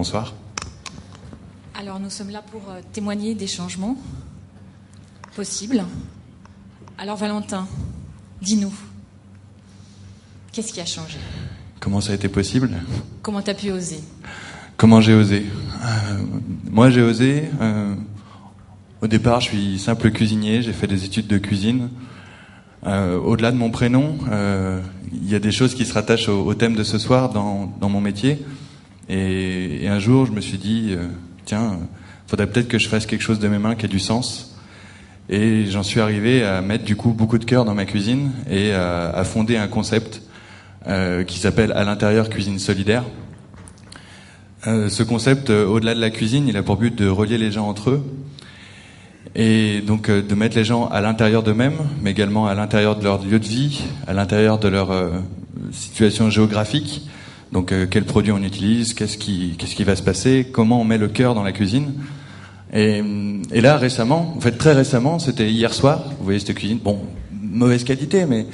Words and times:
Bonsoir. 0.00 0.32
Alors 1.78 2.00
nous 2.00 2.08
sommes 2.08 2.30
là 2.30 2.40
pour 2.40 2.62
euh, 2.70 2.80
témoigner 2.90 3.34
des 3.34 3.46
changements 3.46 3.98
possibles. 5.36 5.84
Alors 6.96 7.18
Valentin, 7.18 7.68
dis-nous, 8.40 8.72
qu'est-ce 10.52 10.72
qui 10.72 10.80
a 10.80 10.86
changé? 10.86 11.18
Comment 11.80 12.00
ça 12.00 12.12
a 12.12 12.14
été 12.14 12.30
possible? 12.30 12.70
Comment 13.20 13.42
tu 13.42 13.50
as 13.50 13.54
pu 13.54 13.70
oser? 13.72 14.00
Comment 14.78 15.02
j'ai 15.02 15.12
osé? 15.12 15.44
Euh, 15.84 16.22
Moi 16.70 16.88
j'ai 16.88 17.02
osé. 17.02 17.50
euh, 17.60 17.94
au 19.02 19.06
départ 19.06 19.42
je 19.42 19.48
suis 19.50 19.78
simple 19.78 20.10
cuisinier, 20.12 20.62
j'ai 20.62 20.72
fait 20.72 20.86
des 20.86 21.04
études 21.04 21.26
de 21.26 21.36
cuisine. 21.36 21.90
Euh, 22.86 23.18
Au-delà 23.18 23.52
de 23.52 23.58
mon 23.58 23.70
prénom, 23.70 24.16
il 25.12 25.28
y 25.28 25.34
a 25.34 25.38
des 25.40 25.52
choses 25.52 25.74
qui 25.74 25.84
se 25.84 25.92
rattachent 25.92 26.30
au, 26.30 26.46
au 26.46 26.54
thème 26.54 26.74
de 26.74 26.84
ce 26.84 26.96
soir 26.96 27.28
dans, 27.28 27.66
dans 27.82 27.90
mon 27.90 28.00
métier. 28.00 28.42
Et, 29.12 29.88
un 29.88 29.98
jour 29.98 30.24
je 30.24 30.30
me 30.30 30.40
suis 30.40 30.56
dit, 30.56 30.90
euh, 30.90 31.08
tiens, 31.44 31.80
faudrait 32.28 32.46
peut-être 32.46 32.68
que 32.68 32.78
je 32.78 32.88
fasse 32.88 33.06
quelque 33.06 33.22
chose 33.22 33.40
de 33.40 33.48
mes 33.48 33.58
mains 33.58 33.74
qui 33.74 33.84
ait 33.84 33.88
du 33.88 33.98
sens. 33.98 34.56
Et 35.28 35.66
j'en 35.66 35.82
suis 35.82 36.00
arrivé 36.00 36.44
à 36.44 36.62
mettre 36.62 36.84
du 36.84 36.94
coup 36.94 37.10
beaucoup 37.10 37.38
de 37.38 37.44
cœur 37.44 37.64
dans 37.64 37.74
ma 37.74 37.84
cuisine 37.84 38.30
et 38.48 38.72
à, 38.72 39.22
fonder 39.24 39.56
un 39.56 39.68
concept 39.68 40.22
euh, 40.86 41.24
qui 41.24 41.38
s'appelle 41.38 41.72
à 41.72 41.84
l'intérieur 41.84 42.30
cuisine 42.30 42.58
solidaire. 42.58 43.04
Euh, 44.66 44.88
ce 44.88 45.02
concept, 45.02 45.50
euh, 45.50 45.66
au-delà 45.66 45.94
de 45.94 46.00
la 46.00 46.10
cuisine, 46.10 46.48
il 46.48 46.56
a 46.56 46.62
pour 46.62 46.76
but 46.76 46.94
de 46.94 47.08
relier 47.08 47.38
les 47.38 47.50
gens 47.50 47.68
entre 47.68 47.90
eux 47.90 48.02
et 49.34 49.82
donc 49.82 50.10
de 50.10 50.34
mettre 50.34 50.56
les 50.56 50.64
gens 50.64 50.86
à 50.88 51.00
l'intérieur 51.00 51.42
d'eux-mêmes, 51.42 51.78
mais 52.02 52.10
également 52.10 52.46
à 52.46 52.54
l'intérieur 52.54 52.96
de 52.96 53.04
leur 53.04 53.24
lieu 53.24 53.38
de 53.38 53.46
vie, 53.46 53.82
à 54.08 54.12
l'intérieur 54.12 54.58
de 54.58 54.68
leur 54.68 54.92
situation 55.70 56.30
géographique. 56.30 57.08
Donc 57.52 57.72
euh, 57.72 57.86
quels 57.86 58.04
produits 58.04 58.32
on 58.32 58.42
utilise, 58.42 58.94
qu'est-ce 58.94 59.18
qui, 59.18 59.56
qu'est-ce 59.58 59.74
qui 59.74 59.84
va 59.84 59.96
se 59.96 60.02
passer, 60.02 60.46
comment 60.50 60.80
on 60.80 60.84
met 60.84 60.98
le 60.98 61.08
cœur 61.08 61.34
dans 61.34 61.42
la 61.42 61.52
cuisine. 61.52 61.94
Et, 62.72 63.02
et 63.52 63.60
là 63.60 63.76
récemment, 63.76 64.34
en 64.36 64.40
fait 64.40 64.52
très 64.52 64.72
récemment, 64.72 65.18
c'était 65.18 65.50
hier 65.50 65.74
soir. 65.74 66.04
Vous 66.18 66.24
voyez 66.24 66.38
cette 66.38 66.54
cuisine, 66.54 66.78
bon, 66.78 67.00
mauvaise 67.32 67.82
qualité, 67.84 68.26
mais 68.26 68.46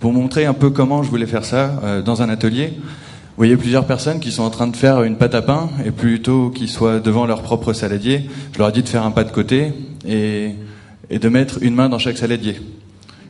pour 0.00 0.12
montrer 0.12 0.46
un 0.46 0.54
peu 0.54 0.70
comment 0.70 1.02
je 1.02 1.10
voulais 1.10 1.26
faire 1.26 1.44
ça 1.44 1.80
euh, 1.84 2.02
dans 2.02 2.22
un 2.22 2.28
atelier. 2.28 2.72
Vous 2.76 3.44
voyez 3.44 3.56
plusieurs 3.56 3.86
personnes 3.86 4.18
qui 4.18 4.32
sont 4.32 4.42
en 4.42 4.50
train 4.50 4.66
de 4.66 4.76
faire 4.76 5.02
une 5.02 5.16
pâte 5.16 5.34
à 5.34 5.42
pain 5.42 5.68
et 5.84 5.90
plutôt 5.90 6.50
qu'ils 6.50 6.68
soient 6.68 6.98
devant 6.98 7.26
leur 7.26 7.42
propre 7.42 7.72
saladier, 7.72 8.28
je 8.52 8.58
leur 8.58 8.70
ai 8.70 8.72
dit 8.72 8.82
de 8.82 8.88
faire 8.88 9.04
un 9.04 9.12
pas 9.12 9.22
de 9.24 9.30
côté 9.30 9.72
et, 10.06 10.54
et 11.10 11.18
de 11.18 11.28
mettre 11.28 11.58
une 11.62 11.74
main 11.74 11.88
dans 11.88 11.98
chaque 11.98 12.18
saladier. 12.18 12.56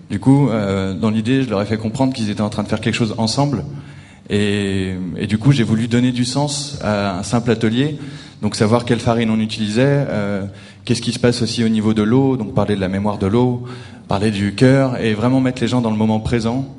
Du 0.08 0.18
coup, 0.18 0.48
euh, 0.48 0.94
dans 0.94 1.10
l'idée, 1.10 1.42
je 1.42 1.50
leur 1.50 1.60
ai 1.60 1.66
fait 1.66 1.76
comprendre 1.76 2.14
qu'ils 2.14 2.30
étaient 2.30 2.40
en 2.40 2.48
train 2.48 2.62
de 2.62 2.68
faire 2.68 2.80
quelque 2.80 2.94
chose 2.94 3.14
ensemble 3.18 3.64
et, 4.30 4.94
et 5.16 5.26
du 5.26 5.38
coup, 5.38 5.52
j'ai 5.52 5.64
voulu 5.64 5.88
donner 5.88 6.12
du 6.12 6.24
sens 6.24 6.78
à 6.82 7.18
un 7.18 7.22
simple 7.22 7.50
atelier. 7.50 7.98
Donc 8.42 8.54
savoir 8.54 8.84
quelle 8.84 9.00
farine 9.00 9.30
on 9.30 9.40
utilisait, 9.40 10.06
euh, 10.08 10.44
qu'est-ce 10.84 11.02
qui 11.02 11.12
se 11.12 11.18
passe 11.18 11.42
aussi 11.42 11.64
au 11.64 11.68
niveau 11.68 11.92
de 11.92 12.02
l'eau, 12.02 12.36
donc 12.36 12.54
parler 12.54 12.76
de 12.76 12.80
la 12.80 12.88
mémoire 12.88 13.18
de 13.18 13.26
l'eau, 13.26 13.64
parler 14.06 14.30
du 14.30 14.54
cœur 14.54 14.96
et 15.00 15.14
vraiment 15.14 15.40
mettre 15.40 15.60
les 15.60 15.68
gens 15.68 15.80
dans 15.80 15.90
le 15.90 15.96
moment 15.96 16.20
présent. 16.20 16.76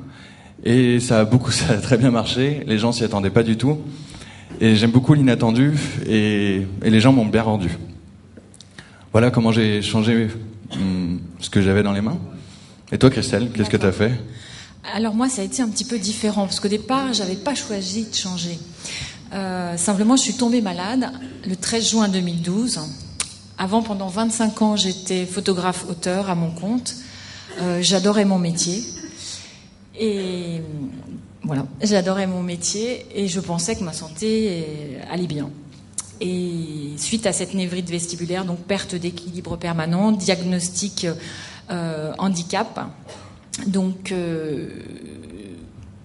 Et 0.64 1.00
ça 1.00 1.20
a 1.20 1.24
beaucoup, 1.24 1.50
ça 1.50 1.74
a 1.74 1.76
très 1.76 1.98
bien 1.98 2.10
marché. 2.10 2.62
Les 2.66 2.78
gens 2.78 2.92
s'y 2.92 3.04
attendaient 3.04 3.30
pas 3.30 3.42
du 3.42 3.56
tout. 3.56 3.78
Et 4.60 4.74
j'aime 4.74 4.90
beaucoup 4.90 5.14
l'inattendu 5.14 5.72
et, 6.06 6.66
et 6.82 6.90
les 6.90 7.00
gens 7.00 7.12
m'ont 7.12 7.26
bien 7.26 7.42
rendu. 7.42 7.70
Voilà 9.12 9.30
comment 9.30 9.52
j'ai 9.52 9.82
changé 9.82 10.28
hum, 10.72 11.20
ce 11.40 11.50
que 11.50 11.60
j'avais 11.60 11.82
dans 11.82 11.92
les 11.92 12.00
mains. 12.00 12.18
Et 12.92 12.98
toi, 12.98 13.10
Christelle, 13.10 13.50
qu'est-ce 13.52 13.70
que 13.70 13.76
tu 13.76 13.86
as 13.86 13.92
fait? 13.92 14.12
Alors 14.84 15.14
moi, 15.14 15.28
ça 15.28 15.42
a 15.42 15.44
été 15.44 15.62
un 15.62 15.68
petit 15.68 15.84
peu 15.84 15.98
différent 15.98 16.42
parce 16.42 16.58
qu'au 16.58 16.68
départ, 16.68 17.12
j'avais 17.12 17.36
pas 17.36 17.54
choisi 17.54 18.06
de 18.06 18.14
changer. 18.14 18.58
Euh, 19.32 19.76
simplement, 19.76 20.16
je 20.16 20.22
suis 20.22 20.34
tombée 20.34 20.60
malade 20.60 21.12
le 21.46 21.54
13 21.54 21.90
juin 21.90 22.08
2012. 22.08 22.80
Avant, 23.58 23.82
pendant 23.82 24.08
25 24.08 24.62
ans, 24.62 24.76
j'étais 24.76 25.26
photographe-auteur 25.26 26.30
à 26.30 26.34
mon 26.34 26.50
compte. 26.50 26.94
Euh, 27.60 27.82
J'adorais 27.82 28.24
mon 28.24 28.38
métier. 28.38 28.82
Et 29.98 30.62
voilà, 31.42 31.66
j'adorais 31.82 32.26
mon 32.26 32.42
métier 32.42 33.06
et 33.14 33.28
je 33.28 33.40
pensais 33.40 33.76
que 33.76 33.84
ma 33.84 33.92
santé 33.92 34.98
allait 35.10 35.26
bien. 35.26 35.50
Et 36.22 36.94
suite 36.96 37.26
à 37.26 37.32
cette 37.32 37.54
névrite 37.54 37.88
vestibulaire, 37.90 38.44
donc 38.44 38.58
perte 38.60 38.94
d'équilibre 38.94 39.56
permanent, 39.56 40.12
diagnostic 40.12 41.06
euh, 41.70 42.12
handicap. 42.18 42.80
Donc, 43.66 44.12
euh, 44.12 44.68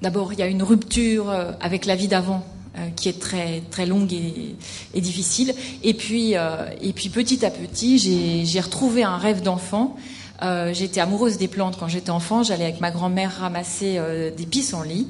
d'abord, 0.02 0.34
il 0.34 0.40
y 0.40 0.44
a 0.44 0.48
une 0.48 0.64
rupture 0.64 1.30
avec 1.62 1.86
la 1.86 1.96
vie 1.96 2.08
d'avant 2.08 2.46
euh, 2.78 2.90
qui 2.96 3.08
est 3.08 3.20
très 3.20 3.62
très 3.72 3.86
longue 3.86 4.12
et, 4.12 4.56
et 4.94 5.00
difficile. 5.00 5.54
Et 5.84 5.94
puis, 5.94 6.36
euh, 6.36 6.68
et 6.82 6.92
puis 6.92 7.08
petit 7.08 7.46
à 7.46 7.50
petit, 7.50 8.44
j'ai 8.46 8.60
retrouvé 8.60 9.04
un 9.04 9.18
rêve 9.18 9.42
d'enfant. 9.42 9.96
Euh, 10.42 10.74
j'étais 10.74 11.00
amoureuse 11.00 11.38
des 11.38 11.48
plantes 11.48 11.78
quand 11.80 11.88
j'étais 11.88 12.10
enfant. 12.10 12.44
J'allais 12.44 12.66
avec 12.66 12.82
ma 12.82 12.92
grand-mère 12.92 13.38
ramasser 13.40 13.96
euh, 13.98 14.30
des 14.30 14.46
pissenlits 14.46 15.08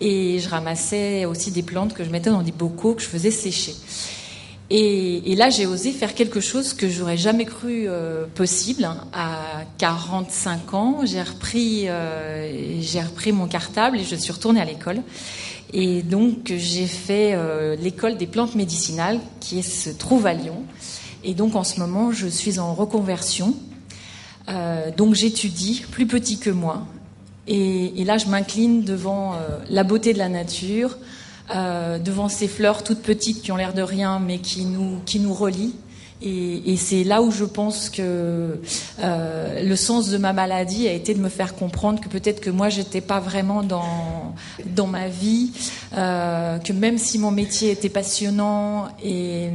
et 0.00 0.38
je 0.38 0.48
ramassais 0.50 1.24
aussi 1.24 1.50
des 1.50 1.62
plantes 1.62 1.94
que 1.94 2.04
je 2.04 2.10
mettais 2.10 2.28
dans 2.28 2.42
des 2.42 2.52
bocaux 2.52 2.92
que 2.94 3.02
je 3.02 3.08
faisais 3.08 3.30
sécher. 3.30 3.74
Et, 4.70 5.32
et 5.32 5.34
là, 5.34 5.48
j'ai 5.48 5.66
osé 5.66 5.92
faire 5.92 6.14
quelque 6.14 6.40
chose 6.40 6.74
que 6.74 6.90
j'aurais 6.90 7.16
jamais 7.16 7.46
cru 7.46 7.84
euh, 7.88 8.26
possible. 8.34 8.88
À 9.14 9.64
45 9.78 10.74
ans, 10.74 11.00
j'ai 11.04 11.22
repris, 11.22 11.88
euh, 11.88 12.80
j'ai 12.80 13.00
repris 13.00 13.32
mon 13.32 13.46
cartable 13.46 13.98
et 13.98 14.04
je 14.04 14.14
suis 14.14 14.32
retournée 14.32 14.60
à 14.60 14.66
l'école. 14.66 15.02
Et 15.72 16.02
donc, 16.02 16.52
j'ai 16.56 16.86
fait 16.86 17.32
euh, 17.34 17.76
l'école 17.76 18.16
des 18.16 18.26
plantes 18.26 18.54
médicinales 18.54 19.20
qui 19.40 19.62
se 19.62 19.90
trouve 19.90 20.26
à 20.26 20.32
Lyon. 20.32 20.62
Et 21.24 21.34
donc, 21.34 21.56
en 21.56 21.64
ce 21.64 21.80
moment, 21.80 22.10
je 22.12 22.26
suis 22.26 22.58
en 22.58 22.74
reconversion. 22.74 23.54
Euh, 24.48 24.90
donc, 24.96 25.14
j'étudie, 25.14 25.84
plus 25.90 26.06
petit 26.06 26.38
que 26.38 26.50
moi. 26.50 26.86
Et, 27.46 28.00
et 28.00 28.04
là, 28.04 28.18
je 28.18 28.26
m'incline 28.26 28.82
devant 28.82 29.34
euh, 29.34 29.58
la 29.68 29.84
beauté 29.84 30.12
de 30.12 30.18
la 30.18 30.28
nature, 30.28 30.96
euh, 31.54 31.98
devant 31.98 32.28
ces 32.28 32.48
fleurs 32.48 32.84
toutes 32.84 33.02
petites 33.02 33.42
qui 33.42 33.52
ont 33.52 33.56
l'air 33.56 33.74
de 33.74 33.82
rien, 33.82 34.18
mais 34.18 34.38
qui 34.38 34.64
nous, 34.64 35.00
qui 35.06 35.20
nous 35.20 35.34
relient. 35.34 35.74
Et, 36.20 36.72
et 36.72 36.76
c'est 36.76 37.04
là 37.04 37.22
où 37.22 37.30
je 37.30 37.44
pense 37.44 37.90
que 37.90 38.58
euh, 39.00 39.62
le 39.62 39.76
sens 39.76 40.08
de 40.08 40.18
ma 40.18 40.32
maladie 40.32 40.88
a 40.88 40.92
été 40.92 41.14
de 41.14 41.20
me 41.20 41.28
faire 41.28 41.54
comprendre 41.54 42.00
que 42.00 42.08
peut-être 42.08 42.40
que 42.40 42.50
moi 42.50 42.68
j'étais 42.70 43.00
pas 43.00 43.20
vraiment 43.20 43.62
dans 43.62 44.34
dans 44.66 44.88
ma 44.88 45.08
vie, 45.08 45.52
euh, 45.96 46.58
que 46.58 46.72
même 46.72 46.98
si 46.98 47.18
mon 47.20 47.30
métier 47.30 47.70
était 47.70 47.88
passionnant 47.88 48.88
et 49.02 49.48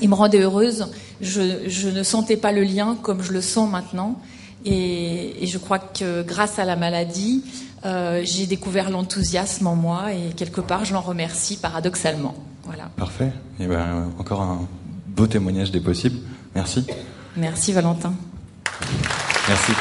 il 0.00 0.08
me 0.08 0.14
rendait 0.14 0.40
heureuse, 0.40 0.88
je, 1.20 1.68
je 1.68 1.88
ne 1.88 2.02
sentais 2.02 2.36
pas 2.36 2.52
le 2.52 2.62
lien 2.62 2.96
comme 3.02 3.22
je 3.22 3.32
le 3.32 3.42
sens 3.42 3.70
maintenant. 3.70 4.18
Et, 4.64 5.44
et 5.44 5.46
je 5.46 5.58
crois 5.58 5.78
que 5.78 6.22
grâce 6.22 6.58
à 6.58 6.64
la 6.64 6.76
maladie, 6.76 7.44
euh, 7.84 8.22
j'ai 8.24 8.46
découvert 8.46 8.90
l'enthousiasme 8.90 9.66
en 9.66 9.76
moi 9.76 10.12
et 10.12 10.32
quelque 10.34 10.60
part 10.60 10.84
je 10.84 10.94
l'en 10.94 11.00
remercie 11.00 11.56
paradoxalement. 11.56 12.34
Voilà. 12.64 12.90
Parfait. 12.96 13.32
Et 13.60 13.66
ben, 13.66 14.10
encore 14.18 14.42
un 14.42 14.66
beau 15.06 15.26
témoignage 15.26 15.70
des 15.70 15.80
possibles. 15.80 16.18
Merci. 16.54 16.86
Merci 17.36 17.72
Valentin. 17.72 18.14
Merci. 19.48 19.72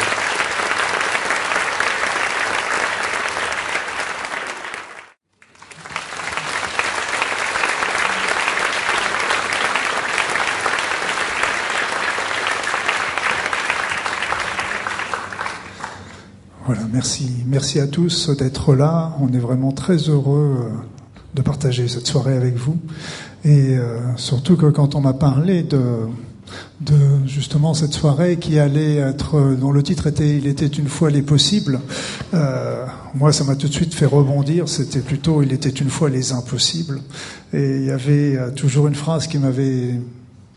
Merci. 17.48 17.80
À 17.80 17.88
tous 17.88 18.30
d'être 18.30 18.74
là. 18.74 19.16
On 19.20 19.32
est 19.34 19.40
vraiment 19.40 19.72
très 19.72 19.98
heureux 19.98 20.58
euh, 20.60 20.70
de 21.34 21.42
partager 21.42 21.88
cette 21.88 22.08
soirée 22.08 22.36
avec 22.36 22.56
vous. 22.56 22.78
Et 23.44 23.78
euh, 23.78 24.00
surtout 24.16 24.56
que 24.56 24.68
quand 24.68 24.96
on 24.96 25.02
m'a 25.02 25.14
parlé 25.14 25.64
de, 25.64 26.08
justement 27.26 27.74
cette 27.74 27.94
soirée 27.94 28.38
qui 28.38 28.60
allait 28.60 28.96
être, 28.96 29.56
dont 29.60 29.72
le 29.72 29.84
titre 29.84 30.08
était 30.08 30.38
Il 30.38 30.48
était 30.48 30.68
une 30.68 30.88
fois 30.88 31.10
les 31.10 31.22
possibles, 31.22 31.82
euh, 32.34 32.86
moi 33.14 33.34
ça 33.34 33.44
m'a 33.44 33.56
tout 33.56 33.68
de 33.68 33.74
suite 33.74 33.94
fait 33.94 34.06
rebondir. 34.06 34.70
C'était 34.70 35.02
plutôt 35.02 35.44
Il 35.44 35.52
était 35.54 35.70
une 35.70 35.90
fois 35.90 36.10
les 36.10 36.32
impossibles. 36.32 37.02
Et 37.54 37.78
il 37.78 37.86
y 37.86 37.92
avait 37.92 38.54
toujours 38.56 38.88
une 38.88 38.96
phrase 38.96 39.28
qui 39.28 39.38
m'avait 39.38 40.00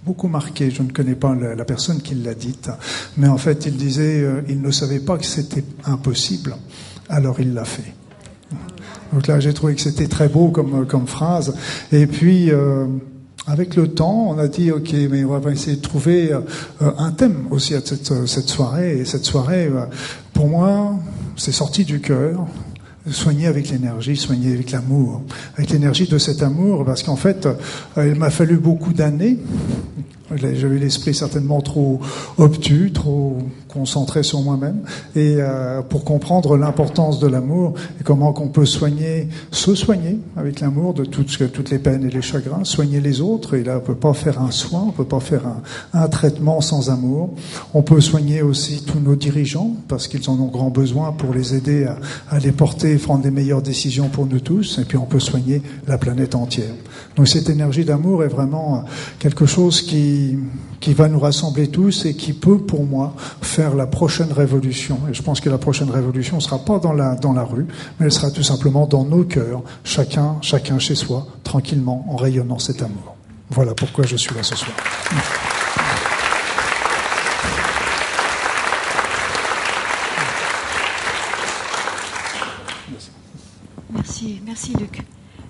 beaucoup 0.08 0.28
marqué. 0.28 0.70
Je 0.70 0.82
ne 0.82 0.90
connais 0.90 1.14
pas 1.14 1.34
la, 1.34 1.64
personne 1.66 2.00
qui 2.00 2.14
l'a 2.14 2.32
dite, 2.32 2.70
mais 3.18 3.28
en 3.28 3.36
fait, 3.36 3.66
il 3.66 3.76
disait, 3.76 4.22
euh, 4.22 4.40
il 4.48 4.62
ne 4.62 4.70
savait 4.70 5.00
pas 5.00 5.18
que 5.18 5.26
c'était 5.26 5.64
impossible, 5.84 6.56
alors 7.10 7.40
il 7.40 7.52
l'a 7.52 7.66
fait. 7.66 7.92
Donc 9.12 9.26
là, 9.26 9.38
j'ai 9.38 9.52
trouvé 9.52 9.74
que 9.74 9.82
c'était 9.82 10.08
très 10.08 10.28
beau 10.28 10.48
comme, 10.48 10.86
comme 10.86 11.06
phrase. 11.06 11.54
Et 11.92 12.06
puis, 12.06 12.50
euh, 12.50 12.86
avec 13.46 13.76
le 13.76 13.88
temps, 13.88 14.28
on 14.30 14.38
a 14.38 14.48
dit, 14.48 14.70
OK, 14.70 14.94
mais 15.10 15.24
on 15.24 15.38
va 15.38 15.50
essayer 15.50 15.76
de 15.76 15.82
trouver 15.82 16.32
euh, 16.32 16.40
un 16.80 17.12
thème 17.12 17.46
aussi 17.50 17.74
à 17.74 17.80
cette, 17.80 18.48
soirée. 18.48 18.98
Et 18.98 19.04
cette 19.04 19.24
soirée, 19.24 19.66
euh, 19.66 19.84
pour 20.32 20.48
moi, 20.48 20.98
c'est 21.36 21.52
sorti 21.52 21.84
du 21.84 22.00
cœur 22.00 22.46
soigner 23.10 23.46
avec 23.46 23.70
l'énergie, 23.70 24.16
soigner 24.16 24.52
avec 24.52 24.70
l'amour, 24.70 25.22
avec 25.56 25.70
l'énergie 25.70 26.06
de 26.06 26.18
cet 26.18 26.42
amour, 26.42 26.84
parce 26.84 27.02
qu'en 27.02 27.16
fait, 27.16 27.48
il 27.96 28.14
m'a 28.14 28.30
fallu 28.30 28.56
beaucoup 28.56 28.92
d'années 28.92 29.38
j'avais 30.36 30.78
l'esprit 30.78 31.14
certainement 31.14 31.60
trop 31.60 32.00
obtus, 32.36 32.92
trop 32.92 33.38
concentré 33.68 34.22
sur 34.22 34.42
moi-même, 34.42 34.80
et 35.14 35.36
euh, 35.38 35.82
pour 35.82 36.04
comprendre 36.04 36.56
l'importance 36.56 37.18
de 37.18 37.26
l'amour 37.26 37.74
et 38.00 38.04
comment 38.04 38.32
qu'on 38.32 38.48
peut 38.48 38.66
soigner, 38.66 39.28
se 39.50 39.74
soigner 39.74 40.18
avec 40.36 40.60
l'amour 40.60 40.94
de 40.94 41.04
toutes, 41.04 41.52
toutes 41.52 41.70
les 41.70 41.78
peines 41.78 42.04
et 42.04 42.10
les 42.10 42.22
chagrins, 42.22 42.64
soigner 42.64 43.00
les 43.00 43.20
autres. 43.20 43.54
Et 43.54 43.64
là, 43.64 43.78
on 43.78 43.80
peut 43.80 43.94
pas 43.94 44.14
faire 44.14 44.40
un 44.40 44.50
soin, 44.50 44.84
on 44.88 44.92
peut 44.92 45.04
pas 45.04 45.20
faire 45.20 45.42
un, 45.46 45.62
un 45.92 46.08
traitement 46.08 46.60
sans 46.60 46.90
amour. 46.90 47.30
On 47.74 47.82
peut 47.82 48.00
soigner 48.00 48.42
aussi 48.42 48.82
tous 48.84 49.00
nos 49.00 49.16
dirigeants 49.16 49.76
parce 49.88 50.08
qu'ils 50.08 50.28
en 50.28 50.34
ont 50.34 50.48
grand 50.48 50.70
besoin 50.70 51.12
pour 51.12 51.34
les 51.34 51.54
aider 51.54 51.84
à, 51.84 51.98
à 52.30 52.38
les 52.38 52.52
porter 52.52 52.92
et 52.92 52.96
prendre 52.96 53.22
des 53.22 53.30
meilleures 53.30 53.62
décisions 53.62 54.08
pour 54.08 54.26
nous 54.26 54.40
tous. 54.40 54.78
Et 54.78 54.84
puis 54.84 54.98
on 54.98 55.06
peut 55.06 55.20
soigner 55.20 55.62
la 55.86 55.98
planète 55.98 56.34
entière. 56.34 56.74
Donc 57.16 57.28
cette 57.28 57.50
énergie 57.50 57.84
d'amour 57.84 58.24
est 58.24 58.28
vraiment 58.28 58.84
quelque 59.18 59.46
chose 59.46 59.82
qui 59.82 60.17
qui, 60.80 60.94
va 60.94 61.08
nous 61.08 61.18
rassembler 61.18 61.68
tous 61.68 62.04
et 62.06 62.14
qui 62.14 62.32
peut, 62.32 62.58
pour 62.58 62.84
moi, 62.84 63.14
faire 63.42 63.74
la 63.74 63.86
prochaine 63.86 64.32
révolution. 64.32 65.00
Et 65.10 65.14
je 65.14 65.22
pense 65.22 65.40
que 65.40 65.50
la 65.50 65.58
prochaine 65.58 65.90
révolution 65.90 66.36
ne 66.36 66.42
sera 66.42 66.58
pas 66.58 66.78
dans 66.78 66.92
la, 66.92 67.14
dans 67.14 67.32
la 67.32 67.44
rue, 67.44 67.66
mais 67.98 68.06
elle 68.06 68.12
sera 68.12 68.30
tout 68.30 68.42
simplement 68.42 68.86
dans 68.86 69.04
nos 69.04 69.24
cœurs, 69.24 69.62
chacun, 69.84 70.36
chacun 70.40 70.78
chez 70.78 70.94
soi, 70.94 71.26
tranquillement, 71.44 72.06
en 72.08 72.16
rayonnant 72.16 72.58
cet 72.58 72.82
amour. 72.82 73.16
Voilà 73.50 73.74
pourquoi 73.74 74.06
je 74.06 74.16
suis 74.16 74.34
là 74.34 74.42
ce 74.42 74.56
soir. 74.56 74.76
Merci, 83.90 84.40
merci 84.44 84.72
Luc. 84.78 85.02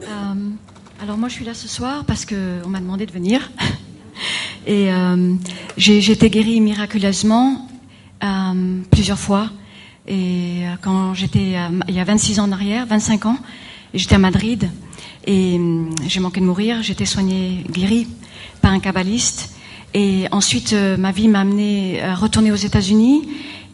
Euh, 0.02 0.50
alors 1.00 1.16
moi 1.16 1.28
je 1.28 1.34
suis 1.34 1.44
là 1.44 1.54
ce 1.54 1.68
soir 1.68 2.04
parce 2.04 2.24
qu'on 2.24 2.68
m'a 2.68 2.80
demandé 2.80 3.06
de 3.06 3.12
venir. 3.12 3.50
Et 4.68 4.92
euh, 4.92 5.34
j'ai 5.78 6.12
été 6.12 6.28
guérie 6.28 6.60
miraculeusement 6.60 7.66
euh, 8.22 8.80
plusieurs 8.90 9.18
fois. 9.18 9.48
Et 10.06 10.60
euh, 10.60 10.74
quand 10.82 11.14
j'étais, 11.14 11.54
il 11.88 11.94
y 11.94 11.98
a 11.98 12.04
26 12.04 12.38
ans 12.38 12.44
en 12.44 12.52
arrière, 12.52 12.84
25 12.84 13.24
ans, 13.24 13.38
j'étais 13.94 14.16
à 14.16 14.18
Madrid 14.18 14.68
et 15.26 15.58
j'ai 16.06 16.20
manqué 16.20 16.40
de 16.40 16.44
mourir. 16.44 16.82
J'étais 16.82 17.06
soignée, 17.06 17.64
guérie 17.70 18.08
par 18.60 18.72
un 18.72 18.78
kabbaliste. 18.78 19.54
Et 19.94 20.26
ensuite, 20.32 20.74
ma 20.74 21.12
vie 21.12 21.28
m'a 21.28 21.40
amené 21.40 22.02
à 22.02 22.14
retourner 22.14 22.52
aux 22.52 22.56
États-Unis 22.56 23.26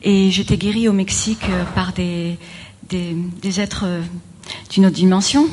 et 0.05 0.31
j'étais 0.31 0.57
guérie 0.57 0.89
au 0.89 0.93
Mexique 0.93 1.45
par 1.75 1.93
des, 1.93 2.39
des 2.89 3.61
êtres 3.61 3.87
d'une 4.71 4.87
autre 4.87 4.95
dimension. 4.95 5.49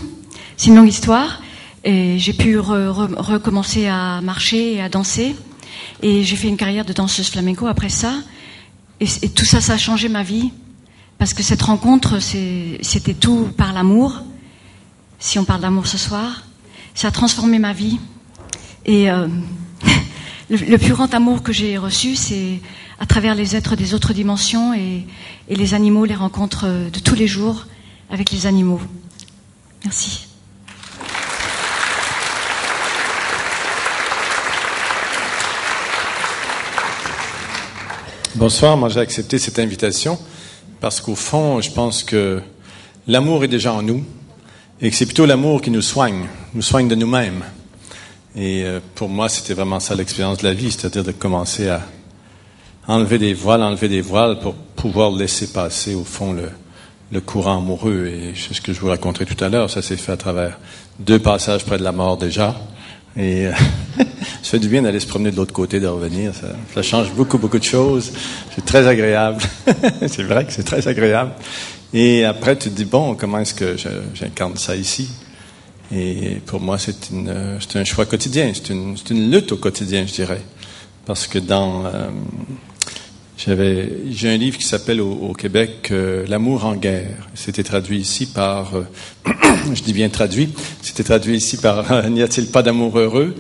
C'est 0.55 0.67
une 0.67 0.75
longue 0.75 0.87
histoire. 0.89 1.41
Et 1.83 2.19
j'ai 2.19 2.33
pu 2.33 2.59
recommencer 2.59 3.87
à 3.87 4.21
marcher 4.21 4.75
et 4.75 4.81
à 4.81 4.89
danser. 4.89 5.35
Et 6.03 6.23
j'ai 6.23 6.35
fait 6.35 6.47
une 6.47 6.57
carrière 6.57 6.85
de 6.85 6.93
danseuse 6.93 7.29
flamenco 7.29 7.67
après 7.67 7.89
ça. 7.89 8.13
Et, 8.99 9.29
tout 9.29 9.45
ça, 9.45 9.61
ça 9.61 9.73
a 9.73 9.77
changé 9.77 10.09
ma 10.09 10.23
vie. 10.23 10.51
Parce 11.17 11.33
que 11.33 11.43
cette 11.43 11.61
rencontre, 11.61 12.19
c'était 12.19 13.13
tout 13.13 13.49
par 13.57 13.73
l'amour. 13.73 14.21
Si 15.19 15.39
on 15.39 15.45
parle 15.45 15.61
d'amour 15.61 15.87
ce 15.87 15.97
soir, 15.97 16.43
ça 16.93 17.07
a 17.09 17.11
transformé 17.11 17.59
ma 17.59 17.73
vie. 17.73 17.99
Et 18.85 19.09
euh, 19.11 19.27
le, 20.49 20.77
plus 20.77 20.93
grand 20.93 21.13
amour 21.13 21.43
que 21.43 21.51
j'ai 21.51 21.77
reçu, 21.77 22.15
c'est 22.15 22.59
à 22.99 23.05
travers 23.05 23.35
les 23.35 23.55
êtres 23.55 23.75
des 23.75 23.93
autres 23.93 24.13
dimensions 24.13 24.73
et, 24.73 25.05
et 25.47 25.55
les 25.55 25.73
animaux, 25.73 26.05
les 26.05 26.15
rencontres 26.15 26.67
de 26.91 26.99
tous 26.99 27.15
les 27.15 27.27
jours 27.27 27.65
avec 28.09 28.31
les 28.31 28.45
animaux. 28.45 28.81
Merci. 29.83 30.30
Bonsoir, 38.35 38.77
moi 38.77 38.87
j'ai 38.87 39.01
accepté 39.01 39.37
cette 39.39 39.59
invitation 39.59 40.17
parce 40.79 41.01
qu'au 41.01 41.15
fond, 41.15 41.59
je 41.59 41.69
pense 41.69 42.01
que 42.01 42.41
l'amour 43.05 43.43
est 43.43 43.49
déjà 43.49 43.73
en 43.73 43.81
nous 43.81 44.05
et 44.79 44.89
que 44.89 44.95
c'est 44.95 45.05
plutôt 45.05 45.25
l'amour 45.25 45.61
qui 45.61 45.69
nous 45.69 45.81
soigne, 45.81 46.27
nous 46.53 46.61
soigne 46.61 46.87
de 46.87 46.95
nous-mêmes. 46.95 47.43
Et 48.37 48.63
euh, 48.63 48.79
pour 48.95 49.09
moi, 49.09 49.27
c'était 49.27 49.53
vraiment 49.53 49.81
ça 49.81 49.95
l'expérience 49.95 50.37
de 50.37 50.45
la 50.45 50.53
vie, 50.53 50.71
c'est-à-dire 50.71 51.03
de 51.03 51.11
commencer 51.11 51.67
à 51.67 51.81
enlever 52.87 53.17
des 53.17 53.33
voiles, 53.33 53.63
enlever 53.63 53.89
des 53.89 53.99
voiles 53.99 54.39
pour 54.39 54.53
pouvoir 54.53 55.11
laisser 55.11 55.47
passer 55.51 55.93
au 55.93 56.05
fond 56.05 56.31
le, 56.31 56.49
le 57.11 57.19
courant 57.19 57.57
amoureux. 57.57 58.07
Et 58.07 58.33
c'est 58.33 58.53
ce 58.53 58.61
que 58.61 58.71
je 58.71 58.79
vous 58.79 58.87
raconterai 58.87 59.25
tout 59.25 59.43
à 59.43 59.49
l'heure, 59.49 59.69
ça 59.69 59.81
s'est 59.81 59.97
fait 59.97 60.13
à 60.13 60.17
travers 60.17 60.57
deux 60.99 61.19
passages 61.19 61.65
près 61.65 61.77
de 61.77 61.83
la 61.83 61.91
mort 61.91 62.15
déjà. 62.15 62.55
Et 63.17 63.47
euh, 63.47 63.51
ça 63.97 64.51
fait 64.51 64.59
du 64.59 64.67
bien 64.67 64.81
d'aller 64.81 64.99
se 64.99 65.07
promener 65.07 65.31
de 65.31 65.35
l'autre 65.35 65.53
côté, 65.53 65.79
de 65.79 65.87
revenir. 65.87 66.33
Ça, 66.33 66.47
ça, 66.73 66.81
change 66.81 67.11
beaucoup, 67.13 67.37
beaucoup 67.37 67.59
de 67.59 67.63
choses. 67.63 68.11
C'est 68.55 68.65
très 68.65 68.87
agréable. 68.87 69.41
c'est 70.07 70.23
vrai 70.23 70.45
que 70.45 70.53
c'est 70.53 70.63
très 70.63 70.87
agréable. 70.87 71.31
Et 71.93 72.23
après, 72.23 72.57
tu 72.57 72.69
te 72.69 72.75
dis, 72.75 72.85
bon, 72.85 73.15
comment 73.15 73.39
est-ce 73.39 73.53
que 73.53 73.75
j'incarne 74.13 74.55
ça 74.55 74.75
ici? 74.75 75.09
Et 75.93 76.37
pour 76.45 76.61
moi, 76.61 76.77
c'est 76.77 77.75
un 77.75 77.83
choix 77.83 78.05
quotidien. 78.05 78.49
C'est 78.53 78.69
une, 78.69 78.95
une, 79.09 79.31
lutte 79.31 79.51
au 79.51 79.57
quotidien, 79.57 80.05
je 80.07 80.13
dirais. 80.13 80.41
Parce 81.05 81.27
que 81.27 81.39
dans... 81.39 81.85
Euh, 81.85 82.09
j'ai 83.47 84.29
un 84.29 84.37
livre 84.37 84.57
qui 84.57 84.67
s'appelle 84.67 85.01
au, 85.01 85.33
Québec 85.33 85.89
euh, 85.91 86.25
L'amour 86.27 86.65
en 86.65 86.75
guerre. 86.75 87.27
C'était 87.33 87.63
traduit 87.63 87.97
ici 87.97 88.27
par, 88.27 88.75
euh, 88.75 88.83
je 89.73 89.81
dis 89.81 89.93
bien 89.93 90.09
traduit, 90.09 90.53
c'était 90.81 91.03
traduit 91.03 91.37
ici 91.37 91.57
par 91.57 92.07
N'y 92.09 92.21
a-t-il 92.21 92.47
pas 92.47 92.61
d'amour 92.61 92.99
heureux? 92.99 93.35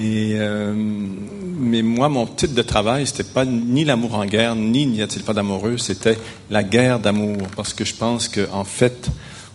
Euh, 0.00 0.74
mais 0.74 1.82
moi, 1.82 2.08
mon 2.08 2.26
titre 2.26 2.54
de 2.54 2.62
travail, 2.62 3.06
c'était 3.06 3.22
pas 3.22 3.44
ni 3.44 3.84
l'amour 3.84 4.16
en 4.16 4.26
guerre, 4.26 4.56
ni 4.56 4.84
N'y 4.84 5.00
a-t-il 5.00 5.22
pas 5.22 5.32
d'amoureux, 5.32 5.78
c'était 5.78 6.18
la 6.50 6.64
guerre 6.64 6.98
d'amour, 6.98 7.38
parce 7.54 7.72
que 7.72 7.84
je 7.84 7.94
pense 7.94 8.28
qu'en 8.28 8.60
en 8.60 8.64
fait, 8.64 9.08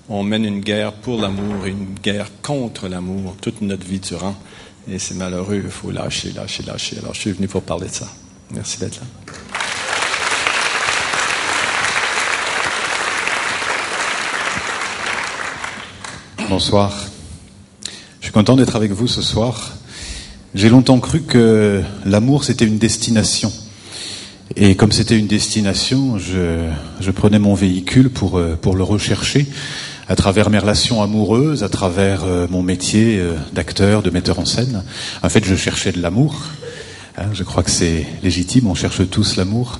on 0.07 0.23
mène 0.23 0.45
une 0.45 0.61
guerre 0.61 0.93
pour 0.93 1.19
l'amour 1.19 1.65
et 1.65 1.69
une 1.69 1.95
guerre 2.01 2.29
contre 2.41 2.87
l'amour 2.87 3.35
toute 3.41 3.61
notre 3.61 3.85
vie 3.85 3.99
durant. 3.99 4.35
Et 4.89 4.99
c'est 4.99 5.15
malheureux, 5.15 5.61
il 5.63 5.69
faut 5.69 5.91
lâcher, 5.91 6.31
lâcher, 6.31 6.63
lâcher. 6.63 6.97
Alors, 6.99 7.13
je 7.13 7.19
suis 7.19 7.31
venu 7.33 7.47
pour 7.47 7.61
parler 7.61 7.87
de 7.87 7.93
ça. 7.93 8.07
Merci 8.51 8.79
d'être 8.79 8.95
là. 8.95 9.07
Bonsoir. 16.51 17.05
Je 18.19 18.25
suis 18.25 18.33
content 18.33 18.57
d'être 18.57 18.75
avec 18.75 18.91
vous 18.91 19.07
ce 19.07 19.21
soir. 19.21 19.71
J'ai 20.53 20.67
longtemps 20.67 20.99
cru 20.99 21.21
que 21.21 21.81
l'amour 22.05 22.43
c'était 22.43 22.65
une 22.65 22.77
destination. 22.77 23.53
Et 24.57 24.75
comme 24.75 24.91
c'était 24.91 25.17
une 25.17 25.27
destination, 25.27 26.17
je, 26.17 27.11
prenais 27.11 27.39
mon 27.39 27.53
véhicule 27.53 28.09
pour, 28.09 28.37
euh, 28.37 28.59
pour 28.61 28.75
le 28.75 28.83
rechercher 28.83 29.47
à 30.09 30.17
travers 30.17 30.49
mes 30.49 30.59
relations 30.59 31.01
amoureuses, 31.01 31.63
à 31.63 31.69
travers 31.69 32.25
euh, 32.25 32.47
mon 32.49 32.63
métier 32.63 33.17
euh, 33.17 33.37
d'acteur, 33.53 34.03
de 34.03 34.09
metteur 34.09 34.37
en 34.37 34.45
scène. 34.45 34.83
En 35.23 35.29
fait, 35.29 35.45
je 35.45 35.55
cherchais 35.55 35.93
de 35.93 36.01
l'amour. 36.01 36.35
Hein, 37.17 37.27
je 37.31 37.43
crois 37.43 37.63
que 37.63 37.71
c'est 37.71 38.05
légitime, 38.23 38.67
on 38.67 38.75
cherche 38.75 39.09
tous 39.09 39.37
l'amour. 39.37 39.79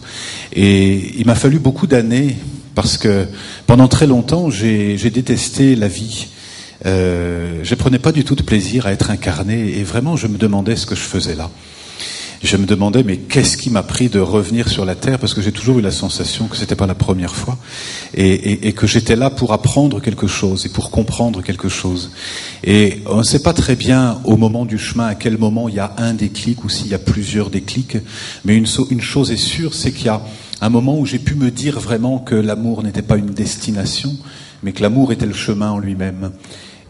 Et 0.54 1.20
il 1.20 1.26
m'a 1.28 1.36
fallu 1.36 1.60
beaucoup 1.60 1.86
d'années 1.86 2.38
parce 2.76 2.98
que 2.98 3.26
pendant 3.68 3.90
très 3.90 4.08
longtemps, 4.08 4.50
j'ai 4.50 4.96
détesté 4.96 5.76
la 5.76 5.90
vie. 5.90 6.28
Euh, 6.86 7.60
je 7.64 7.76
prenais 7.76 8.00
pas 8.00 8.12
du 8.12 8.24
tout 8.24 8.36
de 8.36 8.44
plaisir 8.44 8.88
à 8.88 8.92
être 8.92 9.12
incarné 9.12 9.78
et 9.78 9.84
vraiment 9.84 10.16
je 10.16 10.28
me 10.28 10.38
demandais 10.38 10.76
ce 10.76 10.86
que 10.86 10.96
je 10.96 11.02
faisais 11.02 11.36
là. 11.36 11.50
Je 12.44 12.58
me 12.58 12.66
demandais 12.66 13.04
mais 13.04 13.18
qu'est-ce 13.18 13.56
qui 13.56 13.70
m'a 13.70 13.84
pris 13.84 14.10
de 14.10 14.20
revenir 14.20 14.68
sur 14.68 14.84
la 14.84 14.96
terre? 14.96 15.20
Parce 15.20 15.36
que 15.36 15.44
j'ai 15.44 15.52
toujours 15.52 15.78
eu 15.78 15.82
la 15.84 15.92
sensation 15.92 16.48
que 16.48 16.58
c'était 16.58 16.76
pas 16.76 16.88
la 16.88 16.96
première 16.96 17.36
fois 17.36 17.56
et, 18.16 18.32
et, 18.32 18.68
et 18.70 18.74
que 18.74 18.88
j'étais 18.88 19.16
là 19.16 19.30
pour 19.30 19.54
apprendre 19.54 20.02
quelque 20.02 20.26
chose 20.26 20.66
et 20.66 20.70
pour 20.70 20.90
comprendre 20.90 21.44
quelque 21.44 21.70
chose. 21.70 22.10
Et 22.64 23.04
on 23.06 23.18
ne 23.18 23.24
sait 23.24 23.44
pas 23.44 23.54
très 23.54 23.76
bien 23.76 24.20
au 24.24 24.38
moment 24.38 24.66
du 24.66 24.80
chemin 24.80 25.06
à 25.06 25.14
quel 25.14 25.38
moment 25.38 25.70
il 25.70 25.76
y 25.76 25.80
a 25.80 25.94
un 26.00 26.16
déclic 26.16 26.64
ou 26.64 26.70
s'il 26.70 26.88
y 26.88 26.96
a 26.96 27.00
plusieurs 27.00 27.52
déclics, 27.52 27.98
mais 28.44 28.56
une, 28.56 28.66
une 28.90 29.02
chose 29.02 29.30
est 29.30 29.38
sûre, 29.38 29.76
c'est 29.76 29.92
qu'il 29.92 30.08
y 30.08 30.10
a 30.10 30.24
un 30.62 30.70
moment 30.70 30.98
où 30.98 31.06
j'ai 31.06 31.20
pu 31.20 31.36
me 31.36 31.52
dire 31.52 31.80
vraiment 31.80 32.18
que 32.18 32.34
l'amour 32.34 32.82
n'était 32.82 33.04
pas 33.04 33.18
une 33.18 33.36
destination, 33.36 34.16
mais 34.64 34.72
que 34.74 34.82
l'amour 34.82 35.12
était 35.12 35.28
le 35.28 35.34
chemin 35.34 35.70
en 35.70 35.78
lui-même. 35.78 36.32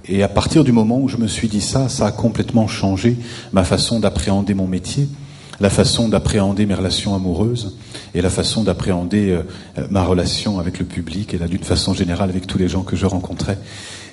Et 0.07 0.23
à 0.23 0.27
partir 0.27 0.63
du 0.63 0.71
moment 0.71 0.99
où 0.99 1.07
je 1.07 1.17
me 1.17 1.27
suis 1.27 1.47
dit 1.47 1.61
ça, 1.61 1.89
ça 1.89 2.07
a 2.07 2.11
complètement 2.11 2.67
changé 2.67 3.17
ma 3.53 3.63
façon 3.63 3.99
d'appréhender 3.99 4.53
mon 4.53 4.67
métier, 4.67 5.07
la 5.59 5.69
façon 5.69 6.09
d'appréhender 6.09 6.65
mes 6.65 6.73
relations 6.73 7.13
amoureuses 7.15 7.77
et 8.15 8.21
la 8.21 8.29
façon 8.29 8.63
d'appréhender 8.63 9.29
euh, 9.29 9.87
ma 9.89 10.03
relation 10.03 10.59
avec 10.59 10.79
le 10.79 10.85
public 10.85 11.33
et 11.33 11.37
là 11.37 11.47
d'une 11.47 11.63
façon 11.63 11.93
générale 11.93 12.29
avec 12.29 12.47
tous 12.47 12.57
les 12.57 12.67
gens 12.67 12.81
que 12.81 12.95
je 12.95 13.05
rencontrais. 13.05 13.59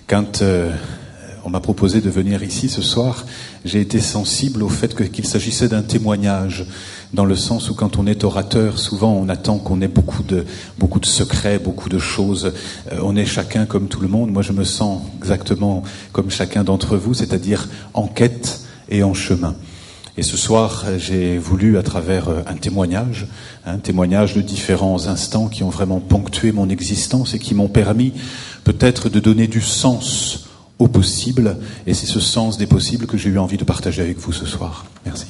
Quand 0.07 0.42
euh, 0.42 0.71
on 1.49 1.50
m'a 1.50 1.61
proposé 1.61 2.02
de 2.02 2.11
venir 2.11 2.43
ici 2.43 2.69
ce 2.69 2.83
soir, 2.83 3.25
j'ai 3.64 3.81
été 3.81 4.00
sensible 4.00 4.62
au 4.62 4.69
fait 4.69 4.95
qu'il 5.11 5.26
s'agissait 5.26 5.69
d'un 5.69 5.81
témoignage, 5.81 6.67
dans 7.14 7.25
le 7.25 7.37
sens 7.37 7.71
où 7.71 7.75
quand 7.75 7.97
on 7.97 8.07
est 8.07 8.23
orateur, 8.23 8.78
souvent 8.78 9.14
on 9.14 9.31
attend 9.31 9.57
qu'on 9.57 9.81
ait 9.81 9.88
beaucoup 9.88 10.23
de, 10.23 10.45
beaucoup 10.78 11.00
de 11.00 11.07
secrets, 11.07 11.59
beaucoup 11.59 11.88
de 11.88 11.99
choses. 11.99 12.52
Euh, 12.93 12.99
on 13.02 13.17
est 13.17 13.25
chacun 13.25 13.64
comme 13.64 13.88
tout 13.88 14.02
le 14.02 14.09
monde. 14.09 14.31
Moi, 14.31 14.43
je 14.43 14.52
me 14.52 14.62
sens 14.62 15.00
exactement 15.17 15.85
comme 16.12 16.31
chacun 16.31 16.64
d'entre 16.64 16.99
vous, 16.99 17.14
c'est-à-dire 17.14 17.67
en 17.95 18.09
quête 18.09 18.61
et 18.90 19.02
en 19.02 19.14
chemin. 19.14 19.55
Et 20.19 20.23
ce 20.23 20.37
soir, 20.37 20.85
j'ai 20.99 21.38
voulu, 21.38 21.78
à 21.78 21.83
travers 21.83 22.28
euh, 22.28 22.43
un 22.47 22.57
témoignage, 22.57 23.26
un 23.64 23.78
témoignage 23.78 24.35
de 24.35 24.43
différents 24.43 25.07
instants 25.07 25.49
qui 25.49 25.62
ont 25.62 25.71
vraiment 25.71 26.00
ponctué 26.00 26.52
mon 26.52 26.69
existence 26.69 27.33
et 27.33 27.38
qui 27.38 27.55
m'ont 27.55 27.69
permis 27.69 28.12
peut-être 28.64 29.09
de 29.09 29.19
donner 29.19 29.47
du 29.47 29.62
sens 29.62 30.48
au 30.78 30.88
possible. 30.88 31.56
Et 31.87 31.94
c'est 31.94 32.06
ce 32.06 32.20
sens 32.20 32.58
des 32.58 32.66
possibles 32.66 33.06
que 33.06 33.16
j'ai 33.16 33.30
eu 33.30 33.38
envie 33.38 33.56
de 33.56 33.64
partager 33.64 34.02
avec 34.02 34.18
vous 34.18 34.32
ce 34.32 34.47
soir. 34.47 34.87
Merci. 35.04 35.26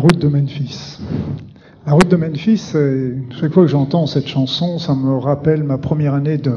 Route 0.00 0.18
de 0.18 0.28
Memphis. 0.28 0.98
La 1.86 1.92
route 1.92 2.08
de 2.08 2.16
Memphis, 2.16 2.72
chaque 3.38 3.52
fois 3.52 3.64
que 3.64 3.68
j'entends 3.68 4.06
cette 4.06 4.26
chanson, 4.26 4.78
ça 4.78 4.94
me 4.94 5.16
rappelle 5.18 5.62
ma 5.62 5.78
première 5.78 6.14
année 6.14 6.38
de, 6.38 6.52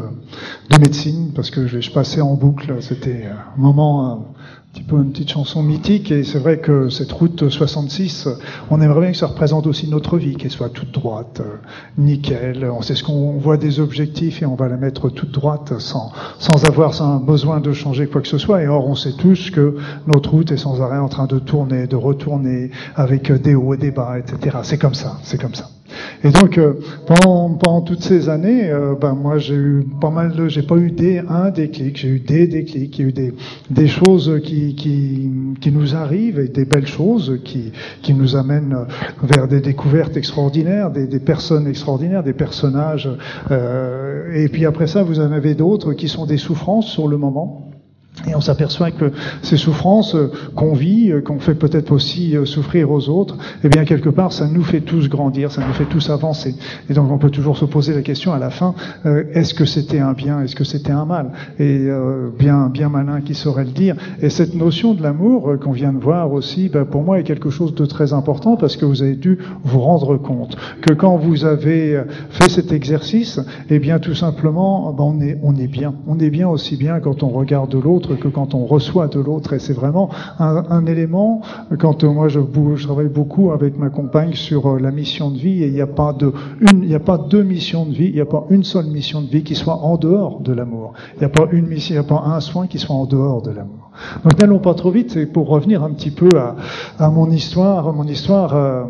de 0.69 0.77
médecine, 0.79 1.31
parce 1.35 1.49
que 1.49 1.67
je, 1.67 1.91
passais 1.91 2.21
en 2.21 2.35
boucle. 2.35 2.81
C'était 2.81 3.25
un 3.25 3.61
moment 3.61 4.33
petit 4.35 4.42
une 5.01 5.11
petite 5.11 5.31
chanson 5.31 5.63
mythique 5.63 6.11
et 6.11 6.23
c'est 6.23 6.39
vrai 6.39 6.59
que 6.59 6.89
cette 6.89 7.11
route 7.11 7.49
66, 7.49 8.29
on 8.69 8.81
aimerait 8.81 9.01
bien 9.01 9.11
que 9.11 9.17
ça 9.17 9.27
représente 9.27 9.67
aussi 9.67 9.89
notre 9.89 10.17
vie, 10.17 10.35
qu'elle 10.35 10.51
soit 10.51 10.69
toute 10.69 10.91
droite, 10.91 11.41
euh, 11.41 11.57
nickel. 11.97 12.69
On 12.69 12.81
sait 12.81 12.95
ce 12.95 13.03
qu'on 13.03 13.37
voit 13.37 13.57
des 13.57 13.79
objectifs 13.79 14.41
et 14.41 14.45
on 14.45 14.55
va 14.55 14.67
la 14.67 14.77
mettre 14.77 15.09
toute 15.09 15.31
droite 15.31 15.79
sans, 15.79 16.11
sans 16.39 16.65
avoir 16.65 16.93
sans 16.93 17.17
besoin 17.17 17.59
de 17.59 17.73
changer 17.73 18.07
quoi 18.07 18.21
que 18.21 18.27
ce 18.27 18.37
soit. 18.37 18.61
Et 18.61 18.67
or, 18.67 18.87
on 18.87 18.95
sait 18.95 19.13
tous 19.13 19.49
que 19.49 19.77
notre 20.07 20.31
route 20.31 20.51
est 20.51 20.57
sans 20.57 20.81
arrêt 20.81 20.99
en 20.99 21.09
train 21.09 21.25
de 21.25 21.39
tourner, 21.39 21.87
de 21.87 21.95
retourner 21.95 22.71
avec 22.95 23.31
des 23.31 23.55
hauts 23.55 23.73
et 23.73 23.77
des 23.77 23.91
bas, 23.91 24.17
etc. 24.19 24.57
C'est 24.63 24.77
comme 24.77 24.95
ça, 24.95 25.17
c'est 25.23 25.41
comme 25.41 25.55
ça. 25.55 25.69
Et 26.23 26.29
donc 26.29 26.57
euh, 26.57 26.73
pendant, 27.05 27.49
pendant 27.55 27.81
toutes 27.81 28.03
ces 28.03 28.29
années, 28.29 28.69
euh, 28.69 28.95
ben 28.99 29.13
moi 29.13 29.37
j'ai 29.37 29.55
eu 29.55 29.85
pas 29.99 30.09
mal 30.09 30.33
de, 30.33 30.47
j'ai 30.47 30.63
pas 30.63 30.77
eu 30.77 30.91
des 30.91 31.19
un 31.19 31.49
déclic, 31.49 31.97
j'ai 31.97 32.09
eu 32.09 32.19
des 32.19 32.47
déclics, 32.47 32.97
il 32.97 33.01
y 33.01 33.05
a 33.05 33.09
eu 33.09 33.13
des 33.13 33.33
des 33.69 33.87
choses 33.87 34.39
qui 34.43 34.75
qui 34.75 35.29
qui 35.61 35.71
nous 35.71 35.95
arrivent 35.95 36.39
et 36.39 36.47
des 36.47 36.65
belles 36.65 36.87
choses 36.87 37.39
qui 37.43 37.71
qui 38.01 38.13
nous 38.13 38.35
amènent 38.35 38.77
vers 39.21 39.47
des 39.47 39.61
découvertes 39.61 40.17
extraordinaires, 40.17 40.91
des, 40.91 41.07
des 41.07 41.19
personnes 41.19 41.67
extraordinaires, 41.67 42.23
des 42.23 42.33
personnages. 42.33 43.09
Euh, 43.51 44.33
et 44.33 44.47
puis 44.49 44.65
après 44.65 44.87
ça, 44.87 45.03
vous 45.03 45.19
en 45.19 45.31
avez 45.31 45.55
d'autres 45.55 45.93
qui 45.93 46.07
sont 46.07 46.25
des 46.25 46.37
souffrances 46.37 46.87
sur 46.87 47.07
le 47.07 47.17
moment? 47.17 47.72
Et 48.27 48.35
on 48.35 48.41
s'aperçoit 48.41 48.91
que 48.91 49.11
ces 49.41 49.57
souffrances 49.57 50.15
euh, 50.15 50.31
qu'on 50.55 50.73
vit, 50.73 51.11
euh, 51.11 51.21
qu'on 51.21 51.39
fait 51.39 51.55
peut-être 51.55 51.91
aussi 51.91 52.37
euh, 52.37 52.45
souffrir 52.45 52.89
aux 52.89 53.09
autres, 53.09 53.37
eh 53.63 53.69
bien 53.69 53.83
quelque 53.83 54.09
part, 54.09 54.31
ça 54.31 54.47
nous 54.47 54.63
fait 54.63 54.81
tous 54.81 55.09
grandir, 55.09 55.51
ça 55.51 55.61
nous 55.65 55.73
fait 55.73 55.85
tous 55.85 56.09
avancer. 56.09 56.55
Et 56.89 56.93
donc 56.93 57.11
on 57.11 57.17
peut 57.17 57.29
toujours 57.29 57.57
se 57.57 57.65
poser 57.65 57.93
la 57.93 58.01
question 58.01 58.33
à 58.33 58.39
la 58.39 58.49
fin 58.49 58.75
est-ce 59.33 59.53
que 59.53 59.65
c'était 59.65 59.99
un 59.99 60.13
bien, 60.13 60.41
est-ce 60.41 60.55
que 60.55 60.63
c'était 60.63 60.91
un 60.91 61.05
mal? 61.05 61.31
Et 61.59 61.87
bien, 62.37 62.69
bien 62.69 62.89
malin 62.89 63.21
qui 63.21 63.35
saurait 63.35 63.65
le 63.65 63.71
dire. 63.71 63.95
Et 64.21 64.29
cette 64.29 64.53
notion 64.53 64.93
de 64.93 65.03
l'amour 65.03 65.53
qu'on 65.61 65.71
vient 65.71 65.93
de 65.93 65.99
voir 65.99 66.31
aussi, 66.31 66.69
ben, 66.69 66.85
pour 66.85 67.03
moi, 67.03 67.19
est 67.19 67.23
quelque 67.23 67.49
chose 67.49 67.75
de 67.75 67.85
très 67.85 68.13
important 68.13 68.55
parce 68.55 68.77
que 68.77 68.85
vous 68.85 69.01
avez 69.01 69.15
dû 69.15 69.39
vous 69.63 69.79
rendre 69.79 70.17
compte 70.17 70.55
que 70.81 70.93
quand 70.93 71.17
vous 71.17 71.45
avez 71.45 72.01
fait 72.29 72.49
cet 72.49 72.71
exercice, 72.71 73.39
eh 73.69 73.79
bien 73.79 73.99
tout 73.99 74.15
simplement, 74.15 74.93
ben, 74.93 75.03
on 75.03 75.21
est 75.21 75.37
on 75.43 75.55
est 75.55 75.67
bien, 75.67 75.93
on 76.07 76.19
est 76.19 76.29
bien 76.29 76.47
aussi 76.47 76.77
bien 76.77 76.99
quand 76.99 77.23
on 77.23 77.29
regarde 77.29 77.73
l'autre 77.73 78.12
que 78.15 78.27
quand 78.27 78.53
on 78.53 78.65
reçoit 78.65 79.07
de 79.07 79.19
l'autre. 79.19 79.53
Et 79.53 79.59
c'est 79.59 79.73
vraiment 79.73 80.09
un, 80.39 80.63
un, 80.69 80.85
élément, 80.85 81.41
quand 81.79 82.03
euh, 82.03 82.09
moi 82.09 82.27
je, 82.27 82.39
je, 82.75 82.83
travaille 82.85 83.07
beaucoup 83.07 83.51
avec 83.51 83.77
ma 83.77 83.89
compagne 83.89 84.33
sur 84.33 84.67
euh, 84.67 84.79
la 84.79 84.91
mission 84.91 85.31
de 85.31 85.37
vie, 85.37 85.63
et 85.63 85.67
il 85.67 85.73
n'y 85.73 85.81
a 85.81 85.87
pas 85.87 86.13
de 86.13 86.33
une, 86.59 86.83
il 86.83 86.89
n'y 86.89 86.95
a 86.95 86.99
pas 86.99 87.17
deux 87.17 87.43
missions 87.43 87.85
de 87.85 87.93
vie, 87.93 88.07
il 88.07 88.15
n'y 88.15 88.21
a 88.21 88.25
pas 88.25 88.45
une 88.49 88.63
seule 88.63 88.87
mission 88.87 89.21
de 89.21 89.27
vie 89.27 89.43
qui 89.43 89.55
soit 89.55 89.77
en 89.77 89.97
dehors 89.97 90.39
de 90.41 90.53
l'amour. 90.53 90.93
Il 91.15 91.19
n'y 91.19 91.25
a 91.25 91.29
pas 91.29 91.47
une 91.51 91.67
mission, 91.67 91.95
il 91.95 91.99
n'y 91.99 92.05
a 92.05 92.07
pas 92.07 92.23
un 92.25 92.39
soin 92.39 92.67
qui 92.67 92.79
soit 92.79 92.95
en 92.95 93.05
dehors 93.05 93.41
de 93.41 93.51
l'amour. 93.51 93.91
Donc 94.23 94.39
n'allons 94.39 94.59
pas 94.59 94.73
trop 94.73 94.91
vite, 94.91 95.11
c'est 95.11 95.25
pour 95.25 95.47
revenir 95.47 95.83
un 95.83 95.91
petit 95.91 96.11
peu 96.11 96.29
à, 96.37 96.55
à 96.99 97.09
mon 97.09 97.29
histoire, 97.29 97.93
mon 97.93 98.05
histoire. 98.05 98.55
Euh, 98.55 98.83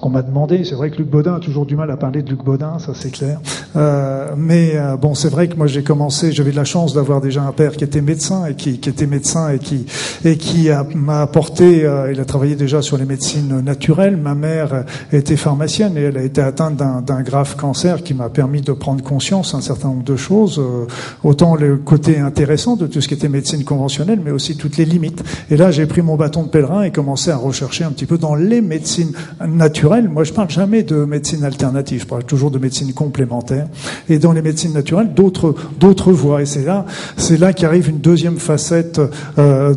qu'on 0.00 0.10
m'a 0.10 0.22
demandé. 0.22 0.64
C'est 0.64 0.74
vrai 0.74 0.90
que 0.90 0.96
Luc 0.96 1.08
Baudin 1.08 1.34
a 1.34 1.40
toujours 1.40 1.66
du 1.66 1.76
mal 1.76 1.90
à 1.90 1.96
parler 1.96 2.22
de 2.22 2.30
Luc 2.30 2.44
Baudin, 2.44 2.78
ça 2.78 2.92
c'est 2.94 3.10
clair. 3.10 3.40
Euh, 3.76 4.28
mais 4.36 4.72
euh, 4.74 4.96
bon, 4.96 5.14
c'est 5.14 5.28
vrai 5.28 5.48
que 5.48 5.56
moi 5.56 5.66
j'ai 5.66 5.82
commencé, 5.82 6.32
j'avais 6.32 6.50
de 6.50 6.56
la 6.56 6.64
chance 6.64 6.94
d'avoir 6.94 7.20
déjà 7.20 7.42
un 7.42 7.52
père 7.52 7.72
qui 7.72 7.84
était 7.84 8.00
médecin 8.00 8.46
et 8.46 8.54
qui, 8.54 8.78
qui 8.78 8.88
était 8.88 9.06
médecin 9.06 9.50
et 9.50 9.58
qui 9.58 9.86
et 10.24 10.36
qui 10.36 10.68
m'a 10.94 11.22
apporté. 11.22 11.84
Euh, 11.84 12.12
il 12.12 12.20
a 12.20 12.24
travaillé 12.24 12.56
déjà 12.56 12.82
sur 12.82 12.96
les 12.96 13.04
médecines 13.04 13.60
naturelles. 13.60 14.16
Ma 14.16 14.34
mère 14.34 14.84
était 15.12 15.36
pharmacienne 15.36 15.96
et 15.96 16.02
elle 16.02 16.18
a 16.18 16.22
été 16.22 16.40
atteinte 16.40 16.76
d'un 16.76 17.22
grave 17.22 17.56
cancer 17.56 18.02
qui 18.02 18.14
m'a 18.14 18.28
permis 18.28 18.60
de 18.60 18.72
prendre 18.72 19.02
conscience 19.02 19.52
d'un 19.52 19.60
certain 19.60 19.88
nombre 19.88 20.04
de 20.04 20.16
choses, 20.16 20.58
euh, 20.58 20.86
autant 21.24 21.54
le 21.54 21.76
côté 21.76 22.18
intéressant 22.18 22.76
de 22.76 22.86
tout 22.86 23.00
ce 23.00 23.08
qui 23.08 23.14
était 23.14 23.28
médecine 23.28 23.64
conventionnelle, 23.64 24.20
mais 24.24 24.30
aussi 24.30 24.56
toutes 24.56 24.76
les 24.76 24.84
limites. 24.84 25.22
Et 25.50 25.56
là, 25.56 25.70
j'ai 25.70 25.86
pris 25.86 26.02
mon 26.02 26.16
bâton 26.16 26.42
de 26.42 26.48
pèlerin 26.48 26.82
et 26.82 26.90
commencé 26.90 27.30
à 27.30 27.36
rechercher 27.36 27.84
un 27.84 27.90
petit 27.90 28.06
peu 28.06 28.18
dans 28.18 28.34
les 28.34 28.60
médecines 28.60 29.12
naturelles 29.46 29.85
moi, 29.88 30.24
je 30.24 30.32
parle 30.32 30.50
jamais 30.50 30.82
de 30.82 31.04
médecine 31.04 31.44
alternative. 31.44 32.02
Je 32.02 32.06
parle 32.06 32.24
toujours 32.24 32.50
de 32.50 32.58
médecine 32.58 32.92
complémentaire. 32.92 33.68
Et 34.08 34.18
dans 34.18 34.32
les 34.32 34.42
médecines 34.42 34.72
naturelles, 34.72 35.12
d'autres 35.14 35.54
d'autres 35.78 36.12
voies. 36.12 36.42
Et 36.42 36.46
c'est 36.46 36.64
là, 36.64 36.84
c'est 37.16 37.38
là 37.38 37.52
qu'arrive 37.52 37.88
une 37.88 37.98
deuxième 37.98 38.38
facette 38.38 39.00
euh, 39.38 39.74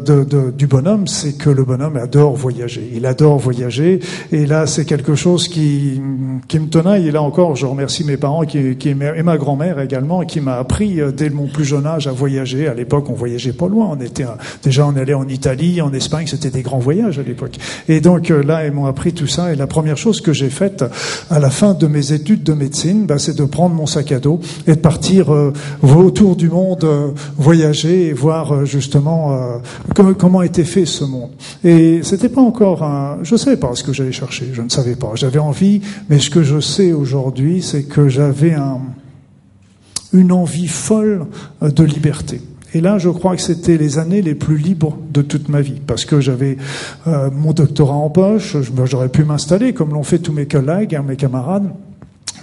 du 0.51 0.67
bonhomme, 0.67 1.07
c'est 1.07 1.33
que 1.33 1.49
le 1.49 1.63
bonhomme 1.63 1.97
adore 1.97 2.35
voyager. 2.35 2.89
Il 2.93 3.05
adore 3.05 3.37
voyager. 3.37 3.99
Et 4.31 4.45
là, 4.45 4.67
c'est 4.67 4.85
quelque 4.85 5.15
chose 5.15 5.47
qui 5.47 6.01
me 6.01 6.67
tenaille. 6.67 7.07
Et 7.07 7.11
là 7.11 7.21
encore, 7.21 7.55
je 7.55 7.65
remercie 7.65 8.03
mes 8.03 8.17
parents 8.17 8.45
qui, 8.45 8.57
et 8.57 9.23
ma 9.23 9.37
grand-mère 9.37 9.79
également, 9.79 10.21
qui 10.21 10.41
m'a 10.41 10.55
appris 10.55 11.01
euh, 11.01 11.11
dès 11.11 11.29
mon 11.29 11.47
plus 11.47 11.65
jeune 11.65 11.85
âge 11.85 12.07
à 12.07 12.11
voyager. 12.11 12.67
À 12.67 12.73
l'époque, 12.73 13.09
on 13.09 13.13
voyageait 13.13 13.53
pas 13.53 13.67
loin. 13.67 13.97
Déjà, 14.63 14.87
on 14.87 14.95
allait 14.95 15.13
en 15.13 15.27
Italie, 15.27 15.81
en 15.81 15.93
Espagne. 15.93 16.25
C'était 16.27 16.49
des 16.49 16.61
grands 16.61 16.79
voyages 16.79 17.19
à 17.19 17.23
l'époque. 17.23 17.57
Et 17.87 18.01
donc 18.01 18.31
euh, 18.31 18.43
là, 18.43 18.65
ils 18.65 18.71
m'ont 18.71 18.85
appris 18.85 19.13
tout 19.13 19.27
ça. 19.27 19.53
Et 19.53 19.55
la 19.55 19.67
première 19.67 19.97
chose 19.99 20.21
que 20.21 20.33
j'ai 20.33 20.49
faite 20.49 20.83
à 21.29 21.39
la 21.39 21.49
fin 21.49 21.73
de 21.73 21.87
mes 21.87 22.13
études 22.13 22.43
de 22.43 22.53
médecine, 22.53 23.05
bah, 23.05 23.19
c'est 23.19 23.37
de 23.37 23.45
prendre 23.45 23.75
mon 23.75 23.85
sac 23.85 24.11
à 24.11 24.19
dos 24.19 24.39
et 24.65 24.75
de 24.75 24.79
partir 24.79 25.33
euh, 25.33 25.53
autour 25.83 26.35
du 26.35 26.49
monde, 26.49 26.83
euh, 26.83 27.11
voyager 27.37 28.07
et 28.07 28.13
voir 28.13 28.53
euh, 28.53 28.65
justement 28.65 29.59
comment, 29.93 30.41
était 30.41 30.63
fait 30.63 30.85
ce 30.85 31.03
monde. 31.03 31.31
Et 31.63 31.99
c'était 32.03 32.29
pas 32.29 32.41
encore 32.41 32.83
un, 32.83 33.19
je 33.23 33.35
savais 33.35 33.57
pas 33.57 33.71
ce 33.73 33.83
que 33.83 33.93
j'allais 33.93 34.11
chercher, 34.11 34.49
je 34.53 34.61
ne 34.61 34.69
savais 34.69 34.95
pas. 34.95 35.11
J'avais 35.15 35.39
envie, 35.39 35.81
mais 36.09 36.19
ce 36.19 36.29
que 36.29 36.43
je 36.43 36.59
sais 36.59 36.93
aujourd'hui, 36.93 37.61
c'est 37.61 37.83
que 37.83 38.07
j'avais 38.07 38.53
un, 38.53 38.79
une 40.13 40.31
envie 40.31 40.67
folle 40.67 41.25
de 41.61 41.83
liberté. 41.83 42.41
Et 42.73 42.81
là, 42.81 42.97
je 42.97 43.09
crois 43.09 43.35
que 43.35 43.41
c'était 43.41 43.77
les 43.77 43.97
années 43.97 44.21
les 44.21 44.35
plus 44.35 44.57
libres 44.57 44.97
de 45.11 45.21
toute 45.21 45.49
ma 45.49 45.61
vie, 45.61 45.81
parce 45.85 46.05
que 46.05 46.21
j'avais 46.21 46.57
euh, 47.07 47.29
mon 47.31 47.53
doctorat 47.53 47.95
en 47.95 48.09
poche, 48.09 48.57
j'aurais 48.85 49.09
pu 49.09 49.23
m'installer 49.23 49.73
comme 49.73 49.93
l'ont 49.93 50.03
fait 50.03 50.19
tous 50.19 50.33
mes 50.33 50.45
collègues, 50.45 50.95
hein, 50.95 51.03
mes 51.07 51.15
camarades. 51.15 51.71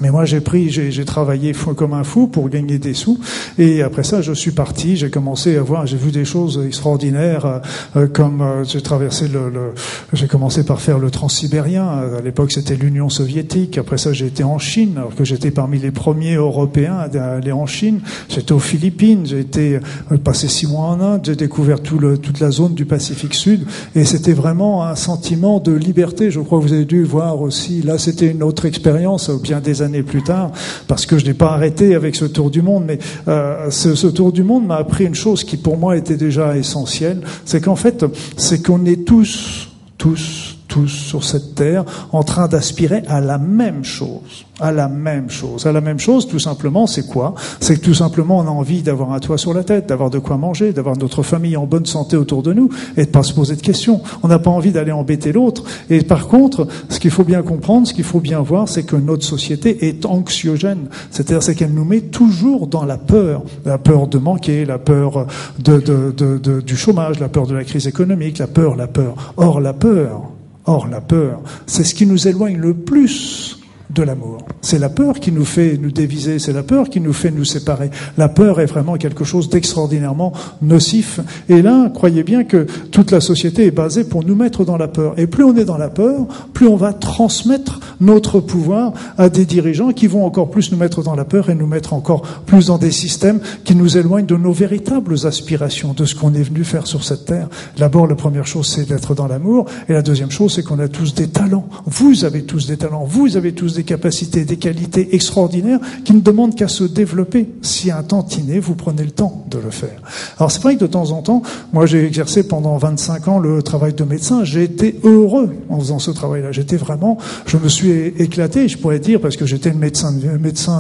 Mais 0.01 0.11
moi, 0.11 0.25
j'ai 0.25 0.41
pris, 0.41 0.71
j'ai 0.71 1.05
travaillé 1.05 1.53
comme 1.77 1.93
un 1.93 2.05
fou 2.05 2.27
pour 2.27 2.49
gagner 2.49 2.79
des 2.79 2.95
sous. 2.95 3.19
Et 3.59 3.83
après 3.83 4.03
ça, 4.03 4.23
je 4.23 4.33
suis 4.33 4.51
parti. 4.51 4.97
J'ai 4.97 5.11
commencé 5.11 5.57
à 5.57 5.63
voir, 5.63 5.87
j'ai 5.87 5.97
vu 5.97 6.11
des 6.11 6.25
choses 6.25 6.63
extraordinaires, 6.67 7.47
euh, 7.47 7.59
euh, 7.97 8.07
comme 8.07 8.41
euh, 8.41 8.65
j'ai 8.65 8.83
traversé 8.83 9.29
le, 9.29 9.51
le 9.51 9.73
j'ai 10.13 10.27
commencé 10.27 10.65
par 10.65 10.81
faire 10.81 10.99
le 10.99 11.11
transsibérien. 11.11 11.87
À 11.87 12.23
l'époque, 12.23 12.53
c'était 12.53 12.77
l'Union 12.77 13.09
soviétique. 13.09 13.79
Après 13.79 13.99
ça, 13.99 14.13
j'ai 14.13 14.27
été 14.27 14.45
en 14.45 14.59
Chine, 14.59 14.95
alors 14.97 15.15
que 15.15 15.25
j'étais 15.25 15.51
parmi 15.51 15.79
les 15.79 15.91
premiers 15.91 16.35
Européens 16.35 16.97
à 17.15 17.37
aller 17.37 17.53
en 17.53 17.67
Chine. 17.67 18.01
J'étais 18.29 18.53
aux 18.53 18.59
Philippines. 18.59 19.27
J'ai 19.27 19.41
été 19.41 19.81
passé 20.25 20.49
six 20.49 20.67
mois 20.67 20.87
en 20.87 21.01
Inde. 21.01 21.23
J'ai 21.25 21.37
découvert 21.37 21.81
tout 21.81 21.99
le, 21.99 22.19
toute 22.19 22.41
la 22.41 22.51
zone 22.51 22.75
du 22.75 22.85
Pacifique 22.85 23.35
Sud. 23.35 23.67
Et 23.95 24.05
c'était 24.05 24.33
vraiment 24.33 24.85
un 24.87 24.95
sentiment 24.95 25.61
de 25.61 25.73
liberté. 25.73 26.31
Je 26.31 26.41
crois 26.41 26.59
que 26.59 26.65
vous 26.65 26.73
avez 26.73 26.85
dû 26.85 27.05
voir 27.05 27.41
aussi. 27.41 27.83
Là, 27.83 27.99
c'était 27.99 28.31
une 28.31 28.43
autre 28.43 28.65
expérience, 28.65 29.31
bien 29.31 29.61
des 29.61 29.83
plus 30.03 30.23
tard, 30.23 30.53
parce 30.89 31.07
que 31.07 31.19
je 31.19 31.27
n'ai 31.27 31.35
pas 31.35 31.53
arrêté 31.53 31.95
avec 31.95 32.15
ce 32.17 32.25
tour 32.25 32.51
du 32.51 32.63
monde, 32.63 32.85
mais 32.87 32.99
euh, 33.29 33.71
ce, 33.71 34.07
tour 34.07 34.33
du 34.33 34.43
monde 34.43 34.67
m'a 34.67 34.77
appris 34.77 35.05
une 35.05 35.15
chose 35.15 35.45
qui 35.45 35.57
pour 35.57 35.77
moi 35.77 35.97
était 35.97 36.17
déjà 36.17 36.57
essentielle, 36.57 37.21
c'est 37.45 37.61
qu'en 37.61 37.77
fait, 37.77 38.05
c'est 38.37 38.65
qu'on 38.65 38.85
est 38.85 39.05
tous, 39.05 39.69
tous, 39.99 40.56
tous 40.77 40.89
sur 40.89 41.25
cette 41.25 41.55
terre 41.55 41.85
en 42.13 42.23
train 42.23 42.49
d'aspirer 42.49 43.03
à 43.09 43.21
la 43.21 43.39
même 43.39 43.83
chose 43.83 44.47
à 44.61 44.73
la 44.73 44.89
même 44.89 45.31
chose. 45.31 45.67
À 45.67 45.73
la 45.73 45.81
même 45.81 45.99
chose, 45.99 46.27
tout 46.27 46.39
simplement, 46.39 46.87
c'est 46.87 47.07
quoi? 47.07 47.35
C'est 47.61 47.77
que 47.77 47.85
tout 47.85 47.95
simplement, 47.95 48.39
on 48.39 48.47
a 48.47 48.51
envie 48.51 48.83
d'avoir 48.83 49.13
un 49.13 49.19
toit 49.19 49.39
sur 49.39 49.53
la 49.53 49.65
tête, 49.65 49.87
d'avoir 49.87 50.11
de 50.11 50.19
quoi 50.19 50.37
manger, 50.37 50.73
d'avoir 50.73 50.97
notre 50.97 51.23
famille 51.23 51.57
en 51.57 51.67
bonne 51.67 51.87
santé 51.87 52.17
autour 52.17 52.43
de 52.43 52.53
nous 52.53 52.71
et 52.97 53.05
de 53.05 53.11
pas 53.11 53.23
se 53.23 53.35
poser 53.35 53.57
de 53.57 53.61
questions. 53.61 54.01
On 54.23 54.29
n'a 54.29 54.39
pas 54.39 54.51
envie 54.51 54.73
d'aller 54.73 54.93
embêter 54.93 55.33
l'autre. 55.33 55.65
Et 55.91 56.03
par 56.03 56.29
contre, 56.29 56.67
ce 56.89 56.99
qu'il 56.99 57.11
faut 57.11 57.25
bien 57.25 57.43
comprendre, 57.43 57.87
ce 57.87 57.95
qu'il 57.95 58.05
faut 58.05 58.21
bien 58.21 58.41
voir, 58.41 58.69
c'est 58.69 58.85
que 58.85 58.97
notre 58.97 59.25
société 59.25 59.89
est 59.89 60.07
anxiogène. 60.07 60.89
C'est-à-dire, 61.11 61.43
c'est 61.43 61.55
qu'elle 61.55 61.75
nous 61.75 61.85
met 61.85 62.01
toujours 62.01 62.67
dans 62.67 62.85
la 62.85 62.97
peur. 62.97 63.43
La 63.65 63.79
peur 63.79 64.07
de 64.07 64.19
manquer, 64.19 64.65
la 64.65 64.79
peur 64.79 65.27
du 65.59 66.77
chômage, 66.77 67.21
la 67.21 67.29
peur 67.29 67.47
de 67.47 67.55
la 67.55 67.65
crise 67.65 67.87
économique, 67.87 68.39
la 68.39 68.47
peur, 68.47 68.77
la 68.77 68.87
peur. 68.87 69.35
Or, 69.37 69.61
la 69.61 69.75
peur, 69.75 70.31
or, 70.67 70.89
la 70.89 71.01
peur, 71.01 71.41
c'est 71.67 71.85
ce 71.85 71.95
qui 71.95 72.07
nous 72.07 72.29
éloigne 72.29 72.57
le 72.57 72.75
plus 72.75 73.59
de 73.91 74.03
l'amour. 74.03 74.39
C'est 74.61 74.79
la 74.79 74.89
peur 74.89 75.21
qui 75.21 75.33
nous 75.33 75.45
fait 75.45 75.79
nous 75.81 75.91
déviser, 75.91 76.39
c'est 76.39 76.53
la 76.53 76.63
peur 76.63 76.89
qui 76.89 77.01
nous 77.01 77.13
fait 77.13 77.31
nous 77.31 77.45
séparer. 77.45 77.91
La 78.19 78.29
peur 78.29 78.61
est 78.61 78.67
vraiment 78.67 78.97
quelque 78.97 79.25
chose 79.25 79.49
d'extraordinairement 79.49 80.33
nocif. 80.63 81.21
Et 81.49 81.63
là, 81.63 81.91
croyez 81.95 82.23
bien 82.23 82.45
que 82.45 82.67
toute 82.91 83.11
la 83.11 83.21
société 83.21 83.67
est 83.67 83.71
basée 83.71 84.05
pour 84.05 84.25
nous 84.25 84.35
mettre 84.35 84.65
dans 84.65 84.77
la 84.77 84.89
peur. 84.89 85.15
Et 85.19 85.27
plus 85.27 85.45
on 85.45 85.57
est 85.57 85.65
dans 85.65 85.79
la 85.79 85.89
peur, 85.89 86.27
plus 86.53 86.67
on 86.67 86.77
va 86.77 86.93
transmettre 86.93 87.81
notre 88.01 88.41
pouvoir 88.41 88.93
à 89.19 89.29
des 89.29 89.45
dirigeants 89.45 89.93
qui 89.93 90.07
vont 90.07 90.25
encore 90.25 90.51
plus 90.51 90.73
nous 90.73 90.79
mettre 90.79 91.03
dans 91.03 91.15
la 91.15 91.25
peur 91.25 91.51
et 91.51 91.55
nous 91.55 91.67
mettre 91.67 91.93
encore 91.93 92.23
plus 92.47 92.67
dans 92.67 92.79
des 92.79 92.91
systèmes 92.91 93.41
qui 93.65 93.75
nous 93.75 93.97
éloignent 93.97 94.27
de 94.27 94.37
nos 94.37 94.53
véritables 94.53 95.27
aspirations, 95.27 95.93
de 95.93 96.05
ce 96.05 96.15
qu'on 96.15 96.35
est 96.35 96.43
venu 96.43 96.65
faire 96.65 96.87
sur 96.87 97.05
cette 97.05 97.27
terre. 97.27 97.49
D'abord, 97.77 98.07
la 98.07 98.15
première 98.15 98.47
chose, 98.47 98.67
c'est 98.67 98.89
d'être 98.89 99.15
dans 99.15 99.27
l'amour. 99.27 99.67
Et 99.89 99.93
la 99.93 100.03
deuxième 100.03 100.31
chose, 100.31 100.55
c'est 100.55 100.63
qu'on 100.63 100.79
a 100.79 100.89
tous 100.89 101.15
des 101.15 101.29
talents. 101.29 101.69
Vous 101.87 102.25
avez 102.25 102.43
tous 102.43 102.67
des 102.67 102.77
talents. 102.77 103.05
Vous 103.05 103.37
avez 103.37 103.53
tous 103.53 103.76
des 103.77 103.85
capacités, 103.85 104.45
des 104.45 104.57
qualités 104.57 105.15
extraordinaires 105.15 105.79
qui 106.05 106.13
ne 106.13 106.21
demandent 106.21 106.55
qu'à 106.55 106.69
se 106.69 106.85
développer. 106.85 107.49
Si 107.63 107.91
un 107.91 108.03
tantinet, 108.03 108.59
vous 108.59 108.75
prenez 108.75 109.05
le 109.05 109.11
temps 109.11 109.45
de 109.51 109.59
le 109.59 109.71
faire. 109.71 110.01
Alors 110.39 110.51
c'est 110.51 110.61
vrai 110.61 110.75
que 110.75 110.81
de 110.81 110.87
temps 110.87 111.13
en 111.13 111.23
temps, 111.23 111.43
moi 111.73 111.87
j'ai 111.87 112.05
exercé 112.05 112.47
pendant 112.47 112.77
25 112.77 113.29
ans 113.29 113.39
le 113.39 113.63
travail 113.63 113.95
de 113.95 114.05
médecin, 114.05 114.45
j'ai 114.45 114.65
été 114.65 114.99
heureux 115.05 115.55
en 115.69 115.79
faisant 115.79 115.99
ce 115.99 116.11
travail-là. 116.11 116.53
J'étais 116.53 116.77
vraiment, 116.77 117.19
je 117.47 117.57
me 117.57 117.69
suis 117.69 117.91
éclaté, 117.91 118.69
je 118.69 118.79
pourrais 118.79 118.99
dire, 118.99 119.21
parce 119.21 119.37
que 119.37 119.47
j'étais 119.47 119.73
médecin, 119.73 120.13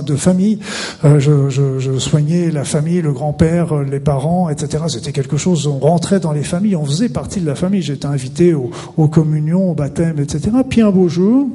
de 0.04 0.16
famille, 0.16 0.58
euh, 1.04 1.20
je, 1.20 1.98
soignais 1.98 2.50
la 2.50 2.64
famille, 2.64 3.02
le 3.02 3.12
grand-père, 3.12 3.82
les 3.82 4.00
parents, 4.00 4.48
etc. 4.48 4.84
C'était 4.88 5.12
quelque 5.12 5.36
chose, 5.36 5.66
on 5.66 5.78
rentrait 5.78 6.20
dans 6.20 6.32
les 6.32 6.42
familles, 6.42 6.76
on 6.76 6.84
faisait 6.84 7.08
partie 7.08 7.40
de 7.40 7.46
la 7.46 7.54
famille. 7.54 7.82
J'étais 7.82 8.06
invité 8.06 8.54
aux, 8.54 8.70
aux 8.96 9.08
communions, 9.08 9.70
au 9.70 9.74
baptême, 9.74 10.18
etc. 10.18 10.50
Puis 10.68 10.82
un 10.82 10.90
beau 10.90 11.08
jour, 11.08 11.48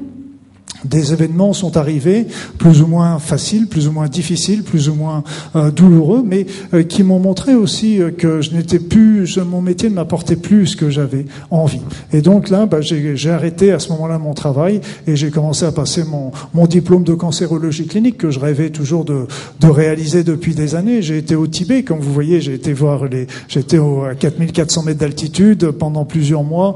des 0.86 1.13
événements 1.13 1.54
sont 1.54 1.78
arrivés, 1.78 2.28
plus 2.58 2.82
ou 2.82 2.88
moins 2.88 3.20
faciles, 3.20 3.67
plus 3.67 3.88
ou 3.88 3.91
moins 3.91 4.08
difficiles, 4.08 4.63
plus 4.63 4.89
ou 4.89 4.96
moins 4.96 5.24
euh, 5.56 5.72
douloureux, 5.72 6.24
mais 6.26 6.46
euh, 6.74 6.84
qui 6.84 7.04
m'ont 7.04 7.20
montré 7.20 7.54
aussi 7.56 8.02
euh, 8.02 8.12
que 8.12 8.41
je 8.41 8.52
n'étais 8.52 8.80
plus, 8.80 9.26
je, 9.26 9.41
mon 9.41 9.62
métier 9.62 9.89
ne 9.89 9.96
m'apportait 9.96 10.36
plus 10.36 10.67
ce 10.67 10.76
que 10.76 10.89
j'avais 10.89 11.26
envie. 11.50 11.82
Et 12.13 12.22
donc 12.22 12.50
là, 12.50 12.65
bah, 12.65 12.82
j'ai 12.82 13.30
arrêté 13.30 13.72
à 13.72 13.80
ce 13.80 13.89
moment-là 13.89 14.17
mon 14.17 14.34
travail 14.34 14.82
et 15.08 15.15
j'ai 15.15 15.30
commencé 15.30 15.65
à 15.65 15.72
passer 15.72 16.04
mon, 16.04 16.32
mon, 16.54 16.65
diplôme 16.65 17.04
de 17.04 17.13
cancérologie 17.13 17.86
clinique 17.86 18.17
que 18.17 18.32
je 18.32 18.39
rêvais 18.39 18.70
toujours 18.70 19.04
de, 19.04 19.28
de 19.60 19.67
réaliser 19.67 20.24
depuis 20.24 20.56
des 20.56 20.76
années. 20.76 21.02
J'ai 21.02 21.17
été 21.17 21.36
au 21.36 21.48
Tibet, 21.48 21.84
comme 21.84 22.00
vous 22.00 22.13
voyez, 22.13 22.39
j'ai 22.39 22.54
été 22.54 22.74
voir 22.74 23.06
les, 23.06 23.28
j'étais 23.48 23.78
à 23.78 24.15
4400 24.15 24.84
mètres 24.84 25.00
d'altitude 25.00 25.72
pendant 25.72 26.06
plusieurs 26.06 26.44
mois 26.44 26.76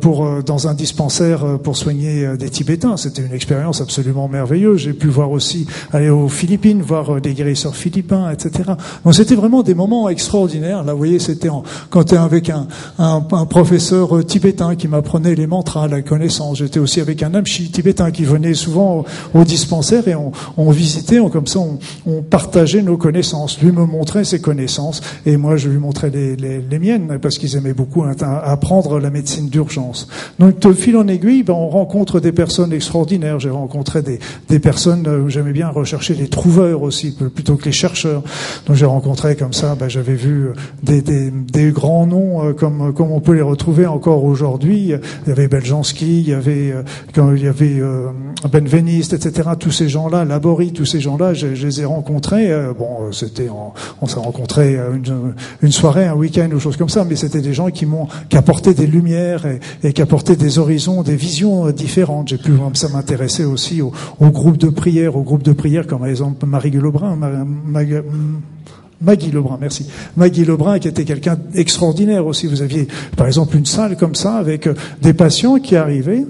pour 0.00 0.42
dans 0.42 0.68
un 0.68 0.74
dispensaire 0.74 1.58
pour 1.62 1.76
soigner 1.76 2.36
des 2.36 2.50
Tibétains. 2.50 2.96
C'était 2.96 3.22
expérience 3.32 3.80
absolument 3.80 4.28
merveilleuse. 4.28 4.80
J'ai 4.80 4.92
pu 4.92 5.08
voir 5.08 5.30
aussi 5.30 5.66
aller 5.92 6.10
aux 6.10 6.28
Philippines, 6.28 6.82
voir 6.82 7.16
euh, 7.16 7.20
des 7.20 7.34
guérisseurs 7.34 7.76
philippins, 7.76 8.30
etc. 8.30 8.70
Donc 9.04 9.14
c'était 9.14 9.34
vraiment 9.34 9.62
des 9.62 9.74
moments 9.74 10.08
extraordinaires. 10.08 10.84
Là, 10.84 10.92
vous 10.92 10.98
voyez, 10.98 11.18
c'était 11.18 11.48
quand 11.90 12.04
tu 12.04 12.14
es 12.14 12.18
avec 12.18 12.50
un, 12.50 12.66
un, 12.98 13.24
un, 13.32 13.46
professeur 13.46 14.16
euh, 14.16 14.22
tibétain 14.22 14.76
qui 14.76 14.88
m'apprenait 14.88 15.34
les 15.34 15.46
mantras, 15.46 15.88
la 15.88 16.02
connaissance. 16.02 16.58
J'étais 16.58 16.80
aussi 16.80 17.00
avec 17.00 17.22
un 17.22 17.34
amchi 17.34 17.70
tibétain 17.70 18.10
qui 18.10 18.24
venait 18.24 18.54
souvent 18.54 19.04
au, 19.34 19.44
dispensaire 19.44 20.06
et 20.08 20.14
on, 20.14 20.70
visitait, 20.70 21.20
comme 21.30 21.46
ça, 21.46 21.58
on, 22.06 22.22
partageait 22.22 22.82
nos 22.82 22.96
connaissances. 22.96 23.60
Lui 23.60 23.72
me 23.72 23.84
montrait 23.84 24.24
ses 24.24 24.40
connaissances 24.40 25.00
et 25.26 25.36
moi 25.36 25.56
je 25.56 25.68
lui 25.68 25.78
montrais 25.78 26.10
les 26.10 26.78
miennes 26.78 27.18
parce 27.20 27.38
qu'ils 27.38 27.56
aimaient 27.56 27.74
beaucoup 27.74 28.04
apprendre 28.04 29.00
la 29.00 29.10
médecine 29.10 29.48
d'urgence. 29.48 30.08
Donc 30.38 30.58
de 30.58 30.72
fil 30.72 30.96
en 30.96 31.06
aiguille, 31.08 31.42
ben, 31.42 31.54
on 31.54 31.68
rencontre 31.68 32.20
des 32.20 32.32
personnes 32.32 32.72
extraordinaires 32.72 33.21
j'ai 33.38 33.50
rencontré 33.50 34.02
des, 34.02 34.18
des 34.48 34.58
personnes 34.58 35.06
où 35.08 35.28
j'aimais 35.28 35.52
bien 35.52 35.68
rechercher 35.68 36.14
les 36.14 36.28
trouveurs 36.28 36.82
aussi, 36.82 37.16
plutôt 37.34 37.56
que 37.56 37.64
les 37.64 37.72
chercheurs. 37.72 38.22
Donc 38.66 38.76
j'ai 38.76 38.86
rencontré 38.86 39.36
comme 39.36 39.52
ça, 39.52 39.74
ben, 39.74 39.88
j'avais 39.88 40.14
vu 40.14 40.48
des, 40.82 41.02
des, 41.02 41.30
des, 41.30 41.70
grands 41.70 42.06
noms 42.06 42.44
euh, 42.44 42.52
comme, 42.52 42.92
comme 42.92 43.10
on 43.10 43.20
peut 43.20 43.32
les 43.32 43.42
retrouver 43.42 43.86
encore 43.86 44.24
aujourd'hui. 44.24 44.92
Il 44.92 45.28
y 45.28 45.30
avait 45.30 45.48
Beljanski, 45.48 46.20
il 46.20 46.28
y 46.28 46.34
avait, 46.34 46.72
euh, 46.72 47.34
il 47.36 47.42
y 47.42 47.48
avait 47.48 47.78
euh, 47.80 48.08
Benveniste, 48.50 49.12
etc. 49.12 49.50
Tous 49.58 49.70
ces 49.70 49.88
gens-là, 49.88 50.24
Labori, 50.24 50.72
tous 50.72 50.84
ces 50.84 51.00
gens-là, 51.00 51.34
je, 51.34 51.46
les 51.46 51.80
ai 51.80 51.84
rencontrés. 51.84 52.50
bon, 52.78 53.12
c'était, 53.12 53.48
on 54.00 54.06
s'est 54.06 54.18
rencontrés 54.18 54.74
une, 54.74 55.34
une, 55.62 55.72
soirée, 55.72 56.06
un 56.06 56.14
week-end 56.14 56.48
ou 56.52 56.58
choses 56.58 56.76
comme 56.76 56.88
ça, 56.88 57.04
mais 57.04 57.16
c'était 57.16 57.40
des 57.40 57.54
gens 57.54 57.70
qui 57.70 57.86
m'ont, 57.86 58.08
qui 58.28 58.36
apportaient 58.36 58.74
des 58.74 58.86
lumières 58.86 59.46
et, 59.46 59.60
et 59.82 59.92
qui 59.92 60.02
apportaient 60.02 60.36
des 60.36 60.58
horizons, 60.58 61.02
des 61.02 61.16
visions 61.16 61.70
différentes. 61.70 62.28
J'ai 62.28 62.38
pu, 62.38 62.52
ça 62.74 62.88
m'intéresse 62.88 63.11
intéressé 63.12 63.44
aussi 63.44 63.82
au, 63.82 63.92
au, 64.20 64.30
groupe 64.30 64.56
de 64.56 64.68
prière, 64.68 65.16
au 65.16 65.22
groupe 65.22 65.42
de 65.42 65.52
prière 65.52 65.86
comme 65.86 66.00
par 66.00 66.08
exemple 66.08 66.46
Marie 66.46 66.70
Lebrun, 66.70 67.18
Maggie 69.00 69.30
Lebrun, 69.30 69.58
merci. 69.60 69.86
Maggie 70.16 70.44
Lebrun 70.44 70.78
qui 70.78 70.88
était 70.88 71.04
quelqu'un 71.04 71.36
d'extraordinaire 71.52 72.24
aussi. 72.24 72.46
Vous 72.46 72.62
aviez 72.62 72.88
par 73.16 73.26
exemple 73.26 73.56
une 73.56 73.66
salle 73.66 73.96
comme 73.96 74.14
ça 74.14 74.36
avec 74.36 74.66
euh, 74.66 74.74
des 75.02 75.12
patients 75.12 75.58
qui 75.58 75.76
arrivaient 75.76 76.24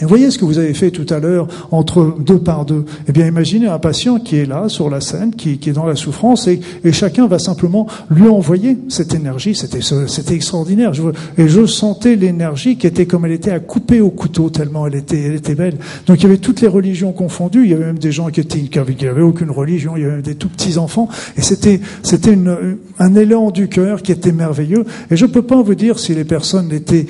et 0.00 0.04
voyez 0.06 0.30
ce 0.30 0.38
que 0.38 0.44
vous 0.44 0.58
avez 0.58 0.74
fait 0.74 0.90
tout 0.90 1.06
à 1.10 1.20
l'heure 1.20 1.46
entre 1.70 2.16
deux 2.18 2.38
par 2.38 2.64
deux. 2.64 2.84
Eh 3.08 3.12
bien, 3.12 3.26
imaginez 3.26 3.68
un 3.68 3.78
patient 3.78 4.18
qui 4.18 4.36
est 4.36 4.44
là, 4.44 4.68
sur 4.68 4.90
la 4.90 5.00
scène, 5.00 5.34
qui, 5.34 5.58
qui 5.58 5.70
est 5.70 5.72
dans 5.72 5.86
la 5.86 5.94
souffrance, 5.94 6.48
et, 6.48 6.60
et, 6.82 6.92
chacun 6.92 7.26
va 7.26 7.38
simplement 7.38 7.86
lui 8.10 8.28
envoyer 8.28 8.76
cette 8.88 9.14
énergie. 9.14 9.54
C'était, 9.54 10.34
extraordinaire. 10.34 10.94
Je, 10.94 11.02
et 11.38 11.48
je 11.48 11.66
sentais 11.66 12.16
l'énergie 12.16 12.76
qui 12.76 12.86
était 12.86 13.06
comme 13.06 13.24
elle 13.24 13.32
était 13.32 13.52
à 13.52 13.60
couper 13.60 14.00
au 14.00 14.10
couteau, 14.10 14.50
tellement 14.50 14.86
elle 14.86 14.96
était, 14.96 15.20
elle 15.20 15.34
était 15.34 15.54
belle. 15.54 15.76
Donc, 16.06 16.18
il 16.18 16.22
y 16.24 16.26
avait 16.26 16.38
toutes 16.38 16.60
les 16.60 16.68
religions 16.68 17.12
confondues. 17.12 17.64
Il 17.64 17.70
y 17.70 17.74
avait 17.74 17.86
même 17.86 17.98
des 17.98 18.12
gens 18.12 18.30
qui 18.30 18.40
étaient, 18.40 18.60
qui 18.60 19.04
n'avaient 19.04 19.22
aucune 19.22 19.50
religion. 19.50 19.96
Il 19.96 20.02
y 20.02 20.04
avait 20.04 20.14
même 20.14 20.22
des 20.22 20.34
tout 20.34 20.48
petits 20.48 20.76
enfants. 20.76 21.08
Et 21.36 21.42
c'était, 21.42 21.80
un 22.98 23.14
élan 23.14 23.50
du 23.50 23.68
cœur 23.68 24.02
qui 24.02 24.12
était 24.12 24.32
merveilleux. 24.32 24.84
Et 25.10 25.16
je 25.16 25.26
peux 25.26 25.42
pas 25.42 25.62
vous 25.62 25.74
dire 25.74 25.98
si 25.98 26.14
les 26.14 26.24
personnes 26.24 26.72
étaient, 26.72 27.06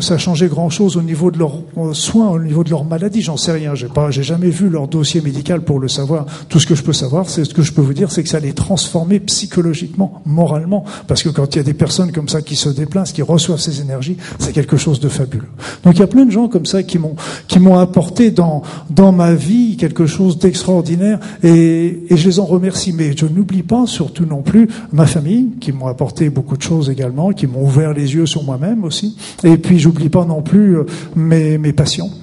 ça 0.00 0.18
changeait 0.18 0.48
grand 0.48 0.70
chose 0.70 0.96
au 0.96 1.02
niveau 1.02 1.30
de 1.30 1.38
leur 1.38 1.62
soins 2.08 2.30
au 2.30 2.38
niveau 2.38 2.64
de 2.64 2.70
leur 2.70 2.84
maladie. 2.84 3.22
J'en 3.22 3.36
sais 3.36 3.52
rien. 3.52 3.74
J'ai 3.74 3.88
pas, 3.88 4.10
j'ai 4.10 4.22
jamais 4.22 4.50
vu 4.50 4.68
leur 4.68 4.88
dossier 4.88 5.20
médical 5.20 5.60
pour 5.60 5.78
le 5.78 5.88
savoir. 5.88 6.26
Tout 6.48 6.58
ce 6.60 6.66
que 6.66 6.74
je 6.74 6.82
peux 6.82 6.92
savoir, 6.92 7.28
c'est 7.28 7.44
ce 7.44 7.54
que 7.54 7.62
je 7.62 7.72
peux 7.72 7.82
vous 7.82 7.94
dire, 7.94 8.10
c'est 8.10 8.22
que 8.22 8.28
ça 8.28 8.40
les 8.40 8.52
transformer 8.52 9.20
psychologiquement, 9.20 10.22
moralement. 10.24 10.84
Parce 11.06 11.22
que 11.22 11.28
quand 11.28 11.54
il 11.54 11.58
y 11.58 11.60
a 11.60 11.64
des 11.64 11.74
personnes 11.74 12.12
comme 12.12 12.28
ça 12.28 12.40
qui 12.42 12.56
se 12.56 12.68
déplacent, 12.68 13.12
qui 13.12 13.22
reçoivent 13.22 13.60
ces 13.60 13.80
énergies, 13.80 14.16
c'est 14.38 14.52
quelque 14.52 14.76
chose 14.76 15.00
de 15.00 15.08
fabuleux. 15.08 15.48
Donc 15.84 15.96
il 15.96 16.00
y 16.00 16.02
a 16.02 16.06
plein 16.06 16.24
de 16.24 16.30
gens 16.30 16.48
comme 16.48 16.66
ça 16.66 16.82
qui 16.82 16.98
m'ont, 16.98 17.16
qui 17.46 17.58
m'ont 17.58 17.78
apporté 17.78 18.30
dans, 18.30 18.62
dans 18.90 19.12
ma 19.12 19.34
vie 19.34 19.76
quelque 19.76 20.06
chose 20.06 20.38
d'extraordinaire 20.38 21.18
et, 21.42 22.04
et 22.08 22.16
je 22.16 22.28
les 22.28 22.38
en 22.40 22.46
remercie. 22.46 22.92
Mais 22.92 23.14
je 23.16 23.26
n'oublie 23.26 23.62
pas 23.62 23.86
surtout 23.86 24.24
non 24.24 24.42
plus 24.42 24.68
ma 24.92 25.06
famille 25.06 25.48
qui 25.60 25.72
m'ont 25.72 25.86
apporté 25.86 26.30
beaucoup 26.30 26.56
de 26.56 26.62
choses 26.62 26.88
également, 26.90 27.32
qui 27.32 27.46
m'ont 27.46 27.64
ouvert 27.64 27.92
les 27.92 28.14
yeux 28.14 28.26
sur 28.26 28.44
moi-même 28.44 28.84
aussi. 28.84 29.16
Et 29.44 29.56
puis 29.58 29.78
j'oublie 29.78 30.08
pas 30.08 30.24
non 30.24 30.42
plus 30.42 30.78
euh, 30.78 30.86
mes, 31.16 31.58
mes 31.58 31.72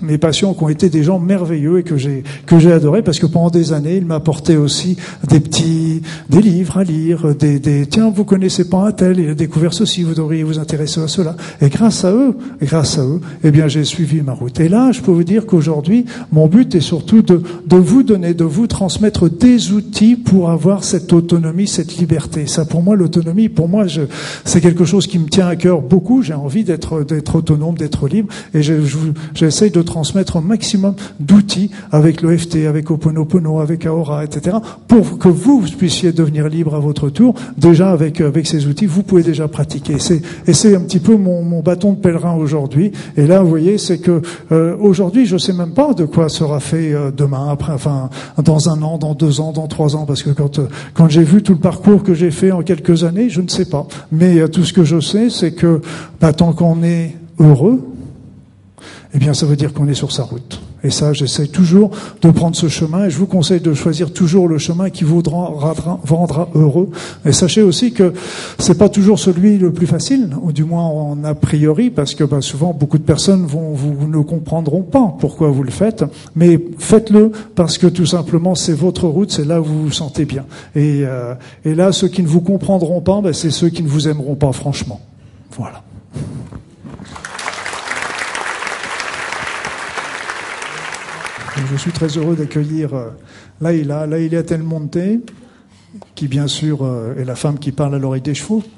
mes 0.01 0.17
passions 0.17 0.53
qui 0.53 0.63
ont 0.63 0.69
été 0.69 0.89
des 0.89 1.03
gens 1.03 1.19
merveilleux 1.19 1.79
et 1.79 1.83
que 1.83 1.97
j'ai 1.97 2.23
que 2.45 2.59
j'ai 2.59 2.71
adoré 2.71 3.01
parce 3.01 3.19
que 3.19 3.25
pendant 3.25 3.49
des 3.49 3.73
années 3.73 3.97
ils 3.97 4.05
m'apportaient 4.05 4.55
aussi 4.55 4.97
des 5.27 5.39
petits 5.39 6.01
des 6.29 6.41
livres 6.41 6.77
à 6.77 6.83
lire, 6.83 7.35
des, 7.35 7.59
des 7.59 7.85
tiens 7.85 8.09
vous 8.09 8.25
connaissez 8.25 8.69
pas 8.69 8.87
un 8.87 8.91
tel, 8.91 9.19
il 9.19 9.29
a 9.29 9.33
découvert 9.33 9.73
ceci, 9.73 10.03
vous 10.03 10.13
devriez 10.13 10.43
vous 10.43 10.59
intéresser 10.59 11.01
à 11.01 11.07
cela. 11.07 11.35
Et 11.61 11.69
grâce 11.69 12.05
à 12.05 12.11
eux, 12.11 12.37
grâce 12.61 12.97
à 12.97 13.03
eux, 13.03 13.21
eh 13.43 13.51
bien 13.51 13.67
j'ai 13.67 13.83
suivi 13.83 14.21
ma 14.21 14.33
route. 14.33 14.59
Et 14.59 14.69
là 14.69 14.91
je 14.91 15.01
peux 15.01 15.11
vous 15.11 15.23
dire 15.23 15.45
qu'aujourd'hui 15.45 16.05
mon 16.31 16.47
but 16.47 16.75
est 16.75 16.81
surtout 16.81 17.21
de 17.21 17.41
de 17.65 17.77
vous 17.77 18.03
donner, 18.03 18.33
de 18.33 18.43
vous 18.43 18.67
transmettre 18.67 19.29
des 19.29 19.71
outils 19.71 20.15
pour 20.15 20.49
avoir 20.49 20.83
cette 20.83 21.13
autonomie, 21.13 21.67
cette 21.67 21.97
liberté. 21.97 22.47
Ça 22.47 22.65
pour 22.65 22.81
moi 22.81 22.95
l'autonomie, 22.95 23.49
pour 23.49 23.67
moi 23.67 23.87
je, 23.87 24.01
c'est 24.43 24.61
quelque 24.61 24.85
chose 24.85 25.07
qui 25.07 25.19
me 25.19 25.27
tient 25.27 25.47
à 25.47 25.55
cœur 25.55 25.81
beaucoup. 25.81 26.21
J'ai 26.21 26.33
envie 26.33 26.63
d'être 26.63 27.03
d'être 27.03 27.35
autonome, 27.35 27.75
d'être 27.75 28.07
libre, 28.07 28.29
et 28.53 28.61
de 29.69 29.81
transmettre 29.81 30.37
un 30.37 30.41
maximum 30.41 30.95
d'outils 31.19 31.71
avec 31.91 32.21
le 32.21 32.37
FT, 32.37 32.65
avec 32.67 32.91
Oponopono, 32.91 33.59
avec 33.59 33.85
Aora, 33.85 34.23
etc., 34.23 34.57
pour 34.87 35.17
que 35.17 35.29
vous 35.29 35.63
puissiez 35.77 36.11
devenir 36.11 36.49
libre 36.49 36.75
à 36.75 36.79
votre 36.79 37.09
tour. 37.09 37.35
Déjà 37.57 37.91
avec 37.91 38.21
avec 38.21 38.47
ces 38.47 38.67
outils, 38.67 38.85
vous 38.85 39.03
pouvez 39.03 39.23
déjà 39.23 39.47
pratiquer. 39.47 39.95
Et 40.47 40.53
c'est 40.53 40.75
un 40.75 40.81
petit 40.81 40.99
peu 40.99 41.15
mon, 41.15 41.43
mon 41.43 41.61
bâton 41.61 41.93
de 41.93 41.97
pèlerin 41.97 42.35
aujourd'hui. 42.35 42.91
Et 43.17 43.27
là, 43.27 43.41
vous 43.41 43.49
voyez, 43.49 43.77
c'est 43.77 43.99
que 43.99 44.21
euh, 44.51 44.75
aujourd'hui, 44.79 45.25
je 45.25 45.37
sais 45.37 45.53
même 45.53 45.73
pas 45.73 45.93
de 45.93 46.05
quoi 46.05 46.29
sera 46.29 46.59
fait 46.59 46.93
euh, 46.93 47.11
demain, 47.11 47.49
après, 47.49 47.73
enfin, 47.73 48.09
dans 48.43 48.69
un 48.69 48.81
an, 48.81 48.97
dans 48.97 49.13
deux 49.13 49.39
ans, 49.39 49.51
dans 49.51 49.67
trois 49.67 49.95
ans, 49.95 50.05
parce 50.05 50.23
que 50.23 50.31
quand 50.31 50.59
euh, 50.59 50.67
quand 50.93 51.09
j'ai 51.09 51.23
vu 51.23 51.41
tout 51.41 51.53
le 51.53 51.59
parcours 51.59 52.03
que 52.03 52.13
j'ai 52.13 52.31
fait 52.31 52.51
en 52.51 52.61
quelques 52.61 53.03
années, 53.03 53.29
je 53.29 53.41
ne 53.41 53.47
sais 53.47 53.65
pas. 53.65 53.87
Mais 54.11 54.39
euh, 54.39 54.47
tout 54.47 54.63
ce 54.63 54.73
que 54.73 54.83
je 54.83 54.99
sais, 54.99 55.29
c'est 55.29 55.51
que 55.51 55.81
bah, 56.19 56.33
tant 56.33 56.53
qu'on 56.53 56.83
est 56.83 57.15
heureux, 57.39 57.81
eh 59.15 59.17
bien, 59.17 59.33
ça 59.33 59.45
veut 59.45 59.55
dire 59.55 59.73
qu'on 59.73 59.87
est 59.87 59.93
sur 59.93 60.11
sa 60.11 60.23
route. 60.23 60.59
Et 60.83 60.89
ça, 60.89 61.13
j'essaie 61.13 61.47
toujours 61.47 61.91
de 62.21 62.29
prendre 62.31 62.53
ce 62.53 62.67
chemin 62.67 63.05
et 63.05 63.09
je 63.09 63.17
vous 63.17 63.27
conseille 63.27 63.61
de 63.61 63.73
choisir 63.73 64.11
toujours 64.11 64.49
le 64.49 64.57
chemin 64.57 64.89
qui 64.89 65.05
vous 65.05 65.23
rendra, 65.23 66.49
heureux. 66.53 66.89
Et 67.25 67.31
sachez 67.31 67.61
aussi 67.61 67.93
que 67.93 68.13
c'est 68.59 68.77
pas 68.77 68.89
toujours 68.89 69.17
celui 69.17 69.57
le 69.57 69.71
plus 69.71 69.87
facile, 69.87 70.35
ou 70.41 70.51
du 70.51 70.65
moins 70.65 70.83
en 70.83 71.23
a 71.23 71.33
priori, 71.33 71.91
parce 71.91 72.13
que 72.13 72.25
bah, 72.25 72.41
souvent 72.41 72.73
beaucoup 72.73 72.97
de 72.97 73.03
personnes 73.03 73.45
vont, 73.45 73.71
vous 73.71 74.05
ne 74.05 74.21
comprendront 74.21 74.83
pas 74.83 75.15
pourquoi 75.17 75.49
vous 75.49 75.63
le 75.63 75.71
faites, 75.71 76.03
mais 76.35 76.59
faites-le 76.77 77.31
parce 77.55 77.77
que 77.77 77.87
tout 77.87 78.05
simplement 78.05 78.53
c'est 78.53 78.73
votre 78.73 79.07
route, 79.07 79.31
c'est 79.31 79.45
là 79.45 79.61
où 79.61 79.63
vous 79.63 79.83
vous 79.83 79.91
sentez 79.93 80.25
bien. 80.25 80.43
Et, 80.75 81.03
euh, 81.05 81.35
et 81.63 81.73
là, 81.73 81.93
ceux 81.93 82.09
qui 82.09 82.21
ne 82.21 82.27
vous 82.27 82.41
comprendront 82.41 82.99
pas, 82.99 83.21
bah, 83.21 83.31
c'est 83.31 83.49
ceux 83.49 83.69
qui 83.69 83.81
ne 83.81 83.87
vous 83.87 84.09
aimeront 84.09 84.35
pas, 84.35 84.51
franchement. 84.51 84.99
Voilà. 85.57 85.84
Je 91.71 91.75
suis 91.77 91.91
très 91.91 92.07
heureux 92.07 92.35
d'accueillir 92.35 92.93
euh, 92.93 93.09
Laïla, 93.61 94.07
Laïla 94.07 94.43
Telmonte, 94.43 94.97
qui 96.13 96.27
bien 96.27 96.47
sûr 96.47 96.83
euh, 96.83 97.15
est 97.17 97.25
la 97.25 97.35
femme 97.35 97.59
qui 97.59 97.71
parle 97.71 97.95
à 97.95 97.97
l'oreille 97.97 98.21
des 98.21 98.33
chevaux. 98.33 98.63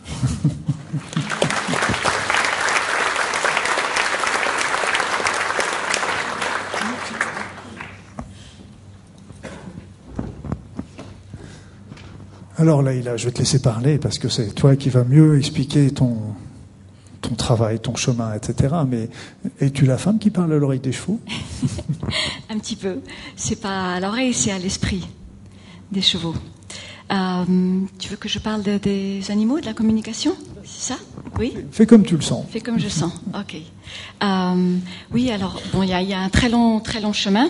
Alors 12.59 12.81
Laïla, 12.81 13.17
je 13.17 13.25
vais 13.25 13.31
te 13.31 13.39
laisser 13.39 13.61
parler 13.61 13.99
parce 13.99 14.17
que 14.17 14.29
c'est 14.29 14.47
toi 14.47 14.75
qui 14.75 14.89
vas 14.89 15.03
mieux 15.03 15.37
expliquer 15.37 15.91
ton, 15.91 16.17
ton 17.27 17.35
travail, 17.35 17.79
ton 17.79 17.95
chemin, 17.95 18.33
etc. 18.33 18.75
Mais 18.87 19.09
es-tu 19.59 19.85
la 19.85 19.97
femme 19.97 20.19
qui 20.19 20.29
parle 20.29 20.53
à 20.53 20.57
l'oreille 20.57 20.79
des 20.79 20.91
chevaux? 20.91 21.19
Un 22.49 22.57
petit 22.59 22.75
peu. 22.75 22.99
C'est 23.35 23.61
pas 23.61 23.95
à 23.95 23.99
l'oreille, 23.99 24.33
c'est 24.33 24.51
à 24.51 24.59
l'esprit 24.59 25.07
des 25.91 26.01
chevaux. 26.01 26.35
Euh, 27.11 27.45
tu 27.99 28.09
veux 28.09 28.17
que 28.17 28.27
je 28.27 28.39
parle 28.39 28.63
des 28.63 29.31
animaux, 29.31 29.59
de 29.59 29.65
la 29.65 29.73
communication? 29.73 30.35
C'est 30.65 30.93
ça? 30.93 30.99
Oui? 31.39 31.53
Fais 31.71 31.85
comme 31.85 32.03
tu 32.03 32.15
le 32.15 32.21
sens. 32.21 32.45
Fais 32.49 32.59
comme 32.59 32.79
je 32.79 32.89
sens, 32.89 33.13
ok. 33.33 33.55
Euh, 34.23 34.77
oui, 35.13 35.31
alors, 35.31 35.61
bon, 35.71 35.83
il 35.83 35.89
y, 35.89 36.05
y 36.05 36.13
a, 36.13 36.19
un 36.19 36.29
très 36.29 36.49
long, 36.49 36.81
très 36.81 36.99
long 36.99 37.13
chemin, 37.13 37.47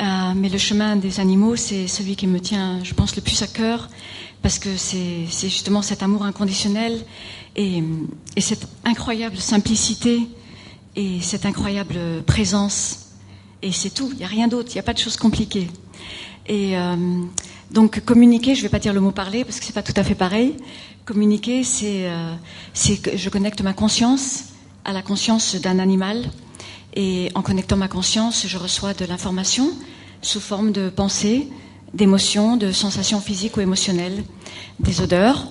euh, 0.00 0.04
mais 0.34 0.48
le 0.48 0.58
chemin 0.58 0.96
des 0.96 1.20
animaux, 1.20 1.54
c'est 1.54 1.86
celui 1.86 2.16
qui 2.16 2.26
me 2.26 2.40
tient, 2.40 2.82
je 2.82 2.94
pense, 2.94 3.14
le 3.14 3.22
plus 3.22 3.40
à 3.42 3.46
cœur, 3.46 3.88
parce 4.42 4.58
que 4.58 4.76
c'est 4.76 5.26
justement 5.48 5.82
cet 5.82 6.02
amour 6.02 6.24
inconditionnel 6.24 7.04
et, 7.58 7.82
et, 8.36 8.40
cette 8.40 8.68
incroyable 8.84 9.36
simplicité 9.36 10.20
et 10.94 11.20
cette 11.20 11.44
incroyable 11.44 11.98
présence. 12.24 13.10
Et 13.62 13.72
c'est 13.72 13.90
tout, 13.90 14.08
il 14.12 14.18
n'y 14.18 14.24
a 14.24 14.28
rien 14.28 14.46
d'autre, 14.46 14.68
il 14.70 14.74
n'y 14.74 14.80
a 14.80 14.84
pas 14.84 14.94
de 14.94 14.98
choses 14.98 15.16
compliquées. 15.16 15.68
Et 16.46 16.78
euh, 16.78 16.96
donc 17.72 18.00
communiquer, 18.04 18.54
je 18.54 18.60
ne 18.60 18.62
vais 18.62 18.68
pas 18.68 18.78
dire 18.78 18.94
le 18.94 19.00
mot 19.00 19.10
parler 19.10 19.44
parce 19.44 19.58
que 19.58 19.66
c'est 19.66 19.74
pas 19.74 19.82
tout 19.82 19.92
à 19.96 20.04
fait 20.04 20.14
pareil. 20.14 20.56
Communiquer, 21.04 21.64
c'est 21.64 22.06
euh, 22.06 22.34
que 23.02 23.16
je 23.16 23.28
connecte 23.28 23.60
ma 23.62 23.72
conscience 23.72 24.44
à 24.84 24.92
la 24.92 25.02
conscience 25.02 25.56
d'un 25.56 25.80
animal. 25.80 26.30
Et 26.94 27.30
en 27.34 27.42
connectant 27.42 27.76
ma 27.76 27.88
conscience, 27.88 28.46
je 28.46 28.56
reçois 28.56 28.94
de 28.94 29.04
l'information 29.04 29.70
sous 30.22 30.40
forme 30.40 30.70
de 30.70 30.90
pensées, 30.90 31.48
d'émotions, 31.92 32.56
de 32.56 32.70
sensations 32.70 33.20
physiques 33.20 33.56
ou 33.56 33.60
émotionnelles, 33.60 34.22
des 34.80 35.00
odeurs, 35.00 35.48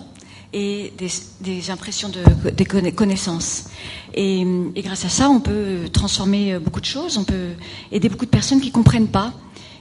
et 0.53 0.93
des, 1.41 1.69
impressions 1.69 2.09
de 2.09 2.51
des 2.51 2.91
connaissances. 2.91 3.65
Et, 4.13 4.45
grâce 4.77 5.05
à 5.05 5.09
ça, 5.09 5.29
on 5.29 5.39
peut 5.39 5.89
transformer 5.91 6.57
beaucoup 6.59 6.79
de 6.79 6.85
choses, 6.85 7.17
on 7.17 7.23
peut 7.23 7.51
aider 7.91 8.09
beaucoup 8.09 8.25
de 8.25 8.31
personnes 8.31 8.61
qui 8.61 8.71
comprennent 8.71 9.07
pas, 9.07 9.33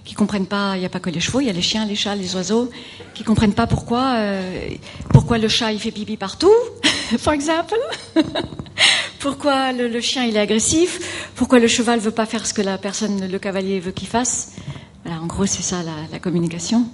qui 0.05 0.15
comprennent 0.15 0.47
pas. 0.47 0.77
Il 0.77 0.81
n'y 0.81 0.87
a 0.87 0.89
pas 0.89 1.01
que 1.01 1.11
les 1.11 1.21
chevaux, 1.21 1.41
il 1.41 1.47
y 1.47 1.51
a 1.51 1.53
les 1.53 1.63
chiens, 1.63 1.85
les 1.87 1.95
chats, 1.95 2.15
les 2.15 2.35
oiseaux, 2.35 2.71
qui 3.15 3.25
comprennent 3.25 3.55
pas 3.55 3.67
pourquoi 3.67 4.15
euh, 4.17 4.71
pourquoi 5.11 5.39
le 5.39 5.49
chat 5.49 5.73
il 5.73 5.81
fait 5.81 5.93
pipi 5.93 6.17
partout, 6.17 6.55
par 7.25 7.35
exemple. 7.35 7.77
pourquoi 9.21 9.73
le, 9.73 10.01
chien 10.01 10.25
il 10.25 10.37
est 10.37 10.41
agressif, 10.41 11.31
pourquoi 11.35 11.59
le 11.59 11.69
cheval 11.69 12.01
veut 12.01 12.11
pas 12.11 12.27
faire 12.27 12.47
ce 12.47 12.55
que 12.55 12.63
la 12.63 12.79
personne, 12.79 13.29
le 13.31 13.39
cavalier 13.39 13.81
veut 13.81 13.93
qu'il 13.93 14.09
fasse. 14.09 14.53
Voilà, 15.05 15.21
en 15.21 15.27
gros, 15.27 15.47
c'est 15.47 15.63
ça 15.63 15.79
la 16.11 16.19
communication. 16.19 16.87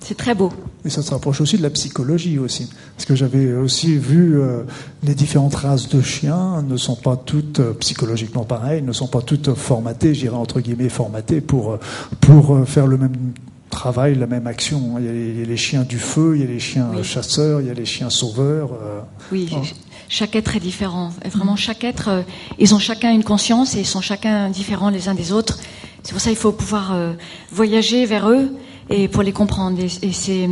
C'est 0.00 0.16
très 0.16 0.34
beau. 0.34 0.52
Et 0.84 0.90
ça 0.90 1.02
se 1.02 1.10
rapproche 1.10 1.40
aussi 1.40 1.56
de 1.56 1.62
la 1.62 1.70
psychologie 1.70 2.38
aussi. 2.38 2.68
Parce 2.96 3.06
que 3.06 3.14
j'avais 3.14 3.52
aussi 3.54 3.96
vu 3.96 4.38
euh, 4.38 4.62
les 5.02 5.14
différentes 5.14 5.54
races 5.54 5.88
de 5.88 6.02
chiens 6.02 6.62
ne 6.62 6.76
sont 6.76 6.96
pas 6.96 7.16
toutes 7.16 7.60
euh, 7.60 7.72
psychologiquement 7.74 8.44
pareilles, 8.44 8.82
ne 8.82 8.92
sont 8.92 9.06
pas 9.06 9.22
toutes 9.22 9.54
formatées, 9.54 10.14
j'irais 10.14 10.36
entre 10.36 10.60
guillemets 10.60 10.90
formatées 10.90 11.40
pour, 11.40 11.72
euh, 11.72 11.80
pour 12.20 12.66
faire 12.66 12.86
le 12.86 12.98
même 12.98 13.32
travail, 13.70 14.14
la 14.14 14.26
même 14.26 14.46
action. 14.46 14.96
Il 14.98 15.04
y, 15.04 15.42
a 15.42 15.46
les, 15.46 15.56
chiens 15.56 15.82
du 15.82 15.98
feu, 15.98 16.36
il 16.36 16.42
y 16.42 16.44
a 16.44 16.48
les 16.48 16.60
chiens 16.60 16.90
chasseurs, 17.02 17.60
il 17.60 17.66
y 17.66 17.70
a 17.70 17.74
les 17.74 17.86
chiens 17.86 18.10
sauveurs. 18.10 18.70
oui, 19.32 19.48
chaque 20.08 20.36
être 20.36 20.54
est 20.54 20.60
différent. 20.60 21.12
Et 21.24 21.28
vraiment, 21.28 21.56
chaque 21.56 21.82
être, 21.82 22.24
ils 22.58 22.74
ont 22.74 22.78
chacun 22.78 23.12
une 23.12 23.24
conscience 23.24 23.74
et 23.74 23.80
ils 23.80 23.86
sont 23.86 24.02
chacun 24.02 24.50
différents 24.50 24.90
les 24.90 25.08
uns 25.08 25.14
des 25.14 25.32
autres. 25.32 25.58
C'est 26.02 26.12
pour 26.12 26.20
ça 26.20 26.28
qu'il 26.28 26.38
faut 26.38 26.52
pouvoir 26.52 26.94
voyager 27.50 28.04
vers 28.06 28.28
eux 28.28 28.50
et 28.90 29.08
pour 29.08 29.22
les 29.22 29.32
comprendre. 29.32 29.78
Et, 29.80 30.12
c'est, 30.12 30.48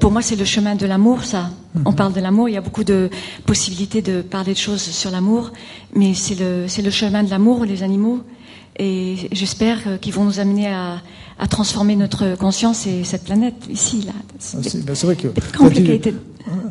pour 0.00 0.10
moi, 0.10 0.22
c'est 0.22 0.36
le 0.36 0.44
chemin 0.44 0.74
de 0.74 0.86
l'amour, 0.86 1.24
ça. 1.24 1.50
On 1.84 1.90
mhm. 1.90 1.96
parle 1.96 2.12
de 2.12 2.20
l'amour, 2.20 2.48
il 2.48 2.54
y 2.54 2.56
a 2.56 2.60
beaucoup 2.60 2.84
de 2.84 3.10
possibilités 3.46 4.02
de 4.02 4.22
parler 4.22 4.52
de 4.52 4.58
choses 4.58 4.82
sur 4.82 5.10
l'amour, 5.10 5.52
mais 5.94 6.14
c'est 6.14 6.38
le, 6.38 6.66
c'est 6.68 6.82
le 6.82 6.90
chemin 6.90 7.22
de 7.22 7.30
l'amour, 7.30 7.64
les 7.64 7.82
animaux. 7.82 8.20
Et 8.78 9.16
j'espère 9.32 10.00
qu'ils 10.00 10.12
vont 10.12 10.24
nous 10.24 10.38
amener 10.38 10.68
à, 10.68 11.02
à, 11.38 11.46
transformer 11.48 11.96
notre 11.96 12.36
conscience 12.36 12.86
et 12.86 13.02
cette 13.02 13.24
planète 13.24 13.56
ici, 13.68 14.02
là. 14.02 14.12
C'est, 14.38 14.58
ah, 14.58 14.78
ben, 14.84 14.94
c'est 14.94 15.06
vrai 15.06 15.16
que. 15.16 15.28
Complicated. 15.56 16.14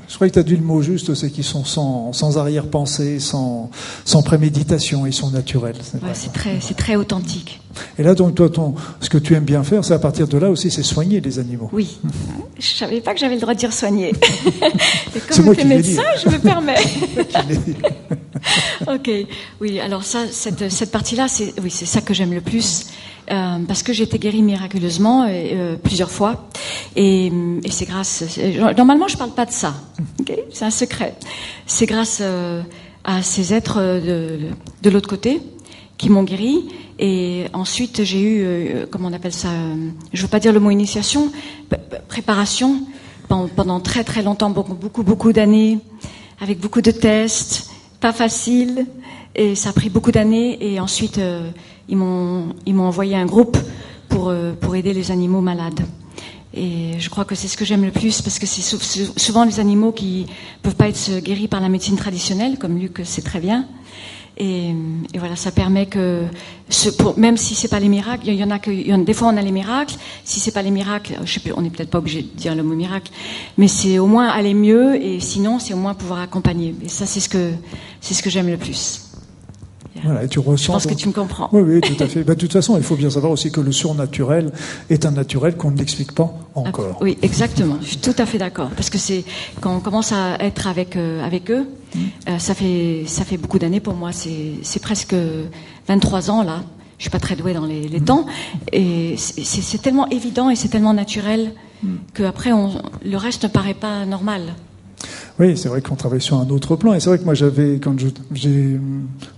Je 0.07 0.15
crois 0.15 0.27
que 0.27 0.33
tu 0.33 0.39
as 0.39 0.43
dit 0.43 0.55
le 0.55 0.63
mot 0.63 0.81
juste, 0.81 1.13
c'est 1.13 1.29
qu'ils 1.29 1.43
sont 1.43 1.65
sans, 1.65 2.13
sans 2.13 2.37
arrière-pensée, 2.37 3.19
sans, 3.19 3.69
sans 4.05 4.21
préméditation, 4.23 5.05
ils 5.05 5.13
sont 5.13 5.31
naturels. 5.31 5.75
C'est 6.13 6.75
très, 6.77 6.95
authentique. 6.95 7.59
Et 7.99 8.03
là, 8.03 8.15
donc, 8.15 8.35
toi, 8.35 8.49
ton, 8.49 8.73
ce 9.01 9.09
que 9.09 9.17
tu 9.17 9.35
aimes 9.35 9.43
bien 9.43 9.63
faire, 9.63 9.85
c'est 9.85 9.93
à 9.93 9.99
partir 9.99 10.27
de 10.27 10.37
là 10.37 10.49
aussi, 10.49 10.71
c'est 10.71 10.83
soigner 10.83 11.21
les 11.21 11.39
animaux. 11.39 11.69
Oui. 11.71 11.99
je 12.57 12.67
savais 12.67 13.01
pas 13.01 13.13
que 13.13 13.19
j'avais 13.19 13.35
le 13.35 13.41
droit 13.41 13.53
de 13.53 13.59
dire 13.59 13.73
soigner. 13.73 14.13
Comme 15.29 15.55
tu 15.55 15.61
es 15.61 15.65
médecin, 15.65 16.01
je 16.23 16.29
me 16.29 16.39
permets. 16.39 16.75
ok, 18.87 19.09
oui. 19.61 19.79
Alors 19.79 20.03
ça, 20.03 20.25
cette, 20.31 20.69
cette 20.69 20.91
partie-là, 20.91 21.27
c'est 21.27 21.53
oui, 21.61 21.69
c'est 21.69 21.85
ça 21.85 22.01
que 22.01 22.13
j'aime 22.13 22.33
le 22.33 22.41
plus 22.41 22.87
euh, 23.31 23.59
parce 23.67 23.83
que 23.83 23.93
j'ai 23.93 24.03
été 24.03 24.19
guérie 24.19 24.41
miraculeusement 24.41 25.27
euh, 25.29 25.75
plusieurs 25.75 26.11
fois 26.11 26.47
et, 26.95 27.27
et 27.63 27.71
c'est 27.71 27.85
grâce. 27.85 28.23
Normalement, 28.77 29.07
je 29.07 29.17
parle 29.17 29.31
pas 29.31 29.45
de 29.45 29.51
ça. 29.51 29.66
Okay 30.21 30.43
c'est 30.53 30.65
un 30.65 30.71
secret. 30.71 31.15
C'est 31.65 31.85
grâce 31.85 32.19
euh, 32.21 32.61
à 33.03 33.21
ces 33.21 33.53
êtres 33.53 33.79
de, 33.79 34.39
de 34.83 34.89
l'autre 34.89 35.09
côté 35.09 35.41
qui 35.97 36.09
m'ont 36.09 36.23
guéri 36.23 36.65
et 36.99 37.45
ensuite 37.53 38.03
j'ai 38.03 38.19
eu 38.21 38.41
euh, 38.41 38.85
comment 38.89 39.07
on 39.09 39.13
appelle 39.13 39.33
ça 39.33 39.49
euh, 39.49 39.75
Je 40.13 40.21
veux 40.21 40.27
pas 40.27 40.39
dire 40.39 40.53
le 40.53 40.59
mot 40.59 40.69
initiation, 40.71 41.31
préparation 42.07 42.81
pendant, 43.27 43.79
très 43.79 44.03
très 44.03 44.23
longtemps, 44.23 44.49
beaucoup 44.49 45.03
beaucoup 45.03 45.33
d'années 45.33 45.79
avec 46.39 46.59
beaucoup 46.59 46.81
de 46.81 46.91
tests, 46.91 47.69
pas 47.99 48.13
facile, 48.13 48.85
et 49.35 49.55
ça 49.55 49.69
a 49.69 49.73
pris 49.73 49.89
beaucoup 49.89 50.11
d'années. 50.11 50.57
Et 50.61 50.79
ensuite, 50.79 51.17
euh, 51.17 51.49
ils 51.89 51.97
m'ont 51.97 52.53
envoyé 52.77 53.15
un 53.15 53.25
groupe 53.25 53.57
pour 54.09 54.29
euh, 54.29 54.53
pour 54.53 54.75
aider 54.75 54.93
les 54.93 55.11
animaux 55.11 55.41
malades. 55.41 55.81
Et 56.53 56.99
je 56.99 57.09
crois 57.09 57.25
que 57.25 57.35
c'est 57.35 57.47
ce 57.47 57.57
que 57.57 57.65
j'aime 57.65 57.83
le 57.83 57.91
plus 57.91 58.21
parce 58.21 58.39
que 58.39 58.45
c'est 58.45 58.61
souvent 59.19 59.43
les 59.43 59.59
animaux 59.59 59.91
qui 59.91 60.25
peuvent 60.61 60.75
pas 60.75 60.87
être 60.87 61.19
guéris 61.19 61.47
par 61.47 61.59
la 61.59 61.69
médecine 61.69 61.97
traditionnelle, 61.97 62.57
comme 62.57 62.77
Luc 62.77 63.01
sait 63.03 63.21
très 63.21 63.39
bien. 63.39 63.67
Et, 64.39 64.75
voilà, 65.17 65.35
ça 65.35 65.51
permet 65.51 65.87
que, 65.87 66.25
ce, 66.69 66.89
pour, 66.89 67.17
même 67.17 67.37
si 67.37 67.55
c'est 67.55 67.67
pas 67.67 67.79
les 67.79 67.89
miracles, 67.89 68.27
il 68.27 68.35
y 68.35 68.43
en 68.43 68.51
a 68.51 68.59
que, 68.59 68.69
y 68.69 68.93
en, 68.93 68.99
des 68.99 69.13
fois 69.13 69.29
on 69.29 69.37
a 69.37 69.41
les 69.41 69.51
miracles. 69.51 69.95
Si 70.23 70.39
c'est 70.39 70.51
pas 70.51 70.61
les 70.61 70.69
miracles, 70.69 71.17
je 71.25 71.33
sais 71.33 71.39
plus, 71.39 71.53
on 71.57 71.61
n'est 71.61 71.71
peut-être 71.71 71.89
pas 71.89 71.97
obligé 71.97 72.21
de 72.21 72.27
dire 72.27 72.53
le 72.53 72.61
mot 72.61 72.75
miracle, 72.75 73.11
mais 73.57 73.67
c'est 73.67 73.97
au 73.97 74.05
moins 74.05 74.27
aller 74.29 74.53
mieux. 74.53 74.95
Et 75.01 75.19
sinon, 75.19 75.57
c'est 75.57 75.73
au 75.73 75.77
moins 75.77 75.95
pouvoir 75.95 76.19
accompagner. 76.19 76.75
Et 76.83 76.89
ça, 76.89 77.07
c'est 77.07 77.19
ce 77.19 77.29
que, 77.29 77.51
c'est 77.99 78.13
ce 78.13 78.21
que 78.21 78.29
j'aime 78.29 78.47
le 78.47 78.57
plus. 78.57 79.06
Voilà, 80.03 80.23
et 80.23 80.27
tu 80.27 80.39
ressens. 80.39 80.63
Je 80.63 80.71
pense 80.71 80.85
que 80.87 80.93
tu 80.93 81.07
me 81.07 81.13
comprends. 81.13 81.49
Oui, 81.51 81.61
oui, 81.61 81.81
tout 81.81 82.01
à 82.03 82.07
fait. 82.07 82.23
bah, 82.23 82.35
de 82.35 82.39
toute 82.39 82.53
façon, 82.53 82.77
il 82.77 82.83
faut 82.83 82.95
bien 82.95 83.09
savoir 83.09 83.31
aussi 83.31 83.51
que 83.51 83.61
le 83.61 83.71
surnaturel 83.71 84.51
est 84.89 85.05
un 85.05 85.11
naturel 85.11 85.55
qu'on 85.55 85.71
n'explique 85.71 86.13
pas 86.13 86.33
encore. 86.55 86.97
Oui, 87.01 87.17
exactement. 87.21 87.77
Je 87.81 87.87
suis 87.87 87.97
tout 87.97 88.15
à 88.17 88.25
fait 88.25 88.37
d'accord. 88.37 88.69
Parce 88.75 88.89
que 88.89 88.97
c'est 88.97 89.23
quand 89.61 89.75
on 89.75 89.79
commence 89.79 90.11
à 90.11 90.37
être 90.39 90.67
avec 90.67 90.95
euh, 90.95 91.23
avec 91.23 91.51
eux, 91.51 91.65
mmh. 91.95 91.99
euh, 92.29 92.39
ça 92.39 92.53
fait 92.53 93.03
ça 93.05 93.23
fait 93.23 93.37
beaucoup 93.37 93.59
d'années 93.59 93.79
pour 93.79 93.93
moi. 93.93 94.11
C'est 94.11 94.81
presque 94.81 95.15
23 95.87 96.31
ans 96.31 96.43
là. 96.43 96.63
Je 96.97 97.03
suis 97.03 97.11
pas 97.11 97.19
très 97.19 97.35
douée 97.35 97.53
dans 97.53 97.65
les, 97.65 97.87
les 97.87 97.99
mmh. 97.99 98.05
temps, 98.05 98.25
et 98.73 99.13
c'est 99.17 99.81
tellement 99.83 100.09
évident 100.09 100.49
et 100.49 100.55
c'est 100.55 100.67
tellement 100.67 100.95
naturel 100.95 101.51
que 102.15 102.23
après 102.23 102.51
on, 102.51 102.71
le 103.05 103.17
reste 103.17 103.43
ne 103.43 103.49
paraît 103.49 103.75
pas 103.75 104.05
normal. 104.05 104.55
Oui, 105.39 105.55
c'est 105.55 105.69
vrai 105.69 105.81
qu'on 105.81 105.95
travaille 105.95 106.21
sur 106.21 106.39
un 106.39 106.49
autre 106.49 106.75
plan. 106.75 106.95
Et 106.95 106.99
c'est 106.99 107.09
vrai 107.09 107.19
que 107.19 107.23
moi, 107.23 107.35
j'avais, 107.35 107.75
quand 107.75 107.93
j'ai, 108.33 108.79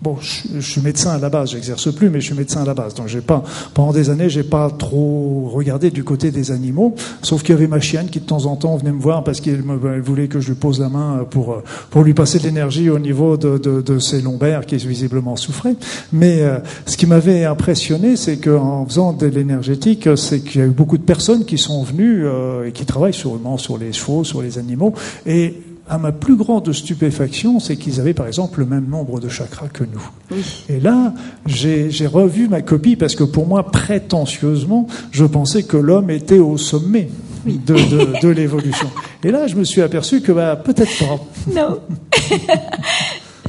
bon, 0.01 0.15
je, 0.21 0.61
suis 0.61 0.79
médecin 0.79 1.11
à 1.11 1.17
la 1.17 1.29
base, 1.29 1.51
j'exerce 1.51 1.93
plus, 1.93 2.09
mais 2.09 2.21
je 2.21 2.27
suis 2.27 2.35
médecin 2.35 2.61
à 2.61 2.65
la 2.65 2.73
base. 2.73 2.93
Donc, 2.93 3.07
j'ai 3.07 3.19
pas, 3.19 3.43
pendant 3.73 3.91
des 3.91 4.09
années, 4.09 4.29
j'ai 4.29 4.43
pas 4.43 4.69
trop 4.69 5.49
regardé 5.53 5.91
du 5.91 6.05
côté 6.05 6.31
des 6.31 6.51
animaux. 6.51 6.95
Sauf 7.21 7.43
qu'il 7.43 7.53
y 7.53 7.57
avait 7.57 7.67
ma 7.67 7.81
chienne 7.81 8.07
qui, 8.09 8.21
de 8.21 8.25
temps 8.25 8.45
en 8.45 8.55
temps, 8.55 8.77
venait 8.77 8.93
me 8.93 9.01
voir 9.01 9.25
parce 9.25 9.41
qu'elle 9.41 9.61
voulait 9.61 10.29
que 10.29 10.39
je 10.39 10.49
lui 10.49 10.55
pose 10.55 10.79
la 10.79 10.87
main 10.87 11.25
pour, 11.29 11.61
pour 11.89 12.03
lui 12.03 12.13
passer 12.13 12.39
de 12.39 12.43
l'énergie 12.43 12.89
au 12.89 12.99
niveau 12.99 13.35
de, 13.35 13.57
de, 13.57 13.81
de, 13.81 13.99
ses 13.99 14.21
lombaires 14.21 14.65
qui 14.65 14.77
visiblement 14.77 15.35
souffraient. 15.35 15.75
Mais 16.13 16.41
euh, 16.41 16.59
ce 16.85 16.95
qui 16.95 17.07
m'avait 17.07 17.43
impressionné, 17.43 18.15
c'est 18.15 18.37
qu'en 18.37 18.85
faisant 18.85 19.11
de 19.11 19.25
l'énergétique, 19.25 20.07
c'est 20.15 20.39
qu'il 20.39 20.61
y 20.61 20.63
a 20.63 20.67
eu 20.67 20.71
beaucoup 20.71 20.97
de 20.97 21.03
personnes 21.03 21.43
qui 21.43 21.57
sont 21.57 21.83
venues 21.83 22.25
euh, 22.25 22.67
et 22.67 22.71
qui 22.71 22.85
travaillent 22.85 23.13
sur, 23.13 23.37
sur 23.57 23.77
les 23.77 23.91
chevaux, 23.91 24.23
sur 24.23 24.41
les 24.41 24.57
animaux. 24.57 24.93
Et 25.25 25.55
à 25.89 25.97
ma 25.97 26.11
plus 26.11 26.35
grande 26.35 26.71
stupéfaction, 26.71 27.59
c'est 27.59 27.75
qu'ils 27.75 27.99
avaient 27.99 28.13
par 28.13 28.27
exemple 28.27 28.59
le 28.59 28.65
même 28.67 28.87
nombre 28.87 29.19
de 29.19 29.27
chakras 29.27 29.67
que 29.69 29.83
nous. 29.83 30.09
Oui. 30.31 30.45
Et 30.69 30.79
là, 30.79 31.13
j'ai 31.47 31.89
revu 32.05 32.47
ma 32.47 32.61
copie 32.61 32.95
parce 32.95 33.15
que 33.15 33.23
pour 33.23 33.47
moi, 33.47 33.71
prétentieusement, 33.71 34.87
je 35.11 35.25
pensais 35.25 35.63
que 35.63 35.77
l'homme 35.77 36.11
était 36.11 36.37
au 36.37 36.57
sommet 36.57 37.09
oui. 37.45 37.59
de, 37.65 37.73
de, 37.73 38.21
de 38.21 38.29
l'évolution. 38.29 38.89
Et 39.23 39.31
là, 39.31 39.47
je 39.47 39.55
me 39.55 39.63
suis 39.63 39.81
aperçu 39.81 40.21
que 40.21 40.31
bah, 40.31 40.55
peut-être 40.55 40.97
pas. 40.99 41.19
Non. 41.53 41.79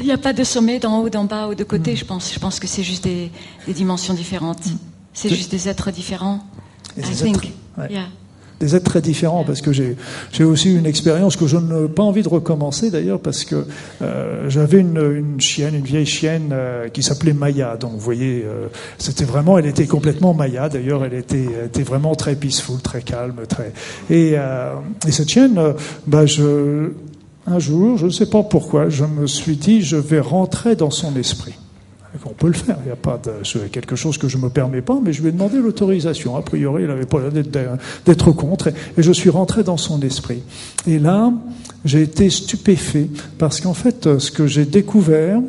Il 0.01 0.07
n'y 0.07 0.13
a 0.13 0.19
pas 0.19 0.33
de 0.33 0.43
sommet 0.43 0.79
d'en 0.79 1.01
haut, 1.01 1.11
d'en 1.11 1.25
bas 1.25 1.49
ou 1.49 1.55
de 1.55 1.65
côté, 1.65 1.95
je 1.95 2.07
pense. 2.07 2.33
Je 2.33 2.39
pense 2.39 2.59
que 2.59 2.67
c'est 2.67 2.83
juste 2.83 3.05
des, 3.05 3.31
des, 3.67 3.75
dimensions 3.75 4.15
différentes. 4.15 4.63
C'est 5.13 5.29
juste 5.29 5.51
des 5.51 5.69
êtres 5.69 5.91
différents. 5.91 6.41
Et 6.97 7.03
I 7.03 7.05
think. 7.05 7.37
Êtres, 7.37 7.49
ouais. 7.77 7.93
yeah 7.93 8.07
des 8.61 8.77
êtres 8.77 8.85
très 8.85 9.01
différents 9.01 9.43
parce 9.45 9.63
que 9.63 9.73
j'ai 9.73 10.45
aussi 10.45 10.75
une 10.75 10.87
expérience 10.87 11.37
que 11.37 11.47
je 11.47 11.57
n'ai 11.57 11.89
pas 11.89 12.03
envie 12.03 12.23
de 12.23 12.29
recommencer 12.29 12.91
d'ailleurs 12.91 13.19
parce 13.19 13.45
que 13.45 13.67
euh, 14.03 14.49
j'avais 14.49 14.79
une, 14.79 14.99
une, 14.99 15.41
chienne, 15.41 15.75
une 15.75 15.85
vieille 15.85 16.07
chienne 16.07 16.51
euh, 16.53 16.89
qui 16.89 17.03
s'appelait 17.03 17.33
Maya. 17.33 17.77
Donc 17.77 17.93
vous 17.93 18.01
voyez, 18.01 18.45
euh, 18.45 18.67
c'était 18.99 19.25
vraiment, 19.25 19.59
elle 19.59 19.67
était 19.67 19.87
complètement 19.87 20.35
Maya. 20.35 20.69
D'ailleurs, 20.69 21.05
elle 21.05 21.15
était, 21.15 21.49
était 21.67 21.83
vraiment 21.83 22.15
très 22.15 22.37
peaceful, 22.37 22.81
très 22.81 23.03
calme, 23.03 23.41
très. 23.49 23.73
Et, 24.11 24.35
euh, 24.35 24.75
et 25.09 25.11
cette 25.11 25.31
chienne, 25.31 25.59
euh, 25.59 25.73
bah 26.07 26.27
je 26.27 26.91
un 27.47 27.59
jour, 27.59 27.97
je 27.97 28.07
ne 28.07 28.11
sais 28.11 28.27
pas 28.27 28.43
pourquoi, 28.43 28.89
je 28.91 29.05
me 29.05 29.27
suis 29.27 29.57
dit, 29.57 29.83
je 29.83 29.97
vais 29.97 30.21
rentrer 30.21 30.77
dans 30.77 30.91
son 30.91 31.17
esprit. 31.17 31.55
On 32.25 32.31
peut 32.31 32.49
le 32.49 32.55
faire, 32.55 32.77
il 32.83 32.87
n'y 32.87 32.93
a 32.93 32.97
pas 32.97 33.19
de, 33.19 33.31
c'est 33.45 33.71
quelque 33.71 33.95
chose 33.95 34.19
que 34.19 34.27
je 34.27 34.37
me 34.37 34.51
permets 34.51 34.83
pas, 34.83 34.99
mais 35.03 35.13
je 35.13 35.23
lui 35.23 35.29
ai 35.29 35.33
demandé 35.33 35.59
l'autorisation. 35.59 36.37
A 36.37 36.43
priori, 36.43 36.83
il 36.83 36.89
n'avait 36.89 37.07
pas 37.07 37.21
l'air 37.21 37.31
d'être 38.05 38.33
contre, 38.33 38.69
et 38.69 39.03
je 39.03 39.13
suis 39.13 39.31
rentré 39.31 39.63
dans 39.63 39.77
son 39.77 40.01
esprit. 40.03 40.43
Et 40.87 40.99
là, 40.99 41.33
j'ai 41.85 42.03
été 42.03 42.29
stupéfait, 42.29 43.09
parce 43.39 43.61
qu'en 43.61 43.75
fait, 43.75 44.19
ce 44.19 44.31
que 44.31 44.47
j'ai 44.47 44.65
découvert, 44.65 45.41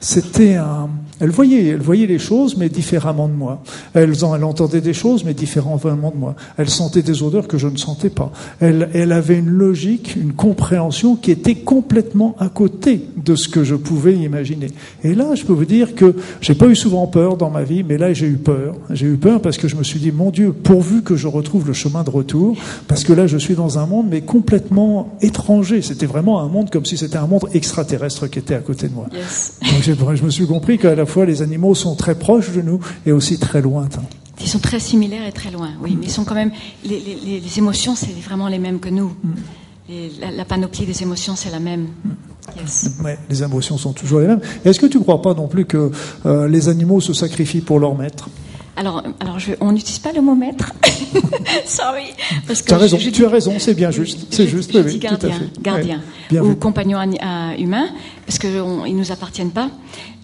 c'était 0.00 0.54
un, 0.54 0.88
elle 1.22 1.30
voyait, 1.30 1.68
elle 1.68 1.80
voyait 1.80 2.08
les 2.08 2.18
choses, 2.18 2.56
mais 2.56 2.68
différemment 2.68 3.28
de 3.28 3.34
moi. 3.34 3.62
Elle, 3.94 4.12
elle 4.12 4.44
entendait 4.44 4.80
des 4.80 4.92
choses, 4.92 5.22
mais 5.22 5.34
différemment 5.34 5.78
de 5.78 6.18
moi. 6.18 6.34
Elle 6.58 6.68
sentait 6.68 7.02
des 7.02 7.22
odeurs 7.22 7.46
que 7.46 7.58
je 7.58 7.68
ne 7.68 7.76
sentais 7.76 8.10
pas. 8.10 8.32
Elle, 8.58 8.88
elle 8.92 9.12
avait 9.12 9.38
une 9.38 9.48
logique, 9.48 10.16
une 10.16 10.32
compréhension 10.32 11.14
qui 11.14 11.30
était 11.30 11.54
complètement 11.54 12.34
à 12.40 12.48
côté 12.48 13.06
de 13.16 13.36
ce 13.36 13.48
que 13.48 13.62
je 13.62 13.76
pouvais 13.76 14.14
imaginer. 14.14 14.66
Et 15.04 15.14
là, 15.14 15.36
je 15.36 15.44
peux 15.44 15.52
vous 15.52 15.64
dire 15.64 15.94
que 15.94 16.16
j'ai 16.40 16.56
pas 16.56 16.66
eu 16.66 16.74
souvent 16.74 17.06
peur 17.06 17.36
dans 17.36 17.50
ma 17.50 17.62
vie, 17.62 17.84
mais 17.84 17.98
là, 17.98 18.12
j'ai 18.12 18.26
eu 18.26 18.38
peur. 18.38 18.74
J'ai 18.90 19.06
eu 19.06 19.16
peur 19.16 19.40
parce 19.40 19.58
que 19.58 19.68
je 19.68 19.76
me 19.76 19.84
suis 19.84 20.00
dit, 20.00 20.10
mon 20.10 20.30
Dieu, 20.30 20.52
pourvu 20.52 21.02
que 21.02 21.14
je 21.14 21.28
retrouve 21.28 21.68
le 21.68 21.72
chemin 21.72 22.02
de 22.02 22.10
retour, 22.10 22.56
parce 22.88 23.04
que 23.04 23.12
là, 23.12 23.28
je 23.28 23.38
suis 23.38 23.54
dans 23.54 23.78
un 23.78 23.86
monde, 23.86 24.08
mais 24.10 24.22
complètement 24.22 25.16
étranger. 25.22 25.82
C'était 25.82 26.06
vraiment 26.06 26.40
un 26.40 26.48
monde 26.48 26.68
comme 26.70 26.84
si 26.84 26.96
c'était 26.96 27.18
un 27.18 27.28
monde 27.28 27.44
extraterrestre 27.54 28.26
qui 28.26 28.40
était 28.40 28.56
à 28.56 28.60
côté 28.60 28.88
de 28.88 28.94
moi. 28.94 29.06
Yes. 29.14 29.60
Donc, 29.60 30.16
je 30.16 30.24
me 30.24 30.30
suis 30.30 30.48
compris 30.48 30.78
qu'à 30.78 30.96
la 30.96 31.06
fois 31.12 31.26
les 31.26 31.42
animaux 31.42 31.74
sont 31.74 31.94
très 31.94 32.14
proches 32.14 32.50
de 32.52 32.62
nous 32.62 32.80
et 33.06 33.12
aussi 33.12 33.38
très 33.38 33.62
lointains. 33.62 34.02
Ils 34.40 34.48
sont 34.48 34.58
très 34.58 34.80
similaires 34.80 35.26
et 35.26 35.32
très 35.32 35.50
loin, 35.50 35.70
oui, 35.82 35.96
mais 35.98 36.06
ils 36.06 36.10
sont 36.10 36.24
quand 36.24 36.34
même. 36.34 36.50
Les, 36.84 36.98
les, 37.00 37.40
les 37.40 37.58
émotions, 37.58 37.94
c'est 37.94 38.12
vraiment 38.20 38.48
les 38.48 38.58
mêmes 38.58 38.80
que 38.80 38.88
nous. 38.88 39.12
Mm. 39.22 39.32
La, 40.20 40.30
la, 40.30 40.44
panoplie 40.44 40.86
des 40.86 41.02
émotions, 41.02 41.36
c'est 41.36 41.50
la 41.50 41.60
même. 41.60 41.88
Mm. 42.04 42.10
Yes. 42.58 42.90
Ouais, 43.04 43.18
les 43.30 43.42
émotions 43.42 43.78
sont 43.78 43.92
toujours 43.92 44.20
les 44.20 44.26
mêmes. 44.26 44.40
Est-ce 44.64 44.80
que 44.80 44.86
tu 44.86 44.98
ne 44.98 45.02
crois 45.02 45.22
pas 45.22 45.34
non 45.34 45.46
plus 45.46 45.64
que 45.64 45.92
euh, 46.26 46.48
les 46.48 46.68
animaux 46.68 47.00
se 47.00 47.12
sacrifient 47.12 47.60
pour 47.60 47.78
leur 47.78 47.94
maître? 47.94 48.28
Alors, 48.76 49.02
alors 49.20 49.38
je, 49.38 49.52
on 49.60 49.72
n'utilise 49.72 49.98
pas 49.98 50.12
le 50.12 50.22
mot 50.22 50.34
maître. 50.34 50.72
Sorry. 51.66 52.04
Parce 52.46 52.62
que 52.62 52.68
tu 52.68 52.74
as 52.74 52.78
raison, 52.78 52.98
je, 52.98 53.10
tu 53.10 53.26
as 53.26 53.28
raison, 53.28 53.54
c'est 53.58 53.74
bien 53.74 53.90
juste. 53.90 54.26
C'est 54.30 54.46
juste, 54.46 54.72
je 54.72 54.78
oui, 54.78 54.92
dis 54.92 54.98
gardien, 54.98 55.28
tout 55.28 55.34
à 55.34 55.38
fait. 55.38 55.60
gardien 55.60 56.00
ouais, 56.30 56.40
ou 56.40 56.54
compagnon 56.56 56.98
humain, 57.58 57.88
parce 58.26 58.38
qu'ils 58.38 58.50
ne 58.52 58.88
nous 58.88 59.12
appartiennent 59.12 59.50
pas. 59.50 59.68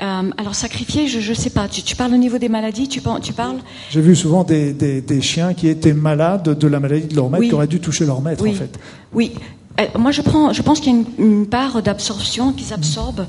Euh, 0.00 0.30
alors, 0.38 0.54
sacrifier, 0.54 1.08
je 1.08 1.28
ne 1.28 1.34
sais 1.34 1.50
pas. 1.50 1.68
Tu, 1.68 1.82
tu, 1.82 1.94
parles 1.94 2.14
au 2.14 2.18
niveau 2.18 2.38
des 2.38 2.48
maladies 2.48 2.88
tu, 2.88 3.02
tu 3.22 3.32
parles? 3.32 3.58
J'ai 3.90 4.00
vu 4.00 4.16
souvent 4.16 4.44
des, 4.44 4.72
des, 4.72 5.02
des, 5.02 5.20
chiens 5.20 5.52
qui 5.52 5.68
étaient 5.68 5.92
malades 5.92 6.58
de 6.58 6.68
la 6.68 6.80
maladie 6.80 7.06
de 7.08 7.16
leur 7.16 7.28
maître, 7.28 7.42
oui. 7.42 7.48
qui 7.48 7.54
auraient 7.54 7.66
dû 7.66 7.80
toucher 7.80 8.06
leur 8.06 8.22
maître, 8.22 8.42
oui. 8.42 8.50
en 8.50 8.54
fait. 8.54 8.78
Oui, 9.12 9.32
euh, 9.80 9.84
moi, 9.98 10.11
je, 10.11 10.22
prends, 10.22 10.52
je 10.52 10.62
pense 10.62 10.80
qu'il 10.80 10.92
y 10.92 10.96
a 10.96 10.98
une, 10.98 11.40
une 11.40 11.46
part 11.46 11.82
d'absorption 11.82 12.52
qu'ils 12.52 12.72
absorbent, 12.72 13.26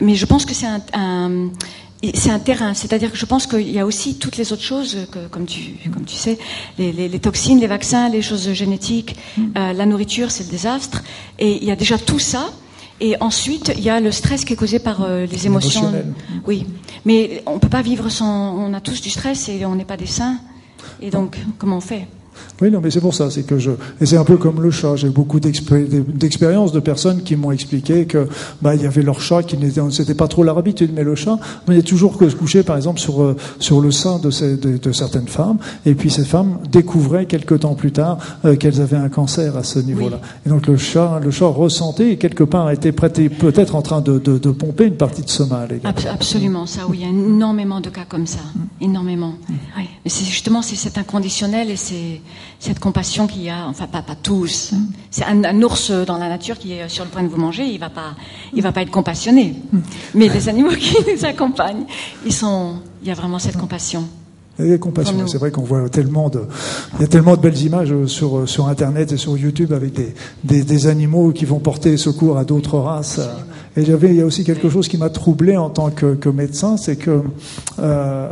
mais 0.00 0.14
je 0.14 0.26
pense 0.26 0.44
que 0.46 0.54
c'est 0.54 0.66
un, 0.66 0.80
un 0.94 1.50
c'est 2.14 2.30
un 2.30 2.38
terrain, 2.38 2.72
c'est-à-dire 2.72 3.12
que 3.12 3.18
je 3.18 3.26
pense 3.26 3.46
qu'il 3.46 3.70
y 3.70 3.78
a 3.78 3.84
aussi 3.84 4.16
toutes 4.16 4.38
les 4.38 4.52
autres 4.52 4.62
choses, 4.62 5.06
que, 5.12 5.26
comme, 5.28 5.44
tu, 5.44 5.74
comme 5.92 6.04
tu 6.04 6.16
sais, 6.16 6.38
les, 6.78 6.92
les, 6.92 7.08
les, 7.08 7.18
toxines, 7.20 7.60
les 7.60 7.66
vaccins, 7.66 8.08
les 8.08 8.22
choses 8.22 8.52
génétiques, 8.52 9.16
mm. 9.36 9.42
euh, 9.56 9.72
la 9.74 9.86
nourriture, 9.86 10.30
c'est 10.30 10.44
le 10.44 10.50
désastre. 10.50 11.02
Et 11.38 11.56
il 11.56 11.64
y 11.64 11.70
a 11.70 11.76
déjà 11.76 11.98
tout 11.98 12.18
ça. 12.18 12.50
Et 13.02 13.16
ensuite, 13.20 13.72
il 13.76 13.82
y 13.82 13.90
a 13.90 14.00
le 14.00 14.12
stress 14.12 14.44
qui 14.44 14.52
est 14.52 14.56
causé 14.56 14.78
par 14.78 15.02
euh, 15.02 15.26
les 15.26 15.46
émotions. 15.46 15.92
Oui, 16.46 16.66
mais 17.04 17.42
on 17.46 17.58
peut 17.58 17.68
pas 17.68 17.82
vivre 17.82 18.10
sans. 18.10 18.54
On 18.56 18.74
a 18.74 18.80
tous 18.80 19.00
du 19.00 19.08
stress 19.08 19.48
et 19.48 19.64
on 19.64 19.74
n'est 19.74 19.86
pas 19.86 19.96
des 19.96 20.06
saints. 20.06 20.38
Et 21.00 21.10
donc, 21.10 21.38
comment 21.58 21.78
on 21.78 21.80
fait? 21.80 22.06
Oui, 22.60 22.70
non, 22.70 22.80
mais 22.82 22.90
c'est 22.90 23.00
pour 23.00 23.14
ça, 23.14 23.30
c'est 23.30 23.42
que 23.42 23.58
je, 23.58 23.70
et 24.00 24.06
c'est 24.06 24.16
un 24.16 24.24
peu 24.24 24.36
comme 24.36 24.60
le 24.60 24.70
chat. 24.70 24.96
J'ai 24.96 25.08
beaucoup 25.08 25.40
d'expériences 25.40 26.72
de 26.72 26.80
personnes 26.80 27.22
qui 27.22 27.36
m'ont 27.36 27.52
expliqué 27.52 28.06
que, 28.06 28.28
bah, 28.62 28.74
il 28.74 28.82
y 28.82 28.86
avait 28.86 29.02
leur 29.02 29.20
chat 29.20 29.42
qui 29.42 29.56
n'était, 29.56 29.80
c'était 29.90 30.14
pas 30.14 30.28
trop 30.28 30.44
leur 30.44 30.58
habitude, 30.58 30.90
mais 30.94 31.04
le 31.04 31.14
chat 31.14 31.38
venait 31.66 31.82
toujours 31.82 32.18
que 32.18 32.28
se 32.28 32.36
coucher, 32.36 32.62
par 32.62 32.76
exemple, 32.76 33.00
sur 33.00 33.22
euh, 33.22 33.36
sur 33.58 33.80
le 33.80 33.90
sein 33.90 34.18
de, 34.18 34.30
ces, 34.30 34.56
de, 34.56 34.92
certaines 34.92 35.28
femmes, 35.28 35.58
et 35.86 35.94
puis 35.94 36.10
ces 36.10 36.24
femmes 36.24 36.58
découvraient 36.70 37.26
quelque 37.26 37.54
temps 37.54 37.74
plus 37.74 37.92
tard 37.92 38.18
euh, 38.44 38.56
qu'elles 38.56 38.80
avaient 38.80 38.96
un 38.96 39.08
cancer 39.08 39.56
à 39.56 39.62
ce 39.62 39.78
niveau-là. 39.78 40.20
Et 40.46 40.48
donc 40.48 40.66
le 40.66 40.76
chat, 40.76 41.20
le 41.22 41.30
chat 41.30 41.46
ressentait 41.46 42.12
et 42.12 42.16
quelque 42.16 42.44
part 42.44 42.70
était 42.70 42.92
prêté, 42.92 43.28
peut-être 43.28 43.74
en 43.74 43.82
train 43.82 44.00
de, 44.00 44.18
de, 44.18 44.38
de, 44.38 44.50
pomper 44.50 44.86
une 44.86 44.96
partie 44.96 45.22
de 45.22 45.30
ce 45.30 45.42
mal. 45.42 45.80
Absolument, 45.84 46.66
ça, 46.66 46.82
oui, 46.88 46.98
il 47.00 47.02
y 47.02 47.06
a 47.06 47.10
énormément 47.10 47.80
de 47.80 47.90
cas 47.90 48.04
comme 48.08 48.26
ça, 48.26 48.40
mm. 48.54 48.84
énormément. 48.84 49.34
Mm. 49.48 49.54
Oui. 49.78 49.84
Mais 50.04 50.10
c'est 50.10 50.24
justement 50.24 50.62
c'est 50.62 50.76
cet 50.76 50.98
inconditionnel 50.98 51.70
et 51.70 51.76
c'est 51.76 52.20
cette 52.58 52.78
compassion 52.78 53.26
qu'il 53.26 53.42
y 53.42 53.50
a, 53.50 53.66
enfin 53.66 53.86
pas, 53.86 54.02
pas 54.02 54.14
tous. 54.14 54.72
C'est 55.10 55.24
un, 55.24 55.62
ours 55.62 55.90
dans 55.90 56.18
la 56.18 56.28
nature 56.28 56.58
qui 56.58 56.72
est 56.72 56.88
sur 56.88 57.04
le 57.04 57.10
point 57.10 57.22
de 57.22 57.28
vous 57.28 57.40
manger, 57.40 57.64
il 57.64 57.78
va 57.78 57.90
pas, 57.90 58.14
il 58.52 58.62
va 58.62 58.72
pas 58.72 58.82
être 58.82 58.90
compassionné. 58.90 59.56
Mais 60.14 60.28
les 60.28 60.48
animaux 60.48 60.70
qui 60.70 60.96
nous 61.16 61.24
accompagnent, 61.24 61.84
ils 62.24 62.32
sont, 62.32 62.74
il 63.02 63.08
y 63.08 63.10
a 63.10 63.14
vraiment 63.14 63.38
cette 63.38 63.56
compassion. 63.56 64.04
Et 64.58 64.78
compassion. 64.78 65.26
C'est 65.26 65.38
vrai 65.38 65.50
qu'on 65.50 65.62
voit 65.62 65.88
tellement 65.88 66.28
de, 66.28 66.42
il 66.96 67.00
y 67.00 67.04
a 67.04 67.06
tellement 67.06 67.34
de 67.34 67.40
belles 67.40 67.62
images 67.62 67.94
sur 68.06 68.46
sur 68.46 68.68
Internet 68.68 69.12
et 69.12 69.16
sur 69.16 69.38
YouTube 69.38 69.72
avec 69.72 69.94
des 69.94 70.14
des, 70.44 70.64
des 70.64 70.86
animaux 70.86 71.32
qui 71.32 71.46
vont 71.46 71.60
porter 71.60 71.96
secours 71.96 72.36
à 72.36 72.44
d'autres 72.44 72.78
races. 72.78 73.20
Il 73.82 74.14
y 74.14 74.20
a 74.20 74.26
aussi 74.26 74.44
quelque 74.44 74.68
chose 74.68 74.88
qui 74.88 74.98
m'a 74.98 75.10
troublé 75.10 75.56
en 75.56 75.70
tant 75.70 75.90
que, 75.90 76.28
médecin, 76.28 76.76
c'est 76.76 76.96
que, 76.96 77.22
euh, 77.80 78.28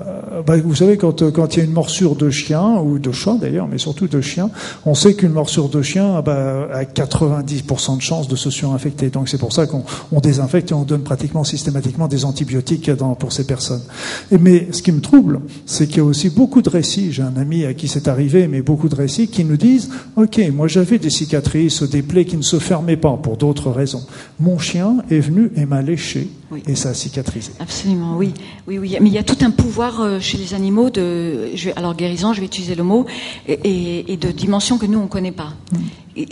bah, 0.46 0.56
vous 0.58 0.74
savez, 0.74 0.96
quand, 0.96 1.20
il 1.22 1.58
y 1.58 1.60
a 1.60 1.64
une 1.64 1.72
morsure 1.72 2.16
de 2.16 2.30
chien, 2.30 2.78
ou 2.80 2.98
de 2.98 3.12
chat 3.12 3.36
d'ailleurs, 3.40 3.68
mais 3.68 3.78
surtout 3.78 4.08
de 4.08 4.20
chien, 4.20 4.50
on 4.84 4.94
sait 4.94 5.14
qu'une 5.14 5.32
morsure 5.32 5.68
de 5.68 5.82
chien 5.82 6.20
bah, 6.22 6.68
a 6.72 6.84
90% 6.84 7.96
de 7.96 8.02
chances 8.02 8.28
de 8.28 8.36
se 8.36 8.50
surinfecter. 8.50 9.10
Donc 9.10 9.28
c'est 9.28 9.38
pour 9.38 9.52
ça 9.52 9.66
qu'on 9.66 9.84
on 10.12 10.20
désinfecte 10.20 10.70
et 10.70 10.74
on 10.74 10.84
donne 10.84 11.02
pratiquement 11.02 11.44
systématiquement 11.44 12.08
des 12.08 12.24
antibiotiques 12.24 12.90
pour 13.18 13.32
ces 13.32 13.46
personnes. 13.46 13.82
Mais 14.30 14.68
ce 14.72 14.82
qui 14.82 14.92
me 14.92 15.00
trouble, 15.00 15.40
c'est 15.66 15.86
qu'il 15.86 15.98
y 15.98 16.00
a 16.00 16.04
aussi 16.04 16.30
beaucoup 16.30 16.62
de 16.62 16.70
récits, 16.70 17.12
j'ai 17.12 17.22
un 17.22 17.36
ami 17.36 17.64
à 17.64 17.74
qui 17.74 17.88
c'est 17.88 18.08
arrivé, 18.08 18.48
mais 18.48 18.62
beaucoup 18.62 18.88
de 18.88 18.94
récits 18.94 19.28
qui 19.28 19.44
nous 19.44 19.56
disent, 19.56 19.90
OK, 20.16 20.40
moi 20.52 20.68
j'avais 20.68 20.98
des 20.98 21.10
cicatrices, 21.10 21.82
des 21.82 22.02
plaies 22.02 22.24
qui 22.24 22.36
ne 22.36 22.42
se 22.42 22.58
fermaient 22.58 22.96
pas 22.96 23.18
pour 23.22 23.36
d'autres 23.36 23.70
raisons. 23.70 24.02
Mon 24.40 24.58
chien 24.58 24.96
est 25.10 25.20
venu 25.20 25.37
et 25.56 25.66
m'a 25.66 25.82
léché 25.82 26.28
et 26.66 26.74
ça 26.74 26.90
a 26.90 26.94
cicatrisé. 26.94 27.52
Absolument, 27.60 28.16
oui. 28.16 28.32
oui, 28.66 28.78
oui. 28.78 28.96
Mais 29.00 29.08
il 29.08 29.12
y 29.12 29.18
a 29.18 29.22
tout 29.22 29.36
un 29.42 29.50
pouvoir 29.50 30.00
euh, 30.00 30.18
chez 30.20 30.38
les 30.38 30.54
animaux 30.54 30.88
de, 30.90 31.50
je 31.54 31.70
alors 31.76 31.94
guérison, 31.94 32.32
je 32.32 32.40
vais 32.40 32.46
utiliser 32.46 32.74
le 32.74 32.84
mot, 32.84 33.06
et, 33.46 34.12
et 34.12 34.16
de 34.16 34.30
dimensions 34.30 34.78
que 34.78 34.86
nous 34.86 34.98
on 34.98 35.08
connaît 35.08 35.32
pas. 35.32 35.52
Mm. 35.72 35.76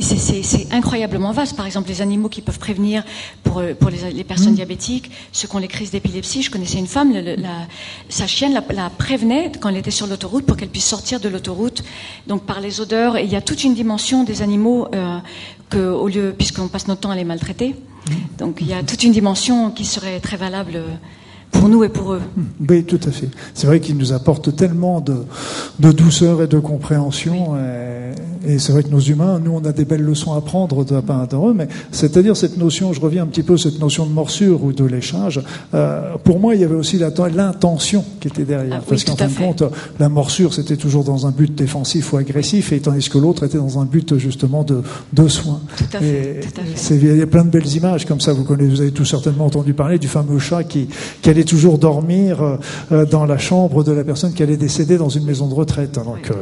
C'est 0.00 0.72
incroyablement 0.72 1.30
vaste. 1.30 1.54
Par 1.54 1.66
exemple, 1.66 1.88
les 1.88 2.02
animaux 2.02 2.28
qui 2.28 2.40
peuvent 2.40 2.58
prévenir 2.58 3.04
pour, 3.44 3.58
euh, 3.58 3.74
pour 3.74 3.90
les, 3.90 4.10
les 4.10 4.24
personnes 4.24 4.52
mm. 4.52 4.56
diabétiques, 4.56 5.10
ceux 5.32 5.46
qui 5.46 5.54
ont 5.54 5.60
les 5.60 5.68
crises 5.68 5.90
d'épilepsie. 5.90 6.42
Je 6.42 6.50
connaissais 6.50 6.78
une 6.78 6.86
femme, 6.86 7.12
la, 7.12 7.66
sa 8.08 8.26
chienne 8.26 8.52
la, 8.52 8.64
la, 8.74 8.90
prévenait 8.90 9.52
quand 9.60 9.68
elle 9.68 9.76
était 9.76 9.90
sur 9.90 10.06
l'autoroute 10.06 10.46
pour 10.46 10.56
qu'elle 10.56 10.70
puisse 10.70 10.86
sortir 10.86 11.20
de 11.20 11.28
l'autoroute. 11.28 11.84
Donc 12.26 12.44
par 12.44 12.60
les 12.60 12.80
odeurs, 12.80 13.16
et 13.16 13.24
il 13.24 13.30
y 13.30 13.36
a 13.36 13.42
toute 13.42 13.62
une 13.64 13.74
dimension 13.74 14.24
des 14.24 14.42
animaux 14.42 14.88
euh, 14.94 15.18
que, 15.70 15.78
au 15.78 16.08
lieu, 16.08 16.34
puisqu'on 16.36 16.68
passe 16.68 16.88
notre 16.88 17.02
temps 17.02 17.10
à 17.10 17.16
les 17.16 17.24
maltraiter. 17.24 17.74
Donc 18.38 18.58
il 18.60 18.68
y 18.68 18.72
a 18.72 18.84
toute 18.84 19.02
une 19.02 19.10
dimension 19.10 19.72
qui 19.72 19.84
serait 19.84 20.05
très 20.22 20.36
valable 20.36 20.80
pour 21.58 21.68
nous 21.68 21.84
et 21.84 21.88
pour 21.88 22.12
eux. 22.12 22.20
Oui, 22.68 22.84
tout 22.84 23.00
à 23.06 23.10
fait. 23.10 23.28
C'est 23.54 23.66
vrai 23.66 23.80
qu'ils 23.80 23.96
nous 23.96 24.12
apportent 24.12 24.54
tellement 24.54 25.00
de, 25.00 25.16
de, 25.80 25.92
douceur 25.92 26.42
et 26.42 26.46
de 26.46 26.58
compréhension. 26.58 27.56
Et, 28.46 28.58
c'est 28.58 28.70
vrai 28.70 28.84
que 28.84 28.90
nos 28.90 29.00
humains, 29.00 29.40
nous, 29.40 29.52
on 29.52 29.64
a 29.64 29.72
des 29.72 29.84
belles 29.84 30.02
leçons 30.02 30.32
à 30.32 30.40
prendre 30.40 30.84
de 30.84 30.94
la 30.94 31.02
part 31.02 31.26
d'eux. 31.26 31.52
Mais 31.54 31.66
c'est-à-dire 31.90 32.36
cette 32.36 32.56
notion, 32.56 32.92
je 32.92 33.00
reviens 33.00 33.24
un 33.24 33.26
petit 33.26 33.42
peu 33.42 33.56
cette 33.56 33.80
notion 33.80 34.06
de 34.06 34.12
morsure 34.12 34.62
ou 34.62 34.72
de 34.72 34.84
léchage. 34.84 35.40
Euh, 35.74 36.14
pour 36.22 36.38
moi, 36.38 36.54
il 36.54 36.60
y 36.60 36.64
avait 36.64 36.76
aussi 36.76 36.98
l'intention 36.98 38.04
qui 38.20 38.28
était 38.28 38.44
derrière. 38.44 38.78
Ah, 38.80 38.84
Parce 38.88 39.04
qu'en 39.04 39.16
fin 39.16 39.26
de 39.26 39.34
compte, 39.34 39.64
la 39.98 40.08
morsure, 40.08 40.54
c'était 40.54 40.76
toujours 40.76 41.02
dans 41.02 41.26
un 41.26 41.30
but 41.30 41.52
défensif 41.54 42.12
ou 42.12 42.18
agressif, 42.18 42.72
et 42.72 42.80
tandis 42.80 43.08
que 43.08 43.18
l'autre 43.18 43.44
était 43.44 43.58
dans 43.58 43.80
un 43.80 43.84
but 43.84 44.16
justement 44.16 44.62
de, 44.62 44.82
de 45.12 45.28
soins. 45.28 45.60
Tout 45.76 45.96
à 45.96 46.00
fait. 46.00 46.40
Il 46.90 47.16
y 47.16 47.22
a 47.22 47.26
plein 47.26 47.44
de 47.44 47.50
belles 47.50 47.74
images 47.74 48.06
comme 48.06 48.20
ça. 48.20 48.32
Vous, 48.32 48.44
connaissez, 48.44 48.70
vous 48.70 48.80
avez 48.80 48.92
tout 48.92 49.04
certainement 49.04 49.46
entendu 49.46 49.74
parler 49.74 49.98
du 49.98 50.08
fameux 50.08 50.38
chat 50.38 50.62
qui, 50.64 50.88
qui 51.22 51.30
allait 51.30 51.44
toujours 51.46 51.78
dormir 51.78 52.42
euh, 52.42 52.56
euh, 52.92 53.06
dans 53.06 53.24
la 53.24 53.38
chambre 53.38 53.82
de 53.82 53.92
la 53.92 54.04
personne 54.04 54.34
qui 54.34 54.42
allait 54.42 54.58
décéder 54.58 54.98
dans 54.98 55.08
une 55.08 55.24
maison 55.24 55.48
de 55.48 55.54
retraite. 55.54 55.92
Donc 55.92 56.30
euh, 56.30 56.34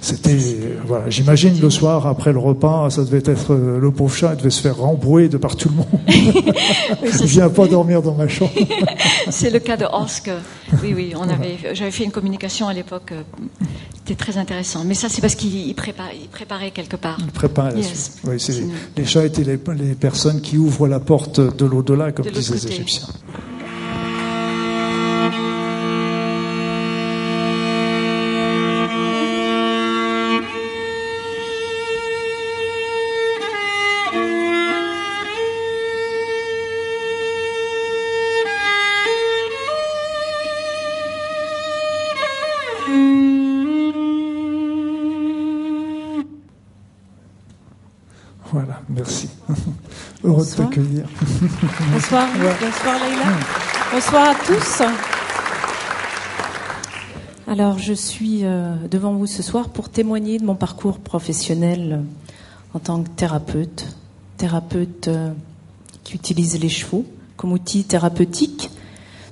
c'était 0.00 0.38
voilà, 0.86 1.10
j'imagine 1.10 1.60
le 1.60 1.68
soir 1.68 2.06
après 2.06 2.32
le 2.32 2.38
repas, 2.38 2.88
ça 2.90 3.04
devait 3.04 3.22
être 3.24 3.54
le 3.54 3.90
pauvre 3.90 4.14
chat, 4.14 4.32
il 4.32 4.38
devait 4.38 4.50
se 4.50 4.62
faire 4.62 4.78
rembrouer 4.78 5.28
de 5.28 5.36
par 5.36 5.56
tout 5.56 5.68
le 5.68 5.76
monde. 5.76 5.86
Je 7.02 7.24
viens 7.24 7.50
pas 7.50 7.66
dormir 7.66 8.00
dans 8.00 8.14
ma 8.14 8.28
chambre. 8.28 8.52
C'est 9.30 9.50
le 9.50 9.58
cas 9.58 9.76
de 9.76 9.84
Oscar. 9.92 10.38
Oui, 10.82 10.94
oui, 10.94 11.12
on 11.16 11.28
avait, 11.28 11.58
j'avais 11.74 11.90
fait 11.90 12.04
une 12.04 12.10
communication 12.10 12.68
à 12.68 12.72
l'époque. 12.72 13.12
C'était 14.06 14.22
très 14.22 14.36
intéressant. 14.36 14.84
Mais 14.84 14.94
ça, 14.94 15.08
c'est 15.08 15.22
parce 15.22 15.34
qu'il 15.34 15.74
préparait, 15.74 16.16
il 16.20 16.28
préparait 16.28 16.70
quelque 16.72 16.96
part. 16.96 17.16
Il 17.20 17.32
préparait. 17.32 17.72
Oui, 18.24 18.36
les 18.96 19.04
chats 19.06 19.24
étaient 19.24 19.44
les, 19.44 19.58
les, 19.78 19.94
personnes 19.94 20.42
qui 20.42 20.58
ouvrent 20.58 20.88
la 20.88 21.00
porte 21.00 21.40
de 21.40 21.64
l'au-delà, 21.64 22.12
comme 22.12 22.26
disent 22.26 22.50
les 22.50 22.66
Égyptiens. 22.66 23.08
De 50.44 50.56
t'accueillir. 50.56 51.04
Bonsoir, 51.92 52.28
bonsoir 52.60 52.96
Leïla. 53.00 53.24
Bonsoir 53.92 54.30
à 54.30 54.34
tous. 54.34 54.82
Alors, 57.46 57.78
je 57.78 57.92
suis 57.92 58.40
euh, 58.42 58.74
devant 58.90 59.12
vous 59.12 59.26
ce 59.26 59.42
soir 59.42 59.68
pour 59.68 59.88
témoigner 59.88 60.38
de 60.38 60.44
mon 60.44 60.54
parcours 60.54 60.98
professionnel 60.98 62.02
en 62.72 62.78
tant 62.78 63.02
que 63.02 63.08
thérapeute. 63.10 63.86
Thérapeute 64.36 65.08
euh, 65.08 65.30
qui 66.02 66.14
utilise 66.14 66.60
les 66.60 66.68
chevaux 66.68 67.04
comme 67.36 67.52
outil 67.52 67.84
thérapeutique. 67.84 68.70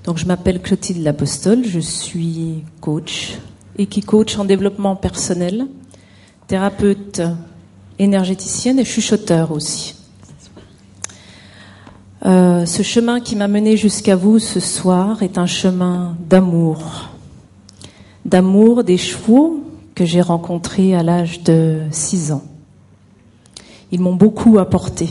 Donc, 0.04 0.18
je 0.18 0.26
m'appelle 0.26 0.60
Clotilde 0.60 1.02
Lapostole, 1.02 1.64
je 1.64 1.80
suis 1.80 2.64
coach 2.80 3.38
et 3.78 3.86
qui 3.86 4.02
coach 4.02 4.36
en 4.36 4.44
développement 4.44 4.96
personnel, 4.96 5.66
thérapeute 6.46 7.22
énergéticienne 7.98 8.78
et 8.78 8.84
chuchoteur 8.84 9.52
aussi. 9.52 9.94
Euh, 12.24 12.66
ce 12.66 12.82
chemin 12.82 13.20
qui 13.20 13.34
m'a 13.34 13.48
mené 13.48 13.76
jusqu'à 13.76 14.14
vous 14.14 14.38
ce 14.38 14.60
soir 14.60 15.22
est 15.24 15.38
un 15.38 15.46
chemin 15.46 16.16
d'amour. 16.28 17.10
D'amour 18.24 18.84
des 18.84 18.96
chevaux 18.96 19.64
que 19.96 20.04
j'ai 20.04 20.20
rencontrés 20.20 20.94
à 20.94 21.02
l'âge 21.02 21.42
de 21.42 21.80
6 21.90 22.32
ans. 22.32 22.44
Ils 23.90 24.00
m'ont 24.00 24.14
beaucoup 24.14 24.58
apporté, 24.58 25.10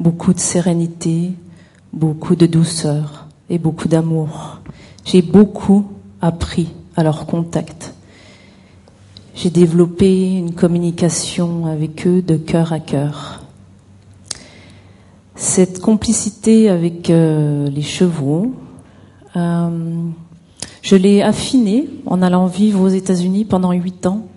beaucoup 0.00 0.32
de 0.32 0.40
sérénité, 0.40 1.32
beaucoup 1.92 2.36
de 2.36 2.46
douceur 2.46 3.26
et 3.50 3.58
beaucoup 3.58 3.88
d'amour. 3.88 4.60
J'ai 5.04 5.22
beaucoup 5.22 5.86
appris 6.22 6.68
à 6.96 7.02
leur 7.02 7.26
contact. 7.26 7.94
J'ai 9.34 9.50
développé 9.50 10.30
une 10.30 10.54
communication 10.54 11.66
avec 11.66 12.06
eux 12.06 12.22
de 12.22 12.36
cœur 12.36 12.72
à 12.72 12.80
cœur. 12.80 13.45
Cette 15.36 15.80
complicité 15.82 16.70
avec 16.70 17.10
euh, 17.10 17.68
les 17.68 17.82
chevaux, 17.82 18.54
euh, 19.36 19.68
je 20.80 20.96
l'ai 20.96 21.20
affinée 21.20 21.90
en 22.06 22.22
allant 22.22 22.46
vivre 22.46 22.80
aux 22.80 22.88
États-Unis 22.88 23.44
pendant 23.44 23.72
huit 23.72 24.06
ans, 24.06 24.28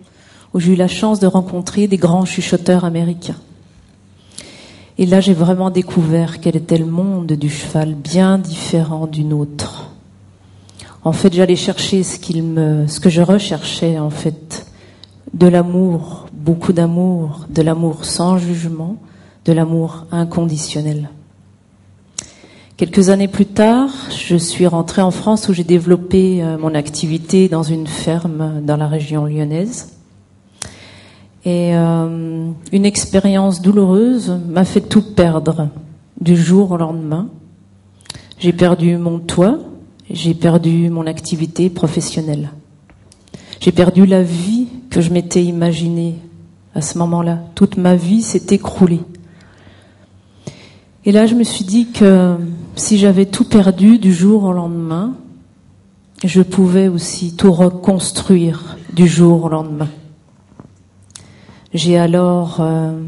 où 0.53 0.59
j'ai 0.59 0.73
eu 0.73 0.75
la 0.75 0.89
chance 0.89 1.21
de 1.21 1.27
rencontrer 1.27 1.87
des 1.87 1.95
grands 1.95 2.25
chuchoteurs 2.25 2.83
américains. 2.83 3.37
Et 4.97 5.05
là, 5.05 5.21
j'ai 5.21 5.33
vraiment 5.33 5.69
découvert 5.69 6.41
quel 6.41 6.57
était 6.57 6.77
le 6.77 6.85
monde 6.85 7.31
du 7.31 7.49
cheval, 7.49 7.95
bien 7.95 8.37
différent 8.37 9.07
du 9.07 9.23
nôtre. 9.23 9.91
En 11.05 11.13
fait, 11.13 11.33
j'allais 11.33 11.55
chercher 11.55 12.03
ce 12.03 12.19
qu'il 12.19 12.43
me, 12.43 12.87
ce 12.87 12.99
que 12.99 13.09
je 13.09 13.21
recherchais 13.21 13.97
en 13.97 14.09
fait, 14.09 14.67
de 15.33 15.47
l'amour, 15.47 16.27
beaucoup 16.33 16.73
d'amour, 16.73 17.45
de 17.49 17.61
l'amour 17.61 18.03
sans 18.03 18.37
jugement, 18.37 18.97
de 19.49 19.53
l'amour 19.55 20.05
inconditionnel. 20.11 21.09
Quelques 22.77 23.09
années 23.09 23.27
plus 23.27 23.47
tard, 23.47 23.89
je 24.15 24.35
suis 24.35 24.67
rentrée 24.67 25.01
en 25.01 25.09
France 25.09 25.49
où 25.49 25.53
j'ai 25.53 25.63
développé 25.63 26.43
euh, 26.43 26.59
mon 26.59 26.75
activité 26.75 27.49
dans 27.49 27.63
une 27.63 27.87
ferme 27.87 28.61
dans 28.63 28.77
la 28.77 28.87
région 28.87 29.25
lyonnaise. 29.25 29.97
Et 31.45 31.75
euh, 31.75 32.51
une 32.71 32.85
expérience 32.85 33.63
douloureuse 33.63 34.39
m'a 34.47 34.65
fait 34.65 34.81
tout 34.81 35.01
perdre 35.01 35.69
du 36.21 36.37
jour 36.37 36.69
au 36.69 36.77
lendemain. 36.77 37.27
J'ai 38.37 38.53
perdu 38.53 38.97
mon 38.97 39.17
toit, 39.17 39.57
j'ai 40.11 40.35
perdu 40.35 40.91
mon 40.91 41.07
activité 41.07 41.71
professionnelle. 41.71 42.51
J'ai 43.59 43.71
perdu 43.71 44.05
la 44.05 44.21
vie 44.21 44.67
que 44.91 45.01
je 45.01 45.09
m'étais 45.09 45.43
imaginée 45.43 46.17
à 46.75 46.81
ce 46.81 46.99
moment-là. 46.99 47.39
Toute 47.55 47.77
ma 47.77 47.95
vie 47.95 48.21
s'est 48.21 48.53
écroulée. 48.53 49.01
Et 51.05 51.11
là, 51.13 51.25
je 51.25 51.35
me 51.35 51.43
suis 51.43 51.63
dit 51.63 51.87
que 51.91 52.35
si 52.75 52.97
j'avais 52.97 53.25
tout 53.25 53.45
perdu 53.45 53.99
du 53.99 54.13
jour 54.13 54.43
au 54.43 54.51
lendemain, 54.51 55.15
je 56.25 56.41
pouvais 56.41 56.89
aussi 56.89 57.35
tout 57.35 57.53
reconstruire 57.53 58.77
du 58.93 59.07
jour 59.07 59.45
au 59.45 59.49
lendemain. 59.49 59.87
J'ai 61.73 61.97
alors 61.97 62.57
euh, 62.59 62.99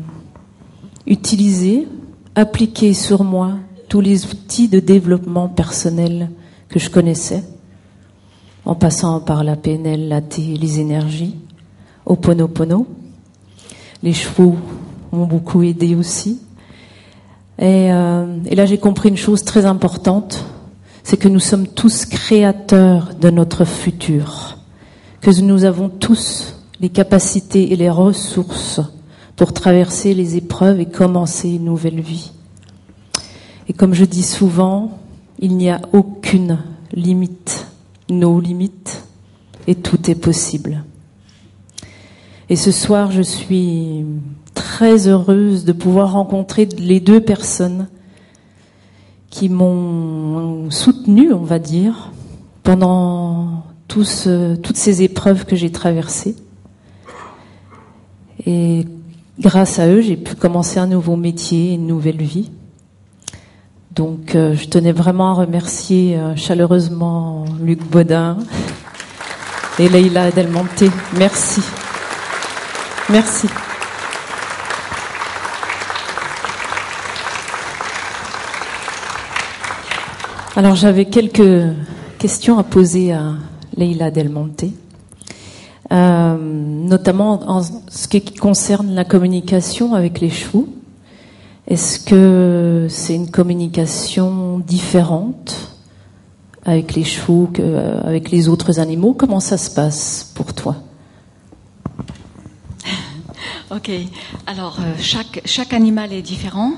utilisé, 1.05 1.87
appliqué 2.35 2.93
sur 2.93 3.25
moi 3.25 3.55
tous 3.89 3.99
les 3.99 4.25
outils 4.25 4.69
de 4.69 4.79
développement 4.79 5.49
personnel 5.49 6.31
que 6.69 6.79
je 6.79 6.89
connaissais, 6.89 7.43
en 8.63 8.75
passant 8.75 9.19
par 9.19 9.43
la 9.43 9.57
PNL, 9.57 10.07
la 10.07 10.21
T, 10.21 10.41
les 10.41 10.79
énergies, 10.79 11.35
au 12.05 12.15
Pono. 12.15 12.87
Les 14.01 14.13
chevaux 14.13 14.55
m'ont 15.11 15.25
beaucoup 15.25 15.61
aidé 15.63 15.95
aussi. 15.95 16.39
Et, 17.59 17.91
euh, 17.91 18.37
et 18.45 18.55
là, 18.55 18.65
j'ai 18.65 18.77
compris 18.77 19.09
une 19.09 19.17
chose 19.17 19.43
très 19.43 19.65
importante, 19.65 20.45
c'est 21.03 21.17
que 21.17 21.27
nous 21.27 21.39
sommes 21.39 21.67
tous 21.67 22.05
créateurs 22.05 23.13
de 23.19 23.29
notre 23.29 23.65
futur, 23.65 24.57
que 25.21 25.31
nous 25.41 25.63
avons 25.63 25.89
tous 25.89 26.55
les 26.79 26.89
capacités 26.89 27.71
et 27.71 27.75
les 27.75 27.89
ressources 27.89 28.81
pour 29.35 29.53
traverser 29.53 30.13
les 30.13 30.37
épreuves 30.37 30.79
et 30.79 30.85
commencer 30.85 31.49
une 31.49 31.65
nouvelle 31.65 32.01
vie. 32.01 32.31
Et 33.67 33.73
comme 33.73 33.93
je 33.93 34.05
dis 34.05 34.23
souvent, 34.23 34.99
il 35.39 35.57
n'y 35.57 35.69
a 35.69 35.81
aucune 35.93 36.59
limite, 36.93 37.67
nos 38.09 38.39
limites, 38.39 39.03
et 39.67 39.75
tout 39.75 40.09
est 40.09 40.15
possible. 40.15 40.83
Et 42.49 42.55
ce 42.55 42.71
soir, 42.71 43.11
je 43.11 43.21
suis 43.21 44.05
très 44.71 45.09
heureuse 45.09 45.65
de 45.65 45.73
pouvoir 45.73 46.13
rencontrer 46.13 46.65
les 46.77 47.01
deux 47.01 47.19
personnes 47.19 47.89
qui 49.29 49.49
m'ont 49.49 50.71
soutenue, 50.71 51.33
on 51.33 51.43
va 51.43 51.59
dire, 51.59 52.11
pendant 52.63 53.65
toutes 53.89 54.05
ces 54.05 55.01
épreuves 55.01 55.43
que 55.43 55.57
j'ai 55.57 55.73
traversées. 55.73 56.37
Et 58.45 58.85
grâce 59.41 59.77
à 59.77 59.89
eux, 59.89 59.99
j'ai 59.99 60.15
pu 60.15 60.35
commencer 60.35 60.79
un 60.79 60.87
nouveau 60.87 61.17
métier, 61.17 61.73
une 61.73 61.85
nouvelle 61.85 62.21
vie. 62.21 62.49
Donc 63.93 64.35
euh, 64.35 64.55
je 64.55 64.69
tenais 64.69 64.93
vraiment 64.93 65.31
à 65.31 65.33
remercier 65.33 66.17
euh, 66.17 66.37
chaleureusement 66.37 67.43
Luc 67.61 67.83
Baudin 67.83 68.37
et 69.79 69.89
Leïla 69.89 70.31
Delmonté. 70.31 70.89
Merci. 71.17 71.61
Merci. 73.09 73.49
Alors 80.61 80.75
j'avais 80.75 81.05
quelques 81.05 81.73
questions 82.19 82.59
à 82.59 82.63
poser 82.63 83.13
à 83.13 83.33
Leïla 83.77 84.11
Delmonté. 84.11 84.73
Euh, 85.91 86.37
notamment 86.37 87.41
en 87.49 87.63
ce 87.63 88.07
qui 88.07 88.21
concerne 88.21 88.93
la 88.93 89.03
communication 89.03 89.95
avec 89.95 90.19
les 90.19 90.29
chevaux. 90.29 90.67
Est-ce 91.67 91.99
que 91.99 92.85
c'est 92.91 93.15
une 93.15 93.31
communication 93.31 94.59
différente 94.59 95.73
avec 96.63 96.93
les 96.93 97.05
chevaux 97.05 97.49
qu'avec 97.51 98.29
les 98.29 98.47
autres 98.47 98.79
animaux? 98.79 99.15
Comment 99.15 99.39
ça 99.39 99.57
se 99.57 99.71
passe 99.71 100.31
pour 100.35 100.53
toi? 100.53 100.75
Ok. 103.71 103.89
Alors 104.45 104.77
euh, 104.79 104.93
chaque 105.43 105.73
animal 105.73 106.13
est 106.13 106.21
différent 106.21 106.73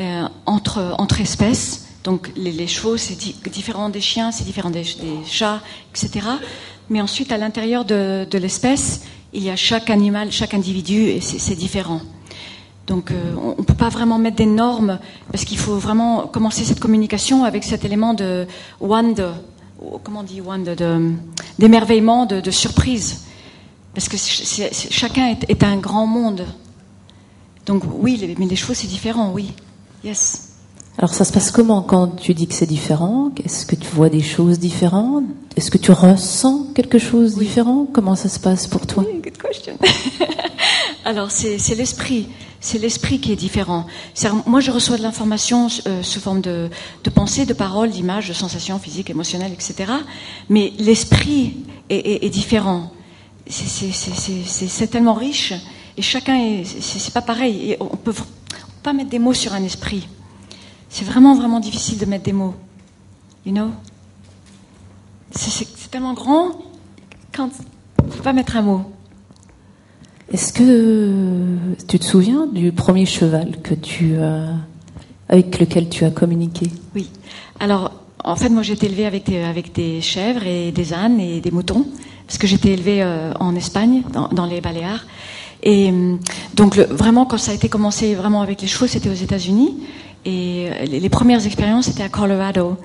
euh, 0.00 0.26
entre 0.46 1.20
espèces. 1.20 1.89
Donc 2.04 2.32
les, 2.36 2.66
chevaux 2.66 2.96
c'est 2.96 3.16
différent 3.50 3.90
des 3.90 4.00
chiens, 4.00 4.32
c'est 4.32 4.44
différent 4.44 4.70
des, 4.70 4.84
chats, 5.26 5.60
etc. 5.94 6.26
Mais 6.88 7.00
ensuite, 7.00 7.30
à 7.30 7.38
l'intérieur 7.38 7.84
de, 7.84 8.26
l'espèce, 8.38 9.02
il 9.32 9.44
y 9.44 9.50
a 9.50 9.56
chaque 9.56 9.90
animal, 9.90 10.32
chaque 10.32 10.54
individu, 10.54 11.08
et 11.08 11.20
c'est 11.20 11.54
différent. 11.54 12.00
Donc, 12.86 13.12
euh, 13.12 13.34
on 13.40 13.60
ne 13.60 13.64
peut 13.64 13.74
pas 13.74 13.90
vraiment 13.90 14.18
mettre 14.18 14.36
des 14.36 14.46
normes 14.46 14.98
parce 15.30 15.44
qu'il 15.44 15.58
faut 15.58 15.76
vraiment 15.76 16.26
commencer 16.26 16.64
cette 16.64 16.80
communication 16.80 17.44
avec 17.44 17.62
cet 17.62 17.84
élément 17.84 18.14
de 18.14 18.48
wonder, 18.80 19.30
comment 20.02 20.20
on 20.20 20.24
dit 20.24 20.40
wonder, 20.40 20.74
d'émerveillement, 21.58 22.26
de, 22.26 22.50
surprise, 22.50 23.26
parce 23.94 24.08
que 24.08 24.16
chacun 24.16 25.36
est, 25.48 25.62
un 25.62 25.76
grand 25.76 26.06
monde. 26.06 26.44
Donc, 27.66 27.84
oui, 27.92 28.34
mais 28.38 28.46
les 28.46 28.56
chevaux 28.56 28.74
c'est 28.74 28.88
différent, 28.88 29.30
oui, 29.32 29.52
yes. 30.02 30.49
Alors 31.00 31.14
ça 31.14 31.24
se 31.24 31.32
passe 31.32 31.50
comment 31.50 31.80
quand 31.80 32.08
tu 32.08 32.34
dis 32.34 32.46
que 32.46 32.52
c'est 32.52 32.66
différent? 32.66 33.30
Est-ce 33.42 33.64
que 33.64 33.74
tu 33.74 33.88
vois 33.88 34.10
des 34.10 34.20
choses 34.20 34.58
différentes? 34.58 35.24
Est-ce 35.56 35.70
que 35.70 35.78
tu 35.78 35.92
ressens 35.92 36.66
quelque 36.74 36.98
chose 36.98 37.36
de 37.36 37.40
différent? 37.40 37.86
Comment 37.90 38.14
ça 38.16 38.28
se 38.28 38.38
passe 38.38 38.66
pour 38.66 38.86
toi? 38.86 39.06
Oui, 39.08 39.22
Good 39.24 39.38
question. 39.38 39.78
Alors 41.06 41.30
c'est 41.30 41.56
l'esprit, 41.74 42.28
c'est 42.60 42.76
l'esprit 42.76 43.18
qui 43.18 43.32
est 43.32 43.36
différent. 43.36 43.86
moi 44.44 44.60
je 44.60 44.70
reçois 44.70 44.98
de 44.98 45.02
l'information 45.02 45.68
euh, 45.86 46.02
sous 46.02 46.20
forme 46.20 46.42
de, 46.42 46.68
de 47.02 47.08
pensée, 47.08 47.46
de 47.46 47.54
paroles, 47.54 47.88
d'images, 47.88 48.28
de 48.28 48.34
sensations 48.34 48.78
physiques, 48.78 49.08
émotionnelles, 49.08 49.54
etc. 49.54 49.90
Mais 50.50 50.74
l'esprit 50.78 51.64
est, 51.88 51.96
est, 51.96 52.26
est, 52.26 52.28
différent. 52.28 52.92
C'est 53.48 54.90
tellement 54.90 55.14
riche 55.14 55.54
et 55.96 56.02
chacun 56.02 56.34
est, 56.34 56.64
c'est 56.66 57.14
pas 57.14 57.22
pareil. 57.22 57.70
Et 57.70 57.76
on 57.80 57.96
peut 57.96 58.12
pas 58.82 58.92
mettre 58.92 59.08
des 59.08 59.18
mots 59.18 59.32
sur 59.32 59.54
un 59.54 59.64
esprit. 59.64 60.06
C'est 60.90 61.04
vraiment, 61.04 61.34
vraiment 61.34 61.60
difficile 61.60 61.98
de 61.98 62.04
mettre 62.04 62.24
des 62.24 62.32
mots. 62.32 62.54
You 63.46 63.52
know? 63.52 63.70
C'est 65.32 65.90
tellement 65.90 66.12
grand 66.14 66.50
quand 67.34 67.48
ne 68.04 68.10
peut 68.10 68.22
pas 68.22 68.32
mettre 68.32 68.56
un 68.56 68.62
mot. 68.62 68.82
Est-ce 70.32 70.52
que 70.52 71.56
tu 71.88 71.98
te 71.98 72.04
souviens 72.04 72.46
du 72.46 72.72
premier 72.72 73.06
cheval 73.06 73.60
que 73.62 73.74
tu 73.74 74.16
avec 75.28 75.58
lequel 75.58 75.88
tu 75.88 76.04
as 76.04 76.10
communiqué? 76.10 76.70
Oui. 76.94 77.08
Alors, 77.60 77.92
en 78.22 78.36
fait, 78.36 78.48
moi, 78.48 78.62
j'ai 78.62 78.74
été 78.74 78.86
élevée 78.86 79.06
avec 79.06 79.24
des, 79.26 79.38
avec 79.38 79.72
des 79.72 80.00
chèvres 80.00 80.46
et 80.46 80.72
des 80.72 80.92
ânes 80.92 81.20
et 81.20 81.40
des 81.40 81.50
moutons, 81.50 81.86
parce 82.26 82.38
que 82.38 82.46
j'étais 82.46 82.70
élevée 82.70 83.02
euh, 83.02 83.32
en 83.40 83.54
Espagne, 83.54 84.02
dans, 84.12 84.28
dans, 84.28 84.46
les 84.46 84.60
Baléares. 84.60 85.06
Et 85.62 85.92
donc, 86.54 86.76
le, 86.76 86.84
vraiment, 86.84 87.26
quand 87.26 87.38
ça 87.38 87.52
a 87.52 87.54
été 87.54 87.68
commencé 87.68 88.14
vraiment 88.14 88.42
avec 88.42 88.60
les 88.60 88.68
chevaux, 88.68 88.86
c'était 88.86 89.08
aux 89.08 89.14
États-Unis. 89.14 89.76
Et 90.24 90.68
euh, 90.68 90.84
les, 90.84 91.08
premières 91.08 91.44
expériences, 91.46 91.86
c'était 91.86 92.02
à 92.02 92.08
Colorado. 92.08 92.76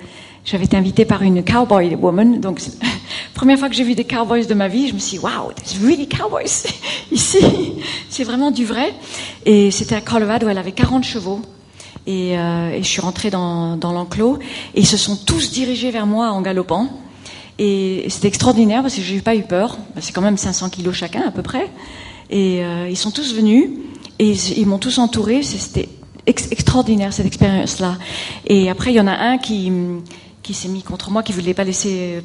J'avais 0.44 0.64
été 0.64 0.76
invitée 0.76 1.04
par 1.04 1.22
une 1.22 1.44
cowboy 1.44 1.94
woman. 1.94 2.40
Donc, 2.40 2.60
première 3.34 3.58
fois 3.58 3.68
que 3.68 3.74
j'ai 3.74 3.84
vu 3.84 3.94
des 3.94 4.04
cowboys 4.04 4.46
de 4.46 4.54
ma 4.54 4.68
vie, 4.68 4.88
je 4.88 4.94
me 4.94 4.98
suis 4.98 5.18
dit, 5.18 5.24
wow, 5.24 5.52
there's 5.52 5.78
really 5.82 6.08
cowboys 6.08 6.66
ici. 7.12 7.38
C'est 8.08 8.24
vraiment 8.24 8.50
du 8.50 8.64
vrai. 8.64 8.94
Et 9.44 9.70
c'était 9.70 9.96
à 9.96 10.00
Colorado, 10.00 10.48
elle 10.48 10.58
avait 10.58 10.72
40 10.72 11.04
chevaux. 11.04 11.40
Et, 12.06 12.38
euh, 12.38 12.70
et 12.70 12.82
je 12.82 12.88
suis 12.88 13.00
rentrée 13.00 13.30
dans, 13.30 13.78
l'enclos. 13.82 14.38
Et 14.74 14.80
ils 14.80 14.86
se 14.86 14.96
sont 14.96 15.16
tous 15.16 15.50
dirigés 15.50 15.90
vers 15.90 16.06
moi 16.06 16.30
en 16.30 16.40
galopant. 16.40 16.88
Et 17.58 18.06
c'était 18.08 18.28
extraordinaire 18.28 18.82
parce 18.82 18.94
que 18.94 19.02
j'ai 19.02 19.20
pas 19.20 19.34
eu 19.34 19.42
peur. 19.42 19.78
C'est 20.00 20.12
quand 20.12 20.22
même 20.22 20.36
500 20.36 20.70
kilos 20.70 20.94
chacun 20.94 21.22
à 21.26 21.30
peu 21.30 21.42
près. 21.42 21.70
Et 22.30 22.64
euh, 22.64 22.88
ils 22.88 22.96
sont 22.96 23.10
tous 23.10 23.34
venus 23.34 23.70
et 24.18 24.32
ils, 24.32 24.66
m'ont 24.66 24.78
tous 24.78 24.98
entouré. 24.98 25.42
C'était 25.42 25.88
ex 26.26 26.50
extraordinaire 26.50 27.12
cette 27.12 27.26
expérience-là. 27.26 27.98
Et 28.46 28.70
après, 28.70 28.92
il 28.92 28.96
y 28.96 29.00
en 29.00 29.06
a 29.06 29.16
un 29.16 29.38
qui, 29.38 29.72
qui 30.42 30.54
s'est 30.54 30.68
mis 30.68 30.82
contre 30.82 31.10
moi, 31.10 31.22
qui 31.22 31.32
voulait 31.32 31.54
pas 31.54 31.64
laisser 31.64 32.22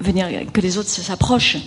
venir 0.00 0.26
que 0.52 0.60
les 0.60 0.78
autres 0.78 0.88
s'approchent. 0.88 1.58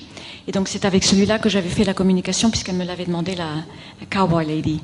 Et 0.47 0.51
donc 0.51 0.67
c'est 0.67 0.85
avec 0.85 1.03
celui-là 1.03 1.39
que 1.39 1.49
j'avais 1.49 1.69
fait 1.69 1.83
la 1.83 1.93
communication 1.93 2.49
puisqu'elle 2.49 2.75
me 2.75 2.83
l'avait 2.85 3.05
demandé 3.05 3.35
la, 3.35 3.63
Cowboy 4.09 4.45
Lady. 4.45 4.81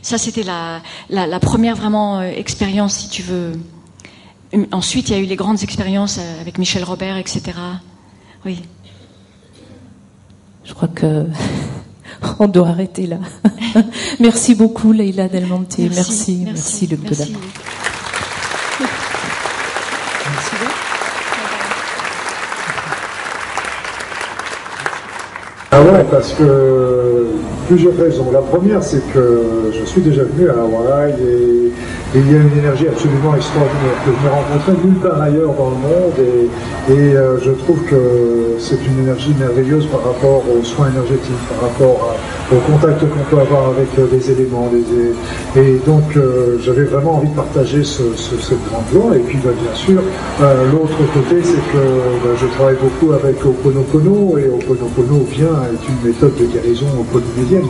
Ça 0.00 0.18
c'était 0.18 0.42
la, 0.42 0.80
la, 1.10 1.26
la, 1.26 1.40
première 1.40 1.76
vraiment 1.76 2.20
euh, 2.20 2.30
expérience, 2.30 2.94
si 2.94 3.08
tu 3.08 3.22
veux. 3.22 3.52
Ensuite, 4.70 5.08
il 5.08 5.12
y 5.12 5.14
a 5.16 5.18
eu 5.18 5.26
les 5.26 5.36
grandes 5.36 5.62
expériences 5.62 6.18
euh, 6.18 6.40
avec 6.40 6.58
Michel 6.58 6.84
Robert, 6.84 7.16
etc. 7.16 7.42
Oui. 8.44 8.62
Je 10.64 10.74
crois 10.74 10.88
que 10.88 11.26
on 12.38 12.48
doit 12.48 12.68
arrêter 12.68 13.06
là. 13.06 13.18
merci 14.20 14.54
beaucoup, 14.54 14.92
Leïla 14.92 15.28
Delmonte. 15.28 15.78
Merci, 15.78 15.92
merci, 15.94 16.42
merci, 16.44 16.86
Luc 16.86 17.00
merci. 17.02 17.36
Ah 25.74 25.80
ouais, 25.82 26.04
parce 26.10 26.34
que 26.34 27.28
plusieurs 27.72 27.96
raisons. 27.96 28.30
La 28.30 28.40
première, 28.40 28.82
c'est 28.82 29.00
que 29.14 29.72
je 29.72 29.84
suis 29.86 30.02
déjà 30.02 30.24
venu 30.24 30.46
à 30.50 30.52
Hawaï 30.52 31.12
et, 31.12 31.72
il 32.14 32.30
y 32.30 32.34
a 32.34 32.40
une 32.40 32.58
énergie 32.58 32.86
absolument 32.88 33.34
extraordinaire 33.34 33.96
que 34.04 34.10
je 34.12 34.22
n'ai 34.22 34.34
rencontrée 34.34 34.86
nulle 34.86 35.00
part 35.00 35.22
ailleurs 35.22 35.54
dans 35.54 35.70
le 35.70 35.76
monde 35.76 36.12
et, 36.90 37.16
euh, 37.16 37.38
je 37.40 37.52
trouve 37.52 37.82
que 37.84 38.56
c'est 38.58 38.78
une 38.86 39.04
énergie 39.04 39.34
merveilleuse 39.38 39.86
par 39.86 40.04
rapport 40.04 40.42
aux 40.44 40.62
soins 40.62 40.90
énergétiques, 40.90 41.42
par 41.48 41.70
rapport 41.70 42.14
au 42.52 42.56
contact 42.70 43.00
qu'on 43.00 43.34
peut 43.34 43.40
avoir 43.40 43.68
avec 43.68 43.88
euh, 43.98 44.06
les 44.12 44.30
éléments. 44.30 44.70
Les, 44.74 45.62
et 45.62 45.78
donc 45.86 46.14
euh, 46.16 46.58
j'avais 46.62 46.84
vraiment 46.84 47.16
envie 47.16 47.28
de 47.28 47.34
partager 47.34 47.82
ce, 47.82 48.02
ce, 48.14 48.36
cette 48.36 48.62
grande 48.68 48.84
joie. 48.92 49.16
Et 49.16 49.20
puis 49.20 49.38
bah, 49.42 49.52
bien 49.58 49.74
sûr, 49.74 50.02
l'autre 50.70 50.98
côté, 51.14 51.36
c'est 51.42 51.72
que 51.72 51.82
bah, 52.22 52.34
je 52.36 52.46
travaille 52.48 52.76
beaucoup 52.76 53.14
avec 53.14 53.42
Oponopono 53.42 54.36
et 54.36 54.50
Oponopono 54.50 55.24
vient 55.30 55.62
est 55.72 55.88
une 55.88 56.10
méthode 56.10 56.36
de 56.36 56.44
guérison 56.44 56.86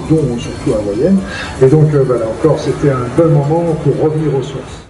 dont 0.09 0.39
surtout 0.39 0.75
hawaïenne. 0.75 1.19
Et 1.61 1.69
donc, 1.69 1.93
euh, 1.95 2.03
voilà, 2.05 2.27
encore, 2.29 2.59
c'était 2.59 2.91
un 2.91 3.07
bon 3.17 3.31
moment 3.31 3.75
pour 3.75 4.01
revenir 4.01 4.35
aux 4.35 4.43
sources. 4.43 4.83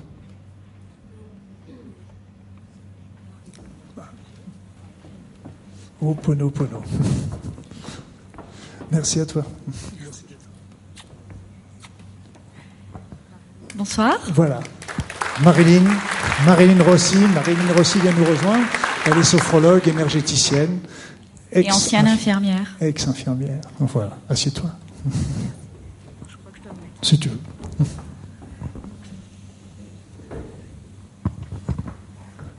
Oh, 6.05 6.14
pono, 6.14 6.50
pono. 6.50 6.82
Merci 8.90 9.20
à 9.20 9.26
toi. 9.26 9.44
Bonsoir. 13.76 14.18
Voilà. 14.34 14.59
Marilyn, 15.44 15.84
Marilyn 16.44 16.82
Rossi. 16.82 17.18
Marilyn 17.34 17.72
Rossi 17.76 18.00
vient 18.00 18.12
nous 18.12 18.24
rejoindre. 18.24 18.64
Elle 19.07 19.18
est 19.18 19.22
sophrologue, 19.22 19.86
énergéticienne. 19.86 20.80
Et 21.53 21.70
ancienne 21.70 22.09
infirmière. 22.09 22.66
Ex-infirmière. 22.80 23.61
Voilà, 23.78 24.16
assieds-toi. 24.28 24.70
Si 27.03 27.18
tu 27.18 27.28
veux. 27.28 27.38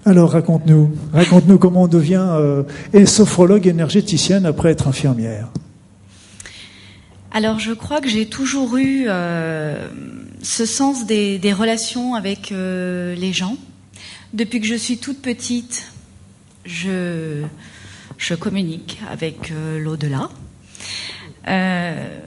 Alors 0.06 0.32
raconte-nous, 0.32 0.92
raconte-nous 1.14 1.58
comment 1.58 1.84
on 1.84 1.88
devient 1.88 2.28
euh, 2.30 2.64
sophrologue 3.06 3.68
énergéticienne 3.68 4.46
après 4.46 4.72
être 4.72 4.88
infirmière. 4.88 5.48
Alors 7.32 7.58
je 7.60 7.72
crois 7.72 8.02
que 8.02 8.10
j'ai 8.10 8.28
toujours 8.28 8.76
eu 8.78 9.06
euh, 9.08 9.88
ce 10.44 10.66
sens 10.66 11.06
des, 11.06 11.54
relations 11.54 12.16
avec 12.16 12.52
euh, 12.52 13.16
les 13.16 13.34
gens. 13.34 13.58
Depuis 14.34 14.60
que 14.60 14.68
je 14.68 14.76
suis 14.76 14.98
toute 14.98 15.22
petite, 15.22 15.92
je, 16.66 17.44
je 18.18 18.36
communique 18.36 19.00
avec 19.10 19.52
euh, 19.52 19.80
l'au-delà. 19.80 20.30
Euh, 21.48 22.20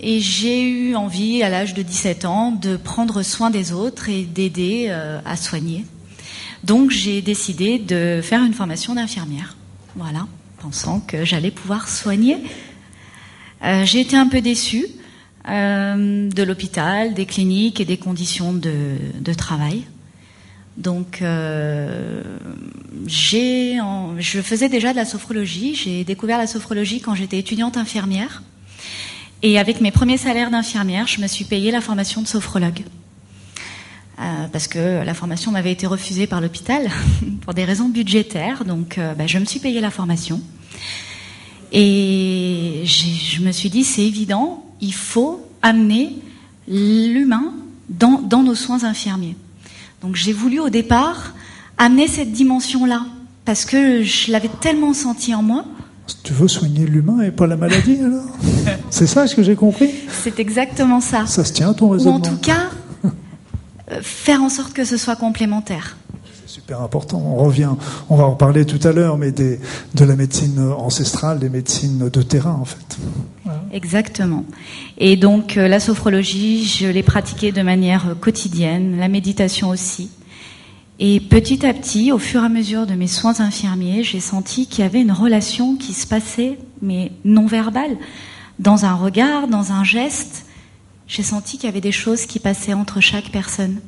et 0.00 0.20
j'ai 0.20 0.62
eu 0.62 0.94
envie, 0.94 1.42
à 1.42 1.48
l'âge 1.48 1.74
de 1.74 1.82
17 1.82 2.24
ans, 2.24 2.52
de 2.52 2.76
prendre 2.76 3.22
soin 3.22 3.50
des 3.50 3.72
autres 3.72 4.08
et 4.08 4.24
d'aider 4.24 4.86
euh, 4.88 5.20
à 5.24 5.36
soigner. 5.36 5.84
Donc 6.64 6.90
j'ai 6.90 7.22
décidé 7.22 7.78
de 7.78 8.20
faire 8.22 8.42
une 8.42 8.54
formation 8.54 8.94
d'infirmière. 8.94 9.56
Voilà, 9.94 10.26
pensant 10.60 11.00
que 11.00 11.24
j'allais 11.24 11.50
pouvoir 11.50 11.88
soigner. 11.88 12.36
j'ai 13.84 14.00
été 14.00 14.16
un 14.16 14.26
peu 14.26 14.40
déçue 14.40 14.86
de 15.46 16.42
l'hôpital, 16.42 17.14
des 17.14 17.24
cliniques 17.24 17.80
et 17.80 17.84
des 17.84 17.96
conditions 17.96 18.52
de 18.52 19.32
travail. 19.32 19.84
Donc, 20.76 21.22
euh, 21.22 22.22
j'ai, 23.06 23.78
je 24.18 24.40
faisais 24.42 24.68
déjà 24.68 24.92
de 24.92 24.96
la 24.96 25.04
sophrologie. 25.04 25.74
J'ai 25.74 26.04
découvert 26.04 26.38
la 26.38 26.46
sophrologie 26.46 27.00
quand 27.00 27.14
j'étais 27.14 27.38
étudiante 27.38 27.76
infirmière. 27.76 28.42
Et 29.42 29.58
avec 29.58 29.80
mes 29.80 29.90
premiers 29.90 30.16
salaires 30.16 30.50
d'infirmière, 30.50 31.06
je 31.06 31.20
me 31.20 31.26
suis 31.26 31.44
payée 31.44 31.70
la 31.70 31.80
formation 31.80 32.22
de 32.22 32.26
sophrologue. 32.26 32.82
Euh, 34.18 34.46
parce 34.50 34.66
que 34.66 35.04
la 35.04 35.12
formation 35.12 35.52
m'avait 35.52 35.72
été 35.72 35.86
refusée 35.86 36.26
par 36.26 36.40
l'hôpital 36.40 36.88
pour 37.42 37.52
des 37.52 37.64
raisons 37.64 37.88
budgétaires. 37.88 38.64
Donc, 38.64 38.98
euh, 38.98 39.14
bah, 39.14 39.26
je 39.26 39.38
me 39.38 39.44
suis 39.44 39.60
payée 39.60 39.80
la 39.80 39.90
formation. 39.90 40.40
Et 41.72 42.82
je 42.84 43.42
me 43.42 43.52
suis 43.52 43.70
dit, 43.70 43.84
c'est 43.84 44.02
évident, 44.02 44.64
il 44.80 44.94
faut 44.94 45.46
amener 45.62 46.14
l'humain 46.68 47.52
dans, 47.88 48.42
nos 48.42 48.54
soins 48.54 48.84
infirmiers. 48.84 49.36
Donc 50.02 50.16
j'ai 50.16 50.32
voulu 50.32 50.60
au 50.60 50.70
départ 50.70 51.34
amener 51.78 52.08
cette 52.08 52.32
dimension-là, 52.32 53.06
parce 53.44 53.64
que 53.64 54.02
je 54.02 54.30
l'avais 54.32 54.50
tellement 54.60 54.94
senti 54.94 55.34
en 55.34 55.42
moi. 55.42 55.64
Tu 56.22 56.32
veux 56.32 56.48
soigner 56.48 56.86
l'humain 56.86 57.20
et 57.22 57.30
pas 57.30 57.46
la 57.46 57.56
maladie 57.56 57.98
alors 58.00 58.24
C'est 58.90 59.06
ça 59.06 59.26
ce 59.26 59.34
que 59.34 59.42
j'ai 59.42 59.56
compris? 59.56 59.90
C'est 60.10 60.38
exactement 60.38 61.00
ça. 61.00 61.26
Ça 61.26 61.44
se 61.44 61.52
tient 61.52 61.70
à 61.70 61.74
ton 61.74 61.90
raisonnement. 61.90 62.16
Ou 62.16 62.18
en 62.18 62.22
tout 62.22 62.36
cas, 62.38 62.70
euh, 63.04 64.00
faire 64.02 64.42
en 64.42 64.48
sorte 64.48 64.72
que 64.72 64.84
ce 64.84 64.96
soit 64.96 65.16
complémentaire 65.16 65.96
super 66.56 66.80
important. 66.80 67.22
On 67.22 67.36
revient, 67.36 67.70
on 68.08 68.16
va 68.16 68.24
en 68.24 68.34
parler 68.34 68.64
tout 68.64 68.80
à 68.88 68.92
l'heure, 68.92 69.18
mais 69.18 69.30
des, 69.30 69.60
de 69.94 70.04
la 70.06 70.16
médecine 70.16 70.58
ancestrale, 70.78 71.38
des 71.38 71.50
médecines 71.50 72.08
de 72.08 72.22
terrain 72.22 72.58
en 72.58 72.64
fait. 72.64 72.96
Exactement. 73.72 74.44
Et 74.96 75.16
donc 75.16 75.58
euh, 75.58 75.68
la 75.68 75.80
sophrologie, 75.80 76.64
je 76.64 76.86
l'ai 76.86 77.02
pratiquée 77.02 77.52
de 77.52 77.60
manière 77.60 78.16
quotidienne, 78.20 78.96
la 78.98 79.08
méditation 79.08 79.68
aussi. 79.68 80.08
Et 80.98 81.20
petit 81.20 81.66
à 81.66 81.74
petit, 81.74 82.10
au 82.10 82.18
fur 82.18 82.42
et 82.42 82.46
à 82.46 82.48
mesure 82.48 82.86
de 82.86 82.94
mes 82.94 83.06
soins 83.06 83.40
infirmiers, 83.40 84.02
j'ai 84.02 84.20
senti 84.20 84.66
qu'il 84.66 84.80
y 84.82 84.86
avait 84.86 85.02
une 85.02 85.12
relation 85.12 85.76
qui 85.76 85.92
se 85.92 86.06
passait, 86.06 86.58
mais 86.80 87.12
non 87.24 87.46
verbale, 87.46 87.98
dans 88.58 88.86
un 88.86 88.94
regard, 88.94 89.46
dans 89.46 89.72
un 89.72 89.84
geste. 89.84 90.46
J'ai 91.06 91.22
senti 91.22 91.58
qu'il 91.58 91.66
y 91.66 91.68
avait 91.68 91.82
des 91.82 91.92
choses 91.92 92.24
qui 92.24 92.38
passaient 92.38 92.72
entre 92.72 93.00
chaque 93.00 93.30
personne. 93.30 93.80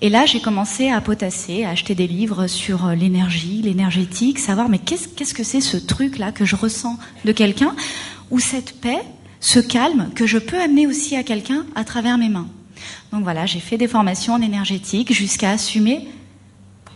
Et 0.00 0.08
là, 0.08 0.24
j'ai 0.24 0.40
commencé 0.40 0.88
à 0.88 1.00
potasser, 1.00 1.64
à 1.64 1.70
acheter 1.70 1.96
des 1.96 2.06
livres 2.06 2.46
sur 2.46 2.86
euh, 2.86 2.94
l'énergie, 2.94 3.62
l'énergétique, 3.62 4.38
savoir 4.38 4.68
mais 4.68 4.78
qu'est-ce 4.78 5.34
que 5.34 5.44
c'est 5.44 5.60
ce 5.60 5.76
truc-là 5.76 6.30
que 6.30 6.44
je 6.44 6.54
ressens 6.56 6.98
de 7.24 7.32
quelqu'un, 7.32 7.74
ou 8.30 8.38
cette 8.38 8.80
paix, 8.80 9.02
ce 9.40 9.58
calme 9.58 10.10
que 10.14 10.26
je 10.26 10.38
peux 10.38 10.60
amener 10.60 10.86
aussi 10.86 11.16
à 11.16 11.22
quelqu'un 11.22 11.66
à 11.74 11.84
travers 11.84 12.18
mes 12.18 12.28
mains. 12.28 12.48
Donc 13.12 13.22
voilà, 13.22 13.46
j'ai 13.46 13.60
fait 13.60 13.76
des 13.76 13.88
formations 13.88 14.34
en 14.34 14.42
énergétique 14.42 15.12
jusqu'à 15.12 15.50
assumer 15.50 16.08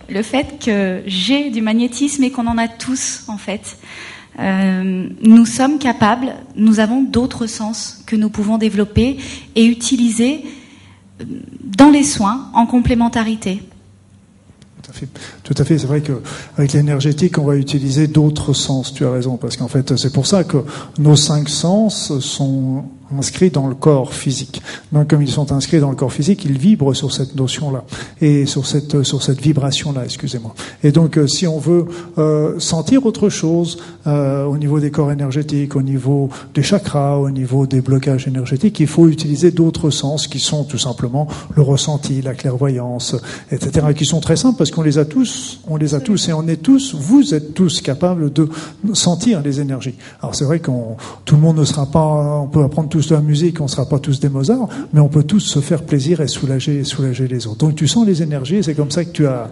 le 0.09 0.23
fait 0.23 0.59
que 0.65 1.03
j'ai 1.07 1.51
du 1.51 1.61
magnétisme 1.61 2.25
et 2.25 2.31
qu'on 2.31 2.47
en 2.47 2.59
a 2.59 2.69
tous 2.69 3.25
en 3.29 3.39
fait. 3.39 3.79
Euh, 4.39 5.09
nous 5.23 5.47
sommes 5.47 5.79
capables, 5.79 6.35
nous 6.55 6.81
avons 6.81 7.03
d'autres 7.03 7.47
sens 7.47 8.03
que 8.07 8.17
nous 8.17 8.31
pouvons 8.31 8.57
développer 8.57 9.19
et 9.57 9.65
utiliser 9.65 10.45
dans 11.65 11.91
les 11.91 12.05
soins 12.05 12.51
en 12.55 12.67
complémentarité. 12.67 13.63
Tout 14.81 14.91
à 14.91 14.93
fait. 14.93 15.09
Fait. 15.65 15.79
C'est 15.79 15.87
vrai 15.87 16.01
qu'avec 16.01 16.73
l'énergétique, 16.73 17.37
on 17.39 17.45
va 17.45 17.57
utiliser 17.57 18.07
d'autres 18.07 18.53
sens. 18.55 18.95
Tu 18.95 19.05
as 19.05 19.11
raison, 19.11 19.37
parce 19.37 19.57
qu'en 19.57 19.69
fait, 19.69 19.97
c'est 19.97 20.13
pour 20.13 20.27
ça 20.27 20.45
que 20.45 20.59
nos 20.99 21.17
cinq 21.17 21.49
sens 21.49 22.19
sont 22.21 22.85
inscrits 23.17 23.51
dans 23.51 23.67
le 23.67 23.75
corps 23.75 24.13
physique. 24.13 24.63
Donc, 24.93 25.09
comme 25.09 25.23
ils 25.23 25.31
sont 25.31 25.53
inscrits 25.53 25.81
dans 25.81 25.91
le 25.91 25.97
corps 25.97 26.13
physique, 26.13 26.45
ils 26.45 26.59
vibrent 26.59 26.95
sur 26.95 27.13
cette 27.13 27.35
notion-là 27.37 27.85
et 28.21 28.47
sur 28.47 28.67
cette 28.67 29.03
sur 29.03 29.23
cette 29.23 29.41
vibration-là. 29.41 30.05
Excusez-moi. 30.05 30.55
Et 30.83 30.93
donc, 30.93 31.17
euh, 31.17 31.27
si 31.27 31.47
on 31.47 31.59
veut 31.59 31.87
euh, 32.19 32.59
sentir 32.59 33.07
autre 33.07 33.29
chose 33.29 33.79
euh, 34.07 34.45
au 34.45 34.59
niveau 34.59 34.81
des 34.81 34.91
corps 34.91 35.13
énergétiques, 35.13 35.77
au 35.77 35.83
niveau 35.83 36.31
des 36.55 36.63
chakras, 36.63 37.17
au 37.17 37.31
niveau 37.31 37.67
des 37.67 37.81
blocages 37.81 38.27
énergétiques, 38.27 38.81
il 38.81 38.87
faut 38.87 39.09
utiliser 39.09 39.51
d'autres 39.51 39.91
sens 39.91 40.27
qui 40.27 40.39
sont 40.39 40.65
tout 40.65 40.79
simplement 40.79 41.29
le 41.55 41.63
ressenti, 41.63 42.23
la 42.23 42.35
clairvoyance, 42.35 43.17
etc., 43.51 43.89
qui 43.97 44.05
sont 44.05 44.21
très 44.21 44.37
simples 44.37 44.59
parce 44.59 44.71
qu'on 44.71 44.83
les 44.83 44.99
a 44.99 45.05
tous, 45.05 45.61
on 45.69 45.77
les 45.77 45.95
a 45.95 46.01
tous 46.01 46.29
et 46.29 46.33
on 46.33 46.47
est 46.47 46.63
tous, 46.63 46.95
vous 46.95 47.35
êtes 47.35 47.55
tous 47.55 47.81
capables 47.81 48.33
de 48.33 48.49
sentir 48.93 49.43
les 49.43 49.61
énergies. 49.61 49.95
Alors 50.21 50.35
c'est 50.35 50.45
vrai 50.45 50.61
qu'on 50.61 50.97
tout 51.25 51.35
le 51.35 51.41
monde 51.41 51.59
ne 51.59 51.65
sera 51.65 51.87
pas, 51.87 52.41
on 52.43 52.47
peut 52.47 52.63
apprendre 52.63 52.89
tous 52.99 53.11
de 53.11 53.15
la 53.15 53.21
musique, 53.21 53.61
on 53.61 53.65
ne 53.65 53.69
sera 53.69 53.89
pas 53.89 54.01
tous 54.01 54.19
des 54.19 54.29
Mozart, 54.29 54.69
mais 54.93 54.99
on 54.99 55.09
peut 55.09 55.23
tous 55.23 55.39
se 55.39 55.61
faire 55.61 55.85
plaisir 55.85 56.21
et 56.21 56.27
soulager, 56.27 56.83
soulager 56.83 57.29
les 57.29 57.47
autres. 57.47 57.59
Donc 57.59 57.77
tu 57.77 57.87
sens 57.87 58.05
les 58.05 58.25
énergies 58.25 58.57
et 58.57 58.63
c'est 58.65 58.75
comme 58.75 58.91
ça 58.91 59.05
que 59.05 59.13
tu 59.13 59.25
as, 59.25 59.51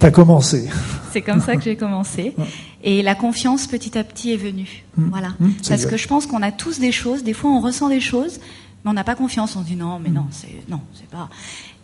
as 0.00 0.10
commencé. 0.10 0.68
C'est 1.12 1.22
comme 1.22 1.40
ça 1.40 1.54
que 1.54 1.62
j'ai 1.62 1.76
commencé. 1.76 2.34
Et 2.84 3.02
la 3.02 3.16
confiance 3.16 3.66
petit 3.66 3.98
à 3.98 4.04
petit 4.04 4.32
est 4.32 4.36
venue. 4.36 4.84
Mmh. 4.96 5.08
Voilà. 5.10 5.28
Mmh, 5.40 5.48
Parce 5.68 5.84
que 5.84 5.96
je 5.96 6.06
pense 6.06 6.26
qu'on 6.26 6.42
a 6.42 6.52
tous 6.52 6.78
des 6.78 6.92
choses, 6.92 7.24
des 7.24 7.32
fois 7.32 7.50
on 7.50 7.60
ressent 7.60 7.88
des 7.88 8.00
choses, 8.00 8.38
mais 8.84 8.90
on 8.90 8.94
n'a 8.94 9.02
pas 9.02 9.16
confiance, 9.16 9.56
on 9.56 9.62
dit 9.62 9.74
non, 9.74 9.98
mais 9.98 10.10
non, 10.10 10.26
c'est, 10.30 10.48
non, 10.68 10.80
c'est 10.94 11.08
pas. 11.08 11.28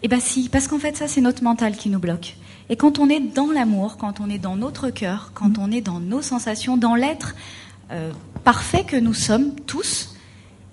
Eh 0.03 0.09
ben 0.09 0.21
si, 0.21 0.49
parce 0.49 0.69
qu'en 0.69 0.79
fait 0.79 0.97
ça 0.97 1.09
c'est 1.09 1.21
notre 1.21 1.43
mental 1.43 1.77
qui 1.77 1.91
nous 1.91 1.99
bloque. 1.99 2.37
Et 2.71 2.77
quand 2.77 2.99
on 2.99 3.09
est 3.09 3.21
dans 3.21 3.51
l'amour, 3.51 3.97
quand 3.99 4.21
on 4.21 4.31
est 4.31 4.39
dans 4.39 4.57
notre 4.57 4.91
cœur, 4.91 5.31
quand 5.35 5.59
on 5.59 5.71
est 5.71 5.81
dans 5.81 6.01
nos 6.01 6.23
sensations, 6.23 6.77
dans 6.77 6.95
l'être 6.95 7.35
euh, 7.91 8.13
parfait 8.45 8.85
que 8.85 8.97
nous 8.97 9.15
sommes 9.15 9.55
tous, 9.67 10.14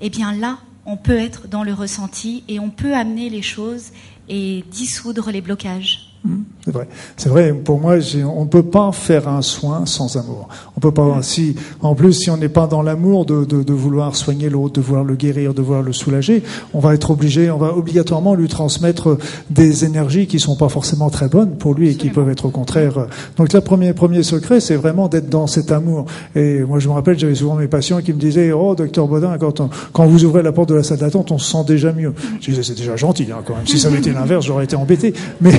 eh 0.02 0.10
bien 0.10 0.34
là, 0.34 0.58
on 0.86 0.98
peut 0.98 1.18
être 1.18 1.48
dans 1.48 1.64
le 1.64 1.74
ressenti 1.74 2.44
et 2.48 2.60
on 2.60 2.70
peut 2.70 2.96
amener 2.96 3.30
les 3.30 3.42
choses 3.42 3.92
et 4.30 4.66
dissoudre 4.72 5.32
les 5.32 5.42
blocages. 5.42 6.11
C'est 6.64 6.72
vrai. 6.72 6.88
C'est 7.18 7.30
vrai. 7.30 7.54
Pour 7.54 7.80
moi, 7.80 7.96
on 8.36 8.44
ne 8.44 8.50
peut 8.50 8.64
pas 8.64 8.92
faire 8.92 9.28
un 9.28 9.42
soin 9.42 9.88
sans 9.88 10.18
amour. 10.18 10.48
On 10.78 10.80
peut 10.80 10.92
pas. 10.92 11.22
Si, 11.24 11.56
en 11.82 11.96
plus, 11.96 12.14
si 12.14 12.30
on 12.30 12.38
n'est 12.38 12.50
pas 12.50 12.68
dans 12.68 12.84
l'amour 12.84 13.26
de, 13.26 13.44
de, 13.44 13.64
de, 13.64 13.74
vouloir 13.74 14.16
soigner 14.16 14.50
l'autre, 14.50 14.76
de 14.76 14.82
vouloir 14.82 15.04
le 15.04 15.16
guérir, 15.16 15.56
de 15.56 15.64
vouloir 15.64 15.82
le 15.82 15.94
soulager, 15.94 16.44
on 16.74 16.80
va 16.80 16.94
être 16.94 17.10
obligé, 17.10 17.50
on 17.50 17.58
va 17.58 17.76
obligatoirement 17.76 18.36
lui 18.36 18.48
transmettre 18.48 19.18
des 19.50 19.84
énergies 19.86 20.28
qui 20.28 20.40
sont 20.40 20.56
pas 20.56 20.70
forcément 20.70 21.10
très 21.10 21.28
bonnes 21.28 21.56
pour 21.56 21.74
lui 21.74 21.90
et 21.90 21.96
qui 21.96 22.10
peuvent 22.10 22.30
être 22.30 22.46
au 22.46 22.52
contraire. 22.52 23.08
Donc, 23.38 23.52
le 23.52 23.62
premier 23.62 23.94
premier 23.94 24.22
secret, 24.22 24.60
c'est 24.60 24.76
vraiment 24.76 25.08
d'être 25.08 25.30
dans 25.30 25.48
cet 25.48 25.72
amour. 25.72 26.06
Et 26.36 26.60
moi, 26.60 26.78
je 26.78 26.88
me 26.88 26.94
rappelle, 26.94 27.18
j'avais 27.18 27.36
souvent 27.36 27.56
mes 27.56 27.68
patients 27.68 28.02
qui 28.02 28.14
me 28.14 28.20
disaient, 28.20 28.52
oh, 28.52 28.76
docteur 28.76 29.08
Baudin, 29.08 29.38
quand 29.40 29.62
quand 29.94 30.06
vous 30.06 30.26
ouvrez 30.26 30.44
la 30.44 30.52
porte 30.52 30.70
de 30.70 30.76
la 30.76 30.84
salle 30.84 31.00
d'attente, 31.00 31.32
on 31.32 31.38
se 31.38 31.52
sent 31.52 31.64
déjà 31.68 31.92
mieux. 31.92 32.14
Je 32.40 32.52
disais, 32.52 32.64
c'est 32.64 32.78
déjà 32.78 32.96
gentil, 32.96 33.28
hein, 33.32 33.42
quand 33.46 33.56
même. 33.56 33.68
Si 33.68 33.80
ça 33.80 33.88
avait 33.88 33.98
été 33.98 34.12
l'inverse, 34.12 34.46
j'aurais 34.46 34.66
été 34.66 34.76
embêté. 34.76 35.14
Mais, 35.42 35.52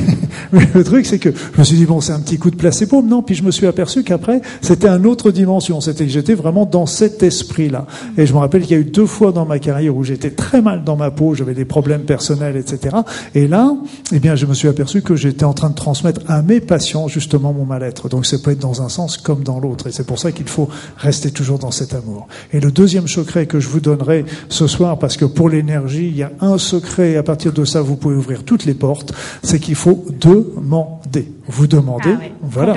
mais 0.52 0.84
truc, 0.84 1.06
c'est 1.06 1.18
que 1.18 1.30
je 1.30 1.58
me 1.58 1.64
suis 1.64 1.76
dit, 1.76 1.86
bon, 1.86 2.00
c'est 2.00 2.12
un 2.12 2.20
petit 2.20 2.38
coup 2.38 2.50
de 2.50 2.56
placebo. 2.56 3.02
Non, 3.02 3.22
puis 3.22 3.34
je 3.34 3.42
me 3.42 3.50
suis 3.50 3.66
aperçu 3.66 4.04
qu'après, 4.04 4.40
c'était 4.60 4.88
une 4.88 5.06
autre 5.06 5.30
dimension. 5.30 5.80
C'était 5.80 6.04
que 6.04 6.10
j'étais 6.10 6.34
vraiment 6.34 6.66
dans 6.66 6.86
cet 6.86 7.22
esprit-là. 7.22 7.86
Et 8.18 8.26
je 8.26 8.32
me 8.32 8.38
rappelle 8.38 8.62
qu'il 8.62 8.72
y 8.72 8.80
a 8.80 8.82
eu 8.82 8.84
deux 8.84 9.06
fois 9.06 9.32
dans 9.32 9.46
ma 9.46 9.58
carrière 9.58 9.96
où 9.96 10.04
j'étais 10.04 10.30
très 10.30 10.60
mal 10.60 10.84
dans 10.84 10.96
ma 10.96 11.10
peau, 11.10 11.34
j'avais 11.34 11.54
des 11.54 11.64
problèmes 11.64 12.02
personnels, 12.02 12.56
etc. 12.56 12.96
Et 13.34 13.48
là, 13.48 13.74
eh 14.12 14.18
bien, 14.18 14.36
je 14.36 14.46
me 14.46 14.54
suis 14.54 14.68
aperçu 14.68 15.02
que 15.02 15.16
j'étais 15.16 15.44
en 15.44 15.54
train 15.54 15.70
de 15.70 15.74
transmettre 15.74 16.20
à 16.28 16.42
mes 16.42 16.60
patients, 16.60 17.08
justement, 17.08 17.52
mon 17.52 17.64
mal-être. 17.64 18.08
Donc, 18.08 18.26
ça 18.26 18.38
peut 18.38 18.50
être 18.50 18.58
dans 18.58 18.82
un 18.82 18.88
sens 18.88 19.16
comme 19.16 19.42
dans 19.42 19.60
l'autre. 19.60 19.86
Et 19.86 19.92
c'est 19.92 20.06
pour 20.06 20.18
ça 20.18 20.32
qu'il 20.32 20.48
faut 20.48 20.68
rester 20.96 21.30
toujours 21.30 21.58
dans 21.58 21.70
cet 21.70 21.94
amour. 21.94 22.28
Et 22.52 22.60
le 22.60 22.70
deuxième 22.70 23.08
secret 23.08 23.46
que 23.46 23.60
je 23.60 23.68
vous 23.68 23.80
donnerai 23.80 24.24
ce 24.48 24.66
soir, 24.66 24.98
parce 24.98 25.16
que 25.16 25.24
pour 25.24 25.48
l'énergie, 25.48 26.08
il 26.08 26.16
y 26.16 26.22
a 26.22 26.32
un 26.40 26.58
secret, 26.58 27.12
et 27.12 27.16
à 27.16 27.22
partir 27.22 27.52
de 27.52 27.64
ça, 27.64 27.80
vous 27.80 27.96
pouvez 27.96 28.16
ouvrir 28.16 28.44
toutes 28.44 28.64
les 28.64 28.74
portes, 28.74 29.12
c'est 29.42 29.58
qu'il 29.58 29.74
faut 29.74 30.04
demander. 30.42 31.28
Vous 31.48 31.66
demandez, 31.66 32.14
ah 32.18 32.24
voilà. 32.42 32.74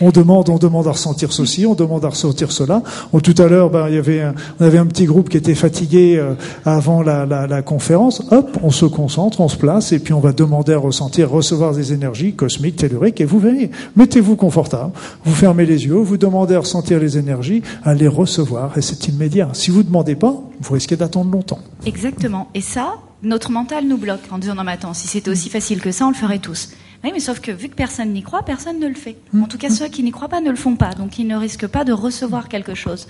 On 0.00 0.10
demande, 0.10 0.48
on 0.48 0.58
demande 0.58 0.86
à 0.88 0.90
ressentir 0.90 1.32
ceci, 1.32 1.66
on 1.66 1.74
demande 1.74 2.04
à 2.04 2.08
ressentir 2.08 2.50
cela. 2.52 2.82
tout 3.22 3.34
à 3.38 3.46
l'heure, 3.46 3.70
ben, 3.70 3.88
il 3.88 3.94
y 3.94 3.98
avait, 3.98 4.20
un, 4.20 4.34
on 4.60 4.64
avait 4.64 4.78
un 4.78 4.86
petit 4.86 5.04
groupe 5.04 5.28
qui 5.28 5.36
était 5.36 5.54
fatigué 5.54 6.16
euh, 6.16 6.34
avant 6.64 7.02
la, 7.02 7.26
la, 7.26 7.46
la, 7.46 7.62
conférence. 7.62 8.22
Hop, 8.30 8.58
on 8.62 8.70
se 8.70 8.86
concentre, 8.86 9.40
on 9.40 9.48
se 9.48 9.56
place, 9.56 9.92
et 9.92 9.98
puis 9.98 10.12
on 10.12 10.20
va 10.20 10.32
demander 10.32 10.72
à 10.72 10.78
ressentir, 10.78 11.30
recevoir 11.30 11.74
des 11.74 11.92
énergies 11.92 12.34
cosmiques, 12.34 12.76
telluriques, 12.76 13.20
et 13.20 13.24
vous 13.24 13.38
verrez. 13.38 13.70
Mettez-vous 13.94 14.36
confortable, 14.36 14.92
vous 15.24 15.34
fermez 15.34 15.64
les 15.64 15.86
yeux, 15.86 15.94
vous 15.94 16.16
demandez 16.16 16.54
à 16.54 16.60
ressentir 16.60 16.98
les 16.98 17.18
énergies, 17.18 17.62
à 17.84 17.94
les 17.94 18.08
recevoir, 18.08 18.76
et 18.76 18.82
c'est 18.82 19.08
immédiat. 19.08 19.50
Si 19.52 19.70
vous 19.70 19.78
ne 19.78 19.84
demandez 19.84 20.16
pas, 20.16 20.34
vous 20.60 20.74
risquez 20.74 20.96
d'attendre 20.96 21.30
longtemps. 21.30 21.60
Exactement. 21.84 22.48
Et 22.54 22.60
ça, 22.60 22.94
notre 23.22 23.50
mental 23.50 23.86
nous 23.86 23.96
bloque 23.96 24.20
en 24.30 24.38
disant 24.38 24.54
non 24.54 24.64
mais 24.64 24.72
attends, 24.72 24.94
si 24.94 25.06
c'était 25.06 25.30
aussi 25.30 25.48
facile 25.50 25.80
que 25.80 25.92
ça, 25.92 26.06
on 26.06 26.10
le 26.10 26.14
ferait 26.14 26.38
tous. 26.38 26.70
Oui, 27.04 27.10
mais 27.12 27.20
sauf 27.20 27.40
que 27.40 27.52
vu 27.52 27.68
que 27.68 27.74
personne 27.74 28.12
n'y 28.12 28.22
croit, 28.22 28.42
personne 28.42 28.80
ne 28.80 28.88
le 28.88 28.94
fait. 28.94 29.16
En 29.36 29.46
tout 29.46 29.58
cas, 29.58 29.70
ceux 29.70 29.88
qui 29.88 30.02
n'y 30.02 30.10
croient 30.10 30.28
pas 30.28 30.40
ne 30.40 30.50
le 30.50 30.56
font 30.56 30.76
pas, 30.76 30.92
donc 30.94 31.18
ils 31.18 31.26
ne 31.26 31.36
risquent 31.36 31.66
pas 31.66 31.84
de 31.84 31.92
recevoir 31.92 32.48
quelque 32.48 32.74
chose. 32.74 33.06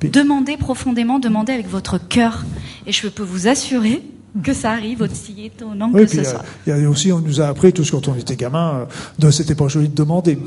Demandez 0.00 0.56
profondément, 0.56 1.18
demandez 1.18 1.52
avec 1.52 1.68
votre 1.68 1.98
cœur, 1.98 2.44
et 2.86 2.92
je 2.92 3.08
peux 3.08 3.22
vous 3.22 3.48
assurer 3.48 4.02
que 4.42 4.52
ça 4.52 4.72
arrive, 4.72 5.02
aussi 5.02 5.44
étonnant 5.44 5.92
que 5.92 6.06
ce 6.06 6.24
soit. 6.24 6.44
Il 6.66 6.76
y 6.76 6.84
a 6.84 6.90
aussi, 6.90 7.12
on 7.12 7.20
nous 7.20 7.40
a 7.40 7.46
appris 7.46 7.72
tous 7.72 7.90
quand 7.90 8.08
on 8.08 8.14
était 8.16 8.34
gamin, 8.34 8.74
euh, 8.74 8.84
de 9.18 9.30
c'était 9.30 9.54
pas 9.54 9.68
joli 9.68 9.88
de 9.88 9.94
demander. 9.94 10.38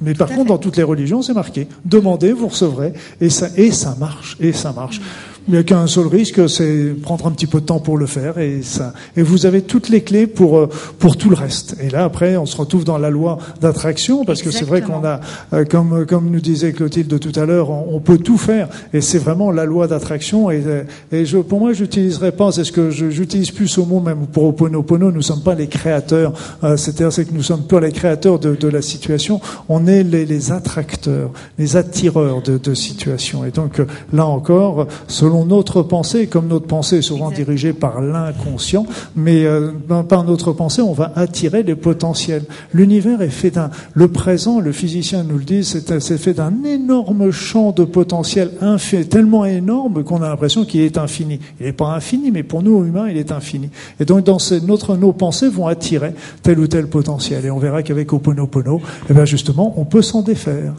Mais 0.00 0.14
par 0.14 0.28
contre, 0.28 0.46
dans 0.46 0.58
toutes 0.58 0.78
les 0.78 0.82
religions, 0.82 1.20
c'est 1.20 1.34
marqué. 1.34 1.68
Demandez, 1.84 2.32
vous 2.32 2.48
recevrez, 2.48 2.94
et 3.20 3.28
ça, 3.28 3.48
et 3.56 3.70
ça 3.70 3.94
marche, 3.98 4.36
et 4.40 4.52
ça 4.52 4.72
marche. 4.72 5.00
Il 5.48 5.54
n'y 5.54 5.58
a 5.58 5.64
qu'un 5.64 5.88
seul 5.88 6.06
risque, 6.06 6.48
c'est 6.48 6.94
prendre 7.02 7.26
un 7.26 7.32
petit 7.32 7.48
peu 7.48 7.60
de 7.60 7.66
temps 7.66 7.80
pour 7.80 7.98
le 7.98 8.06
faire 8.06 8.38
et 8.38 8.62
ça. 8.62 8.92
Et 9.16 9.22
vous 9.22 9.44
avez 9.44 9.62
toutes 9.62 9.88
les 9.88 10.02
clés 10.02 10.28
pour 10.28 10.56
euh, 10.56 10.68
pour 11.00 11.16
tout 11.16 11.30
le 11.30 11.34
reste. 11.34 11.76
Et 11.80 11.90
là 11.90 12.04
après, 12.04 12.36
on 12.36 12.46
se 12.46 12.56
retrouve 12.56 12.84
dans 12.84 12.96
la 12.96 13.10
loi 13.10 13.38
d'attraction 13.60 14.24
parce 14.24 14.40
que 14.40 14.52
c'est 14.52 14.64
vrai 14.64 14.82
qu'on 14.82 15.04
a, 15.04 15.18
euh, 15.52 15.64
comme 15.64 16.06
comme 16.06 16.30
nous 16.30 16.40
disait 16.40 16.72
Clotilde 16.72 17.18
tout 17.18 17.32
à 17.40 17.44
l'heure, 17.44 17.70
on, 17.70 17.98
peut 17.98 18.18
tout 18.18 18.38
faire 18.38 18.68
et 18.92 19.00
c'est 19.00 19.18
vraiment 19.18 19.50
la 19.50 19.64
loi 19.64 19.88
d'attraction. 19.88 20.48
Et, 20.52 20.62
et 21.10 21.26
je, 21.26 21.38
pour 21.38 21.58
moi, 21.58 21.72
j'utiliserai 21.72 22.30
pas, 22.30 22.52
c'est 22.52 22.64
ce 22.64 22.70
que 22.70 22.90
j'utilise 22.90 23.50
plus 23.50 23.66
ce 23.66 23.80
mot 23.80 23.98
même 23.98 24.26
pour 24.28 24.44
Oponopono. 24.44 25.10
Nous 25.10 25.22
sommes 25.22 25.42
pas 25.42 25.56
les 25.56 25.66
créateurs. 25.66 26.34
Euh, 26.62 26.76
C'est-à-dire 26.76 27.12
c'est 27.12 27.24
que 27.24 27.34
nous 27.34 27.42
sommes 27.42 27.64
pas 27.64 27.80
les 27.80 27.90
créateurs 27.90 28.38
de, 28.38 28.54
de 28.54 28.68
la 28.68 28.80
situation. 28.80 29.40
On 29.68 29.88
est 29.88 30.04
les, 30.04 30.24
les 30.24 30.52
attracteurs, 30.52 31.30
les 31.58 31.76
attireurs 31.76 32.42
de, 32.42 32.58
de 32.58 32.74
situations. 32.74 33.44
Et 33.44 33.50
donc 33.50 33.82
là 34.12 34.26
encore, 34.26 34.86
selon 35.08 35.31
selon 35.32 35.46
notre 35.46 35.80
pensée, 35.80 36.26
comme 36.26 36.46
notre 36.48 36.66
pensée 36.66 36.98
est 36.98 37.02
souvent 37.02 37.30
dirigée 37.30 37.72
par 37.72 38.02
l'inconscient, 38.02 38.84
mais 39.16 39.46
euh, 39.46 39.70
par 40.06 40.24
notre 40.24 40.52
pensée, 40.52 40.82
on 40.82 40.92
va 40.92 41.10
attirer 41.16 41.62
les 41.62 41.74
potentiels. 41.74 42.44
L'univers 42.74 43.22
est 43.22 43.30
fait 43.30 43.50
d'un, 43.50 43.70
le 43.94 44.08
présent, 44.08 44.60
le 44.60 44.72
physicien 44.72 45.22
nous 45.22 45.38
le 45.38 45.44
dit, 45.44 45.64
c'est 45.64 46.18
fait 46.18 46.34
d'un 46.34 46.52
énorme 46.64 47.30
champ 47.30 47.72
de 47.72 47.84
potentiel 47.84 48.50
infini, 48.60 49.06
tellement 49.06 49.46
énorme 49.46 50.04
qu'on 50.04 50.20
a 50.20 50.28
l'impression 50.28 50.66
qu'il 50.66 50.82
est 50.82 50.98
infini. 50.98 51.40
Il 51.60 51.64
n'est 51.64 51.72
pas 51.72 51.94
infini, 51.94 52.30
mais 52.30 52.42
pour 52.42 52.62
nous 52.62 52.84
humains, 52.84 53.08
il 53.08 53.16
est 53.16 53.32
infini. 53.32 53.70
Et 54.00 54.04
donc, 54.04 54.24
dans 54.24 54.38
ces, 54.38 54.60
notre, 54.60 54.96
nos 54.96 55.14
pensées 55.14 55.48
vont 55.48 55.66
attirer 55.66 56.12
tel 56.42 56.58
ou 56.58 56.66
tel 56.66 56.88
potentiel. 56.88 57.46
Et 57.46 57.50
on 57.50 57.58
verra 57.58 57.82
qu'avec 57.82 58.12
Oponopono, 58.12 58.82
eh 59.08 59.14
bien 59.14 59.24
justement, 59.24 59.72
on 59.78 59.86
peut 59.86 60.02
s'en 60.02 60.20
défaire. 60.20 60.74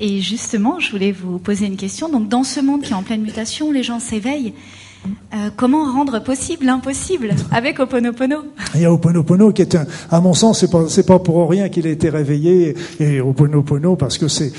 Et 0.00 0.20
justement, 0.20 0.80
je 0.80 0.90
voulais 0.90 1.12
vous 1.12 1.38
poser 1.38 1.66
une 1.66 1.76
question. 1.76 2.08
Donc, 2.08 2.28
dans 2.28 2.42
ce 2.42 2.58
monde 2.58 2.82
qui 2.82 2.90
est 2.90 2.96
en 2.96 3.04
pleine 3.04 3.22
mutation, 3.22 3.70
les 3.70 3.84
gens 3.84 3.91
s'éveille. 4.00 4.54
Euh, 5.04 5.50
comment 5.56 5.92
rendre 5.92 6.22
possible 6.22 6.66
l'impossible 6.66 7.34
avec 7.50 7.80
Oponopono? 7.80 8.36
Il 8.76 8.82
y 8.82 8.84
a 8.84 8.92
Oponopono 8.92 9.52
qui 9.52 9.62
est 9.62 9.74
un, 9.74 9.84
à 10.10 10.20
mon 10.20 10.32
sens, 10.32 10.60
c'est 10.60 10.70
pas, 10.70 10.84
pas 11.06 11.18
pour 11.18 11.50
rien 11.50 11.68
qu'il 11.70 11.88
a 11.88 11.90
été 11.90 12.08
réveillé 12.08 12.76
et 13.00 13.20
Oponopono 13.20 13.96
parce 13.96 14.16
que 14.16 14.26
c'est, 14.28 14.52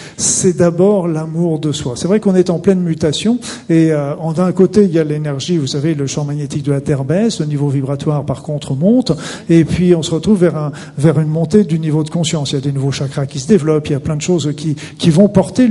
d'abord 0.57 1.07
l'amour 1.07 1.59
de 1.59 1.71
soi. 1.71 1.93
C'est 1.95 2.07
vrai 2.07 2.19
qu'on 2.19 2.35
est 2.35 2.49
en 2.49 2.59
pleine 2.59 2.81
mutation 2.81 3.39
et 3.69 3.93
euh, 3.93 4.15
d'un 4.35 4.51
côté 4.51 4.83
il 4.83 4.91
y 4.91 4.99
a 4.99 5.05
l'énergie, 5.05 5.57
vous 5.57 5.67
savez, 5.67 5.95
le 5.95 6.07
champ 6.07 6.25
magnétique 6.25 6.63
de 6.63 6.73
la 6.73 6.81
Terre 6.81 7.05
baisse, 7.05 7.39
le 7.39 7.45
niveau 7.45 7.69
vibratoire 7.69 8.25
par 8.25 8.41
contre 8.43 8.75
monte 8.75 9.13
et 9.49 9.63
puis 9.63 9.95
on 9.95 10.03
se 10.03 10.11
retrouve 10.11 10.39
vers 10.41 10.57
un, 10.57 10.71
vers 10.97 11.19
une 11.19 11.29
montée 11.29 11.63
du 11.63 11.79
niveau 11.79 12.03
de 12.03 12.09
conscience. 12.09 12.51
Il 12.51 12.55
y 12.55 12.57
a 12.57 12.61
des 12.61 12.73
nouveaux 12.73 12.91
chakras 12.91 13.27
qui 13.27 13.39
se 13.39 13.47
développent, 13.47 13.87
il 13.87 13.93
y 13.93 13.95
a 13.95 14.01
plein 14.01 14.17
de 14.17 14.21
choses 14.21 14.51
qui, 14.57 14.75
qui 14.97 15.09
vont 15.09 15.29
porter 15.29 15.69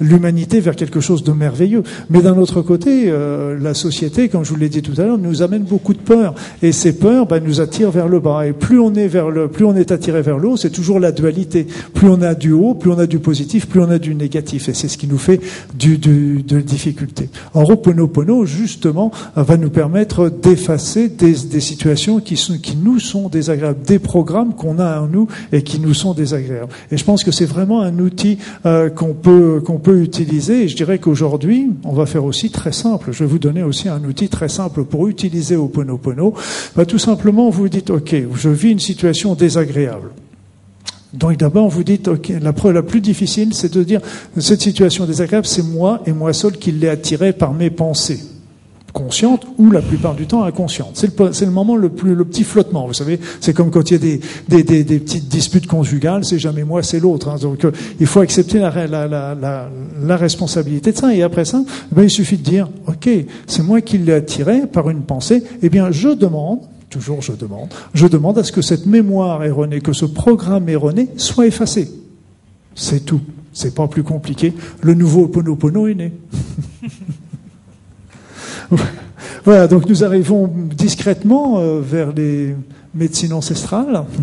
l'humanité 0.00 0.60
vers 0.60 0.76
quelque 0.76 1.00
chose 1.00 1.22
de 1.24 1.32
merveilleux. 1.32 1.82
Mais 2.10 2.20
d'un 2.20 2.36
autre 2.36 2.60
côté, 2.60 3.04
euh, 3.06 3.37
euh, 3.38 3.58
la 3.60 3.74
société, 3.74 4.28
comme 4.28 4.44
je 4.44 4.50
vous 4.50 4.56
l'ai 4.56 4.68
dit 4.68 4.82
tout 4.82 5.00
à 5.00 5.04
l'heure, 5.04 5.18
nous 5.18 5.42
amène 5.42 5.62
beaucoup 5.62 5.94
de 5.94 5.98
peur. 5.98 6.34
Et 6.62 6.72
ces 6.72 6.92
peurs 6.92 7.26
ben, 7.26 7.42
nous 7.42 7.60
attirent 7.60 7.90
vers 7.90 8.08
le 8.08 8.20
bas. 8.20 8.46
Et 8.46 8.52
plus 8.52 8.80
on 8.80 8.94
est 8.94 9.08
vers 9.08 9.30
le, 9.30 9.48
plus 9.48 9.64
on 9.64 9.76
est 9.76 9.92
attiré 9.92 10.22
vers 10.22 10.38
le 10.38 10.48
haut, 10.48 10.56
c'est 10.56 10.70
toujours 10.70 11.00
la 11.00 11.12
dualité. 11.12 11.66
Plus 11.94 12.08
on 12.08 12.22
a 12.22 12.34
du 12.34 12.52
haut, 12.52 12.74
plus 12.74 12.90
on 12.90 12.98
a 12.98 13.06
du 13.06 13.18
positif, 13.18 13.66
plus 13.66 13.80
on 13.80 13.90
a 13.90 13.98
du 13.98 14.14
négatif. 14.14 14.68
Et 14.68 14.74
c'est 14.74 14.88
ce 14.88 14.98
qui 14.98 15.06
nous 15.06 15.18
fait 15.18 15.40
du, 15.74 15.98
du, 15.98 16.42
de 16.42 16.60
difficultés. 16.60 17.30
Or, 17.54 17.70
Oponopono, 17.70 18.44
justement, 18.44 19.12
va 19.36 19.56
nous 19.56 19.70
permettre 19.70 20.28
d'effacer 20.28 21.08
des, 21.08 21.34
situations 21.60 22.20
qui, 22.20 22.36
sont, 22.36 22.58
qui 22.58 22.76
nous 22.76 22.98
sont 22.98 23.28
désagréables, 23.28 23.80
des 23.86 23.98
programmes 23.98 24.54
qu'on 24.54 24.78
a 24.78 25.00
en 25.00 25.06
nous 25.06 25.28
et 25.52 25.62
qui 25.62 25.80
nous 25.80 25.94
sont 25.94 26.14
désagréables. 26.14 26.72
Et 26.90 26.96
je 26.96 27.04
pense 27.04 27.24
que 27.24 27.30
c'est 27.30 27.46
vraiment 27.46 27.82
un 27.82 27.98
outil 27.98 28.38
euh, 28.66 28.90
qu'on 28.90 29.14
peut, 29.14 29.60
qu'on 29.64 29.78
peut 29.78 30.00
utiliser. 30.00 30.64
Et 30.64 30.68
je 30.68 30.76
dirais 30.76 30.98
qu'aujourd'hui, 30.98 31.68
on 31.84 31.92
va 31.92 32.06
faire 32.06 32.24
aussi 32.24 32.50
très 32.50 32.72
simple. 32.72 33.12
Vous 33.28 33.38
donner 33.38 33.62
aussi 33.62 33.88
un 33.88 34.02
outil 34.04 34.28
très 34.28 34.48
simple 34.48 34.84
pour 34.84 35.06
utiliser 35.06 35.54
Oponopono. 35.56 36.34
Bah, 36.74 36.86
tout 36.86 36.98
simplement, 36.98 37.50
vous 37.50 37.68
dites, 37.68 37.90
OK, 37.90 38.14
je 38.34 38.48
vis 38.48 38.70
une 38.72 38.80
situation 38.80 39.34
désagréable. 39.34 40.10
Donc 41.12 41.36
d'abord, 41.36 41.68
vous 41.68 41.84
dites, 41.84 42.08
OK, 42.08 42.32
la 42.40 42.52
preuve 42.52 42.74
la 42.74 42.82
plus 42.82 43.00
difficile, 43.00 43.54
c'est 43.54 43.72
de 43.72 43.82
dire, 43.82 44.00
cette 44.36 44.60
situation 44.60 45.06
désagréable, 45.06 45.46
c'est 45.46 45.62
moi 45.62 46.02
et 46.06 46.12
moi 46.12 46.32
seul 46.32 46.58
qui 46.58 46.72
l'ai 46.72 46.88
attirée 46.88 47.32
par 47.32 47.54
mes 47.54 47.70
pensées 47.70 48.20
consciente 48.92 49.46
ou 49.58 49.70
la 49.70 49.82
plupart 49.82 50.14
du 50.14 50.26
temps 50.26 50.42
inconsciente. 50.44 50.92
C'est 50.94 51.18
le, 51.18 51.30
le 51.46 51.50
moment 51.50 51.76
le 51.76 51.88
plus 51.88 52.14
le 52.14 52.24
petit 52.24 52.44
flottement. 52.44 52.86
Vous 52.86 52.94
savez, 52.94 53.20
c'est 53.40 53.52
comme 53.52 53.70
quand 53.70 53.90
il 53.90 53.94
y 53.94 53.96
a 53.96 53.98
des, 53.98 54.20
des, 54.48 54.62
des, 54.62 54.84
des 54.84 54.98
petites 54.98 55.28
disputes 55.28 55.66
conjugales, 55.66 56.24
c'est 56.24 56.38
jamais 56.38 56.64
moi, 56.64 56.82
c'est 56.82 57.00
l'autre. 57.00 57.28
Hein. 57.28 57.36
Donc 57.40 57.64
euh, 57.64 57.72
il 58.00 58.06
faut 58.06 58.20
accepter 58.20 58.58
la, 58.58 58.86
la, 58.86 59.06
la, 59.06 59.68
la, 60.02 60.16
responsabilité 60.16 60.92
de 60.92 60.96
ça. 60.96 61.14
Et 61.14 61.22
après 61.22 61.44
ça, 61.44 61.62
ben, 61.92 62.02
il 62.02 62.10
suffit 62.10 62.36
de 62.36 62.42
dire, 62.42 62.68
ok, 62.86 63.08
c'est 63.46 63.62
moi 63.62 63.80
qui 63.80 63.98
l'ai 63.98 64.14
attiré 64.14 64.66
par 64.66 64.90
une 64.90 65.02
pensée. 65.02 65.42
Eh 65.62 65.68
bien, 65.68 65.90
je 65.90 66.08
demande 66.08 66.60
toujours 66.90 67.20
je 67.20 67.32
demande, 67.32 67.68
je 67.92 68.06
demande 68.06 68.38
à 68.38 68.44
ce 68.44 68.50
que 68.50 68.62
cette 68.62 68.86
mémoire 68.86 69.44
erronée, 69.44 69.80
que 69.80 69.92
ce 69.92 70.06
programme 70.06 70.70
erroné 70.70 71.08
soit 71.18 71.46
effacé. 71.46 71.90
C'est 72.74 73.04
tout. 73.04 73.20
C'est 73.52 73.74
pas 73.74 73.88
plus 73.88 74.04
compliqué. 74.04 74.54
Le 74.82 74.94
nouveau 74.94 75.26
Ponopono 75.28 75.86
est 75.86 75.94
né. 75.94 76.12
voilà, 79.44 79.66
donc 79.66 79.88
nous 79.88 80.04
arrivons 80.04 80.48
discrètement 80.48 81.58
euh, 81.58 81.80
vers 81.80 82.12
les 82.12 82.54
médecines 82.94 83.32
ancestrales. 83.32 84.04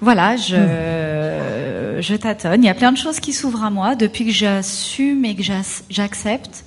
Voilà, 0.00 0.36
je, 0.36 2.16
tâtonne. 2.18 2.62
Il 2.62 2.66
y 2.66 2.70
a 2.70 2.74
plein 2.74 2.92
de 2.92 2.96
choses 2.96 3.18
qui 3.18 3.32
s'ouvrent 3.32 3.64
à 3.64 3.70
moi 3.70 3.96
depuis 3.96 4.26
que 4.26 4.30
j'assume 4.30 5.24
et 5.24 5.34
que 5.34 5.42
j'accepte. 5.90 6.64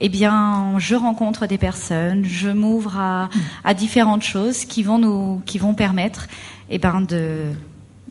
Eh 0.00 0.08
bien, 0.08 0.74
je 0.78 0.96
rencontre 0.96 1.46
des 1.46 1.58
personnes, 1.58 2.24
je 2.24 2.48
m'ouvre 2.48 2.98
à, 2.98 3.74
différentes 3.74 4.24
choses 4.24 4.64
qui 4.64 4.82
vont 4.82 4.98
nous, 4.98 5.40
qui 5.46 5.58
vont 5.58 5.74
permettre 5.74 6.26
et 6.70 6.78
ben 6.78 7.02
de, 7.02 7.52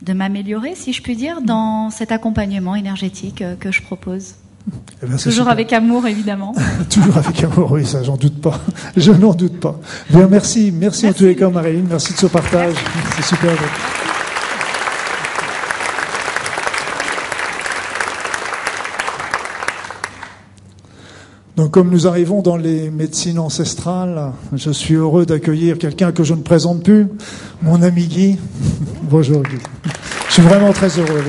de 0.02 0.14
m'améliorer, 0.14 0.76
si 0.76 0.94
je 0.94 1.02
puis 1.02 1.16
dire, 1.16 1.42
dans 1.42 1.90
cet 1.90 2.14
accompagnement 2.14 2.76
énergétique 2.76 3.42
euh, 3.42 3.56
que 3.56 3.72
je 3.72 3.82
propose. 3.82 4.36
Eh 5.04 5.08
Toujours 5.08 5.32
super. 5.32 5.48
avec 5.50 5.74
amour, 5.74 6.08
évidemment. 6.08 6.54
Toujours 6.90 7.18
avec 7.18 7.44
amour, 7.44 7.72
oui, 7.72 7.86
ça, 7.86 8.04
j'en 8.04 8.18
doute 8.18 8.40
pas. 8.40 8.60
Je 8.98 9.12
n'en 9.12 9.34
doute 9.34 9.60
pas. 9.60 9.80
Bien, 10.10 10.28
merci. 10.28 10.72
Merci, 10.72 11.08
en 11.08 11.14
tous 11.14 11.26
les 11.26 11.36
cas, 11.36 11.50
Marilyn. 11.50 11.84
Merci 11.90 12.14
de 12.14 12.18
ce 12.20 12.28
partage. 12.28 12.76
C'est 13.16 13.26
super. 13.26 13.52
Donc, 21.58 21.72
comme 21.72 21.90
nous 21.90 22.08
arrivons 22.08 22.42
dans 22.42 22.58
les 22.58 22.90
médecines 22.90 23.38
ancestrales, 23.38 24.32
je 24.54 24.72
suis 24.72 24.96
heureux 24.96 25.26
d'accueillir 25.26 25.78
quelqu'un 25.78 26.12
que 26.12 26.24
je 26.24 26.34
ne 26.34 26.42
présente 26.42 26.84
plus, 26.84 27.08
mon 27.62 27.82
ami 27.82 28.08
Guy. 28.08 28.40
Bonjour 29.04 29.44
Guy. 29.44 29.58
Je 30.28 30.34
suis 30.34 30.42
vraiment 30.42 30.72
très 30.74 30.90
heureux. 30.98 31.24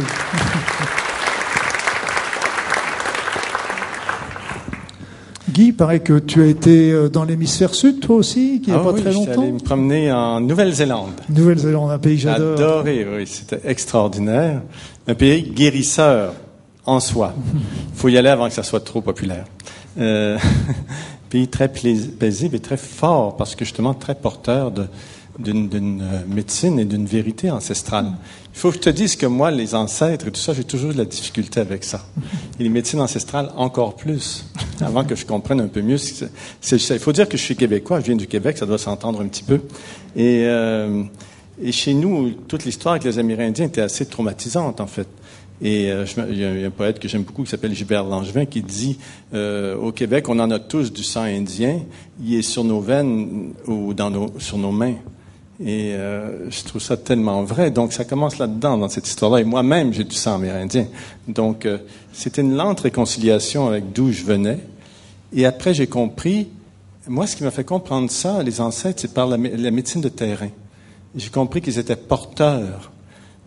Guy, 5.53 5.67
il 5.67 5.75
paraît 5.75 6.01
que 6.01 6.19
tu 6.19 6.43
as 6.43 6.47
été 6.47 6.91
euh, 6.93 7.09
dans 7.09 7.25
l'hémisphère 7.25 7.75
sud, 7.75 8.01
toi 8.01 8.17
aussi, 8.17 8.61
qui 8.63 8.71
n'y 8.71 8.77
a 8.77 8.81
Ah 8.81 8.85
pas 8.85 8.93
oui, 8.93 9.01
très 9.03 9.13
je 9.13 9.19
suis 9.19 9.27
longtemps. 9.27 9.43
allé 9.43 9.53
me 9.53 9.59
promener 9.59 10.11
en 10.13 10.41
Nouvelle-Zélande. 10.41 11.11
Nouvelle-Zélande, 11.29 11.91
un 11.91 11.99
pays 11.99 12.15
que 12.17 12.23
J'ai 12.23 12.29
j'adore. 12.31 12.55
adoré, 12.81 13.07
oui, 13.17 13.27
c'était 13.27 13.61
extraordinaire. 13.65 14.63
Un 15.07 15.15
pays 15.15 15.43
guérisseur 15.43 16.33
en 16.87 17.01
soi. 17.01 17.35
Il 17.55 17.61
faut 17.95 18.09
y 18.09 18.17
aller 18.17 18.29
avant 18.31 18.49
que 18.49 18.55
ça 18.55 18.63
soit 18.63 18.81
trop 18.81 19.01
populaire. 19.03 19.45
Euh, 20.01 20.39
pays 21.31 21.49
très 21.49 21.69
paisible 21.69 22.57
et 22.57 22.61
très 22.61 22.77
fort 22.77 23.37
parce 23.37 23.55
que 23.55 23.65
justement 23.65 23.95
très 23.95 24.15
porteur 24.15 24.71
de- 24.71 24.87
d'une 25.39 26.01
euh, 26.03 26.21
médecine 26.29 26.79
et 26.79 26.85
d'une 26.85 27.07
vérité 27.07 27.51
ancestrale. 27.51 28.13
Il 28.55 28.59
faut 28.59 28.69
que 28.71 28.77
je 28.77 28.81
te 28.81 28.91
dise 28.91 29.17
que 29.17 29.27
moi, 29.27 29.51
les 29.51 29.75
ancêtres 29.75 30.27
et 30.27 30.31
tout 30.31 30.41
ça, 30.41 30.53
j'ai 30.53 30.65
toujours 30.65 30.93
de 30.93 30.99
la 30.99 31.05
difficulté 31.07 31.61
avec 31.61 31.85
ça. 31.85 32.05
Et 32.61 32.63
les 32.63 32.69
médecines 32.69 33.01
ancestrales 33.01 33.51
encore 33.57 33.97
plus. 33.97 34.45
Avant 34.81 35.05
que 35.05 35.15
je 35.15 35.25
comprenne 35.25 35.61
un 35.61 35.69
peu 35.69 35.81
mieux, 35.81 35.97
c'est- 35.97 36.31
c'est 36.61 36.79
ça. 36.79 36.95
Il 36.95 37.01
faut 37.01 37.13
dire 37.13 37.29
que 37.29 37.37
je 37.39 37.43
suis 37.43 37.57
québécois, 37.57 38.01
je 38.01 38.07
viens 38.07 38.17
du 38.17 38.27
Québec, 38.27 38.59
ça 38.59 38.67
doit 38.67 38.79
s'entendre 38.79 39.21
un 39.23 39.27
petit 39.27 39.43
peu. 39.45 39.61
Et, 40.17 40.45
euh, 40.47 41.03
et 41.63 41.73
chez 41.73 41.95
nous, 41.95 42.33
toute 42.47 42.65
l'histoire 42.65 42.93
avec 42.95 43.05
les 43.05 43.19
Amérindiens 43.19 43.67
était 43.67 43.81
assez 43.81 44.05
traumatisante, 44.05 44.81
en 44.81 44.87
fait. 44.87 45.09
Et 45.65 45.93
euh, 45.93 46.05
il 46.29 46.39
y 46.39 46.45
a 46.45 46.67
un 46.67 46.71
poète 46.71 46.99
que 46.99 47.07
j'aime 47.09 47.23
beaucoup 47.23 47.45
qui 47.45 47.51
s'appelle 47.51 47.73
Gilbert 47.73 48.05
Langevin 48.05 48.47
qui 48.47 48.63
dit 48.63 48.99
euh, 49.33 49.77
au 49.77 49.93
Québec, 49.93 50.29
on 50.29 50.39
en 50.41 50.51
a 50.51 50.59
tous 50.59 50.93
du 50.93 51.05
sang 51.05 51.23
indien, 51.23 51.79
il 52.23 52.35
est 52.35 52.43
sur 52.43 52.65
nos 52.65 52.81
veines 52.81 53.53
ou 53.69 53.95
dans 53.95 54.11
nos, 54.11 54.27
sur 54.39 54.59
nos 54.59 54.73
mains. 54.73 54.97
Et 55.65 55.95
euh, 55.95 56.51
je 56.51 56.65
trouve 56.65 56.83
ça 56.83 56.97
tellement 56.97 57.45
vrai. 57.45 57.71
Donc 57.71 57.93
ça 57.93 58.05
commence 58.05 58.39
là-dedans, 58.39 58.79
dans 58.79 58.89
cette 58.89 59.07
histoire-là. 59.07 59.41
Et 59.41 59.45
moi-même, 59.45 59.93
j'ai 59.93 60.05
du 60.05 60.17
sang 60.17 60.35
amérindien. 60.35 60.87
Donc 61.29 61.67
euh, 61.67 61.79
c'était 62.13 62.43
une 62.43 62.57
lente 62.57 62.81
réconciliation 62.81 63.69
avec 63.69 63.93
d'où 63.93 64.11
je 64.11 64.25
venais. 64.25 64.59
Et 65.33 65.47
après, 65.47 65.73
j'ai 65.73 65.87
compris, 65.87 66.49
moi, 67.07 67.27
ce 67.27 67.37
qui 67.37 67.45
m'a 67.45 67.51
fait 67.51 67.65
comprendre 67.65 68.11
ça, 68.11 68.43
les 68.43 68.61
ancêtres, 68.61 69.01
c'est 69.03 69.15
par 69.15 69.27
la, 69.27 69.37
mé- 69.37 69.57
la 69.57 69.71
médecine 69.71 70.01
de 70.01 70.09
terrain. 70.09 70.51
J'ai 71.15 71.31
compris 71.31 71.61
qu'ils 71.61 71.79
étaient 71.79 71.97
porteurs 71.97 72.91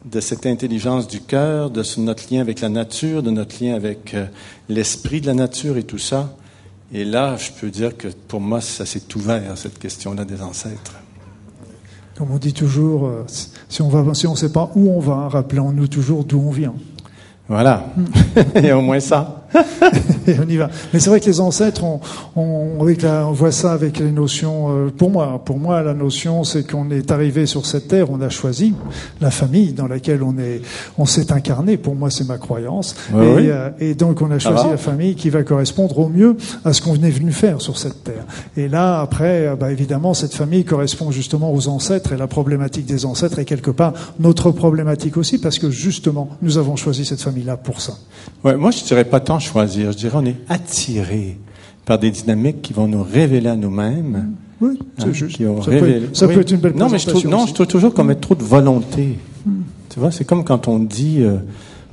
de 0.06 0.20
cette 0.20 0.46
intelligence 0.46 1.08
du 1.08 1.20
cœur, 1.20 1.70
de 1.70 1.84
notre 1.98 2.34
lien 2.34 2.42
avec 2.42 2.62
la 2.62 2.70
nature, 2.70 3.24
de 3.24 3.32
notre 3.32 3.62
lien 3.64 3.74
avec 3.74 4.14
euh, 4.14 4.26
l'esprit 4.70 5.20
de 5.20 5.28
la 5.28 5.34
nature 5.34 5.78
et 5.78 5.84
tout 5.84 5.98
ça. 5.98 6.36
Et 6.94 7.04
là, 7.04 7.36
je 7.38 7.52
peux 7.52 7.72
dire 7.72 7.98
que 7.98 8.08
pour 8.28 8.40
moi, 8.40 8.62
ça 8.62 8.86
s'est 8.86 9.16
ouvert, 9.16 9.58
cette 9.58 9.80
question-là 9.80 10.24
des 10.24 10.42
ancêtres. 10.42 10.96
Comme 12.18 12.32
on 12.32 12.38
dit 12.38 12.54
toujours, 12.54 13.08
euh, 13.08 13.26
si 13.28 13.82
on 13.82 13.90
va, 13.90 14.14
si 14.14 14.26
on 14.26 14.36
sait 14.36 14.52
pas 14.52 14.72
où 14.76 14.90
on 14.90 15.02
va, 15.02 15.28
rappelons-nous 15.28 15.88
toujours 15.88 16.24
d'où 16.24 16.40
on 16.40 16.52
vient. 16.52 16.74
Voilà. 17.50 17.88
Il 18.56 18.66
y 18.66 18.70
a 18.70 18.78
au 18.78 18.82
moins 18.82 19.02
ça. 19.02 19.45
Et 20.28 20.36
on 20.44 20.48
y 20.50 20.58
va. 20.58 20.70
Mais 20.94 21.00
c'est 21.00 21.10
vrai 21.10 21.20
que 21.20 21.26
les 21.26 21.40
ancêtres, 21.40 21.84
on, 21.84 22.00
on, 22.36 22.82
avec 22.82 23.02
la- 23.02 23.28
on 23.28 23.32
voit 23.32 23.52
ça 23.52 23.72
avec 23.74 24.00
les 24.00 24.12
notions. 24.12 24.70
euh, 24.70 24.90
pour 24.96 25.10
moi, 25.12 25.42
pour 25.44 25.58
moi, 25.60 25.82
la 25.84 25.94
notion, 25.94 26.44
c'est 26.44 26.70
qu'on 26.70 26.90
est 26.92 27.12
arrivé 27.12 27.46
sur 27.46 27.66
cette 27.66 27.88
terre, 27.88 28.10
on 28.10 28.22
a 28.22 28.30
choisi 28.30 28.74
la 29.22 29.32
famille 29.32 29.74
dans 29.74 29.88
laquelle 29.88 30.24
on 30.24 30.38
est, 30.38 30.62
on 30.98 31.06
s'est 31.06 31.32
incarné. 31.32 31.78
Pour 31.78 31.96
moi, 31.96 32.10
c'est 32.10 32.28
ma 32.28 32.38
croyance. 32.38 32.96
Ouais, 33.14 33.26
et, 33.26 33.36
oui. 33.36 33.50
euh, 33.50 33.70
et 33.80 33.94
donc, 33.96 34.22
on 34.22 34.32
a 34.32 34.40
choisi 34.40 34.68
la 34.70 34.78
famille 34.78 35.16
qui 35.16 35.30
va 35.30 35.44
correspondre 35.44 35.98
au 36.00 36.08
mieux 36.10 36.36
à 36.64 36.74
ce 36.74 36.82
qu'on 36.82 36.96
est 36.96 37.10
venu 37.12 37.32
faire 37.32 37.62
sur 37.62 37.78
cette 37.78 38.04
terre. 38.04 38.26
Et 38.58 38.68
là, 38.68 39.00
après, 39.02 39.48
euh, 39.48 39.56
bah, 39.56 39.72
évidemment, 39.72 40.14
cette 40.14 40.34
famille 40.34 40.66
correspond 40.66 41.12
justement 41.12 41.54
aux 41.54 41.68
ancêtres 41.68 42.14
et 42.14 42.18
la 42.18 42.28
problématique 42.28 42.86
des 42.86 43.06
ancêtres 43.06 43.40
est 43.40 43.46
quelque 43.46 43.72
part 43.72 43.94
notre 44.20 44.52
problématique 44.52 45.18
aussi 45.18 45.38
parce 45.38 45.60
que 45.60 45.70
justement, 45.70 46.30
nous 46.42 46.58
avons 46.58 46.76
choisi 46.76 47.06
cette 47.06 47.22
famille-là 47.22 47.58
pour 47.58 47.82
ça. 47.82 47.94
Ouais, 48.44 48.56
moi, 48.56 48.72
je 48.72 48.84
dirais 48.84 49.06
pas 49.06 49.20
tant 49.20 49.40
choisir. 49.46 49.92
Je 49.92 49.98
dirais 49.98 50.18
on 50.22 50.26
est 50.26 50.36
attiré 50.50 51.38
par 51.86 52.00
des 52.00 52.12
dynamiques 52.12 52.62
qui 52.62 52.74
vont 52.74 52.88
nous 52.88 53.04
révéler 53.04 53.48
à 53.50 53.56
nous-mêmes. 53.56 54.32
Oui, 54.62 54.80
c'est 54.98 55.06
hein, 55.06 55.14
juste. 55.14 55.36
qui 55.38 55.44
vont 55.44 55.62
Ça 55.62 55.72
peut, 55.72 55.78
révéler- 55.78 56.10
ça 56.14 56.28
Oui. 56.28 56.34
peut 56.36 56.42
être 56.42 56.52
une 56.52 56.58
belle 56.60 56.74
Non, 56.76 56.90
mais 56.90 56.98
je 56.98 57.08
trouve, 57.08 57.28
non, 57.28 57.46
je 57.46 57.54
trouve 57.54 57.68
toujours 57.68 57.94
qu'on 57.94 58.04
met 58.06 58.16
trop 58.16 58.36
de 58.36 58.44
volonté. 58.44 59.18
Tu 59.90 60.00
vois, 60.00 60.12
c'est 60.12 60.26
comme 60.26 60.44
quand 60.44 60.68
on 60.68 60.80
dit, 60.80 61.18
euh, 61.20 61.38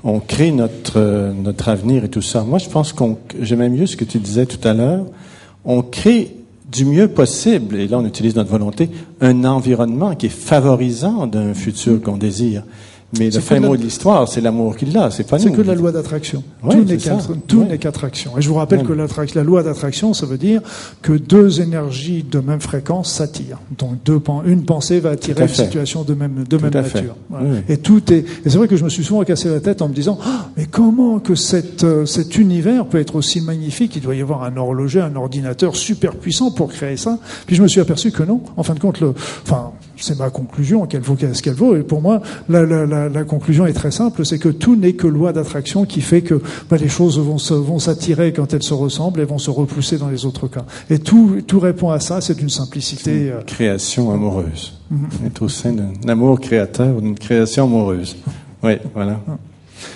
on 0.05 0.19
crée 0.21 0.51
notre 0.53 0.95
euh, 0.97 1.33
notre 1.33 1.69
avenir 1.69 2.05
et 2.05 2.09
tout 2.09 2.23
ça. 2.23 2.43
Moi, 2.43 2.59
je 2.59 2.69
pense 2.69 2.93
qu'on, 2.93 3.19
j'aimais 3.41 3.69
mieux 3.69 3.87
ce 3.87 3.97
que 3.97 4.05
tu 4.05 4.19
disais 4.19 4.47
tout 4.47 4.67
à 4.67 4.73
l'heure. 4.75 5.05
On 5.65 5.83
crée 5.83 6.37
du 6.71 6.85
mieux 6.87 7.09
possible, 7.09 7.77
et 7.77 7.87
là 7.87 7.99
on 7.99 8.07
utilise 8.07 8.35
notre 8.35 8.51
volonté, 8.51 8.89
un 9.21 9.45
environnement 9.45 10.15
qui 10.15 10.27
est 10.27 10.31
favorisant 10.31 11.27
d'un 11.27 11.53
futur 11.53 12.01
qu'on 12.01 12.17
désire. 12.17 12.63
Mais 13.19 13.27
le 13.27 13.31
C'est 13.33 13.41
fin 13.43 13.61
mot 13.61 13.77
de 13.77 13.83
l'histoire, 13.83 14.27
c'est 14.27 14.41
l'amour 14.41 14.75
qui 14.77 14.87
l'a, 14.87 15.11
c'est 15.11 15.25
pas 15.29 15.39
C'est 15.39 15.51
nous. 15.51 15.57
que 15.57 15.61
la 15.63 15.75
loi 15.75 15.93
d'attraction. 15.93 16.43
Ouais, 16.63 16.75
tout 16.75 16.85
n'est 16.85 16.99
c'est 16.99 17.11
Ouais. 17.57 17.79
qu'attraction. 17.79 18.39
Et 18.39 18.43
je 18.43 18.49
vous 18.49 18.55
rappelle 18.55 18.81
Ouais. 18.81 18.85
que 18.87 19.35
la 19.39 19.45
loi 19.45 19.63
d'attraction, 19.63 20.15
ça 20.15 20.25
veut 20.25 20.39
dire 20.39 20.63
que 21.03 21.13
deux 21.13 21.61
énergies 21.61 22.23
de 22.29 22.39
même 22.41 22.61
fréquence 22.61 23.13
s'attirent. 23.13 23.59
Donc 23.79 24.03
deux, 24.05 24.21
une 24.47 24.65
pensée 24.65 24.99
va 25.01 25.11
attirer 25.11 25.43
une 25.43 25.49
situation 25.49 26.03
de 26.05 26.15
même, 26.15 26.45
de 26.49 26.57
Tout 26.57 26.63
même 26.63 26.73
nature. 26.73 27.17
Voilà. 27.29 27.47
Oui. 27.51 27.57
Et 27.69 27.77
tout 27.77 28.11
est. 28.13 28.25
Et 28.47 28.51
c'est 28.51 28.57
vrai 28.57 28.69
que 28.69 28.77
je 28.77 28.85
me 28.85 28.89
suis 28.89 29.05
souvent 29.05 29.23
cassé 29.25 29.49
la 29.51 29.61
tête 29.61 29.83
en 29.83 29.89
me 29.89 29.95
disant, 29.95 30.19
Ah, 30.25 30.49
mais 30.57 30.65
comment 30.67 31.19
que 31.19 31.35
cette, 31.35 31.85
euh, 31.85 32.07
cet 32.07 32.39
univers 32.39 32.87
peut 32.87 32.99
être 32.99 33.17
aussi 33.17 33.41
magnifique? 33.43 33.95
Il 33.97 34.03
doit 34.03 34.15
y 34.15 34.23
avoir 34.23 34.43
un 34.45 34.57
horloger, 34.57 35.01
un 35.01 35.15
ordinateur 35.17 35.77
super 35.77 36.15
puissant 36.17 36.51
pour 36.51 36.69
créer 36.73 36.97
ça. 36.97 37.19
Puis 37.47 37.57
je 37.57 37.63
me 37.63 37.69
suis 37.69 37.81
aperçu 37.81 38.11
que 38.11 38.23
non. 38.23 38.41
En 38.57 38.63
fin 38.63 38.75
de 38.75 38.81
compte, 38.81 39.01
le, 39.01 39.13
enfin, 39.45 39.73
c'est 40.03 40.19
ma 40.19 40.31
conclusion, 40.31 40.87
qu'elle 40.87 41.01
vaut 41.03 41.17
ce 41.33 41.43
qu'elle 41.43 41.55
vaut. 41.55 41.77
Et 41.77 41.83
pour 41.83 42.01
moi, 42.03 42.21
la, 42.49 42.65
la, 42.67 42.87
la, 42.87 43.09
la 43.09 43.25
conclusion 43.25 43.67
est 43.67 43.73
très 43.73 43.91
simple, 43.91 44.25
c'est 44.27 44.39
que 44.39 44.49
tout 44.49 44.77
n'est 44.77 44.95
que 44.95 45.07
loi 45.07 45.33
d'attraction 45.33 45.85
qui 45.85 46.01
fait 46.01 46.23
que 46.23 46.41
bah, 46.69 46.77
les 46.77 46.89
choses 46.89 47.19
vont 47.19 47.39
se- 47.39 47.55
vont 47.55 47.79
s'attirer 47.79 48.33
quand 48.33 48.53
elles 48.55 48.63
se 48.63 48.75
ressemblent 48.75 49.21
et 49.21 49.25
vont 49.25 49.39
se 49.39 49.51
repousser 49.51 49.99
dans 49.99 50.09
les 50.09 50.27
autres 50.27 50.49
cas. 50.49 50.65
Et 50.91 50.99
tout, 50.99 51.41
tout 51.47 51.61
répond 51.61 51.91
à 51.91 52.01
ça, 52.01 52.21
c'est 52.21 52.41
une 52.41 52.51
simplicité. 52.51 53.31
euh, 53.31 53.43
Création 53.47 54.13
amoureuse. 54.13 54.75
Mhm. 54.91 55.09
On 55.23 55.27
est 55.27 55.43
au 55.43 55.49
sein 55.49 55.73
d'un 55.73 55.93
amour 56.09 56.41
créateur, 56.41 57.01
d'une 57.01 57.19
création 57.19 57.65
amoureuse. 57.65 58.17
Oui, 58.63 58.73
voilà. 58.95 59.21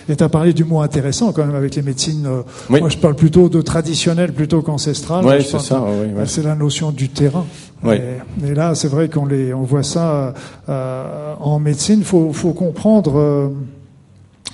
Et 0.09 0.17
tu 0.17 0.25
as 0.25 0.29
parlé 0.29 0.53
du 0.53 0.65
mot 0.65 0.81
intéressant 0.81 1.33
quand 1.33 1.45
même 1.45 1.55
avec 1.55 1.75
les 1.75 1.83
médecines. 1.83 2.27
euh, 2.27 2.43
Oui. 2.71 2.81
Moi, 2.81 2.89
je 2.89 2.97
parle 2.99 3.15
plutôt 3.17 3.49
de 3.49 3.61
traditionnel 3.63 4.33
plutôt 4.33 4.63
qu'ancestral. 4.63 5.25
Oui, 5.25 5.43
c'est 5.43 5.61
ça, 5.61 5.83
oui, 5.83 6.09
oui. 6.17 6.23
C'est 6.27 6.43
la 6.43 6.55
notion 6.55 6.91
du 6.91 7.09
terrain. 7.09 7.45
Oui. 7.85 7.97
Et, 8.45 8.51
et 8.51 8.55
là, 8.55 8.75
c'est 8.75 8.89
vrai 8.89 9.09
qu'on 9.09 9.27
les, 9.27 9.53
on 9.55 9.63
voit 9.63 9.83
ça 9.83 10.35
euh, 10.69 11.35
en 11.41 11.59
médecine. 11.59 12.03
Faut, 12.05 12.33
faut 12.33 12.53
comprendre. 12.53 13.19
euh, 13.19 13.49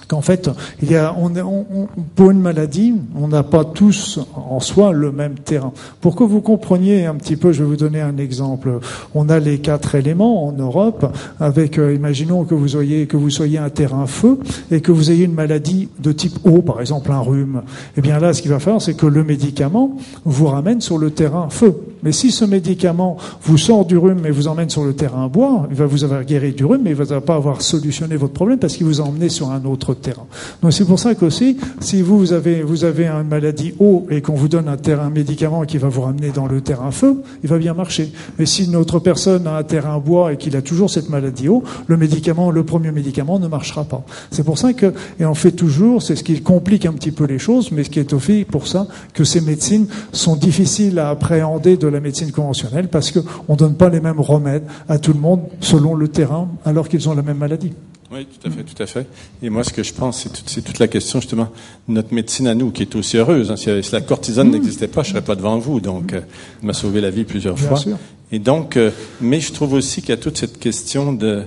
qu'en 0.08 0.20
fait, 0.20 0.50
il 0.82 0.90
y 0.90 0.96
a, 0.96 1.14
on, 1.18 1.30
on- 1.36 1.86
pour 2.14 2.30
une 2.30 2.40
maladie, 2.40 2.94
on 3.16 3.28
n'a 3.28 3.42
pas 3.42 3.64
tous 3.64 4.18
en 4.34 4.60
soi 4.60 4.92
le 4.92 5.12
même 5.12 5.34
terrain. 5.34 5.72
Pour 6.00 6.16
que 6.16 6.24
vous 6.24 6.40
compreniez 6.40 7.06
un 7.06 7.14
petit 7.14 7.36
peu, 7.36 7.52
je 7.52 7.62
vais 7.62 7.68
vous 7.68 7.76
donner 7.76 8.00
un 8.00 8.16
exemple. 8.18 8.80
On 9.14 9.28
a 9.28 9.38
les 9.38 9.58
quatre 9.58 9.94
éléments 9.94 10.46
en 10.46 10.52
Europe, 10.52 11.12
avec, 11.40 11.78
euh, 11.78 11.94
imaginons 11.94 12.44
que 12.44 12.54
vous 12.54 12.68
soyez, 12.68 13.06
que 13.06 13.16
vous 13.16 13.30
soyez 13.30 13.58
un 13.58 13.70
terrain 13.70 14.06
feu 14.06 14.38
et 14.70 14.80
que 14.80 14.92
vous 14.92 15.10
ayez 15.10 15.24
une 15.24 15.34
maladie 15.34 15.88
de 15.98 16.12
type 16.12 16.38
eau, 16.44 16.62
par 16.62 16.80
exemple 16.80 17.10
un 17.12 17.20
rhume. 17.20 17.62
Eh 17.96 18.00
bien 18.00 18.18
là, 18.18 18.32
ce 18.32 18.42
qu'il 18.42 18.50
va 18.50 18.58
faire, 18.58 18.80
c'est 18.80 18.94
que 18.94 19.06
le 19.06 19.24
médicament 19.24 19.96
vous 20.24 20.46
ramène 20.46 20.80
sur 20.80 20.98
le 20.98 21.10
terrain 21.10 21.48
feu. 21.50 21.74
Mais 22.02 22.12
si 22.12 22.30
ce 22.30 22.44
médicament 22.44 23.16
vous 23.42 23.58
sort 23.58 23.84
du 23.84 23.96
rhume 23.96 24.26
et 24.26 24.30
vous 24.30 24.48
emmène 24.48 24.70
sur 24.70 24.84
le 24.84 24.94
terrain 24.94 25.28
bois, 25.28 25.66
il 25.70 25.76
va 25.76 25.86
vous 25.86 26.04
avoir 26.04 26.24
guéri 26.24 26.52
du 26.52 26.64
rhume, 26.64 26.82
mais 26.82 26.90
il 26.90 26.98
ne 26.98 27.04
va 27.04 27.20
pas 27.20 27.36
avoir 27.36 27.62
solutionné 27.62 28.16
votre 28.16 28.32
problème 28.32 28.58
parce 28.58 28.76
qu'il 28.76 28.86
vous 28.86 29.00
a 29.00 29.04
emmené 29.04 29.28
sur 29.28 29.50
un 29.50 29.64
autre 29.64 29.94
terrain. 29.94 30.26
Donc 30.62 30.72
c'est 30.72 30.84
pour 30.84 30.98
ça 30.98 31.14
qu'aussi, 31.14 31.56
si 31.80 32.02
vous, 32.02 32.18
vous 32.18 32.32
avez, 32.32 32.62
vous 32.62 32.84
avez 32.84 33.06
une 33.06 33.28
maladie 33.28 33.74
eau 33.78 34.06
et 34.10 34.20
qu'on 34.20 34.34
vous 34.34 34.48
donne 34.48 34.68
un 34.68 34.76
terrain 34.76 35.10
médicament 35.10 35.62
qui 35.64 35.78
va 35.78 35.88
vous 35.88 36.02
ramener 36.02 36.30
dans 36.30 36.46
le 36.46 36.60
terrain 36.60 36.90
feu, 36.90 37.22
il 37.42 37.48
va 37.48 37.58
bien 37.58 37.74
marcher. 37.74 38.12
Mais 38.38 38.46
si 38.46 38.64
une 38.64 38.76
autre 38.76 38.98
personne 38.98 39.46
a 39.46 39.56
un 39.56 39.62
terrain 39.62 39.98
bois 39.98 40.32
et 40.32 40.36
qu'il 40.36 40.56
a 40.56 40.62
toujours 40.62 40.90
cette 40.90 41.08
maladie 41.08 41.48
eau, 41.48 41.62
le 41.86 41.96
médicament, 41.96 42.50
le 42.50 42.64
premier 42.64 42.90
médicament 42.90 43.38
ne 43.38 43.48
marchera 43.48 43.84
pas. 43.84 44.04
C'est 44.30 44.44
pour 44.44 44.58
ça 44.58 44.72
que, 44.72 44.92
et 45.20 45.24
on 45.24 45.34
fait 45.34 45.52
toujours, 45.52 46.02
c'est 46.02 46.16
ce 46.16 46.24
qui 46.24 46.40
complique 46.42 46.86
un 46.86 46.92
petit 46.92 47.12
peu 47.12 47.24
les 47.24 47.38
choses, 47.38 47.70
mais 47.70 47.84
ce 47.84 47.90
qui 47.90 48.00
est 48.00 48.12
au 48.12 48.18
fait 48.18 48.44
pour 48.44 48.66
ça 48.66 48.86
que 49.14 49.24
ces 49.24 49.40
médecines 49.40 49.86
sont 50.12 50.36
difficiles 50.36 50.98
à 50.98 51.10
appréhender 51.10 51.76
de 51.76 51.88
la 51.92 52.00
médecine 52.00 52.32
conventionnelle 52.32 52.88
parce 52.88 53.10
qu'on 53.12 53.52
ne 53.52 53.56
donne 53.56 53.76
pas 53.76 53.88
les 53.88 54.00
mêmes 54.00 54.20
remèdes 54.20 54.64
à 54.88 54.98
tout 54.98 55.12
le 55.12 55.20
monde 55.20 55.42
selon 55.60 55.94
le 55.94 56.08
terrain 56.08 56.48
alors 56.64 56.88
qu'ils 56.88 57.08
ont 57.08 57.14
la 57.14 57.22
même 57.22 57.38
maladie. 57.38 57.72
Oui, 58.14 58.26
tout 58.26 58.46
à 58.46 58.50
fait, 58.50 58.62
tout 58.64 58.82
à 58.82 58.86
fait. 58.86 59.06
Et 59.42 59.48
moi, 59.48 59.64
ce 59.64 59.72
que 59.72 59.82
je 59.82 59.94
pense, 59.94 60.20
c'est, 60.22 60.28
tout- 60.28 60.42
c'est 60.44 60.60
toute 60.60 60.78
la 60.78 60.86
question, 60.88 61.18
justement, 61.20 61.48
de 61.88 61.94
notre 61.94 62.12
médecine 62.12 62.46
à 62.46 62.54
nous, 62.54 62.70
qui 62.70 62.82
est 62.82 62.94
aussi 62.94 63.16
heureuse. 63.16 63.50
hein. 63.50 63.56
Si, 63.56 63.70
si 63.82 63.92
la 63.92 64.02
cortisone 64.02 64.50
n'existait 64.50 64.86
pas, 64.88 65.02
je 65.02 65.10
serais 65.10 65.22
pas 65.22 65.34
devant 65.34 65.56
vous. 65.58 65.80
Donc, 65.80 66.12
euh, 66.12 66.20
elle 66.60 66.66
m'a 66.66 66.74
sauvé 66.74 67.00
la 67.00 67.08
vie 67.08 67.24
plusieurs 67.24 67.54
Bien 67.54 67.68
fois. 67.68 67.78
sûr. 67.78 67.96
Et 68.30 68.38
donc, 68.38 68.76
euh, 68.76 68.90
mais 69.22 69.40
je 69.40 69.50
trouve 69.54 69.72
aussi 69.72 70.00
qu'il 70.02 70.10
y 70.10 70.12
a 70.12 70.18
toute 70.18 70.36
cette 70.36 70.58
question 70.58 71.14
de 71.14 71.44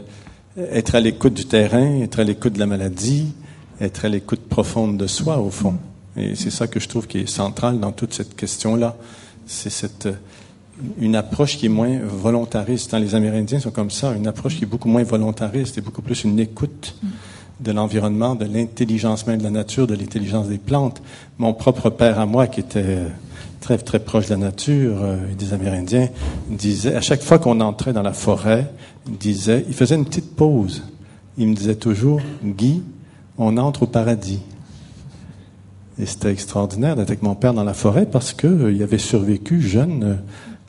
euh, 0.58 0.68
être 0.72 0.96
à 0.96 1.02
l'écoute 1.02 1.36
du 1.36 1.46
terrain, 1.46 2.00
être 2.02 2.20
à 2.20 2.24
l'écoute 2.24 2.54
de 2.54 2.60
la 2.60 2.66
maladie, 2.66 3.28
être 3.80 4.06
à 4.06 4.10
l'écoute 4.10 4.41
profonde 4.50 4.98
de 4.98 5.06
soi, 5.06 5.38
au 5.38 5.52
fond. 5.52 5.76
Et 6.18 6.34
c'est 6.34 6.50
ça 6.50 6.66
que 6.66 6.80
je 6.80 6.88
trouve 6.89 7.06
qui 7.06 7.20
est 7.20 7.30
central 7.30 7.80
dans 7.80 7.91
toute 7.91 8.14
cette 8.16 8.36
question-là. 8.36 8.96
C'est 9.46 9.70
cette, 9.70 10.08
euh, 10.08 10.14
une 10.99 11.15
approche 11.15 11.57
qui 11.57 11.67
est 11.67 11.69
moins 11.69 11.99
volontariste. 12.01 12.91
Dans 12.91 12.97
les 12.97 13.15
Amérindiens 13.15 13.59
sont 13.59 13.71
comme 13.71 13.91
ça, 13.91 14.13
une 14.13 14.28
approche 14.28 14.57
qui 14.57 14.63
est 14.63 14.67
beaucoup 14.67 14.89
moins 14.89 15.03
volontariste 15.03 15.78
et 15.78 15.82
beaucoup 15.82 16.01
plus 16.01 16.23
une 16.23 16.39
écoute 16.39 16.95
de 17.59 17.71
l'environnement, 17.71 18.36
de 18.36 18.45
l'intelligence 18.45 19.28
même 19.28 19.38
de 19.38 19.43
la 19.43 19.49
nature, 19.49 19.88
de 19.88 19.95
l'intelligence 19.95 20.47
des 20.47 20.57
plantes. 20.57 21.01
Mon 21.38 21.53
propre 21.53 21.89
père 21.89 22.19
à 22.19 22.26
moi, 22.26 22.47
qui 22.47 22.59
était 22.59 23.03
très 23.61 23.78
très 23.78 23.99
proche 23.99 24.26
de 24.26 24.32
la 24.32 24.38
nature 24.38 24.97
euh, 25.01 25.17
des 25.38 25.53
Amérindiens, 25.53 26.09
disait 26.49 26.95
à 26.95 27.01
chaque 27.01 27.21
fois 27.21 27.39
qu'on 27.39 27.61
entrait 27.61 27.93
dans 27.93 28.01
la 28.01 28.13
forêt, 28.13 28.69
il 29.07 29.17
disait, 29.17 29.65
il 29.67 29.73
faisait 29.73 29.95
une 29.95 30.05
petite 30.05 30.36
pause. 30.36 30.84
Il 31.38 31.47
me 31.47 31.55
disait 31.55 31.76
toujours, 31.76 32.21
Guy, 32.43 32.84
on 33.38 33.57
entre 33.57 33.84
au 33.84 33.88
paradis. 33.88 34.41
Et 35.97 36.05
c'était 36.05 36.32
extraordinaire 36.32 36.95
d'être 36.95 37.09
avec 37.09 37.23
mon 37.23 37.36
père 37.36 37.53
dans 37.53 37.63
la 37.63 37.73
forêt 37.73 38.05
parce 38.05 38.34
que 38.34 38.47
euh, 38.47 38.84
avait 38.84 38.97
survécu 38.97 39.61
jeune 39.61 40.03
euh, 40.03 40.15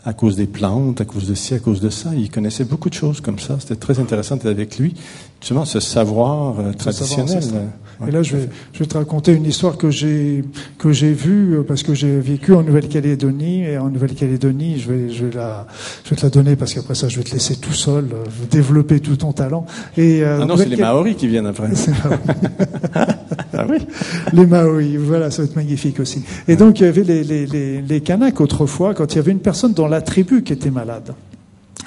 à 0.07 0.13
cause 0.13 0.37
des 0.37 0.47
plantes, 0.47 1.01
à 1.01 1.05
cause 1.05 1.27
de 1.29 1.35
ci, 1.35 1.53
à 1.53 1.59
cause 1.59 1.81
de 1.81 1.91
ça. 1.91 2.11
Il 2.15 2.31
connaissait 2.31 2.65
beaucoup 2.65 2.89
de 2.89 2.95
choses 2.95 3.21
comme 3.21 3.41
ça. 3.41 3.57
C'était 3.59 3.75
très 3.75 3.99
intéressant 3.99 4.37
d'être 4.37 4.47
avec 4.47 4.79
lui. 4.79 4.95
Justement, 5.41 5.65
ce 5.65 5.81
savoir 5.81 6.61
euh, 6.61 6.73
traditionnel. 6.73 7.43
savoir. 7.43 7.63
Et 8.07 8.11
là, 8.11 8.23
je 8.23 8.37
vais, 8.37 8.49
je 8.73 8.79
vais 8.81 8.87
te 8.87 8.97
raconter 8.97 9.33
une 9.33 9.47
histoire 9.47 9.77
que 9.79 9.91
j'ai 9.91 10.45
que 10.79 10.93
j'ai 10.93 11.13
vue 11.13 11.57
euh, 11.57 11.63
parce 11.63 11.83
que 11.83 11.95
j'ai 11.95 12.21
vécu 12.21 12.53
en 12.53 12.63
Nouvelle-Calédonie 12.63 13.65
et 13.65 13.79
en 13.79 13.89
Nouvelle-Calédonie, 13.89 14.79
je 14.79 14.93
vais 14.93 15.13
je 15.13 15.25
vais 15.27 15.37
la 15.37 15.67
je 16.05 16.11
vais 16.11 16.17
te 16.17 16.23
la 16.23 16.31
donner 16.31 16.57
parce 16.57 16.75
qu'après 16.75 16.95
ça, 16.95 17.09
je 17.09 17.17
vais 17.17 17.25
te 17.25 17.33
laisser 17.33 17.57
tout 17.57 17.73
seul 17.73 18.05
euh, 18.13 18.25
développer 18.51 19.01
tout 19.01 19.17
ton 19.17 19.33
talent. 19.33 19.67
Et 19.97 20.23
euh, 20.23 20.41
Ah 20.43 20.45
non, 20.45 20.57
c'est 20.57 20.69
les 20.69 20.77
Maoris 20.77 21.17
qui 21.17 21.29
viennent 21.29 21.47
après. 21.47 21.69
Ah 23.59 23.65
oui. 23.69 23.79
les 24.35 24.45
Maoris, 24.45 24.97
voilà, 24.99 25.31
ça 25.31 25.43
va 25.43 25.49
être 25.49 25.57
magnifique 25.57 25.99
aussi. 25.99 26.23
Et 26.47 26.57
donc, 26.57 26.79
il 26.81 26.85
y 26.85 26.87
avait 26.87 27.05
les, 27.05 27.25
les, 27.25 27.47
les, 27.47 27.81
les 27.81 28.01
Kanaks 28.03 28.41
autrefois, 28.41 28.93
quand 28.93 29.15
il 29.15 29.17
y 29.17 29.19
avait 29.19 29.33
une 29.33 29.41
personne 29.41 29.73
dans 29.73 29.89
la 29.89 30.03
tribu 30.03 30.43
qui 30.43 30.53
était 30.53 30.71
malade. 30.71 31.15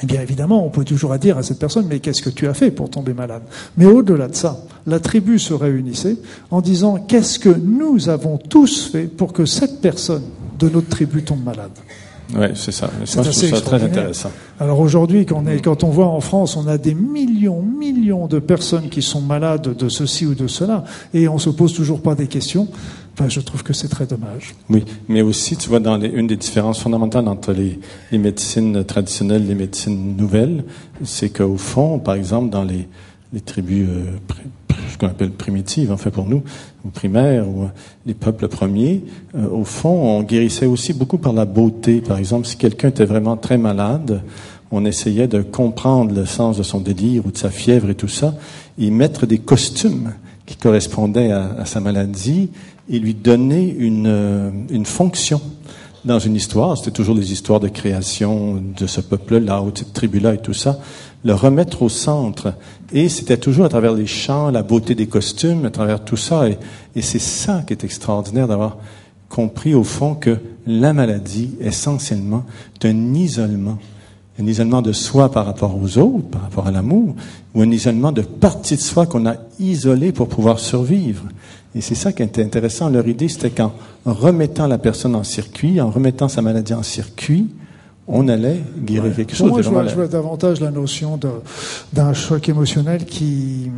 Eh 0.02 0.06
bien, 0.06 0.22
évidemment, 0.22 0.66
on 0.66 0.70
peut 0.70 0.86
toujours 0.86 1.18
dire 1.18 1.38
à 1.38 1.43
cette 1.43 1.60
personne, 1.60 1.86
mais 1.89 2.00
qu'est-ce 2.00 2.22
que 2.22 2.30
tu 2.30 2.47
as 2.47 2.54
fait 2.54 2.72
pour 2.72 2.89
tomber 2.89 3.14
malade? 3.14 3.41
Mais 3.78 3.86
au-delà 3.86 4.28
de 4.28 4.36
ça, 4.36 4.60
la 4.88 5.00
tribu 5.00 5.39
se 5.39 5.54
réunissait 5.54 6.18
en 6.52 6.62
disant, 6.62 6.97
qu'est-ce 7.06 7.38
que 7.38 7.50
nous 7.50 8.08
avons 8.08 8.38
tous 8.38 8.89
fait 8.91 9.08
pour 9.08 9.34
que 9.34 9.45
cette 9.45 9.82
personne 9.82 10.24
de 10.58 10.70
notre 10.70 10.88
tribu 10.88 11.24
tombe 11.24 11.43
malade? 11.43 11.72
Oui, 12.36 12.47
c'est 12.54 12.72
ça. 12.72 12.89
C'est 13.06 13.20
assez 13.20 13.50
ça 13.50 13.60
très 13.60 13.84
intéressant. 13.84 14.30
Alors 14.60 14.80
aujourd'hui, 14.80 15.26
quand, 15.26 15.43
quand 15.64 15.84
on 15.84 15.89
voit 15.89 16.08
en 16.08 16.22
France, 16.22 16.56
on 16.56 16.68
a 16.68 16.78
des 16.78 16.93
millions, 16.93 17.62
millions 17.62 18.28
de 18.28 18.39
personnes 18.39 18.89
qui 18.89 19.02
sont 19.02 19.22
malades 19.22 19.76
de 19.76 19.89
ceci 19.89 20.28
ou 20.28 20.36
de 20.36 20.47
cela, 20.47 20.84
et 21.14 21.28
on 21.28 21.39
se 21.39 21.50
pose 21.50 21.74
toujours 21.74 22.02
pas 22.02 22.14
des 22.14 22.28
questions. 22.28 22.68
Je 23.28 23.41
trouve 23.41 23.63
que 23.63 23.74
c'est 23.74 23.89
très 23.89 24.05
dommage. 24.05 24.55
Oui, 24.70 24.86
mais 25.09 25.22
aussi, 25.22 25.57
tu 25.57 25.70
vois, 25.70 25.80
une 25.80 26.28
des 26.28 26.38
différences 26.38 26.80
fondamentales 26.80 27.28
entre 27.28 27.51
les, 27.53 27.80
médecines 28.17 28.84
traditionnelles 28.86 29.43
et 29.43 29.47
les 29.47 29.55
médecines 29.55 30.15
nouvelles, 30.15 30.63
c'est 31.03 31.30
qu'au 31.30 31.57
fond, 31.57 31.99
par 31.99 32.15
exemple, 32.15 32.49
dans 32.49 32.63
les, 32.63 32.88
tribus, 33.41 33.88
euh, 33.89 34.36
qu'on 34.99 35.07
appelle 35.07 35.32
primitives, 35.32 35.91
en 35.91 35.97
fait, 35.97 36.11
pour 36.11 36.28
nous, 36.28 36.43
ou 36.86 36.89
primaires, 36.89 37.47
ou 37.47 37.63
euh, 37.63 37.67
les 38.05 38.13
peuples 38.13 38.47
premiers, 38.47 39.03
euh, 39.36 39.49
au 39.49 39.65
fond, 39.65 39.89
on 39.89 40.24
guérissait 40.24 40.65
aussi 40.65 40.93
beaucoup 40.93 41.17
par 41.17 41.34
la 41.34 41.45
beauté. 41.45 42.01
Par 42.01 42.17
exemple, 42.17 42.47
si 42.47 42.55
quelqu'un 42.55 42.88
était 42.88 43.05
vraiment 43.05 43.36
très 43.36 43.57
malade, 43.57 44.22
on 44.72 44.86
essayait 44.86 45.28
de 45.28 45.41
comprendre 45.41 46.13
le 46.13 46.26
sens 46.26 46.57
de 46.57 46.63
son 46.63 46.80
délire 46.80 47.26
ou 47.26 47.32
de 47.32 47.38
sa 47.38 47.49
fièvre 47.49 47.89
et 47.89 47.95
tout 47.95 48.07
ça, 48.07 48.36
et 48.78 48.91
mettre 48.91 49.26
des 49.26 49.39
costumes 49.39 50.13
qui 50.45 50.55
correspondaient 50.55 51.32
à 51.32 51.63
sa 51.65 51.80
maladie 51.80 52.49
et 52.90 53.00
lui 53.00 53.14
donner 53.14 53.74
une, 53.78 54.08
euh, 54.08 54.52
une 54.70 54.86
fonction 54.86 55.42
dans 56.06 56.20
une 56.20 56.36
histoire. 56.36 56.78
C'était 56.78 56.92
toujours 56.92 57.16
des 57.16 57.32
histoires 57.32 57.60
de 57.60 57.68
création 57.68 58.62
de 58.78 58.88
ce 58.88 59.02
peuple-là 59.02 59.62
ou 59.62 59.72
de 59.72 59.78
cette 59.78 59.94
tribu-là 59.94 60.36
et 60.36 60.38
tout 60.40 60.54
ça. 60.54 60.80
Le 61.24 61.34
remettre 61.34 61.82
au 61.82 61.90
centre. 61.90 62.54
Et 62.94 63.10
c'était 63.10 63.38
toujours 63.38 63.66
à 63.66 63.70
travers 63.70 63.94
les 63.94 64.08
chants, 64.08 64.50
la 64.50 64.64
beauté 64.64 64.96
des 64.96 65.08
costumes, 65.08 65.66
à 65.66 65.70
travers 65.70 66.04
tout 66.04 66.18
ça. 66.18 66.48
Et, 66.48 66.58
et 66.96 67.02
c'est 67.02 67.20
ça 67.20 67.64
qui 67.68 67.74
est 67.74 67.84
extraordinaire 67.84 68.48
d'avoir 68.48 68.78
compris 69.28 69.76
au 69.76 69.84
fond 69.84 70.16
que 70.16 70.38
la 70.66 70.94
maladie, 70.94 71.52
essentiellement, 71.60 72.46
est 72.76 72.88
un 72.88 73.14
isolement. 73.14 73.78
Un 74.42 74.48
isolement 74.48 74.82
de 74.82 74.94
soi 74.94 75.30
par 75.30 75.46
rapport 75.46 75.76
aux 75.76 75.98
autres, 75.98 76.28
par 76.32 76.44
rapport 76.44 76.68
à 76.68 76.72
l'amour, 76.72 77.14
ou 77.54 77.62
un 77.62 77.72
isolement 77.72 78.14
de 78.14 78.22
partie 78.22 78.78
de 78.78 78.82
soi 78.82 79.06
qu'on 79.06 79.26
a 79.26 79.36
isolé 79.60 80.14
pour 80.14 80.30
pouvoir 80.30 80.60
survivre. 80.60 81.24
Et 81.76 81.82
c'est 81.82 81.95
ça 81.95 82.11
qui 82.11 82.24
était 82.24 82.43
intéressant. 82.43 82.89
Leur 82.89 83.07
idée, 83.07 83.28
c'était 83.28 83.51
qu'en 83.51 83.74
remettant 84.05 84.67
la 84.67 84.78
personne 84.78 85.15
en 85.15 85.24
circuit, 85.24 85.80
en 85.80 85.89
remettant 85.89 86.28
sa 86.28 86.41
maladie 86.41 86.74
en 86.74 86.84
circuit, 86.84 87.47
on 88.07 88.28
allait 88.28 88.61
guérir 88.80 89.15
quelque 89.15 89.30
Pour 89.30 89.38
chose. 89.38 89.49
moi, 89.49 89.61
je 89.61 89.70
vois, 89.70 89.88
je 89.88 89.95
vois 89.95 90.07
davantage 90.07 90.59
la 90.61 90.72
notion 90.72 91.20
d'un 91.93 92.13
choc 92.13 92.49
émotionnel 92.49 93.05
qui 93.05 93.70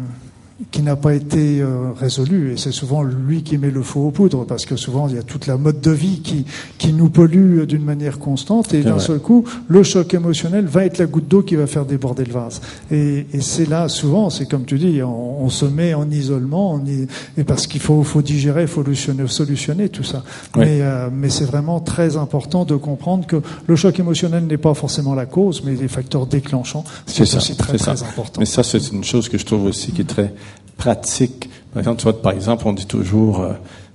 qui 0.69 0.83
n'a 0.83 0.95
pas 0.95 1.13
été 1.15 1.59
euh, 1.61 1.91
résolu 1.99 2.51
et 2.53 2.57
c'est 2.57 2.71
souvent 2.71 3.01
lui 3.03 3.41
qui 3.41 3.57
met 3.57 3.71
le 3.71 3.81
faux 3.81 4.01
aux 4.07 4.11
poudres 4.11 4.45
parce 4.45 4.65
que 4.65 4.75
souvent 4.75 5.07
il 5.07 5.15
y 5.15 5.17
a 5.17 5.23
toute 5.23 5.47
la 5.47 5.57
mode 5.57 5.81
de 5.81 5.91
vie 5.91 6.21
qui 6.21 6.45
qui 6.77 6.93
nous 6.93 7.09
pollue 7.09 7.63
d'une 7.63 7.83
manière 7.83 8.19
constante 8.19 8.73
et 8.73 8.81
d'un 8.83 8.99
seul 8.99 9.19
coup 9.19 9.43
le 9.67 9.81
choc 9.83 10.13
émotionnel 10.13 10.65
va 10.65 10.85
être 10.85 10.97
la 10.99 11.05
goutte 11.07 11.27
d'eau 11.27 11.41
qui 11.41 11.55
va 11.55 11.65
faire 11.67 11.85
déborder 11.85 12.25
le 12.25 12.33
vase. 12.33 12.61
Et, 12.91 13.25
et 13.33 13.41
c'est 13.41 13.67
là 13.67 13.89
souvent 13.89 14.29
c'est 14.29 14.45
comme 14.45 14.65
tu 14.65 14.77
dis 14.77 15.01
on, 15.01 15.43
on 15.43 15.49
se 15.49 15.65
met 15.65 15.93
en 15.93 16.09
isolement 16.11 16.73
on 16.73 16.85
y- 16.85 17.07
et 17.37 17.43
parce 17.43 17.65
qu'il 17.67 17.81
faut 17.81 18.03
faut 18.03 18.21
digérer 18.21 18.67
faut 18.67 18.81
solutionner, 18.83 19.27
solutionner 19.27 19.89
tout 19.89 20.03
ça. 20.03 20.23
Oui. 20.55 20.65
mais 20.65 20.79
euh, 20.81 21.09
mais 21.11 21.29
c'est 21.29 21.45
vraiment 21.45 21.79
très 21.79 22.17
important 22.17 22.65
de 22.65 22.75
comprendre 22.75 23.25
que 23.25 23.41
le 23.67 23.75
choc 23.75 23.99
émotionnel 23.99 24.45
n'est 24.45 24.57
pas 24.57 24.73
forcément 24.73 25.15
la 25.15 25.25
cause 25.25 25.63
mais 25.65 25.75
les 25.75 25.87
facteurs 25.87 26.27
déclenchants 26.27 26.83
C'est 27.07 27.23
aussi 27.23 27.55
très 27.55 27.77
très 27.77 28.03
important. 28.03 28.39
Mais 28.39 28.45
ça, 28.45 28.63
c'est 28.63 28.91
une 28.91 29.03
chose 29.03 29.29
que 29.29 29.37
je 29.37 29.45
trouve 29.45 29.65
aussi 29.65 29.91
qui 29.91 30.01
est 30.01 30.05
très 30.05 30.33
pratique. 30.81 31.47
Par 31.73 31.79
exemple, 31.79 31.99
tu 31.99 32.03
vois, 32.03 32.19
par 32.19 32.31
exemple, 32.31 32.63
on 32.65 32.73
dit 32.73 32.87
toujours 32.87 33.41
euh, 33.41 33.53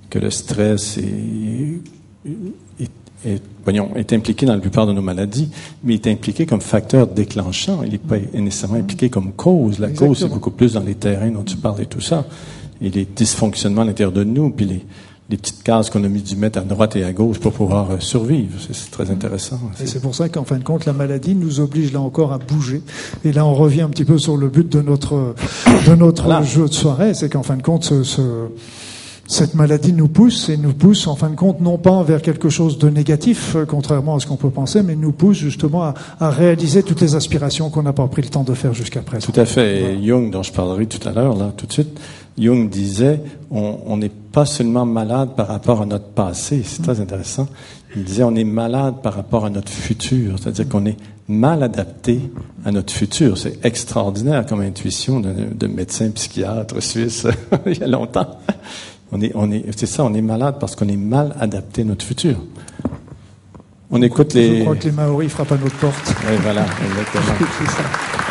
que 0.08 0.20
le 0.20 0.30
stress 0.30 0.98
est, 0.98 1.80
est, 2.80 2.90
est, 3.26 3.42
voyons, 3.64 3.90
est 3.96 4.12
impliqué 4.12 4.46
dans 4.46 4.54
la 4.54 4.60
plupart 4.60 4.86
de 4.86 4.92
nos 4.92 5.02
maladies, 5.02 5.50
mais 5.82 5.94
il 5.94 5.96
est 5.96 6.12
impliqué 6.12 6.46
comme 6.46 6.60
facteur 6.60 7.08
déclenchant. 7.08 7.82
Il 7.82 7.90
n'est 7.90 7.98
pas 7.98 8.18
nécessairement 8.34 8.78
impliqué 8.78 9.10
comme 9.10 9.32
cause. 9.32 9.80
La 9.80 9.90
cause, 9.90 10.20
c'est 10.20 10.28
beaucoup 10.28 10.52
plus 10.52 10.74
dans 10.74 10.84
les 10.84 10.94
terrains 10.94 11.30
dont 11.30 11.42
tu 11.42 11.56
parles 11.56 11.82
et 11.82 11.86
tout 11.86 12.00
ça. 12.00 12.24
Et 12.80 12.88
les 12.88 13.04
dysfonctionnements 13.04 13.82
à 13.82 13.86
l'intérieur 13.86 14.12
de 14.12 14.22
nous, 14.22 14.50
puis 14.50 14.66
les, 14.66 14.84
les 15.28 15.36
petites 15.36 15.62
cases 15.64 15.90
qu'on 15.90 16.04
a 16.04 16.08
mis 16.08 16.22
du 16.22 16.36
mettre 16.36 16.58
à 16.60 16.62
droite 16.62 16.94
et 16.96 17.02
à 17.04 17.12
gauche 17.12 17.40
pour 17.40 17.52
pouvoir 17.52 17.90
euh, 17.90 17.96
survivre. 17.98 18.52
C'est- 18.72 18.90
très 18.92 19.10
intéressant. 19.10 19.58
Et 19.82 19.86
c'est 19.86 20.00
pour 20.00 20.14
ça 20.14 20.28
qu'en 20.28 20.44
fin 20.44 20.56
de 20.58 20.62
compte, 20.64 20.84
la 20.86 20.92
maladie 20.92 21.34
nous 21.34 21.58
oblige 21.60 21.92
là 21.92 22.00
encore 22.00 22.32
à 22.32 22.38
bouger. 22.38 22.82
Et 23.24 23.32
là, 23.32 23.44
on 23.44 23.54
revient 23.54 23.80
un 23.82 23.88
petit 23.88 24.04
peu 24.04 24.18
sur 24.18 24.36
le 24.36 24.48
but 24.48 24.68
de 24.70 24.80
notre 24.82 25.34
de 25.86 25.94
notre 25.96 26.24
Voilà. 26.24 26.42
jeu 26.44 26.68
de 26.68 26.72
soirée, 26.72 27.12
c'est 27.14 27.28
qu'en 27.28 27.42
fin 27.42 27.56
de 27.56 27.62
compte, 27.62 27.84
ce, 27.84 28.04
ce- 28.04 28.46
cette 29.28 29.54
maladie 29.54 29.92
nous 29.92 30.06
pousse 30.06 30.48
et 30.48 30.56
nous 30.56 30.72
pousse 30.72 31.08
en 31.08 31.16
fin 31.16 31.28
de 31.28 31.34
compte 31.34 31.60
non 31.60 31.78
pas 31.78 32.00
vers 32.04 32.22
quelque 32.22 32.48
chose 32.48 32.78
de 32.78 32.88
négatif, 32.88 33.56
euh, 33.56 33.64
contrairement 33.66 34.14
à 34.14 34.20
ce 34.20 34.26
qu'on 34.28 34.36
peut 34.36 34.50
penser, 34.50 34.84
mais 34.84 34.94
nous 34.94 35.10
pousse 35.10 35.36
justement 35.38 35.82
à, 35.82 35.94
à 36.20 36.30
réaliser 36.30 36.84
toutes 36.84 37.00
les 37.00 37.16
aspirations 37.16 37.68
qu'on 37.68 37.82
n'a 37.82 37.92
pas 37.92 38.06
pris 38.06 38.22
le 38.22 38.28
temps 38.28 38.44
de 38.44 38.54
faire 38.54 38.72
jusqu'à 38.72 39.00
présent. 39.00 39.26
Tout 39.32 39.40
à 39.40 39.44
fait. 39.44 39.94
Et 39.96 40.06
Jung, 40.06 40.30
dont 40.30 40.44
je 40.44 40.52
parlerai 40.52 40.86
tout 40.86 41.06
à 41.08 41.10
l'heure, 41.12 41.36
là, 41.36 41.52
tout 41.56 41.66
de 41.66 41.72
suite, 41.72 41.98
Jung 42.38 42.68
disait, 42.68 43.20
on 43.50 43.96
n'est 43.96 44.10
pas 44.10 44.44
seulement 44.44 44.84
malade 44.84 45.30
par 45.36 45.48
rapport 45.48 45.80
à 45.80 45.86
notre 45.86 46.08
passé, 46.08 46.62
c'est 46.64 46.82
très 46.82 47.00
intéressant. 47.00 47.48
Il 47.96 48.04
disait, 48.04 48.22
on 48.24 48.34
est 48.34 48.44
malade 48.44 48.96
par 49.02 49.14
rapport 49.14 49.46
à 49.46 49.50
notre 49.50 49.72
futur, 49.72 50.38
c'est-à-dire 50.38 50.68
qu'on 50.68 50.84
est 50.84 50.98
mal 51.28 51.62
adapté 51.62 52.20
à 52.64 52.70
notre 52.70 52.92
futur. 52.92 53.38
C'est 53.38 53.64
extraordinaire 53.64 54.44
comme 54.44 54.60
intuition 54.60 55.20
de, 55.20 55.32
de 55.54 55.66
médecin 55.66 56.10
psychiatre 56.10 56.82
suisse 56.82 57.26
il 57.66 57.78
y 57.78 57.82
a 57.82 57.86
longtemps. 57.86 58.38
On 59.12 59.20
est, 59.22 59.32
on 59.34 59.50
est, 59.50 59.64
c'est 59.76 59.86
ça, 59.86 60.04
on 60.04 60.12
est 60.12 60.20
malade 60.20 60.56
parce 60.60 60.76
qu'on 60.76 60.88
est 60.88 60.96
mal 60.96 61.34
adapté 61.40 61.82
à 61.82 61.84
notre 61.86 62.04
futur. 62.04 62.36
On 63.90 64.02
écoute 64.02 64.32
Je 64.34 64.38
les. 64.38 64.60
crois 64.60 64.76
que 64.76 64.84
les 64.84 64.92
Maoris 64.92 65.30
frappent 65.30 65.52
à 65.52 65.56
notre 65.56 65.76
porte. 65.76 66.14
Oui, 66.28 66.36
voilà, 66.42 66.66
exactement. 66.84 67.46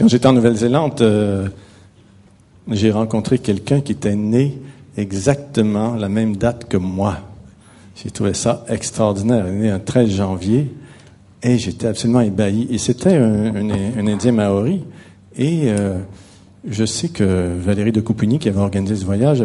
Quand 0.00 0.08
j'étais 0.08 0.28
en 0.28 0.32
Nouvelle-Zélande, 0.32 0.98
euh, 1.02 1.46
j'ai 2.70 2.90
rencontré 2.90 3.38
quelqu'un 3.38 3.82
qui 3.82 3.92
était 3.92 4.16
né 4.16 4.56
exactement 4.96 5.94
la 5.94 6.08
même 6.08 6.36
date 6.36 6.70
que 6.70 6.78
moi. 6.78 7.18
J'ai 7.96 8.10
trouvé 8.10 8.32
ça 8.32 8.64
extraordinaire. 8.68 9.44
Il 9.48 9.56
est 9.56 9.58
né 9.58 9.70
un 9.70 9.78
13 9.78 10.08
janvier 10.08 10.72
et 11.42 11.58
j'étais 11.58 11.86
absolument 11.86 12.22
ébahi. 12.22 12.66
Et 12.70 12.78
c'était 12.78 13.14
un, 13.14 14.08
Indien 14.08 14.32
maori. 14.32 14.84
Et 15.36 15.64
euh, 15.66 15.98
je 16.66 16.86
sais 16.86 17.08
que 17.08 17.58
Valérie 17.58 17.92
de 17.92 18.00
Coupigny, 18.00 18.38
qui 18.38 18.48
avait 18.48 18.60
organisé 18.60 18.96
ce 18.96 19.04
voyage, 19.04 19.44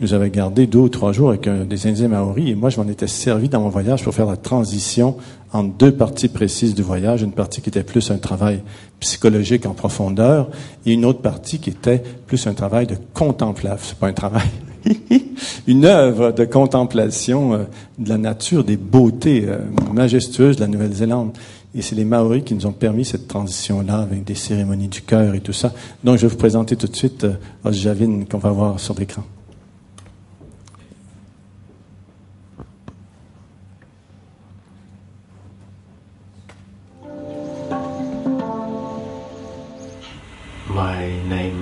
nous 0.00 0.14
avait 0.14 0.30
gardé 0.30 0.68
deux 0.68 0.78
ou 0.78 0.88
trois 0.88 1.10
jours 1.10 1.30
avec 1.30 1.48
un, 1.48 1.64
des 1.64 1.88
Indiens 1.88 2.06
maoris. 2.06 2.50
Et 2.50 2.54
moi, 2.54 2.70
je 2.70 2.80
m'en 2.80 2.88
étais 2.88 3.08
servi 3.08 3.48
dans 3.48 3.62
mon 3.62 3.68
voyage 3.68 4.04
pour 4.04 4.14
faire 4.14 4.26
la 4.26 4.36
transition 4.36 5.16
entre 5.52 5.74
deux 5.76 5.92
parties 5.92 6.28
précises 6.28 6.74
du 6.74 6.82
voyage. 6.82 7.22
Une 7.22 7.32
partie 7.32 7.60
qui 7.60 7.68
était 7.68 7.82
plus 7.82 8.10
un 8.10 8.18
travail 8.18 8.62
psychologique 9.00 9.66
en 9.66 9.74
profondeur 9.74 10.48
et 10.86 10.92
une 10.92 11.04
autre 11.04 11.20
partie 11.20 11.58
qui 11.58 11.70
était 11.70 12.02
plus 12.26 12.46
un 12.46 12.54
travail 12.54 12.86
de 12.86 12.96
contemplation. 13.14 13.78
C'est 13.80 13.98
pas 13.98 14.08
un 14.08 14.12
travail 14.12 14.48
une 15.66 15.84
œuvre 15.84 16.32
de 16.32 16.44
contemplation 16.44 17.54
euh, 17.54 17.64
de 17.98 18.08
la 18.08 18.18
nature, 18.18 18.64
des 18.64 18.76
beautés 18.76 19.44
euh, 19.46 19.58
majestueuses 19.92 20.56
de 20.56 20.60
la 20.62 20.68
Nouvelle-Zélande. 20.68 21.36
Et 21.74 21.82
c'est 21.82 21.94
les 21.94 22.04
Maoris 22.04 22.44
qui 22.44 22.54
nous 22.54 22.66
ont 22.66 22.72
permis 22.72 23.04
cette 23.04 23.28
transition-là 23.28 23.98
avec 23.98 24.24
des 24.24 24.34
cérémonies 24.34 24.88
du 24.88 25.02
cœur 25.02 25.34
et 25.34 25.40
tout 25.40 25.52
ça. 25.52 25.72
Donc, 26.02 26.16
je 26.16 26.22
vais 26.22 26.28
vous 26.28 26.38
présenter 26.38 26.76
tout 26.76 26.88
de 26.88 26.96
suite 26.96 27.24
euh, 27.24 27.34
Osjavin 27.64 28.24
qu'on 28.30 28.38
va 28.38 28.50
voir 28.50 28.80
sur 28.80 28.94
l'écran. 28.98 29.22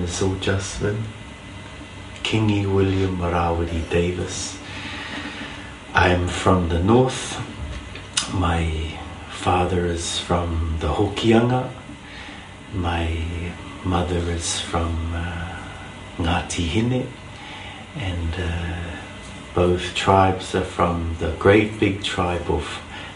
Is 0.07 0.21
Ojasvin. 0.21 1.03
Kingy 2.23 2.65
William 2.65 3.17
Marawadi 3.17 3.89
Davis. 3.89 4.57
I'm 5.93 6.29
from 6.29 6.69
the 6.69 6.81
north. 6.81 7.23
My 8.33 8.97
father 9.29 9.85
is 9.85 10.17
from 10.17 10.77
the 10.79 10.87
Hokianga. 10.87 11.69
My 12.73 13.05
mother 13.83 14.23
is 14.31 14.61
from 14.61 14.91
uh, 15.13 15.59
Ngati 16.17 16.65
Hine. 16.73 17.07
And 17.97 18.33
uh, 18.37 18.97
both 19.53 19.93
tribes 19.93 20.55
are 20.55 20.69
from 20.77 21.17
the 21.19 21.31
great 21.33 21.79
big 21.81 22.01
tribe 22.03 22.49
of 22.49 22.65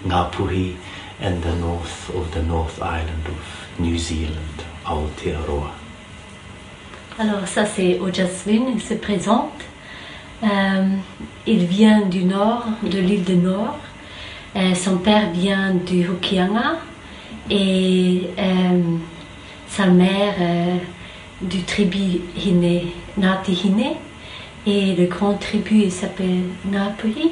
Ngapuhi 0.04 0.76
and 1.20 1.42
the 1.42 1.56
north 1.56 2.14
of 2.14 2.34
the 2.34 2.44
North 2.44 2.82
Island 2.82 3.28
of 3.28 3.42
New 3.80 3.98
Zealand, 3.98 4.66
Aotearoa. 4.84 5.81
Alors 7.20 7.48
ça 7.48 7.66
c'est 7.66 8.00
Ojaswin, 8.00 8.64
il 8.74 8.82
se 8.82 8.94
présente. 8.94 9.52
Euh, 10.44 10.88
il 11.46 11.66
vient 11.66 12.02
du 12.02 12.24
nord, 12.24 12.66
de 12.84 12.98
l'île 13.00 13.24
du 13.24 13.36
Nord. 13.36 13.78
Euh, 14.56 14.74
son 14.74 14.98
père 14.98 15.30
vient 15.32 15.74
du 15.74 16.08
Hokianga 16.08 16.78
et 17.50 18.24
euh, 18.40 18.98
sa 19.68 19.86
mère 19.88 20.36
du 21.42 21.64
tribu 21.64 22.22
Hine, 22.38 22.82
Ngati 23.18 23.54
Hine. 23.54 23.94
Et 24.66 24.96
le 24.96 25.06
grand 25.06 25.34
tribu 25.36 25.90
s'appelle 25.90 26.44
Ngapuri. 26.72 27.32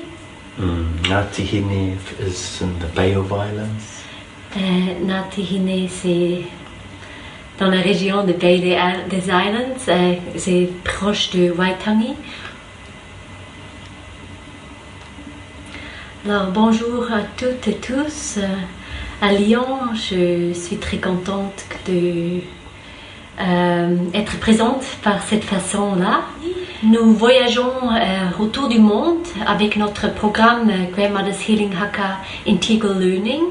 Mm, 0.58 1.08
Ngati 1.08 1.44
Hine 1.44 1.98
is 2.20 2.62
in 2.62 2.70
the 2.80 2.94
Bay 2.96 3.16
of 3.16 3.32
Islands. 3.32 4.04
Ngati 4.56 5.42
Hine 5.42 5.88
c'est 5.90 6.42
dans 7.60 7.70
la 7.70 7.82
région 7.82 8.24
de 8.24 8.32
Bay 8.32 8.60
des 8.60 9.26
Islands, 9.26 9.84
euh, 9.90 10.14
c'est 10.38 10.70
proche 10.86 11.32
de 11.32 11.52
Waitangi. 11.52 12.14
Alors 16.26 16.48
bonjour 16.54 17.12
à 17.12 17.22
toutes 17.38 17.68
et 17.68 17.76
tous. 17.76 18.38
Euh, 18.38 18.46
à 19.22 19.34
Lyon, 19.34 19.66
je 19.94 20.54
suis 20.54 20.78
très 20.78 20.98
contente 20.98 21.66
de 21.86 22.40
euh, 23.42 23.96
être 24.14 24.40
présente 24.40 24.86
par 25.04 25.22
cette 25.24 25.44
façon-là. 25.44 26.22
Nous 26.82 27.14
voyageons 27.14 27.74
autour 28.40 28.70
du 28.70 28.80
monde 28.80 29.28
avec 29.46 29.76
notre 29.76 30.14
programme 30.14 30.72
Grandmother's 30.96 31.50
Healing 31.50 31.74
Haka 31.76 32.20
Integral 32.48 32.98
Learning 32.98 33.44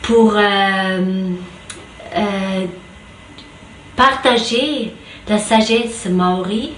pour 0.00 0.38
partager 4.00 4.94
la 5.28 5.36
sagesse 5.36 6.06
maori 6.06 6.72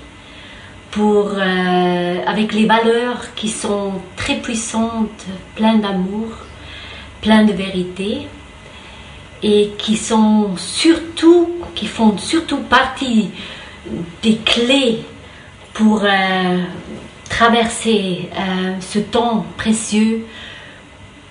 pour, 0.91 1.31
euh, 1.37 2.17
avec 2.27 2.53
les 2.53 2.67
valeurs 2.67 3.33
qui 3.37 3.49
sont 3.49 3.93
très 4.17 4.39
puissantes, 4.41 5.27
pleines 5.55 5.81
d'amour, 5.81 6.31
pleines 7.21 7.47
de 7.47 7.53
vérité 7.53 8.27
et 9.41 9.71
qui 9.79 9.97
sont 9.97 10.57
surtout, 10.57 11.49
qui 11.77 11.87
font 11.87 12.19
surtout 12.19 12.59
partie 12.63 13.31
des 14.25 14.39
clés 14.39 15.05
pour 15.75 16.03
euh, 16.03 16.59
traverser 17.31 18.31
euh, 18.37 18.75
ce 18.81 18.99
temps 18.99 19.47
précieux, 19.57 20.27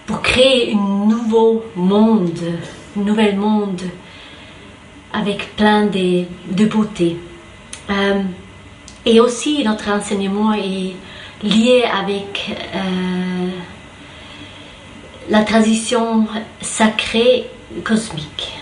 pour 0.05 0.21
créer 0.21 0.73
un 0.73 1.05
nouveau 1.09 1.65
monde, 1.75 2.39
un 2.97 3.01
nouvel 3.01 3.35
monde 3.35 3.81
avec 5.13 5.55
plein 5.55 5.85
de, 5.85 6.25
beauté. 6.65 7.17
Euh, 7.89 8.21
et 9.05 9.19
aussi, 9.19 9.63
notre 9.63 9.89
enseignement 9.89 10.53
est 10.53 10.95
lié 11.43 11.83
avec 11.83 12.55
euh, 12.75 13.49
la 15.29 15.43
tradition 15.43 16.27
sacrée 16.61 17.47
cosmique. 17.83 18.53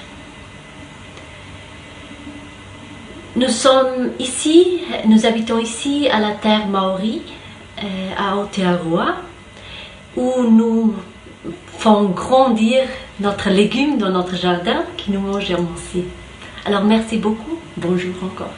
Nous 3.36 3.50
sommes 3.50 4.12
ici, 4.20 4.82
nous 5.06 5.26
habitons 5.26 5.60
ici 5.60 6.10
à 6.10 6.20
la 6.20 6.32
terre 6.32 6.68
maori, 6.68 7.22
euh, 7.84 8.10
à 8.18 8.34
Aotearoa, 8.34 9.16
où 10.18 10.44
nous 10.50 10.96
faisons 11.78 12.06
grandir 12.06 12.84
notre 13.20 13.50
légume 13.50 13.98
dans 13.98 14.10
notre 14.10 14.36
jardin 14.36 14.84
qui 14.98 15.12
nous 15.12 15.22
mangeons 15.22 15.68
aussi. 15.76 16.04
Alors 16.70 16.84
merci 16.84 17.18
beaucoup. 17.18 17.58
Bonjour 17.78 18.14
encore. 18.24 18.54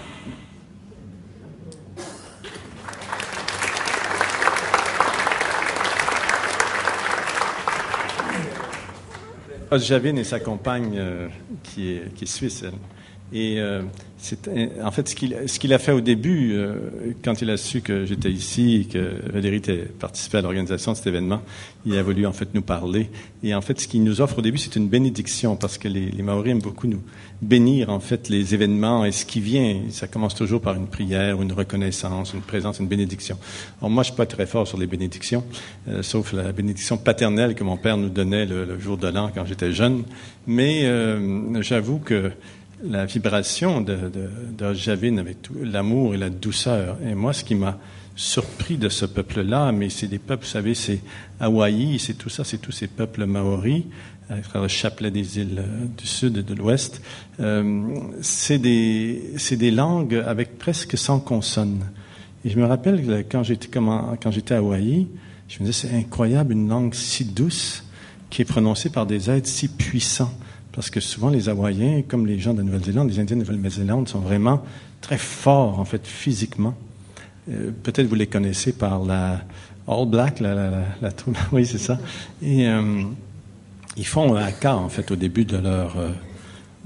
Javine 9.77 10.17
et 10.17 10.25
sa 10.25 10.41
compagne 10.41 10.97
euh, 10.97 11.29
qui, 11.63 11.93
est, 11.93 12.13
qui 12.13 12.25
est 12.25 12.27
suisse, 12.27 12.63
elle. 12.65 12.73
Et 13.31 13.61
euh, 13.61 13.81
en 14.83 14.91
fait 14.91 15.09
ce 15.09 15.59
qu'il 15.59 15.73
a 15.73 15.79
fait 15.79 15.91
au 15.91 16.01
début, 16.01 16.53
euh, 16.53 16.75
quand 17.23 17.41
il 17.41 17.49
a 17.49 17.57
su 17.57 17.81
que 17.81 18.05
j'étais 18.05 18.29
ici 18.29 18.87
que 18.91 19.15
Valérie 19.31 19.61
participait 19.99 20.37
à 20.37 20.41
l'organisation 20.41 20.91
de 20.91 20.97
cet 20.97 21.07
événement, 21.07 21.41
il 21.85 21.97
a 21.97 22.03
voulu 22.03 22.27
en 22.27 22.31
fait 22.31 22.53
nous 22.53 22.61
parler. 22.61 23.09
Et 23.43 23.55
en 23.55 23.61
fait, 23.61 23.79
ce 23.79 23.87
qu'il 23.87 24.03
nous 24.03 24.21
offre 24.21 24.39
au 24.39 24.41
début, 24.43 24.59
c'est 24.59 24.75
une 24.75 24.87
bénédiction 24.87 25.55
parce 25.55 25.79
que 25.79 25.87
les, 25.87 26.11
Maoris 26.21 26.51
aiment 26.51 26.61
beaucoup 26.61 26.87
nous 26.87 27.01
bénir 27.41 27.89
en 27.89 27.99
fait 27.99 28.29
les 28.29 28.53
événements 28.53 29.05
et 29.05 29.11
ce 29.11 29.25
qui 29.25 29.41
vient. 29.41 29.81
Ça 29.89 30.07
commence 30.07 30.35
toujours 30.35 30.61
par 30.61 30.75
une 30.75 30.87
prière, 30.87 31.41
une 31.41 31.53
reconnaissance, 31.53 32.33
une 32.33 32.41
présence, 32.41 32.79
une 32.79 32.87
bénédiction. 32.87 33.39
Alors 33.79 33.89
moi, 33.89 34.03
je 34.03 34.09
suis 34.09 34.17
pas 34.17 34.27
très 34.27 34.45
fort 34.45 34.67
sur 34.67 34.77
les 34.77 34.87
bénédictions, 34.87 35.43
euh, 35.87 36.03
sauf 36.03 36.33
la 36.33 36.51
bénédiction 36.51 36.97
paternelle 36.97 37.55
que 37.55 37.63
mon 37.63 37.77
père 37.77 37.97
nous 37.97 38.09
donnait 38.09 38.45
le, 38.45 38.79
jour 38.79 38.97
de 38.97 39.07
l'an 39.07 39.31
quand 39.33 39.45
j'étais 39.45 39.73
jeune. 39.73 40.03
Mais 40.45 40.87
j'avoue 41.61 41.99
que 41.99 42.31
la 42.83 43.05
vibration 43.05 43.81
de, 43.81 44.11
de, 44.57 44.73
Javin 44.73 45.17
avec 45.17 45.37
l'amour 45.61 46.13
et 46.13 46.17
la 46.17 46.29
douceur. 46.29 46.97
Et 47.05 47.15
moi, 47.15 47.33
ce 47.33 47.43
qui 47.43 47.55
m'a 47.55 47.77
surpris 48.15 48.77
de 48.77 48.89
ce 48.89 49.05
peuple-là, 49.05 49.71
mais 49.71 49.89
c'est 49.89 50.07
des 50.07 50.19
peuples, 50.19 50.43
vous 50.43 50.49
savez, 50.49 50.75
c'est 50.75 51.01
Hawaï, 51.39 51.97
c'est 51.99 52.13
tout 52.13 52.29
ça, 52.29 52.43
c'est 52.43 52.57
tous 52.57 52.71
ces 52.71 52.87
peuples 52.87 53.25
maoris, 53.25 53.85
le 54.29 54.67
chapelet 54.67 55.11
des 55.11 55.39
îles 55.39 55.59
euh, 55.59 55.85
du 55.97 56.07
sud 56.07 56.37
et 56.37 56.43
de 56.43 56.53
l'ouest. 56.53 57.01
Euh, 57.39 57.95
c'est 58.21 58.59
des, 58.59 59.33
des 59.51 59.71
langues 59.71 60.23
avec 60.25 60.57
presque 60.57 60.97
100 60.97 61.19
consonnes. 61.19 61.89
Et 62.45 62.49
je 62.49 62.57
me 62.57 62.65
rappelle 62.65 63.25
quand 63.29 63.43
j'étais, 63.43 63.67
quand 63.67 64.31
j'étais 64.31 64.53
à 64.53 64.57
Hawaï, 64.57 65.07
je 65.47 65.59
me 65.59 65.65
disais, 65.65 65.87
c'est 65.89 65.95
incroyable, 65.95 66.53
une 66.53 66.69
langue 66.69 66.93
si 66.93 67.25
douce 67.25 67.83
qui 68.29 68.41
est 68.41 68.45
prononcée 68.45 68.89
par 68.89 69.05
des 69.05 69.29
êtres 69.29 69.47
si 69.47 69.67
puissants. 69.67 70.33
Parce 70.73 70.89
que 70.89 70.99
souvent, 70.99 71.29
les 71.29 71.49
Hawaïens, 71.49 72.01
comme 72.07 72.25
les 72.25 72.39
gens 72.39 72.53
de 72.53 72.61
Nouvelle-Zélande, 72.61 73.09
les 73.09 73.19
Indiens 73.19 73.35
de 73.35 73.43
Nouvelle-Zélande, 73.43 74.07
sont 74.07 74.19
vraiment 74.19 74.63
très 75.01 75.17
forts, 75.17 75.79
en 75.79 75.85
fait, 75.85 76.07
physiquement. 76.07 76.75
Euh, 77.49 77.71
peut-être 77.83 78.07
vous 78.07 78.15
les 78.15 78.27
connaissez 78.27 78.71
par 78.71 79.03
la 79.03 79.41
All 79.87 80.07
Black, 80.07 80.39
la, 80.39 80.53
la, 80.55 80.69
la, 81.01 81.09
oui, 81.51 81.65
c'est 81.65 81.77
ça. 81.77 81.99
Et 82.41 82.67
euh, 82.67 83.03
ils 83.97 84.05
font 84.05 84.35
un 84.35 84.41
haka, 84.41 84.75
en 84.75 84.87
fait, 84.87 85.11
au 85.11 85.17
début 85.17 85.43
de 85.43 85.57
leur, 85.57 85.97
euh, 85.97 86.09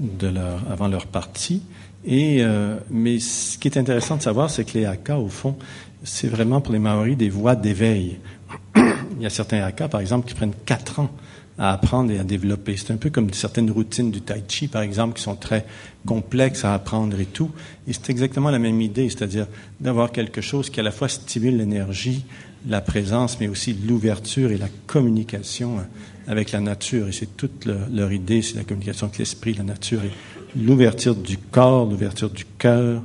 de 0.00 0.28
leur, 0.28 0.60
avant 0.70 0.88
leur 0.88 1.06
partie. 1.06 1.62
Et, 2.08 2.44
mais 2.88 3.18
ce 3.18 3.58
qui 3.58 3.66
est 3.66 3.76
intéressant 3.76 4.16
de 4.16 4.22
savoir, 4.22 4.48
c'est 4.48 4.64
que 4.64 4.78
les 4.78 4.84
haka, 4.84 5.18
au 5.18 5.28
fond, 5.28 5.56
c'est 6.04 6.28
vraiment 6.28 6.60
pour 6.60 6.72
les 6.72 6.78
Maoris 6.78 7.16
des 7.16 7.28
voies 7.28 7.56
d'éveil. 7.56 8.18
Il 8.76 9.22
y 9.22 9.26
a 9.26 9.30
certains 9.30 9.64
haka, 9.64 9.88
par 9.88 10.00
exemple, 10.00 10.28
qui 10.28 10.34
prennent 10.34 10.54
quatre 10.64 11.00
ans 11.00 11.10
à 11.58 11.72
apprendre 11.72 12.10
et 12.12 12.18
à 12.18 12.24
développer. 12.24 12.76
C'est 12.76 12.92
un 12.92 12.96
peu 12.96 13.10
comme 13.10 13.32
certaines 13.32 13.70
routines 13.70 14.10
du 14.10 14.20
tai 14.20 14.42
chi, 14.46 14.68
par 14.68 14.82
exemple, 14.82 15.16
qui 15.16 15.22
sont 15.22 15.36
très 15.36 15.64
complexes 16.04 16.64
à 16.64 16.74
apprendre 16.74 17.18
et 17.18 17.24
tout. 17.24 17.50
Et 17.88 17.92
c'est 17.92 18.10
exactement 18.10 18.50
la 18.50 18.58
même 18.58 18.80
idée, 18.80 19.08
c'est-à-dire 19.08 19.46
d'avoir 19.80 20.12
quelque 20.12 20.40
chose 20.40 20.68
qui 20.68 20.80
à 20.80 20.82
la 20.82 20.90
fois 20.90 21.08
stimule 21.08 21.56
l'énergie, 21.56 22.24
la 22.68 22.80
présence, 22.80 23.40
mais 23.40 23.48
aussi 23.48 23.72
l'ouverture 23.72 24.50
et 24.50 24.58
la 24.58 24.68
communication 24.86 25.78
avec 26.26 26.52
la 26.52 26.60
nature. 26.60 27.08
Et 27.08 27.12
c'est 27.12 27.36
toute 27.36 27.66
leur, 27.66 28.12
idée, 28.12 28.42
c'est 28.42 28.56
la 28.56 28.64
communication 28.64 29.06
avec 29.06 29.18
l'esprit, 29.18 29.54
la 29.54 29.64
nature, 29.64 30.04
et 30.04 30.10
l'ouverture 30.58 31.14
du 31.14 31.38
corps, 31.38 31.86
l'ouverture 31.86 32.30
du 32.30 32.44
cœur 32.58 33.02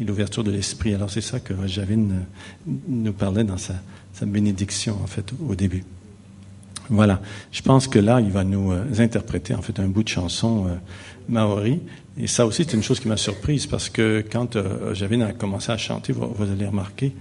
et 0.00 0.04
l'ouverture 0.04 0.42
de 0.42 0.50
l'esprit. 0.50 0.94
Alors 0.94 1.10
c'est 1.10 1.20
ça 1.20 1.38
que 1.38 1.54
Javin 1.66 2.08
nous 2.66 3.12
parlait 3.12 3.44
dans 3.44 3.58
sa 3.58 3.74
bénédiction, 4.22 4.98
en 5.02 5.06
fait, 5.06 5.32
au 5.46 5.54
début. 5.54 5.84
Voilà. 6.90 7.20
Je 7.52 7.62
pense 7.62 7.88
que 7.88 7.98
là, 7.98 8.20
il 8.20 8.30
va 8.30 8.44
nous 8.44 8.72
euh, 8.72 8.84
interpréter 8.98 9.54
en 9.54 9.62
fait 9.62 9.78
un 9.80 9.88
bout 9.88 10.02
de 10.02 10.08
chanson 10.08 10.66
euh, 10.66 10.74
maori. 11.28 11.80
Et 12.18 12.26
ça 12.26 12.44
aussi, 12.46 12.64
c'est 12.64 12.76
une 12.76 12.82
chose 12.82 13.00
qui 13.00 13.08
m'a 13.08 13.16
surprise 13.16 13.66
parce 13.66 13.88
que 13.88 14.24
quand 14.30 14.56
euh, 14.56 14.94
a 14.94 15.32
commencé 15.32 15.72
à 15.72 15.78
chanter, 15.78 16.12
vous, 16.12 16.32
vous, 16.34 16.50
allez 16.50 16.66
remarquer 16.66 17.12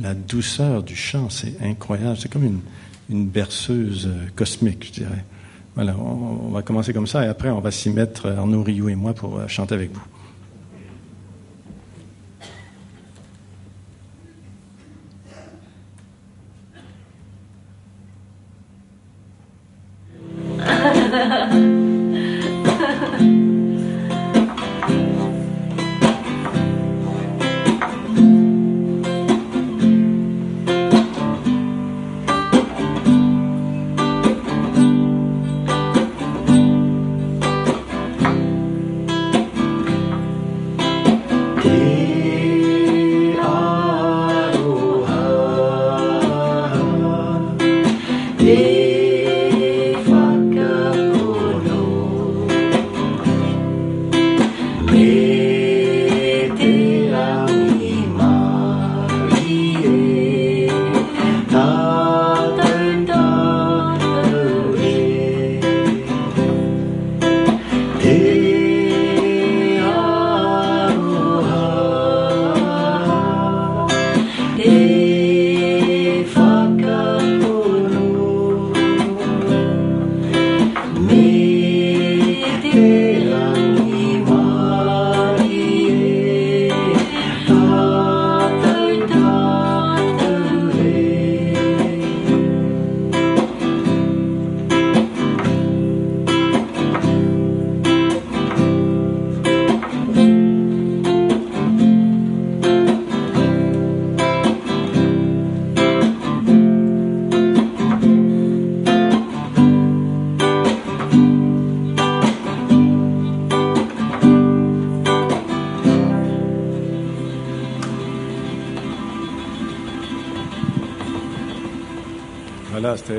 la 0.00 0.14
douceur 0.14 0.82
du 0.82 0.96
chant, 0.96 1.30
c'est 1.30 1.54
incroyable. 1.62 2.16
C'est 2.18 2.32
comme 2.32 2.44
une, 2.44 2.60
une 3.10 3.26
berceuse 3.26 4.06
euh, 4.06 4.26
cosmique, 4.34 4.86
je 4.86 4.92
dirais. 4.92 5.24
Voilà, 5.76 5.96
on, 5.98 6.46
on, 6.46 6.50
va 6.50 6.62
commencer 6.62 6.92
comme 6.92 7.06
ça 7.06 7.24
et 7.24 7.28
après 7.28 7.50
on 7.50 7.60
va 7.60 7.70
s'y 7.70 7.90
mettre, 7.90 8.28
Arnaud 8.28 8.62
Rio 8.62 8.88
et 8.88 8.94
moi, 8.94 9.12
pour 9.12 9.38
euh, 9.38 9.48
chanter 9.48 9.74
avec 9.74 9.92
vous. 9.92 10.02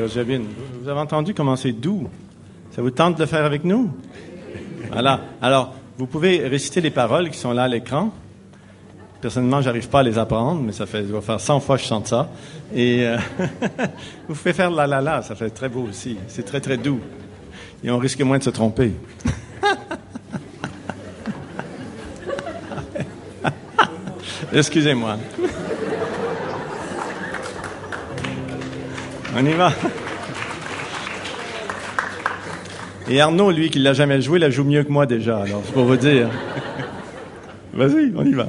Javin. 0.07 0.41
Vous 0.81 0.89
avez 0.89 0.99
entendu 0.99 1.33
comment 1.33 1.55
c'est 1.55 1.71
doux. 1.71 2.07
Ça 2.71 2.81
vous 2.81 2.91
tente 2.91 3.15
de 3.15 3.21
le 3.21 3.25
faire 3.25 3.45
avec 3.45 3.63
nous? 3.63 3.89
Voilà. 4.91 5.21
Alors, 5.41 5.73
vous 5.97 6.07
pouvez 6.07 6.47
réciter 6.47 6.81
les 6.81 6.91
paroles 6.91 7.29
qui 7.29 7.37
sont 7.37 7.53
là 7.53 7.63
à 7.63 7.67
l'écran. 7.67 8.11
Personnellement, 9.21 9.61
j'arrive 9.61 9.89
pas 9.89 10.01
à 10.01 10.03
les 10.03 10.17
apprendre, 10.17 10.61
mais 10.61 10.71
ça 10.71 10.85
fait, 10.85 11.05
je 11.07 11.19
faire 11.19 11.39
100 11.39 11.59
fois 11.61 11.77
que 11.77 11.83
je 11.83 11.87
chante 11.87 12.07
ça. 12.07 12.29
Et 12.73 13.05
euh, 13.05 13.17
vous 14.27 14.35
pouvez 14.35 14.53
faire 14.53 14.69
la 14.69 14.87
la 14.87 15.01
la, 15.01 15.21
ça 15.21 15.35
fait 15.35 15.49
très 15.49 15.69
beau 15.69 15.87
aussi. 15.89 16.17
C'est 16.27 16.43
très 16.43 16.59
très 16.59 16.77
doux. 16.77 16.99
Et 17.83 17.89
on 17.89 17.97
risque 17.97 18.21
moins 18.21 18.37
de 18.37 18.43
se 18.43 18.49
tromper. 18.49 18.91
Excusez-moi. 24.53 25.17
On 29.37 29.45
y 29.45 29.53
va. 29.53 29.73
Et 33.09 33.19
Arnaud, 33.19 33.51
lui, 33.51 33.69
qui 33.69 33.79
l'a 33.79 33.93
jamais 33.93 34.21
joué, 34.21 34.39
la 34.39 34.49
joue 34.49 34.63
mieux 34.63 34.83
que 34.83 34.91
moi 34.91 35.05
déjà. 35.05 35.41
Alors, 35.41 35.61
c'est 35.65 35.73
pour 35.73 35.83
vous 35.83 35.97
dire. 35.97 36.29
Vas-y, 37.73 38.13
on 38.15 38.25
y 38.25 38.33
va. 38.33 38.47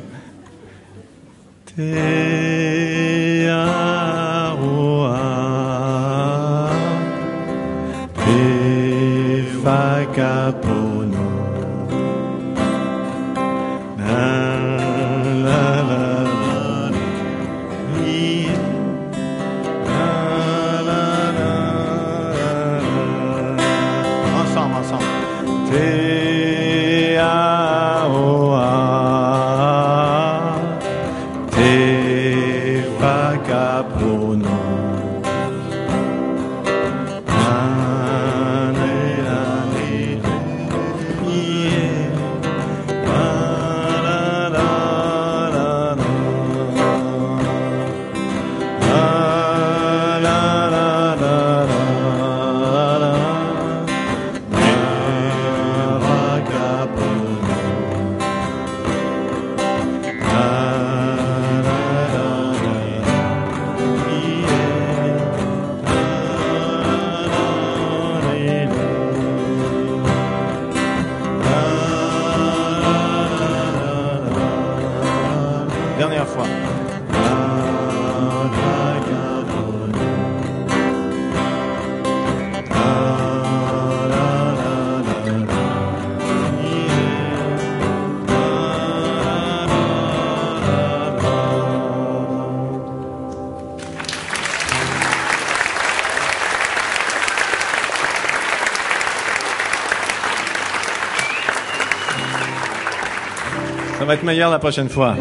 Meilleur 104.27 104.51
la 104.51 104.59
prochaine 104.59 104.89
fois. 104.91 105.17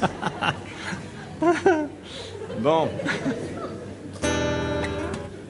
bon. 2.60 2.88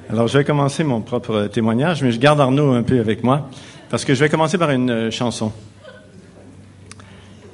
Alors, 0.08 0.28
je 0.28 0.38
vais 0.38 0.44
commencer 0.44 0.84
mon 0.84 1.02
propre 1.02 1.48
témoignage, 1.52 2.02
mais 2.02 2.12
je 2.12 2.18
garde 2.18 2.40
Arnaud 2.40 2.72
un 2.72 2.82
peu 2.82 3.00
avec 3.00 3.22
moi, 3.24 3.50
parce 3.90 4.06
que 4.06 4.14
je 4.14 4.20
vais 4.20 4.30
commencer 4.30 4.56
par 4.56 4.70
une 4.70 4.90
euh, 4.90 5.10
chanson. 5.10 5.52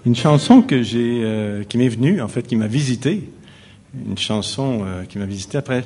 Une 0.06 0.14
chanson 0.14 0.60
que 0.60 0.82
j'ai, 0.82 1.22
euh, 1.24 1.64
qui 1.64 1.78
m'est 1.78 1.88
venue, 1.88 2.20
en 2.20 2.28
fait, 2.28 2.42
qui 2.42 2.54
m'a 2.54 2.66
visité. 2.66 3.28
Une 4.06 4.18
chanson 4.18 4.82
euh, 4.84 5.04
qui 5.04 5.18
m'a 5.18 5.24
visité 5.24 5.56
après. 5.56 5.84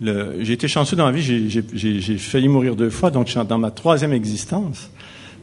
Le, 0.00 0.36
j'ai 0.40 0.54
été 0.54 0.66
chanceux 0.66 0.96
dans 0.96 1.06
la 1.06 1.12
vie, 1.12 1.50
j'ai, 1.50 2.18
failli 2.18 2.48
mourir 2.48 2.74
deux 2.74 2.90
fois, 2.90 3.10
donc 3.10 3.26
je 3.26 3.32
suis 3.32 3.46
dans 3.46 3.58
ma 3.58 3.70
troisième 3.70 4.12
existence. 4.12 4.90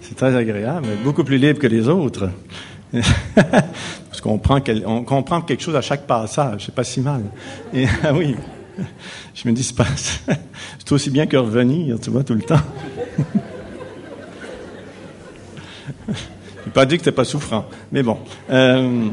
C'est 0.01 0.15
très 0.15 0.35
agréable, 0.35 0.87
beaucoup 1.03 1.23
plus 1.23 1.37
libre 1.37 1.59
que 1.59 1.67
les 1.67 1.87
autres. 1.87 2.29
Parce 3.35 4.21
qu'on 4.21 4.37
prend, 4.37 4.59
comprend 5.05 5.41
quelque 5.41 5.61
chose 5.61 5.75
à 5.75 5.81
chaque 5.81 6.07
passage, 6.07 6.65
c'est 6.65 6.75
pas 6.75 6.83
si 6.83 7.01
mal. 7.01 7.23
Et, 7.73 7.85
ah 8.03 8.13
oui, 8.13 8.35
je 9.33 9.47
me 9.47 9.53
dis, 9.53 9.63
c'est, 10.77 10.91
aussi 10.91 11.09
bien 11.09 11.25
que 11.25 11.37
revenir, 11.37 11.99
tu 11.99 12.09
vois, 12.09 12.23
tout 12.23 12.33
le 12.33 12.41
temps. 12.41 12.61
Je 16.07 16.13
n'ai 16.65 16.71
pas 16.73 16.85
dit 16.85 16.97
que 16.97 17.03
c'était 17.03 17.15
pas 17.15 17.25
souffrant, 17.25 17.65
mais 17.91 18.03
bon. 18.03 18.17
Euh, 18.49 19.07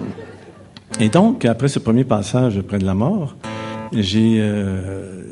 et 1.01 1.09
donc, 1.09 1.45
après 1.45 1.69
ce 1.69 1.79
premier 1.79 2.05
passage 2.05 2.61
près 2.63 2.79
de 2.79 2.87
la 2.87 2.95
mort, 2.95 3.37
j'ai, 3.93 4.39
euh, 4.41 5.23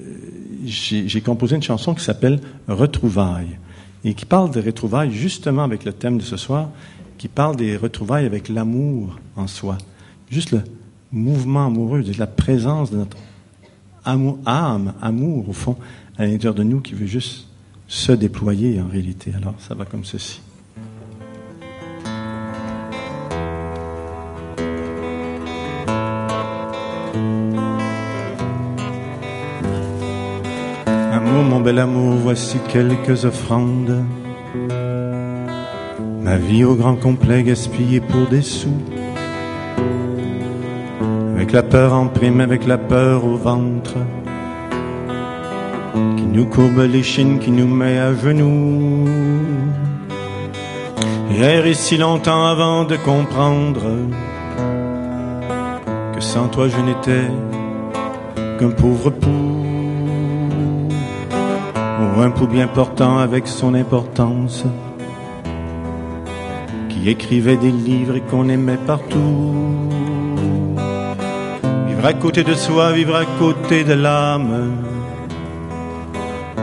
j'ai, 0.65 1.21
composé 1.21 1.57
une 1.57 1.63
chanson 1.63 1.95
qui 1.95 2.05
s'appelle 2.05 2.41
Retrouvailles 2.69 3.59
et 4.05 4.15
qui 4.15 4.25
parle 4.25 4.51
des 4.51 4.61
retrouvailles 4.61 5.13
justement 5.13 5.65
avec 5.65 5.85
le 5.85 5.93
thème 5.93 6.19
de 6.19 6.23
ce 6.23 6.37
soir, 6.37 6.71
qui 7.21 7.29
parle 7.29 7.55
des 7.55 7.77
retrouvailles 7.77 8.25
avec 8.25 8.49
l'amour 8.49 9.19
en 9.37 9.47
soi. 9.47 9.77
Juste 10.31 10.53
le 10.53 10.63
mouvement 11.13 11.67
amoureux, 11.67 12.03
la 12.17 12.27
présence 12.27 12.91
de 12.91 12.97
notre 12.97 13.19
amour, 14.07 14.39
âme, 14.47 14.95
amour 15.03 15.47
au 15.51 15.53
fond, 15.53 15.77
à 16.17 16.25
l'intérieur 16.25 16.55
de 16.55 16.63
nous 16.63 16.81
qui 16.81 16.95
veut 16.95 17.05
juste 17.05 17.47
se 17.89 18.13
déployer 18.13 18.81
en 18.81 18.89
réalité. 18.89 19.33
Alors 19.37 19.53
ça 19.59 19.75
va 19.75 19.85
comme 19.85 20.07
ceci. 20.07 20.41
Amour, 31.13 31.43
mon 31.45 31.61
bel 31.61 31.81
amour, 31.81 32.15
voici 32.15 32.57
quelques 32.73 33.27
offrandes. 33.27 34.07
Ma 36.31 36.37
vie 36.37 36.63
au 36.63 36.77
grand 36.77 36.95
complet 36.95 37.43
gaspillée 37.43 37.99
pour 37.99 38.29
des 38.29 38.43
sous. 38.43 38.81
Avec 41.35 41.51
la 41.51 41.65
peur 41.65 41.93
en 41.93 42.07
prime, 42.07 42.41
avec 42.41 42.69
la 42.69 42.79
peur 42.79 43.25
au 43.25 43.35
ventre. 43.35 43.97
Qui 45.93 46.23
nous 46.23 46.47
courbe 46.47 46.87
les 46.89 47.03
chines, 47.03 47.41
qui 47.41 47.51
nous 47.51 47.67
met 47.67 47.99
à 47.99 48.15
genoux. 48.15 49.09
Hier 51.33 51.65
si 51.75 51.97
longtemps 51.97 52.47
avant 52.47 52.85
de 52.85 52.95
comprendre 52.95 53.83
que 56.15 56.21
sans 56.21 56.47
toi 56.47 56.69
je 56.69 56.81
n'étais 56.81 57.27
qu'un 58.61 58.71
pauvre 58.71 59.11
pou 59.11 59.31
ou 62.01 62.21
un 62.21 62.31
pou 62.31 62.47
bien 62.47 62.69
portant 62.69 63.19
avec 63.19 63.49
son 63.49 63.75
importance, 63.75 64.65
qui 67.01 67.11
écrivait 67.11 67.57
des 67.57 67.71
livres 67.71 68.17
et 68.17 68.21
qu'on 68.21 68.49
aimait 68.49 68.79
partout. 68.87 69.87
Vivre 71.89 72.05
à 72.05 72.13
côté 72.13 72.45
de 72.45 72.55
soi, 72.55 72.93
vivre 72.93 73.17
à 73.17 73.25
côté 73.39 73.85
de 73.85 73.95
l'âme, 73.95 74.85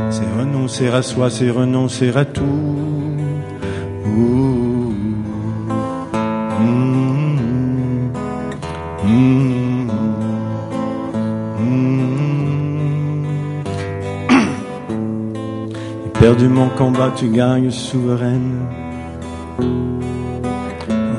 c'est 0.10 0.30
renoncer 0.38 0.90
à 0.90 1.02
soi, 1.02 1.30
c'est 1.30 1.50
renoncer 1.50 2.16
à 2.16 2.26
tout. 2.26 2.44
Perdu 16.20 16.48
mon 16.48 16.70
combat, 16.70 17.12
tu 17.16 17.30
gagnes 17.30 17.72
souveraine. 17.72 18.87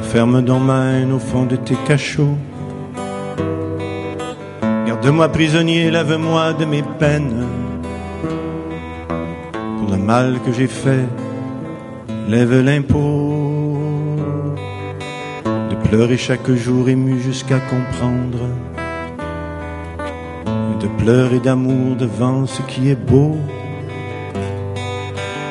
Enferme 0.09 0.41
dans 0.41 0.59
ma 0.59 0.93
haine 0.93 1.13
au 1.13 1.19
fond 1.19 1.45
de 1.45 1.55
tes 1.55 1.77
cachots. 1.87 2.39
Garde-moi 4.87 5.29
prisonnier, 5.29 5.91
lave-moi 5.91 6.55
de 6.55 6.65
mes 6.65 6.83
peines. 6.83 7.45
Pour 9.07 9.91
le 9.91 9.99
mal 9.99 10.39
que 10.47 10.51
j'ai 10.51 10.67
fait, 10.67 11.05
lève 12.27 12.59
l'impôt. 12.65 13.37
De 15.45 15.77
pleurer 15.87 16.17
chaque 16.17 16.51
jour 16.53 16.89
ému 16.89 17.21
jusqu'à 17.21 17.59
comprendre. 17.59 18.49
De 20.81 20.87
pleurer 21.03 21.41
d'amour 21.41 21.97
devant 21.97 22.47
ce 22.47 22.63
qui 22.63 22.89
est 22.89 23.07
beau. 23.11 23.37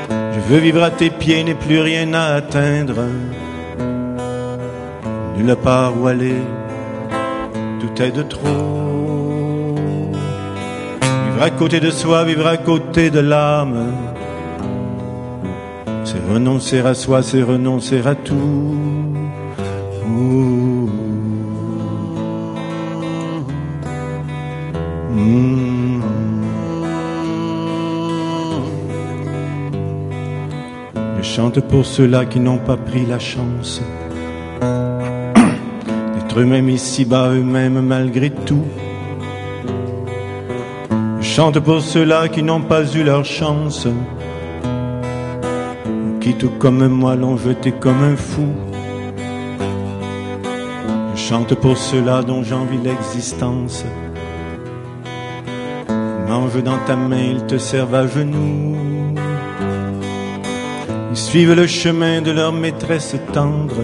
Je 0.10 0.40
veux 0.50 0.60
vivre 0.60 0.82
à 0.82 0.90
tes 0.90 1.12
pieds, 1.12 1.44
n'ai 1.44 1.54
plus 1.54 1.80
rien 1.80 2.12
à 2.16 2.34
atteindre. 2.38 3.04
Nulle 5.38 5.56
part 5.56 5.94
où 6.00 6.08
aller, 6.08 6.42
tout 7.80 8.02
est 8.02 8.12
de 8.12 8.24
trop. 8.24 9.76
Vivre 11.02 11.44
à 11.44 11.50
côté 11.52 11.80
de 11.80 11.92
soi, 11.92 12.24
vivre 12.24 12.48
à 12.48 12.58
côté 12.58 13.10
de 13.10 13.20
l'âme. 13.20 13.94
C'est 16.04 16.34
renoncer 16.34 16.80
à 16.80 16.94
soi, 16.94 17.22
c'est 17.22 17.44
renoncer 17.44 18.02
à 18.06 18.16
tout. 18.16 18.78
chante 31.38 31.60
pour 31.60 31.86
ceux-là 31.86 32.26
qui 32.26 32.40
n'ont 32.40 32.58
pas 32.58 32.78
pris 32.78 33.06
la 33.06 33.20
chance 33.20 33.80
eux-mêmes 36.38 36.70
ici-bas, 36.70 37.32
eux-mêmes 37.32 37.82
malgré 37.82 38.30
tout. 38.30 38.64
Chante 41.22 41.60
pour 41.60 41.82
ceux-là 41.82 42.30
qui 42.30 42.44
n'ont 42.44 42.62
pas 42.62 42.84
eu 42.96 43.04
leur 43.04 43.26
chance, 43.26 43.88
qui 46.22 46.34
tout 46.36 46.52
comme 46.60 46.88
moi 46.88 47.16
l'ont 47.16 47.38
jeté 47.38 47.72
comme 47.72 48.04
un 48.04 48.16
fou. 48.16 48.48
Chante 51.16 51.56
pour 51.56 51.78
ceux-là 51.78 52.22
dont 52.22 52.44
j'envie 52.44 52.78
l'existence. 52.78 53.84
Mange 56.30 56.64
dans 56.64 56.78
ta 56.86 56.96
main, 56.96 57.26
ils 57.32 57.46
te 57.46 57.58
servent 57.58 57.96
à 57.96 58.08
genoux 58.08 58.78
suivent 61.18 61.56
le 61.56 61.68
chemin 61.68 62.22
de 62.22 62.32
leur 62.32 62.54
maîtresse 62.54 63.16
tendre. 63.34 63.82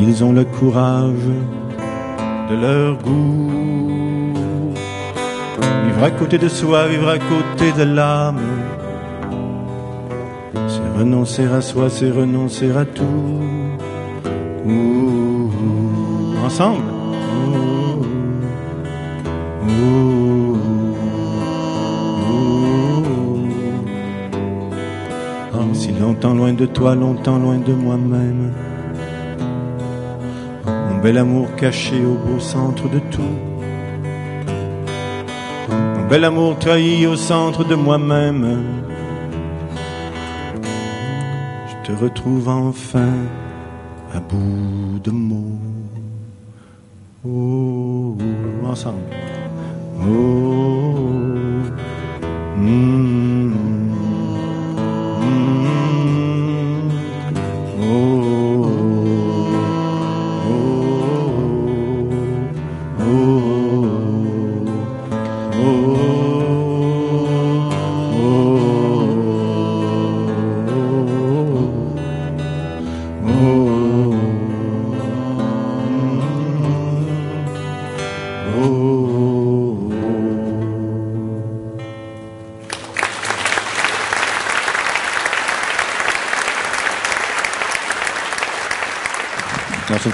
Ils 0.00 0.24
ont 0.24 0.32
le 0.32 0.44
courage 0.44 1.28
de 2.50 2.54
leur 2.54 2.96
goût. 2.98 4.72
Vivre 5.86 6.04
à 6.04 6.10
côté 6.10 6.38
de 6.38 6.48
soi, 6.48 6.86
vivre 6.88 7.08
à 7.08 7.18
côté 7.18 7.72
de 7.72 7.82
l'âme. 7.82 8.40
C'est 10.54 10.98
renoncer 10.98 11.46
à 11.46 11.60
soi, 11.60 11.90
c'est 11.90 12.10
renoncer 12.10 12.70
à 12.70 12.84
tout. 12.84 13.04
ensemble. 16.44 16.98
longtemps 26.00 26.34
loin 26.34 26.52
de 26.52 26.66
toi, 26.66 26.94
longtemps 26.94 27.38
loin 27.38 27.58
de 27.58 27.72
moi-même. 27.72 28.52
Mon 30.98 31.04
bel 31.04 31.18
amour 31.18 31.54
caché 31.54 32.04
au 32.04 32.14
beau 32.14 32.40
centre 32.40 32.88
de 32.88 32.98
tout. 32.98 33.36
Mon 35.68 36.08
bel 36.08 36.24
amour 36.24 36.58
trahi 36.58 37.06
au 37.06 37.14
centre 37.14 37.62
de 37.62 37.76
moi-même. 37.76 38.64
Je 41.68 41.86
te 41.86 41.92
retrouve 42.02 42.48
enfin 42.48 43.12
à 44.12 44.18
bout 44.18 44.98
de 45.04 45.12
mots. 45.12 45.60
Oh, 47.24 48.16
ensemble. 48.64 48.98
Oh, 50.02 50.98
mm. 52.56 53.34
Oh. 53.34 53.37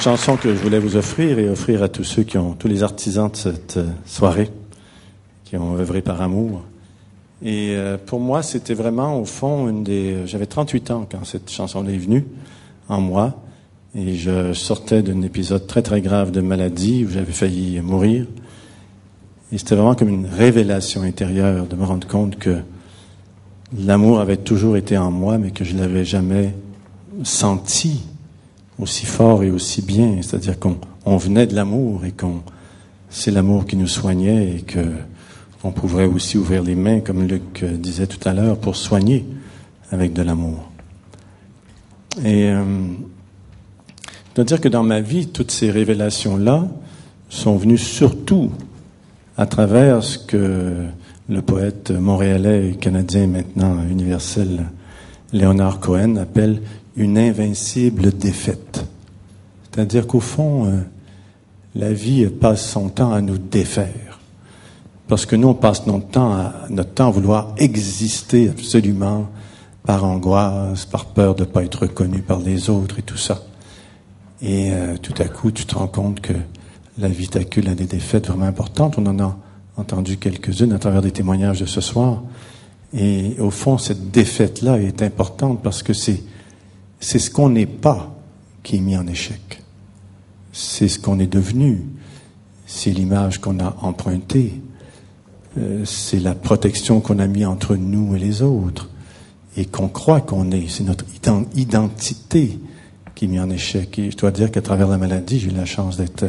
Chanson 0.04 0.36
que 0.36 0.54
je 0.54 0.60
voulais 0.60 0.78
vous 0.78 0.96
offrir 0.96 1.38
et 1.38 1.48
offrir 1.48 1.82
à 1.82 1.88
tous 1.88 2.04
ceux 2.04 2.24
qui 2.24 2.36
ont, 2.36 2.52
tous 2.52 2.68
les 2.68 2.82
artisans 2.82 3.30
de 3.30 3.36
cette 3.36 3.78
euh, 3.78 3.86
soirée, 4.04 4.50
qui 5.46 5.56
ont 5.56 5.78
œuvré 5.78 6.02
par 6.02 6.20
amour. 6.20 6.60
Et 7.42 7.70
euh, 7.70 7.96
pour 7.96 8.20
moi, 8.20 8.42
c'était 8.42 8.74
vraiment, 8.74 9.18
au 9.18 9.24
fond, 9.24 9.66
une 9.66 9.82
des. 9.82 10.26
J'avais 10.26 10.44
38 10.44 10.90
ans 10.90 11.08
quand 11.10 11.24
cette 11.24 11.50
chanson 11.50 11.88
est 11.88 11.96
venue 11.96 12.26
en 12.90 13.00
moi, 13.00 13.40
et 13.94 14.14
je 14.14 14.52
sortais 14.52 15.02
d'un 15.02 15.22
épisode 15.22 15.66
très 15.66 15.80
très 15.80 16.02
grave 16.02 16.32
de 16.32 16.42
maladie 16.42 17.06
où 17.06 17.10
j'avais 17.10 17.32
failli 17.32 17.80
mourir. 17.80 18.26
Et 19.52 19.56
c'était 19.56 19.74
vraiment 19.74 19.94
comme 19.94 20.10
une 20.10 20.26
révélation 20.26 21.00
intérieure 21.00 21.64
de 21.64 21.76
me 21.76 21.84
rendre 21.84 22.06
compte 22.06 22.36
que 22.36 22.58
l'amour 23.74 24.20
avait 24.20 24.36
toujours 24.36 24.76
été 24.76 24.98
en 24.98 25.10
moi, 25.10 25.38
mais 25.38 25.50
que 25.50 25.64
je 25.64 25.74
l'avais 25.74 26.04
jamais 26.04 26.54
senti 27.22 28.02
aussi 28.78 29.06
fort 29.06 29.42
et 29.42 29.50
aussi 29.50 29.82
bien. 29.82 30.16
C'est-à-dire 30.22 30.58
qu'on 30.58 30.78
on 31.04 31.16
venait 31.16 31.46
de 31.46 31.54
l'amour 31.54 32.04
et 32.04 32.12
qu'on 32.12 32.42
c'est 33.10 33.30
l'amour 33.30 33.66
qui 33.66 33.76
nous 33.76 33.86
soignait 33.86 34.56
et 34.56 34.62
que 34.62 34.84
on 35.62 35.70
pouvait 35.70 36.04
aussi 36.04 36.36
ouvrir 36.36 36.62
les 36.62 36.74
mains, 36.74 37.00
comme 37.00 37.26
Luc 37.26 37.64
disait 37.64 38.06
tout 38.06 38.28
à 38.28 38.34
l'heure, 38.34 38.58
pour 38.58 38.76
soigner 38.76 39.24
avec 39.90 40.12
de 40.12 40.22
l'amour. 40.22 40.68
Et 42.22 42.50
euh, 42.50 42.62
je 44.30 44.34
dois 44.34 44.44
dire 44.44 44.60
que 44.60 44.68
dans 44.68 44.82
ma 44.82 45.00
vie, 45.00 45.28
toutes 45.28 45.50
ces 45.50 45.70
révélations-là 45.70 46.68
sont 47.30 47.56
venues 47.56 47.78
surtout 47.78 48.50
à 49.36 49.46
travers 49.46 50.02
ce 50.02 50.18
que 50.18 50.86
le 51.28 51.42
poète 51.42 51.90
montréalais 51.90 52.70
et 52.70 52.74
canadien 52.74 53.26
maintenant 53.26 53.78
universel 53.88 54.66
Léonard 55.32 55.80
Cohen 55.80 56.16
appelle 56.16 56.60
une 56.96 57.18
invincible 57.18 58.12
défaite. 58.12 58.84
C'est-à-dire 59.70 60.06
qu'au 60.06 60.20
fond, 60.20 60.66
euh, 60.66 60.80
la 61.74 61.92
vie 61.92 62.26
passe 62.26 62.70
son 62.70 62.88
temps 62.88 63.12
à 63.12 63.20
nous 63.20 63.38
défaire. 63.38 64.20
Parce 65.08 65.26
que 65.26 65.36
nous, 65.36 65.48
on 65.48 65.54
passe 65.54 65.86
notre 65.86 66.08
temps 66.08 66.32
à, 66.32 66.52
notre 66.70 66.94
temps 66.94 67.08
à 67.08 67.10
vouloir 67.10 67.54
exister 67.58 68.48
absolument 68.48 69.28
par 69.84 70.04
angoisse, 70.04 70.86
par 70.86 71.06
peur 71.06 71.34
de 71.34 71.40
ne 71.40 71.46
pas 71.46 71.64
être 71.64 71.82
reconnu 71.82 72.20
par 72.20 72.38
les 72.38 72.70
autres 72.70 72.98
et 72.98 73.02
tout 73.02 73.18
ça. 73.18 73.42
Et 74.40 74.70
euh, 74.72 74.96
tout 74.96 75.14
à 75.18 75.24
coup, 75.24 75.50
tu 75.50 75.66
te 75.66 75.74
rends 75.74 75.88
compte 75.88 76.20
que 76.20 76.32
la 76.98 77.08
vie 77.08 77.28
t'accule 77.28 77.68
à 77.68 77.74
des 77.74 77.84
défaites 77.84 78.28
vraiment 78.28 78.46
importantes. 78.46 78.96
On 78.98 79.06
en 79.06 79.18
a 79.18 79.36
entendu 79.76 80.16
quelques-unes 80.16 80.72
à 80.72 80.78
travers 80.78 81.02
des 81.02 81.10
témoignages 81.10 81.60
de 81.60 81.66
ce 81.66 81.80
soir. 81.80 82.22
Et 82.96 83.34
au 83.40 83.50
fond, 83.50 83.76
cette 83.76 84.10
défaite-là 84.10 84.78
est 84.80 85.02
importante 85.02 85.62
parce 85.62 85.82
que 85.82 85.92
c'est 85.92 86.22
c'est 87.00 87.18
ce 87.18 87.30
qu'on 87.30 87.50
n'est 87.50 87.66
pas 87.66 88.14
qui 88.62 88.76
est 88.76 88.80
mis 88.80 88.96
en 88.96 89.06
échec. 89.06 89.62
C'est 90.52 90.88
ce 90.88 90.98
qu'on 90.98 91.18
est 91.18 91.26
devenu. 91.26 91.84
C'est 92.66 92.90
l'image 92.90 93.40
qu'on 93.40 93.60
a 93.60 93.76
empruntée. 93.82 94.60
Euh, 95.58 95.84
c'est 95.84 96.20
la 96.20 96.34
protection 96.34 97.00
qu'on 97.00 97.18
a 97.18 97.26
mis 97.26 97.44
entre 97.44 97.76
nous 97.76 98.16
et 98.16 98.18
les 98.18 98.42
autres 98.42 98.90
et 99.56 99.66
qu'on 99.66 99.88
croit 99.88 100.20
qu'on 100.20 100.50
est. 100.50 100.68
C'est 100.68 100.84
notre 100.84 101.04
identité 101.54 102.58
qui 103.14 103.26
est 103.26 103.28
mise 103.28 103.40
en 103.40 103.50
échec. 103.50 103.98
Et 103.98 104.10
je 104.10 104.16
dois 104.16 104.30
dire 104.30 104.50
qu'à 104.50 104.62
travers 104.62 104.88
la 104.88 104.98
maladie, 104.98 105.38
j'ai 105.38 105.48
eu 105.48 105.54
la 105.54 105.64
chance 105.66 105.96
d'être 105.96 106.26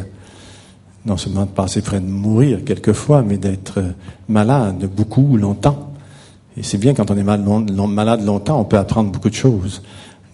non 1.04 1.16
seulement 1.16 1.44
de 1.44 1.50
passer 1.50 1.82
près 1.82 2.00
de 2.00 2.06
mourir 2.06 2.64
quelquefois, 2.64 3.22
mais 3.22 3.38
d'être 3.38 3.82
malade 4.28 4.90
beaucoup, 4.94 5.36
longtemps. 5.36 5.92
Et 6.56 6.62
c'est 6.62 6.78
bien 6.78 6.94
quand 6.94 7.10
on 7.10 7.16
est 7.16 7.22
malade 7.22 8.24
longtemps, 8.24 8.60
on 8.60 8.64
peut 8.64 8.78
apprendre 8.78 9.12
beaucoup 9.12 9.30
de 9.30 9.34
choses. 9.34 9.82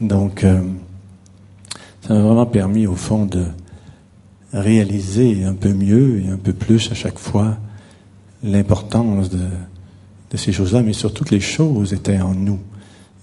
Donc, 0.02 0.42
euh, 0.42 0.60
ça 2.00 2.14
m'a 2.14 2.20
vraiment 2.20 2.46
permis, 2.46 2.88
au 2.88 2.96
fond, 2.96 3.24
de 3.24 3.44
réaliser 4.52 5.44
un 5.44 5.54
peu 5.54 5.72
mieux 5.72 6.22
et 6.22 6.28
un 6.28 6.36
peu 6.36 6.52
plus 6.52 6.90
à 6.90 6.94
chaque 6.94 7.18
fois 7.18 7.56
l'importance 8.42 9.30
de, 9.30 9.46
ces 10.34 10.52
choses-là, 10.52 10.82
mais 10.82 10.92
surtout 10.92 11.24
que 11.24 11.34
les 11.34 11.40
choses 11.40 11.92
étaient 11.92 12.20
en 12.20 12.34
nous. 12.34 12.58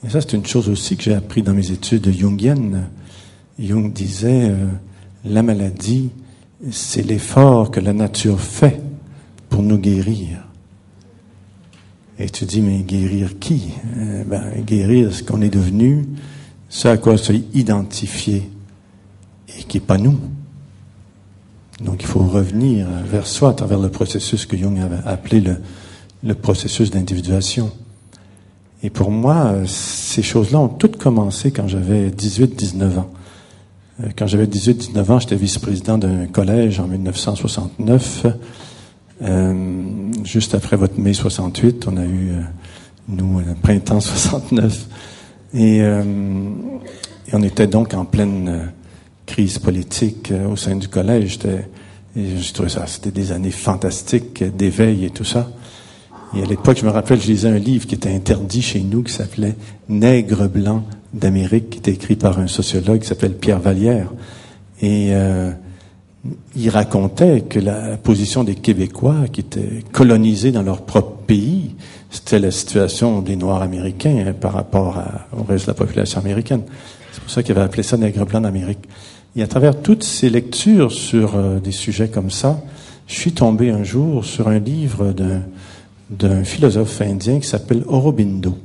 Et 0.05 0.09
ça, 0.09 0.21
c'est 0.21 0.33
une 0.33 0.45
chose 0.45 0.69
aussi 0.69 0.95
que 0.95 1.03
j'ai 1.03 1.13
appris 1.13 1.41
dans 1.43 1.53
mes 1.53 1.71
études 1.71 2.09
jungiennes. 2.11 2.87
Jung 3.59 3.91
disait, 3.91 4.49
euh, 4.49 4.67
la 5.25 5.43
maladie, 5.43 6.11
c'est 6.71 7.01
l'effort 7.01 7.71
que 7.71 7.81
la 7.81 7.91
nature 7.91 8.39
fait 8.39 8.79
pour 9.49 9.63
nous 9.63 9.77
guérir. 9.77 10.45
Et 12.19 12.29
tu 12.29 12.45
dis, 12.45 12.61
mais 12.61 12.83
guérir 12.83 13.37
qui? 13.39 13.73
Euh, 13.97 14.23
ben, 14.23 14.43
Guérir 14.65 15.13
ce 15.13 15.23
qu'on 15.23 15.41
est 15.41 15.49
devenu, 15.49 16.05
ce 16.69 16.87
à 16.87 16.97
quoi 16.97 17.17
se 17.17 17.33
identifier 17.53 18.49
et 19.57 19.63
qui 19.63 19.77
n'est 19.77 19.85
pas 19.85 19.97
nous. 19.97 20.17
Donc 21.83 22.01
il 22.01 22.07
faut 22.07 22.19
revenir 22.19 22.87
vers 23.05 23.25
soi 23.25 23.49
à 23.49 23.53
travers 23.53 23.79
le 23.79 23.89
processus 23.89 24.45
que 24.45 24.55
Jung 24.57 24.79
avait 24.79 25.05
appelé 25.05 25.41
le, 26.23 26.35
processus 26.35 26.91
d'individuation. 26.91 27.71
Et 28.83 28.89
pour 28.89 29.11
moi, 29.11 29.55
ces 29.65 30.21
choses-là 30.21 30.59
ont 30.59 30.67
toutes 30.67 30.97
commencé 30.97 31.51
quand 31.51 31.67
j'avais 31.67 32.09
18-19 32.09 32.97
ans. 32.99 33.09
Euh, 34.01 34.07
quand 34.17 34.27
j'avais 34.27 34.45
18-19 34.45 35.11
ans, 35.11 35.19
j'étais 35.19 35.35
vice-président 35.35 35.97
d'un 35.97 36.27
collège 36.27 36.79
en 36.79 36.87
1969. 36.87 38.25
Euh, 39.21 40.11
juste 40.23 40.55
après 40.55 40.77
votre 40.77 40.99
mai 40.99 41.13
68, 41.13 41.87
on 41.87 41.97
a 41.97 42.05
eu, 42.05 42.31
euh, 42.31 42.41
nous, 43.09 43.39
le 43.39 43.53
printemps 43.55 43.99
69. 43.99 44.87
Et, 45.53 45.81
euh, 45.81 46.03
on 47.33 47.43
était 47.43 47.67
donc 47.67 47.93
en 47.93 48.05
pleine 48.05 48.47
euh, 48.49 48.65
crise 49.25 49.59
politique 49.59 50.31
euh, 50.31 50.47
au 50.47 50.55
sein 50.55 50.75
du 50.75 50.87
collège. 50.87 51.39
Et 52.15 52.37
je 52.37 52.53
trouvais 52.53 52.69
ça, 52.69 52.87
c'était 52.87 53.11
des 53.11 53.31
années 53.31 53.51
fantastiques 53.51 54.43
d'éveil 54.43 55.05
et 55.05 55.09
tout 55.09 55.23
ça. 55.23 55.49
Et 56.35 56.43
à 56.43 56.45
l'époque, 56.45 56.77
je 56.79 56.85
me 56.85 56.91
rappelle, 56.91 57.21
je 57.21 57.27
lisais 57.27 57.49
un 57.49 57.57
livre 57.57 57.87
qui 57.87 57.95
était 57.95 58.13
interdit 58.13 58.61
chez 58.61 58.81
nous, 58.81 59.03
qui 59.03 59.13
s'appelait 59.13 59.55
Nègre 59.87 60.47
blanc 60.47 60.83
d'Amérique, 61.13 61.71
qui 61.71 61.79
était 61.79 61.91
écrit 61.91 62.15
par 62.15 62.39
un 62.39 62.47
sociologue 62.47 62.99
qui 62.99 63.07
s'appelle 63.07 63.33
Pierre 63.33 63.59
Vallière. 63.59 64.11
Et 64.81 65.09
euh, 65.11 65.51
il 66.55 66.69
racontait 66.69 67.41
que 67.41 67.59
la 67.59 67.97
position 67.97 68.43
des 68.43 68.55
Québécois, 68.55 69.25
qui 69.31 69.41
étaient 69.41 69.83
colonisés 69.91 70.51
dans 70.51 70.61
leur 70.61 70.81
propre 70.81 71.23
pays, 71.25 71.75
c'était 72.09 72.39
la 72.39 72.51
situation 72.51 73.21
des 73.21 73.35
Noirs 73.35 73.61
américains 73.61 74.25
hein, 74.27 74.33
par 74.33 74.53
rapport 74.53 75.01
au 75.37 75.43
reste 75.43 75.65
de 75.65 75.71
la 75.71 75.75
population 75.75 76.19
américaine. 76.19 76.63
C'est 77.11 77.21
pour 77.21 77.29
ça 77.29 77.43
qu'il 77.43 77.51
avait 77.55 77.65
appelé 77.65 77.83
ça 77.83 77.97
nègre 77.97 78.25
blanc 78.25 78.41
d'Amérique. 78.41 78.87
Et 79.35 79.43
à 79.43 79.47
travers 79.47 79.79
toutes 79.81 80.03
ces 80.03 80.29
lectures 80.29 80.91
sur 80.91 81.35
euh, 81.35 81.59
des 81.59 81.71
sujets 81.71 82.09
comme 82.09 82.31
ça, 82.31 82.61
je 83.07 83.15
suis 83.15 83.31
tombé 83.31 83.69
un 83.69 83.83
jour 83.83 84.25
sur 84.25 84.47
un 84.47 84.59
livre 84.59 85.13
d'un 86.09 86.43
philosophe 86.43 87.01
indien 87.01 87.39
qui 87.39 87.47
s'appelle 87.47 87.83
Aurobindo, 87.87 88.57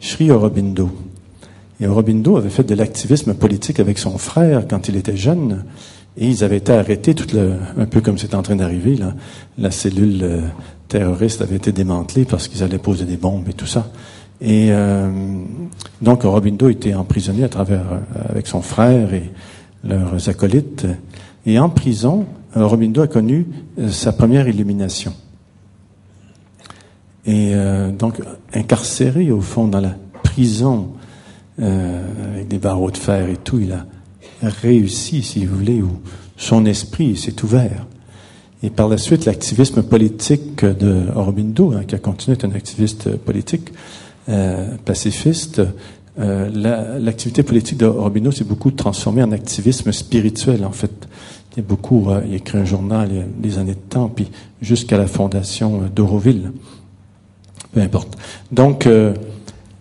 Sri 0.00 0.30
Aurobindo. 0.30 0.90
Et 1.80 1.86
Aurobindo 1.86 2.36
avait 2.36 2.50
fait 2.50 2.64
de 2.64 2.74
l'activisme 2.74 3.34
politique 3.34 3.80
avec 3.80 3.98
son 3.98 4.16
frère 4.18 4.66
quand 4.68 4.88
il 4.88 4.96
était 4.96 5.16
jeune. 5.16 5.64
Et 6.16 6.28
ils 6.28 6.44
avaient 6.44 6.58
été 6.58 6.72
arrêtés, 6.72 7.14
un 7.78 7.86
peu 7.86 8.00
comme 8.00 8.18
c'est 8.18 8.34
en 8.34 8.42
train 8.42 8.56
d'arriver. 8.56 8.98
La 9.58 9.70
cellule 9.70 10.42
euh, 10.94 10.98
terroriste 11.00 11.42
avait 11.42 11.56
été 11.56 11.72
démantelée 11.72 12.24
parce 12.24 12.48
qu'ils 12.48 12.62
allaient 12.62 12.78
poser 12.78 13.04
des 13.04 13.16
bombes 13.16 13.48
et 13.48 13.52
tout 13.54 13.66
ça. 13.66 13.90
Et 14.42 14.72
euh, 14.72 15.08
donc 16.00 16.24
Robindo 16.24 16.68
était 16.68 16.94
emprisonné 16.94 17.44
à 17.44 17.48
travers 17.48 17.84
euh, 17.92 18.22
avec 18.28 18.48
son 18.48 18.60
frère 18.60 19.14
et 19.14 19.30
leurs 19.84 20.28
acolytes. 20.28 20.84
Et 21.46 21.60
en 21.60 21.68
prison, 21.68 22.26
euh, 22.56 22.66
Robindo 22.66 23.02
a 23.02 23.06
connu 23.06 23.46
sa 23.88 24.12
première 24.12 24.48
illumination. 24.48 25.14
Et 27.24 27.54
donc 27.96 28.20
incarcéré 28.52 29.30
au 29.30 29.40
fond 29.40 29.68
dans 29.68 29.78
la 29.78 29.94
prison 30.24 30.88
avec 31.56 32.48
des 32.48 32.58
barreaux 32.58 32.90
de 32.90 32.96
fer 32.96 33.28
et 33.28 33.36
tout, 33.36 33.60
il 33.60 33.70
a 33.70 33.86
réussi, 34.42 35.22
si 35.22 35.46
vous 35.46 35.56
voulez, 35.56 35.82
où 35.82 36.00
son 36.36 36.66
esprit 36.66 37.16
s'est 37.16 37.44
ouvert. 37.44 37.86
Et 38.62 38.70
par 38.70 38.88
la 38.88 38.96
suite, 38.96 39.24
l'activisme 39.24 39.82
politique 39.82 40.64
de 40.64 41.06
Aurobindo, 41.14 41.72
hein, 41.72 41.82
qui 41.86 41.94
a 41.96 41.98
continué 41.98 42.36
d'être 42.36 42.44
un 42.44 42.54
activiste 42.54 43.16
politique, 43.16 43.72
euh, 44.28 44.76
pacifiste, 44.84 45.60
euh, 46.20 46.98
l'activité 47.00 47.42
politique 47.42 47.78
de 47.78 47.86
Aurobindo 47.86 48.30
s'est 48.30 48.44
beaucoup 48.44 48.70
transformée 48.70 49.22
en 49.22 49.32
activisme 49.32 49.90
spirituel, 49.90 50.64
en 50.64 50.70
fait. 50.70 50.92
Il 51.52 51.58
y 51.58 51.60
a 51.60 51.64
beaucoup, 51.66 52.08
euh, 52.08 52.22
il 52.26 52.34
a 52.34 52.36
écrit 52.36 52.58
un 52.58 52.64
journal 52.64 53.08
il 53.10 53.16
y 53.16 53.20
a 53.20 53.24
des 53.24 53.58
années 53.58 53.74
de 53.74 53.88
temps, 53.88 54.08
puis 54.08 54.30
jusqu'à 54.60 54.96
la 54.96 55.08
fondation 55.08 55.82
d'Auroville. 55.94 56.52
Peu 57.72 57.80
importe. 57.80 58.16
Donc, 58.52 58.86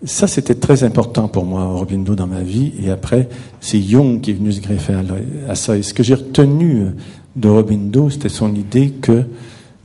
ça, 0.05 0.25
c'était 0.25 0.55
très 0.55 0.85
important 0.85 1.27
pour 1.27 1.45
moi, 1.45 1.65
Aurobindo, 1.65 2.15
dans 2.15 2.25
ma 2.25 2.41
vie. 2.41 2.71
Et 2.81 2.89
après, 2.89 3.27
c'est 3.59 3.81
Jung 3.81 4.21
qui 4.21 4.31
est 4.31 4.33
venu 4.33 4.51
se 4.53 4.61
greffer 4.61 4.95
à, 5.47 5.55
ça. 5.55 5.77
Et 5.77 5.83
ce 5.83 5.93
que 5.93 6.01
j'ai 6.01 6.15
retenu 6.15 6.85
de 7.35 7.49
Robindo, 7.49 8.09
c'était 8.09 8.29
son 8.29 8.53
idée 8.55 8.91
que 8.91 9.23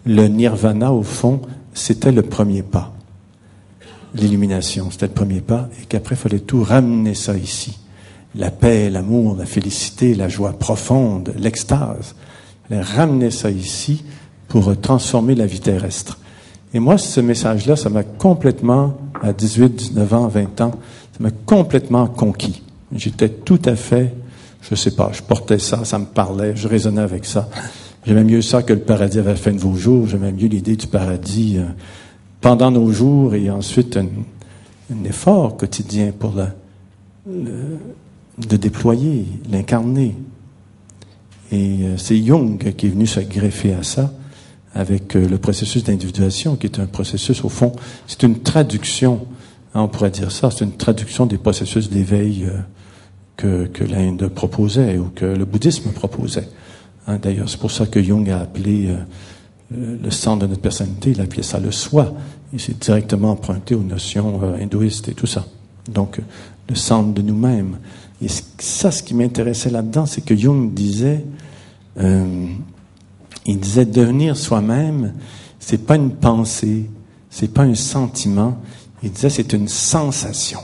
le 0.04 0.28
nirvana, 0.28 0.92
au 0.92 1.02
fond, 1.02 1.40
c'était 1.74 2.12
le 2.12 2.22
premier 2.22 2.62
pas. 2.62 2.92
L'illumination, 4.14 4.90
c'était 4.90 5.06
le 5.06 5.12
premier 5.12 5.40
pas, 5.40 5.68
et 5.80 5.86
qu'après, 5.86 6.14
il 6.14 6.18
fallait 6.18 6.38
tout 6.40 6.62
ramener 6.62 7.14
ça 7.14 7.36
ici. 7.36 7.78
la 8.36 8.50
paix, 8.50 8.90
l'amour, 8.90 9.36
la 9.36 9.46
félicité, 9.46 10.14
la 10.14 10.28
joie 10.28 10.52
profonde, 10.52 11.32
l'extase. 11.38 12.14
Il 12.70 12.78
ramener 12.78 13.30
ça 13.30 13.50
ici 13.50 14.04
pour 14.48 14.78
transformer 14.80 15.34
la 15.34 15.46
vie 15.46 15.60
terrestre. 15.60 16.18
Et 16.74 16.78
moi, 16.78 16.98
ce 16.98 17.20
message-là, 17.20 17.76
ça 17.76 17.88
m'a 17.88 18.02
complètement, 18.02 18.98
à 19.22 19.32
18, 19.32 19.76
19 19.76 20.14
ans, 20.14 20.28
20 20.28 20.60
ans, 20.60 20.72
ça 21.12 21.18
m'a 21.20 21.30
complètement 21.30 22.06
conquis. 22.06 22.62
J'étais 22.94 23.28
tout 23.28 23.60
à 23.64 23.76
fait, 23.76 24.12
je 24.68 24.74
sais 24.74 24.90
pas, 24.90 25.10
je 25.12 25.22
portais 25.22 25.58
ça, 25.58 25.84
ça 25.84 25.98
me 25.98 26.06
parlait, 26.06 26.56
je 26.56 26.66
raisonnais 26.66 27.02
avec 27.02 27.24
ça. 27.24 27.48
J'aimais 28.04 28.24
mieux 28.24 28.42
ça 28.42 28.62
que 28.62 28.72
le 28.72 28.80
paradis 28.80 29.18
avait 29.18 29.36
fait 29.36 29.52
de 29.52 29.58
vos 29.58 29.74
jours. 29.74 30.06
J'aimais 30.06 30.32
mieux 30.32 30.48
l'idée 30.48 30.76
du 30.76 30.86
paradis 30.86 31.58
euh, 31.58 31.64
pendant 32.40 32.70
nos 32.70 32.90
jours 32.90 33.34
et 33.34 33.50
ensuite 33.50 33.96
un, 33.96 34.06
effort 35.04 35.56
quotidien 35.56 36.12
pour 36.16 36.34
le, 37.28 37.78
de 38.38 38.56
déployer, 38.56 39.26
l'incarner. 39.50 40.14
Et 41.52 41.78
euh, 41.82 41.96
c'est 41.96 42.16
Jung 42.24 42.58
qui 42.76 42.86
est 42.86 42.90
venu 42.90 43.06
se 43.06 43.20
greffer 43.20 43.72
à 43.74 43.82
ça 43.82 44.12
avec 44.74 45.16
euh, 45.16 45.28
le 45.28 45.38
processus 45.38 45.82
d'individuation, 45.82 46.56
qui 46.56 46.66
est 46.66 46.78
un 46.78 46.86
processus, 46.86 47.44
au 47.44 47.48
fond, 47.48 47.72
c'est 48.06 48.22
une 48.22 48.40
traduction, 48.40 49.26
hein, 49.74 49.82
on 49.82 49.88
pourrait 49.88 50.10
dire 50.10 50.30
ça, 50.30 50.50
c'est 50.50 50.64
une 50.64 50.76
traduction 50.76 51.26
des 51.26 51.38
processus 51.38 51.88
d'éveil 51.90 52.46
que, 53.36 53.66
que 53.66 53.84
l'Inde 53.84 54.28
proposait 54.28 54.98
ou 54.98 55.10
que 55.14 55.26
le 55.26 55.44
bouddhisme 55.44 55.90
proposait. 55.90 56.48
Hein, 57.06 57.18
d'ailleurs, 57.20 57.48
c'est 57.48 57.60
pour 57.60 57.70
ça 57.70 57.86
que 57.86 58.02
Jung 58.02 58.28
a 58.30 58.40
appelé 58.40 58.88
euh, 58.88 58.96
le 60.02 60.10
centre 60.10 60.42
de 60.42 60.46
notre 60.46 60.62
personnalité, 60.62 61.10
il 61.10 61.20
a 61.20 61.24
appelé 61.24 61.42
ça 61.42 61.58
le 61.58 61.70
soi. 61.70 62.14
Il 62.52 62.60
s'est 62.60 62.74
directement 62.74 63.32
emprunté 63.32 63.74
aux 63.74 63.82
notions 63.82 64.40
euh, 64.42 64.62
hindouistes 64.62 65.08
et 65.08 65.14
tout 65.14 65.26
ça. 65.26 65.46
Donc, 65.88 66.20
le 66.68 66.74
centre 66.74 67.12
de 67.12 67.22
nous-mêmes. 67.22 67.78
Et 68.22 68.28
ça, 68.58 68.90
ce 68.90 69.02
qui 69.02 69.14
m'intéressait 69.14 69.70
là-dedans, 69.70 70.06
c'est 70.06 70.24
que 70.24 70.34
Jung 70.34 70.72
disait, 70.72 71.24
euh, 71.98 72.46
il 73.44 73.60
disait 73.60 73.84
devenir 73.84 74.36
soi-même, 74.36 75.12
c'est 75.60 75.84
pas 75.84 75.96
une 75.96 76.12
pensée, 76.12 76.88
c'est 77.30 77.52
pas 77.52 77.62
un 77.62 77.74
sentiment. 77.74 78.58
Il 79.02 79.12
disait 79.12 79.30
c'est 79.30 79.52
une 79.52 79.68
sensation. 79.68 80.60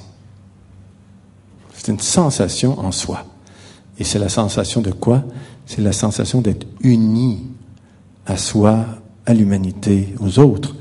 C'est 1.82 1.90
une 1.90 1.98
sensation 1.98 2.78
en 2.78 2.92
soi. 2.92 3.24
Et 3.98 4.04
c'est 4.04 4.20
la 4.20 4.28
sensation 4.28 4.82
de 4.82 4.92
quoi? 4.92 5.24
C'est 5.66 5.80
la 5.80 5.92
sensation 5.92 6.40
d'être 6.40 6.64
uni 6.80 7.42
à 8.24 8.36
soi, 8.36 8.86
à 9.26 9.34
l'humanité, 9.34 10.14
aux 10.20 10.38
autres 10.38 10.76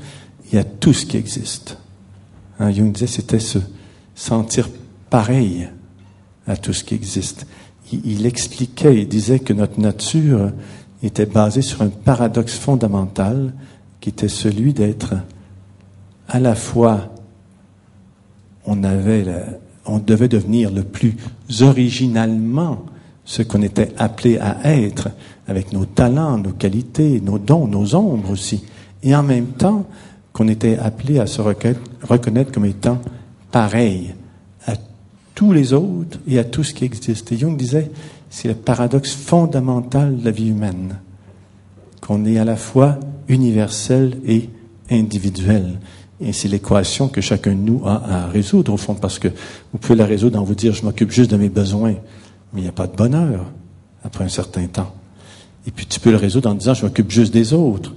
et 0.52 0.58
à 0.58 0.64
tout 0.64 0.92
ce 0.92 1.04
qui 1.04 1.16
existe. 1.16 1.76
Hein, 2.60 2.70
Jung 2.70 2.92
disait 2.92 3.08
c'était 3.08 3.40
se 3.40 3.58
sentir 4.14 4.70
pareil 5.10 5.68
à 6.46 6.56
tout 6.56 6.72
ce 6.72 6.84
qui 6.84 6.94
existe. 6.94 7.48
Il, 7.90 8.24
expliquait, 8.24 9.00
il 9.00 9.08
disait 9.08 9.40
que 9.40 9.52
notre 9.52 9.80
nature 9.80 10.52
était 11.02 11.26
basée 11.26 11.62
sur 11.62 11.82
un 11.82 11.88
paradoxe 11.88 12.54
fondamental 12.54 13.52
qui 14.00 14.10
était 14.10 14.28
celui 14.28 14.72
d'être 14.72 15.14
à 16.28 16.38
la 16.38 16.54
fois, 16.54 17.12
on 18.66 18.84
avait, 18.84 19.24
on 19.86 19.98
devait 19.98 20.28
devenir 20.28 20.70
le 20.70 20.82
plus 20.82 21.16
originalement 21.60 22.84
ce 23.24 23.42
qu'on 23.42 23.62
était 23.62 23.92
appelé 23.98 24.38
à 24.38 24.58
être, 24.64 25.10
avec 25.46 25.72
nos 25.72 25.84
talents, 25.84 26.38
nos 26.38 26.52
qualités, 26.52 27.20
nos 27.20 27.38
dons, 27.38 27.66
nos 27.66 27.94
ombres 27.94 28.30
aussi, 28.30 28.64
et 29.02 29.14
en 29.14 29.22
même 29.22 29.48
temps 29.48 29.86
qu'on 30.32 30.48
était 30.48 30.78
appelé 30.78 31.18
à 31.18 31.26
se 31.26 31.40
reconnaître 31.42 32.52
comme 32.52 32.64
étant 32.64 33.00
pareil 33.50 34.14
à 34.66 34.72
tous 35.34 35.52
les 35.52 35.72
autres 35.72 36.18
et 36.26 36.38
à 36.38 36.44
tout 36.44 36.64
ce 36.64 36.72
qui 36.72 36.84
existe. 36.84 37.30
Et 37.32 37.36
Jung 37.36 37.56
disait, 37.56 37.90
c'est 38.30 38.48
le 38.48 38.54
paradoxe 38.54 39.14
fondamental 39.14 40.16
de 40.18 40.24
la 40.24 40.30
vie 40.30 40.48
humaine, 40.48 40.98
qu'on 42.00 42.24
est 42.24 42.38
à 42.38 42.44
la 42.44 42.56
fois 42.56 42.98
universel 43.28 44.18
et 44.26 44.48
individuel. 44.90 45.78
Et 46.22 46.32
c'est 46.32 46.48
l'équation 46.48 47.08
que 47.08 47.20
chacun 47.20 47.52
de 47.52 47.60
nous 47.60 47.82
a 47.84 48.24
à 48.24 48.26
résoudre, 48.28 48.72
au 48.72 48.76
fond, 48.76 48.94
parce 48.94 49.18
que 49.18 49.28
vous 49.72 49.78
pouvez 49.78 49.96
la 49.96 50.06
résoudre 50.06 50.40
en 50.40 50.44
vous 50.44 50.54
dire, 50.54 50.72
je 50.72 50.84
m'occupe 50.84 51.10
juste 51.10 51.30
de 51.30 51.36
mes 51.36 51.48
besoins. 51.48 51.94
Mais 52.52 52.60
il 52.60 52.62
n'y 52.62 52.68
a 52.68 52.72
pas 52.72 52.86
de 52.86 52.94
bonheur 52.94 53.46
après 54.04 54.24
un 54.24 54.28
certain 54.28 54.66
temps. 54.66 54.94
Et 55.66 55.70
puis 55.72 55.86
tu 55.86 55.98
peux 55.98 56.10
le 56.10 56.16
résoudre 56.16 56.48
en 56.48 56.54
disant, 56.54 56.74
je 56.74 56.84
m'occupe 56.84 57.10
juste 57.10 57.32
des 57.32 57.52
autres. 57.52 57.94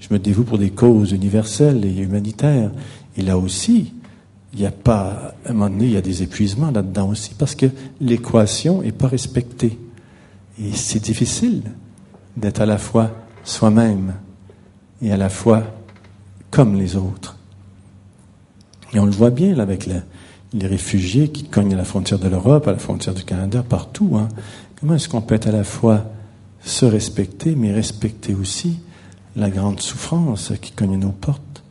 Je 0.00 0.08
me 0.10 0.18
dévoue 0.18 0.44
pour 0.44 0.58
des 0.58 0.70
causes 0.70 1.12
universelles 1.12 1.84
et 1.84 1.98
humanitaires. 1.98 2.70
Et 3.16 3.22
là 3.22 3.36
aussi, 3.36 3.92
il 4.54 4.60
n'y 4.60 4.66
a 4.66 4.70
pas, 4.70 5.34
à 5.44 5.50
un 5.50 5.52
moment 5.52 5.68
donné, 5.68 5.84
il 5.84 5.92
y 5.92 5.96
a 5.96 6.02
des 6.02 6.22
épuisements 6.22 6.70
là-dedans 6.70 7.10
aussi, 7.10 7.32
parce 7.38 7.54
que 7.54 7.66
l'équation 8.00 8.80
n'est 8.82 8.92
pas 8.92 9.08
respectée. 9.08 9.78
Et 10.58 10.72
c'est 10.72 11.02
difficile 11.02 11.62
d'être 12.36 12.60
à 12.60 12.66
la 12.66 12.78
fois 12.78 13.10
soi-même 13.44 14.14
et 15.02 15.12
à 15.12 15.18
la 15.18 15.28
fois 15.28 15.62
comme 16.50 16.74
les 16.74 16.96
autres. 16.96 17.35
Et 18.96 18.98
on 18.98 19.04
le 19.04 19.12
voit 19.12 19.28
bien 19.28 19.58
avec 19.58 19.84
les 19.84 20.66
réfugiés 20.66 21.28
qui 21.28 21.44
cognent 21.44 21.74
à 21.74 21.76
la 21.76 21.84
frontière 21.84 22.18
de 22.18 22.28
l'Europe, 22.28 22.66
à 22.66 22.72
la 22.72 22.78
frontière 22.78 23.14
du 23.14 23.24
Canada, 23.24 23.62
partout. 23.62 24.16
Hein. 24.16 24.28
Comment 24.80 24.94
est-ce 24.94 25.10
qu'on 25.10 25.20
peut 25.20 25.38
à 25.44 25.50
la 25.50 25.64
fois 25.64 26.06
se 26.62 26.86
respecter, 26.86 27.56
mais 27.56 27.74
respecter 27.74 28.34
aussi 28.34 28.78
la 29.36 29.50
grande 29.50 29.80
souffrance 29.80 30.54
qui 30.62 30.72
cogne 30.72 30.98
nos 30.98 31.10
portes, 31.10 31.62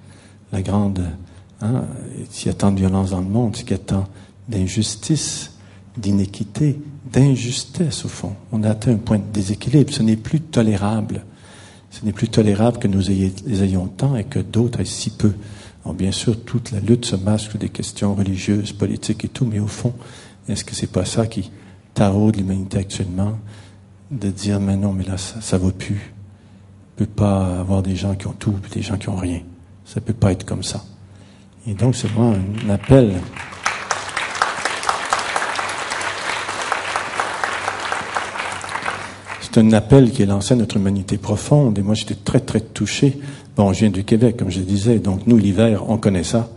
la 0.51 0.61
grande... 0.61 1.01
Hein, 1.61 1.85
il 2.43 2.45
y 2.45 2.49
a 2.49 2.53
tant 2.53 2.71
de 2.71 2.77
violence 2.77 3.09
dans 3.09 3.21
le 3.21 3.25
monde, 3.25 3.57
il 3.59 3.71
y 3.71 3.73
a 3.73 3.79
tant 3.79 4.07
d'injustice, 4.47 5.53
d'inéquité, 5.97 6.79
d'injustesse 7.11 8.05
au 8.05 8.09
fond. 8.09 8.35
On 8.51 8.61
a 8.61 8.69
atteint 8.69 8.91
un 8.91 8.97
point 8.97 9.17
de 9.17 9.33
déséquilibre. 9.33 9.91
Ce 9.91 10.03
n'est 10.03 10.15
plus 10.15 10.41
tolérable. 10.41 11.23
Ce 11.89 12.05
n'est 12.05 12.11
plus 12.11 12.27
tolérable 12.27 12.77
que 12.77 12.87
nous 12.87 13.09
ayons 13.09 13.87
tant 13.87 14.15
et 14.15 14.25
que 14.25 14.37
d'autres 14.37 14.81
aient 14.81 14.85
si 14.85 15.09
peu 15.09 15.31
bien 15.93 16.11
sûr, 16.11 16.43
toute 16.43 16.71
la 16.71 16.79
lutte 16.79 17.05
se 17.05 17.15
masque 17.15 17.57
des 17.57 17.69
questions 17.69 18.15
religieuses, 18.15 18.73
politiques 18.73 19.25
et 19.25 19.27
tout, 19.27 19.45
mais 19.45 19.59
au 19.59 19.67
fond, 19.67 19.93
est-ce 20.47 20.65
que 20.65 20.73
c'est 20.73 20.91
pas 20.91 21.05
ça 21.05 21.27
qui 21.27 21.51
taraude 21.93 22.35
l'humanité 22.35 22.79
actuellement 22.79 23.37
de 24.11 24.29
dire, 24.29 24.59
mais 24.59 24.77
non, 24.77 24.93
mais 24.93 25.03
là, 25.03 25.17
ça, 25.17 25.57
ne 25.57 25.63
va 25.63 25.71
plus. 25.71 26.13
On 26.95 26.99
peut 26.99 27.05
pas 27.05 27.59
avoir 27.59 27.81
des 27.81 27.95
gens 27.95 28.15
qui 28.15 28.27
ont 28.27 28.33
tout 28.37 28.55
et 28.65 28.73
des 28.73 28.81
gens 28.81 28.97
qui 28.97 29.09
ont 29.09 29.15
rien. 29.15 29.41
Ça 29.85 30.01
peut 30.01 30.13
pas 30.13 30.31
être 30.31 30.45
comme 30.45 30.63
ça. 30.63 30.83
Et 31.67 31.73
donc, 31.73 31.95
c'est 31.95 32.07
vraiment 32.07 32.35
un 32.65 32.69
appel. 32.69 33.13
C'est 39.41 39.59
un 39.59 39.71
appel 39.71 40.11
qui 40.11 40.21
est 40.21 40.25
lancé 40.25 40.53
à 40.53 40.57
notre 40.57 40.77
humanité 40.77 41.17
profonde. 41.17 41.77
Et 41.79 41.81
moi, 41.81 41.95
j'étais 41.95 42.15
très, 42.15 42.39
très 42.39 42.59
touché 42.59 43.19
Bon, 43.55 43.71
je 43.71 43.79
viens 43.79 43.89
du 43.89 44.03
Québec, 44.03 44.35
comme 44.37 44.51
je 44.51 44.59
disais, 44.59 44.99
donc 44.99 45.27
nous, 45.27 45.37
l'hiver, 45.37 45.89
on 45.89 45.97
connaît 45.97 46.25
ça. 46.25 46.49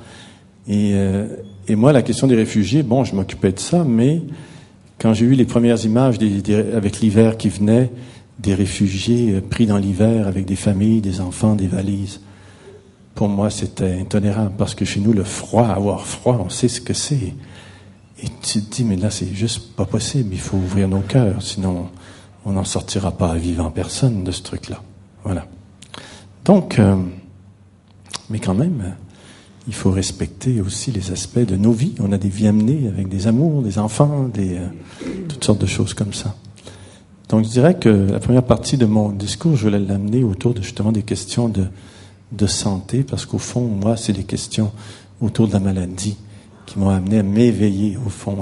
Et, 0.66 0.92
euh, 0.94 1.28
et 1.68 1.76
moi, 1.76 1.92
la 1.92 2.02
question 2.02 2.26
des 2.26 2.34
réfugiés, 2.34 2.82
bon, 2.82 3.04
je 3.04 3.14
m'occupais 3.14 3.52
de 3.52 3.60
ça, 3.60 3.84
mais 3.84 4.22
quand 4.98 5.14
j'ai 5.14 5.26
eu 5.26 5.34
les 5.34 5.44
premières 5.44 5.84
images 5.84 6.16
avec 6.74 7.00
l'hiver 7.00 7.36
qui 7.36 7.48
venait, 7.50 7.90
des 8.40 8.54
réfugiés 8.54 9.34
euh, 9.34 9.40
pris 9.40 9.66
dans 9.66 9.76
l'hiver 9.76 10.26
avec 10.26 10.44
des 10.44 10.56
familles, 10.56 11.00
des 11.00 11.20
enfants, 11.20 11.54
des 11.54 11.68
valises, 11.68 12.20
pour 13.14 13.28
moi, 13.28 13.50
c'était 13.50 14.00
intolérable, 14.00 14.54
parce 14.58 14.74
que 14.74 14.84
chez 14.84 15.00
nous, 15.00 15.12
le 15.12 15.24
froid, 15.24 15.68
avoir 15.68 16.04
froid, 16.04 16.40
on 16.44 16.48
sait 16.48 16.68
ce 16.68 16.80
que 16.80 16.94
c'est. 16.94 17.34
Et 18.22 18.26
tu 18.42 18.60
te 18.60 18.74
dis, 18.74 18.84
mais 18.84 18.96
là, 18.96 19.10
c'est 19.10 19.32
juste 19.32 19.74
pas 19.76 19.84
possible, 19.84 20.30
il 20.32 20.40
faut 20.40 20.56
ouvrir 20.56 20.88
nos 20.88 21.00
cœurs, 21.00 21.42
sinon 21.42 21.88
on 22.44 22.52
n'en 22.52 22.64
sortira 22.64 23.12
pas 23.12 23.34
vivant 23.34 23.70
personne 23.70 24.24
de 24.24 24.32
ce 24.32 24.42
truc-là. 24.42 24.82
Voilà. 25.22 25.46
Donc, 26.44 26.78
euh, 26.78 26.96
mais 28.30 28.38
quand 28.38 28.54
même, 28.54 28.94
il 29.66 29.74
faut 29.74 29.90
respecter 29.90 30.60
aussi 30.60 30.90
les 30.90 31.12
aspects 31.12 31.38
de 31.38 31.56
nos 31.56 31.72
vies. 31.72 31.94
On 32.00 32.12
a 32.12 32.18
des 32.18 32.28
vies 32.28 32.48
amenées 32.48 32.88
avec 32.88 33.08
des 33.08 33.26
amours, 33.26 33.62
des 33.62 33.78
enfants, 33.78 34.28
des, 34.32 34.56
euh, 34.56 34.66
toutes 35.28 35.44
sortes 35.44 35.60
de 35.60 35.66
choses 35.66 35.94
comme 35.94 36.14
ça. 36.14 36.34
Donc, 37.28 37.44
je 37.44 37.50
dirais 37.50 37.78
que 37.78 37.88
la 37.88 38.18
première 38.18 38.44
partie 38.44 38.78
de 38.78 38.86
mon 38.86 39.10
discours, 39.10 39.56
je 39.56 39.64
voulais 39.64 39.78
l'amener 39.78 40.24
autour 40.24 40.54
de 40.54 40.62
justement 40.62 40.92
des 40.92 41.02
questions 41.02 41.48
de, 41.50 42.46
santé, 42.46 43.02
parce 43.02 43.26
qu'au 43.26 43.38
fond, 43.38 43.66
moi, 43.66 43.96
c'est 43.96 44.14
des 44.14 44.24
questions 44.24 44.72
autour 45.20 45.48
de 45.48 45.52
la 45.52 45.60
maladie 45.60 46.16
qui 46.64 46.78
m'ont 46.78 46.88
amené 46.88 47.18
à 47.18 47.22
m'éveiller, 47.22 47.98
au 48.04 48.08
fond, 48.08 48.38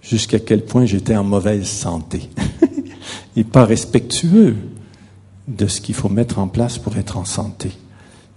jusqu'à 0.00 0.38
quel 0.38 0.64
point 0.64 0.84
j'étais 0.86 1.16
en 1.16 1.24
mauvaise 1.24 1.66
santé 1.66 2.30
et 3.36 3.42
pas 3.42 3.64
respectueux 3.64 4.56
de 5.48 5.66
ce 5.66 5.80
qu'il 5.80 5.94
faut 5.94 6.08
mettre 6.08 6.38
en 6.38 6.48
place 6.48 6.78
pour 6.78 6.96
être 6.96 7.16
en 7.16 7.24
santé. 7.24 7.70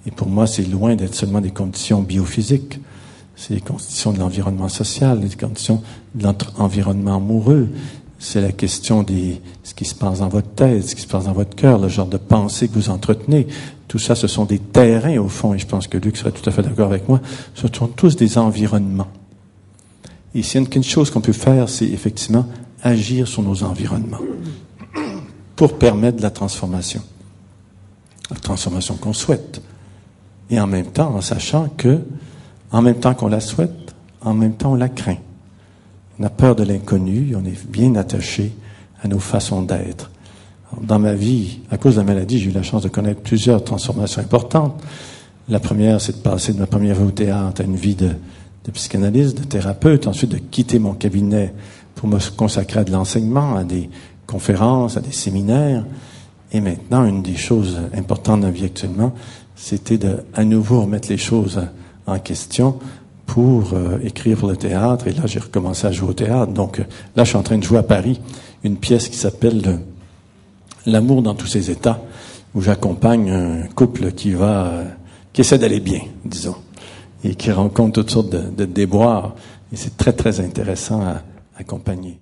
Et 0.05 0.11
pour 0.11 0.27
moi, 0.27 0.47
c'est 0.47 0.63
loin 0.63 0.95
d'être 0.95 1.15
seulement 1.15 1.41
des 1.41 1.51
conditions 1.51 2.01
biophysiques. 2.01 2.79
C'est 3.35 3.53
les 3.53 3.61
conditions 3.61 4.11
de 4.11 4.19
l'environnement 4.19 4.69
social, 4.69 5.19
les 5.21 5.29
conditions 5.29 5.81
de 6.15 6.23
notre 6.23 6.59
environnement 6.59 7.17
amoureux. 7.17 7.69
C'est 8.19 8.41
la 8.41 8.51
question 8.51 9.03
de 9.03 9.35
ce 9.63 9.73
qui 9.73 9.85
se 9.85 9.95
passe 9.95 10.19
dans 10.19 10.27
votre 10.27 10.49
tête, 10.49 10.83
ce 10.83 10.95
qui 10.95 11.01
se 11.01 11.07
passe 11.07 11.25
dans 11.25 11.33
votre 11.33 11.55
cœur, 11.55 11.79
le 11.79 11.87
genre 11.87 12.07
de 12.07 12.17
pensée 12.17 12.67
que 12.67 12.73
vous 12.73 12.89
entretenez. 12.89 13.47
Tout 13.87 13.99
ça, 13.99 14.13
ce 14.13 14.27
sont 14.27 14.45
des 14.45 14.59
terrains, 14.59 15.17
au 15.19 15.29
fond, 15.29 15.53
et 15.53 15.59
je 15.59 15.65
pense 15.65 15.87
que 15.87 15.97
Luc 15.97 16.17
serait 16.17 16.31
tout 16.31 16.47
à 16.47 16.51
fait 16.51 16.61
d'accord 16.61 16.87
avec 16.87 17.07
moi. 17.07 17.21
Ce 17.55 17.67
sont 17.67 17.87
tous 17.87 18.15
des 18.15 18.37
environnements. 18.37 19.07
Et 20.35 20.43
s'il 20.43 20.61
y 20.61 20.63
a 20.63 20.67
quelque 20.67 20.87
chose 20.87 21.09
qu'on 21.09 21.21
peut 21.21 21.31
faire, 21.31 21.69
c'est 21.69 21.87
effectivement 21.87 22.45
agir 22.83 23.27
sur 23.27 23.41
nos 23.41 23.63
environnements 23.63 24.19
pour 25.59 25.77
permettre 25.77 26.23
la 26.23 26.29
transformation. 26.29 27.01
La 28.31 28.37
transformation 28.37 28.95
qu'on 28.95 29.11
souhaite. 29.11 29.61
Et 30.49 30.57
en 30.57 30.67
même 30.67 30.85
temps, 30.85 31.13
en 31.13 31.19
sachant 31.19 31.67
que, 31.75 31.99
en 32.71 32.81
même 32.81 33.01
temps 33.01 33.13
qu'on 33.13 33.27
la 33.27 33.41
souhaite, 33.41 33.93
en 34.21 34.33
même 34.33 34.53
temps 34.53 34.71
on 34.71 34.75
la 34.75 34.87
craint. 34.87 35.17
On 36.17 36.23
a 36.23 36.29
peur 36.29 36.55
de 36.55 36.63
l'inconnu, 36.63 37.35
on 37.35 37.43
est 37.43 37.67
bien 37.67 37.93
attaché 37.95 38.53
à 39.03 39.09
nos 39.09 39.19
façons 39.19 39.61
d'être. 39.61 40.11
Dans 40.81 40.97
ma 40.97 41.13
vie, 41.13 41.59
à 41.71 41.77
cause 41.77 41.95
de 41.95 41.99
la 41.99 42.05
maladie, 42.05 42.39
j'ai 42.39 42.51
eu 42.51 42.53
la 42.53 42.63
chance 42.63 42.83
de 42.83 42.87
connaître 42.87 43.19
plusieurs 43.19 43.61
transformations 43.61 44.21
importantes. 44.21 44.81
La 45.49 45.59
première, 45.59 45.99
c'est 45.99 46.13
de 46.13 46.21
passer 46.21 46.53
de 46.53 46.59
ma 46.59 46.67
première 46.67 46.95
vie 46.95 47.03
au 47.03 47.11
théâtre 47.11 47.59
à 47.59 47.65
une 47.65 47.75
vie 47.75 47.95
de, 47.95 48.11
de 48.63 48.71
psychanalyste, 48.71 49.37
de 49.37 49.43
thérapeute, 49.43 50.07
ensuite 50.07 50.31
de 50.31 50.37
quitter 50.37 50.79
mon 50.79 50.93
cabinet 50.93 51.53
pour 51.95 52.07
me 52.07 52.17
consacrer 52.37 52.79
à 52.79 52.83
de 52.85 52.93
l'enseignement, 52.93 53.57
à 53.57 53.65
des 53.65 53.89
conférences, 54.29 54.97
à 54.97 55.01
des 55.01 55.11
séminaires. 55.11 55.85
Et 56.51 56.61
maintenant, 56.61 57.05
une 57.05 57.21
des 57.21 57.35
choses 57.35 57.79
importantes 57.95 58.41
dans 58.41 58.47
ma 58.47 58.53
vie 58.53 58.65
actuellement, 58.65 59.13
c'était 59.55 59.97
de 59.97 60.17
à 60.33 60.43
nouveau 60.43 60.81
remettre 60.81 61.09
les 61.09 61.17
choses 61.17 61.61
en 62.07 62.19
question 62.19 62.79
pour 63.25 63.73
euh, 63.73 63.99
écrire 64.03 64.45
le 64.45 64.55
théâtre. 64.55 65.07
Et 65.07 65.11
là, 65.11 65.23
j'ai 65.25 65.39
recommencé 65.39 65.85
à 65.85 65.91
jouer 65.91 66.09
au 66.09 66.13
théâtre. 66.13 66.51
Donc 66.51 66.79
là, 67.15 67.23
je 67.23 67.29
suis 67.29 67.37
en 67.37 67.43
train 67.43 67.57
de 67.57 67.63
jouer 67.63 67.79
à 67.79 67.83
Paris 67.83 68.19
une 68.63 68.77
pièce 68.77 69.07
qui 69.07 69.17
s'appelle 69.17 69.79
L'amour 70.85 71.21
dans 71.21 71.35
tous 71.35 71.45
ses 71.45 71.69
états, 71.69 72.01
où 72.55 72.61
j'accompagne 72.61 73.29
un 73.29 73.67
couple 73.75 74.11
qui 74.13 74.31
va, 74.31 74.65
euh, 74.65 74.85
qui 75.33 75.41
essaie 75.41 75.59
d'aller 75.59 75.81
bien, 75.81 76.01
disons, 76.25 76.55
et 77.23 77.35
qui 77.35 77.51
rencontre 77.51 78.01
toutes 78.01 78.11
sortes 78.11 78.29
de, 78.29 78.49
de 78.49 78.65
déboires. 78.65 79.35
Et 79.71 79.75
c'est 79.75 79.97
très, 79.97 80.13
très 80.13 80.39
intéressant 80.39 81.01
à 81.01 81.21
accompagner. 81.57 82.19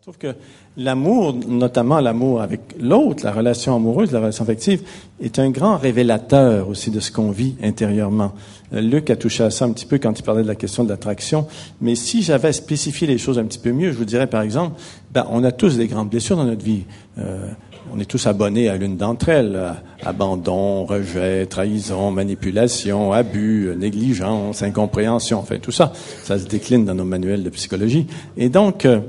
Je 0.00 0.04
trouve 0.04 0.16
que 0.16 0.34
l'amour, 0.78 1.34
notamment 1.46 2.00
l'amour 2.00 2.40
avec 2.40 2.74
l'autre, 2.80 3.22
la 3.22 3.32
relation 3.32 3.76
amoureuse, 3.76 4.12
la 4.12 4.20
relation 4.20 4.44
affective, 4.44 4.80
est 5.20 5.38
un 5.38 5.50
grand 5.50 5.76
révélateur 5.76 6.70
aussi 6.70 6.90
de 6.90 7.00
ce 7.00 7.12
qu'on 7.12 7.30
vit 7.30 7.56
intérieurement. 7.62 8.32
Euh, 8.72 8.80
Luc 8.80 9.10
a 9.10 9.16
touché 9.16 9.44
à 9.44 9.50
ça 9.50 9.66
un 9.66 9.72
petit 9.72 9.84
peu 9.84 9.98
quand 9.98 10.18
il 10.18 10.22
parlait 10.22 10.42
de 10.42 10.48
la 10.48 10.54
question 10.54 10.84
de 10.84 10.88
l'attraction. 10.88 11.46
Mais 11.82 11.96
si 11.96 12.22
j'avais 12.22 12.54
spécifié 12.54 13.06
les 13.06 13.18
choses 13.18 13.38
un 13.38 13.44
petit 13.44 13.58
peu 13.58 13.72
mieux, 13.72 13.92
je 13.92 13.98
vous 13.98 14.06
dirais 14.06 14.26
par 14.26 14.40
exemple, 14.40 14.80
ben, 15.12 15.26
on 15.28 15.44
a 15.44 15.52
tous 15.52 15.76
des 15.76 15.86
grandes 15.86 16.08
blessures 16.08 16.36
dans 16.36 16.46
notre 16.46 16.64
vie. 16.64 16.84
Euh, 17.18 17.50
on 17.92 18.00
est 18.00 18.06
tous 18.06 18.26
abonnés 18.26 18.70
à 18.70 18.78
l'une 18.78 18.96
d'entre 18.96 19.28
elles. 19.28 19.60
Abandon, 20.02 20.86
rejet, 20.86 21.44
trahison, 21.44 22.10
manipulation, 22.10 23.12
abus, 23.12 23.74
négligence, 23.76 24.62
incompréhension, 24.62 25.40
enfin 25.40 25.58
tout 25.58 25.72
ça. 25.72 25.92
Ça 26.24 26.38
se 26.38 26.46
décline 26.46 26.86
dans 26.86 26.94
nos 26.94 27.04
manuels 27.04 27.42
de 27.42 27.50
psychologie. 27.50 28.06
Et 28.38 28.48
donc, 28.48 28.86
euh, 28.86 29.00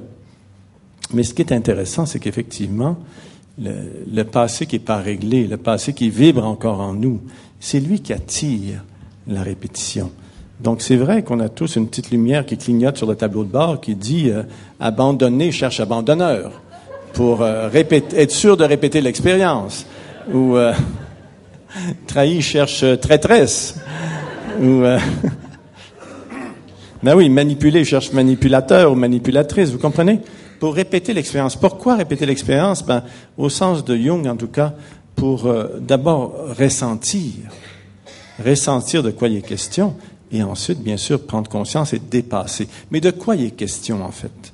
mais 1.14 1.24
ce 1.24 1.34
qui 1.34 1.42
est 1.42 1.52
intéressant, 1.52 2.06
c'est 2.06 2.20
qu'effectivement, 2.20 2.98
le, 3.60 4.24
passé 4.24 4.66
qui 4.66 4.76
n'est 4.76 4.80
pas 4.80 4.98
réglé, 4.98 5.48
le 5.48 5.58
passé 5.58 5.94
qui 5.94 6.10
vibre 6.10 6.46
encore 6.46 6.80
en 6.80 6.94
nous, 6.94 7.22
c'est 7.60 7.80
lui 7.80 8.02
qui 8.02 8.14
attire 8.14 8.84
la 9.28 9.44
répétition. 9.44 10.12
Donc 10.60 10.82
c'est 10.82 10.96
vrai 10.96 11.24
qu'on 11.24 11.40
a 11.40 11.50
tous 11.50 11.76
une 11.76 11.88
petite 11.88 12.12
lumière 12.12 12.46
qui 12.46 12.58
clignote 12.58 12.98
sur 12.98 13.08
le 13.08 13.16
tableau 13.16 13.44
de 13.44 13.50
bord 13.50 13.82
qui 13.82 13.96
dit 13.96 14.30
euh, 14.30 14.44
abandonner 14.80 15.52
cherche 15.52 15.80
abandonneur 15.80 16.62
pour 17.14 17.42
euh, 17.42 17.68
répéter, 17.68 18.20
être 18.20 18.32
sûr 18.32 18.58
de 18.58 18.64
répéter 18.64 19.02
l'expérience 19.02 19.86
ou 20.32 20.56
euh, 20.56 20.74
trahi 22.08 22.42
cherche 22.42 22.86
traîtresse 23.00 23.80
ou 24.62 24.82
ben 27.04 27.16
oui 27.16 27.30
manipuler 27.30 27.84
cherche 27.84 28.14
manipulateur 28.14 28.92
ou 28.92 28.96
manipulatrice 28.96 29.72
vous 29.72 29.80
comprenez? 29.80 30.20
Pour 30.62 30.76
répéter 30.76 31.12
l'expérience. 31.12 31.56
Pourquoi 31.56 31.96
répéter 31.96 32.28
l'expérience? 32.28 32.86
Ben, 32.86 33.04
Au 33.36 33.50
sens 33.50 33.84
de 33.84 33.98
Jung, 33.98 34.28
en 34.28 34.36
tout 34.36 34.48
cas, 34.48 34.76
pour 35.16 35.48
euh, 35.48 35.80
d'abord 35.80 36.36
ressentir, 36.56 37.34
ressentir 38.46 39.02
de 39.02 39.10
quoi 39.10 39.28
il 39.28 39.38
est 39.38 39.42
question, 39.42 39.96
et 40.32 40.44
ensuite, 40.44 40.80
bien 40.80 40.98
sûr, 40.98 41.26
prendre 41.26 41.50
conscience 41.50 41.94
et 41.94 42.00
dépasser. 42.00 42.68
Mais 42.92 43.02
de 43.02 43.10
quoi 43.10 43.36
il 43.36 43.46
est 43.46 43.52
question, 43.52 44.06
en 44.06 44.12
fait? 44.12 44.54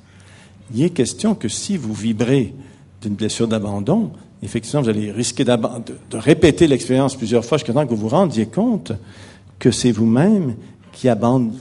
Il 0.74 0.82
est 0.82 0.90
question 0.90 1.34
que 1.34 1.48
si 1.48 1.76
vous 1.76 1.92
vibrez 1.92 2.54
d'une 3.02 3.14
blessure 3.14 3.46
d'abandon, 3.46 4.12
effectivement, 4.42 4.80
vous 4.80 4.88
allez 4.88 5.12
risquer 5.12 5.44
de, 5.44 5.52
de 6.10 6.16
répéter 6.16 6.66
l'expérience 6.66 7.16
plusieurs 7.16 7.44
fois 7.44 7.58
jusqu'à 7.58 7.74
temps 7.74 7.84
que 7.84 7.90
vous 7.90 8.08
vous 8.08 8.08
rendiez 8.08 8.46
compte 8.46 8.92
que 9.58 9.70
c'est 9.70 9.92
vous-même 9.92 10.54
qui 10.90 11.08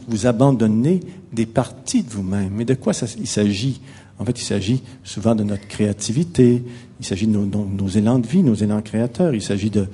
vous 0.08 0.26
abandonnez 0.26 1.02
des 1.34 1.46
parties 1.46 2.02
de 2.02 2.10
vous-même. 2.10 2.52
Mais 2.54 2.66
de 2.66 2.76
quoi 2.76 2.94
il 3.20 3.28
s'agit 3.28 3.82
en 4.20 4.26
fait, 4.26 4.40
il 4.40 4.44
s'agit 4.44 4.82
souvent 5.04 5.36
de 5.36 5.44
notre 5.44 5.68
créativité, 5.68 6.64
il 7.00 7.06
s'agit 7.06 7.28
de 7.28 7.38
nos, 7.38 7.88
élans 7.88 8.20
de 8.20 8.28
vie, 8.28 8.44
nos 8.44 8.56
élans 8.56 8.82
créateurs, 8.82 9.34
il 9.36 9.42
s'agit 9.42 9.70
de 9.70 9.88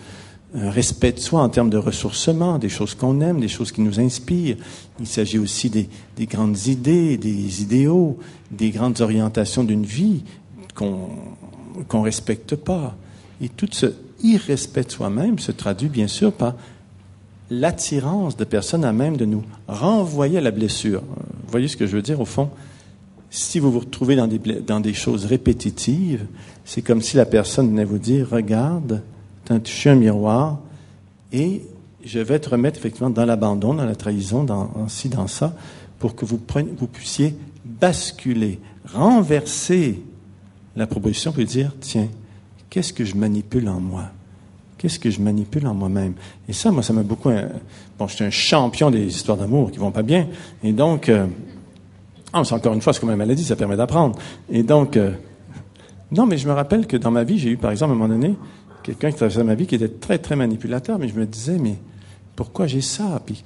un 0.56 0.70
respect 0.70 1.14
de 1.14 1.20
soi 1.20 1.42
en 1.42 1.50
termes 1.50 1.72
de 1.72 1.78
ressourcement, 1.78 2.60
des 2.60 2.70
choses 2.70 2.94
qu'on 2.94 3.22
aime, 3.22 3.40
des 3.40 3.48
choses 3.48 3.72
qui 3.72 3.82
nous 3.82 4.00
inspirent. 4.00 4.58
Il 5.00 5.08
s'agit 5.08 5.40
aussi 5.40 5.72
des, 5.72 5.90
des, 6.16 6.28
grandes 6.28 6.68
idées, 6.68 7.18
des 7.18 7.64
idéaux, 7.64 8.20
des 8.52 8.70
grandes 8.70 9.02
orientations 9.02 9.64
d'une 9.64 9.84
vie 9.84 10.24
qu'on 10.76 11.10
qu'on 11.88 12.02
respecte 12.02 12.56
pas. 12.56 12.96
Et 13.42 13.50
tout 13.50 13.68
ce 13.72 13.88
irrespect 14.22 14.86
de 14.86 14.92
soi-même 14.92 15.40
se 15.40 15.52
traduit 15.52 15.90
bien 15.90 16.08
sûr 16.08 16.32
par 16.32 16.56
l'attirance 17.50 18.38
de 18.38 18.44
personnes 18.44 18.86
à 18.86 18.94
même 18.94 19.18
de 19.18 19.26
nous 19.26 19.44
renvoyer 19.68 20.38
à 20.38 20.42
la 20.42 20.52
blessure. 20.52 21.02
Vous 21.02 21.52
voyez 21.52 21.68
ce 21.68 21.78
que 21.78 21.86
je 21.86 21.96
veux 21.96 22.02
dire 22.02 22.22
au 22.22 22.26
fond? 22.26 22.50
Si 23.36 23.58
vous 23.58 23.72
vous 23.72 23.80
retrouvez 23.80 24.16
dans 24.16 24.28
des, 24.28 24.38
dans 24.38 24.80
des 24.80 24.94
choses 24.94 25.26
répétitives, 25.26 26.28
c'est 26.66 26.84
comme 26.84 27.02
si 27.02 27.18
la 27.18 27.26
personne 27.26 27.68
venait 27.70 27.84
vous 27.84 27.98
dire, 27.98 28.30
regarde, 28.30 29.02
tu 29.44 29.54
as 29.54 29.60
touché 29.60 29.90
un 29.90 29.96
miroir 29.96 30.60
et 31.32 31.64
je 32.06 32.20
vais 32.20 32.38
te 32.38 32.50
remettre 32.50 32.78
effectivement 32.78 33.10
dans 33.10 33.26
l'abandon, 33.26 33.74
dans 33.74 33.86
la 33.86 33.96
trahison, 33.96 34.44
dans, 34.44 34.88
ci, 34.88 35.10
dans 35.10 35.26
ça, 35.26 35.56
pour 35.98 36.16
que 36.16 36.26
vous, 36.26 36.38
preniez, 36.38 36.74
vous 36.78 36.86
puissiez 36.86 37.36
basculer, 37.66 38.60
renverser 38.94 40.04
la 40.76 40.86
proposition 40.86 41.32
pour 41.32 41.44
dire, 41.44 41.74
tiens, 41.80 42.10
qu'est-ce 42.70 42.94
que 42.94 43.04
je 43.04 43.16
manipule 43.16 43.68
en 43.68 43.80
moi? 43.80 44.12
Qu'est-ce 44.78 45.00
que 45.00 45.10
je 45.10 45.20
manipule 45.20 45.66
en 45.66 45.74
moi-même? 45.74 46.14
Et 46.48 46.54
ça, 46.54 46.70
moi, 46.70 46.84
ça 46.84 46.94
m'a 46.94 47.02
beaucoup... 47.02 47.32
Bon, 47.98 48.08
je 48.08 48.14
suis 48.14 48.26
un 48.26 48.30
champion 48.30 48.92
des 48.92 49.08
histoires 49.08 49.38
d'amour 49.38 49.72
qui 49.72 49.80
vont 49.80 49.92
pas 49.92 50.04
bien. 50.04 50.28
Et 50.64 50.74
donc, 50.74 51.10
euh, 51.10 51.26
ah, 52.34 52.44
c'est 52.44 52.56
encore 52.56 52.74
une 52.74 52.82
fois, 52.82 52.94
c'est 52.94 53.00
comme 53.00 53.12
une 53.12 53.16
maladie, 53.16 53.44
ça 53.44 53.56
permet 53.56 53.76
d'apprendre. 53.76 54.18
Et 54.50 54.64
donc, 54.64 54.98
euh, 54.98 55.12
non, 56.12 56.26
mais 56.26 56.38
je 56.38 56.48
me 56.48 56.54
rappelle 56.54 56.88
que 56.88 56.98
dans 56.98 57.12
ma 57.12 57.24
vie, 57.24 57.38
j'ai 57.38 57.52
eu, 57.52 57.58
par 57.58 57.72
exemple, 57.72 57.92
à 57.92 57.96
un 57.96 57.98
moment 57.98 58.14
donné, 58.14 58.36
quelqu'un 58.82 59.12
qui 59.12 59.18
traversait 59.18 59.44
ma 59.44 59.56
vie 59.56 59.68
qui 59.68 59.76
était 59.76 59.88
très, 59.88 60.18
très 60.18 60.36
manipulateur, 60.36 60.98
mais 60.98 61.08
je 61.08 61.14
me 61.14 61.26
disais, 61.26 61.58
mais 61.60 61.78
pourquoi 62.36 62.66
j'ai 62.66 62.82
ça? 62.82 63.22
Puis, 63.24 63.44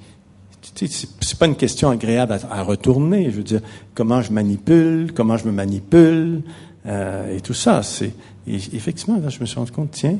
tu 0.74 0.86
sais, 0.86 1.08
c'est 1.20 1.38
pas 1.38 1.46
une 1.46 1.56
question 1.56 1.90
agréable 1.90 2.32
à, 2.32 2.58
à, 2.58 2.62
retourner. 2.62 3.30
Je 3.30 3.36
veux 3.36 3.42
dire, 3.42 3.60
comment 3.94 4.22
je 4.22 4.32
manipule, 4.32 5.12
comment 5.14 5.36
je 5.36 5.46
me 5.46 5.52
manipule, 5.52 6.42
euh, 6.86 7.36
et 7.36 7.40
tout 7.40 7.54
ça. 7.54 7.82
C'est, 7.82 8.14
effectivement, 8.46 9.20
là, 9.20 9.28
je 9.28 9.40
me 9.40 9.46
suis 9.46 9.58
rendu 9.58 9.72
compte, 9.72 9.90
tiens, 9.90 10.18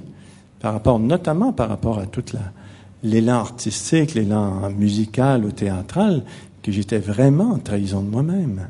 par 0.61 0.75
rapport, 0.75 0.99
notamment 0.99 1.53
par 1.53 1.69
rapport 1.69 1.99
à 1.99 2.07
toute 2.07 2.33
la, 2.33 2.53
l'élan 3.03 3.39
artistique, 3.39 4.15
l'élan 4.15 4.71
musical 4.71 5.45
ou 5.45 5.53
théâtral, 5.53 6.25
que 6.63 6.73
j'étais 6.73 6.99
vraiment 6.99 7.53
en 7.53 7.59
trahison 7.59 8.03
de 8.03 8.11
moi-même. 8.11 8.69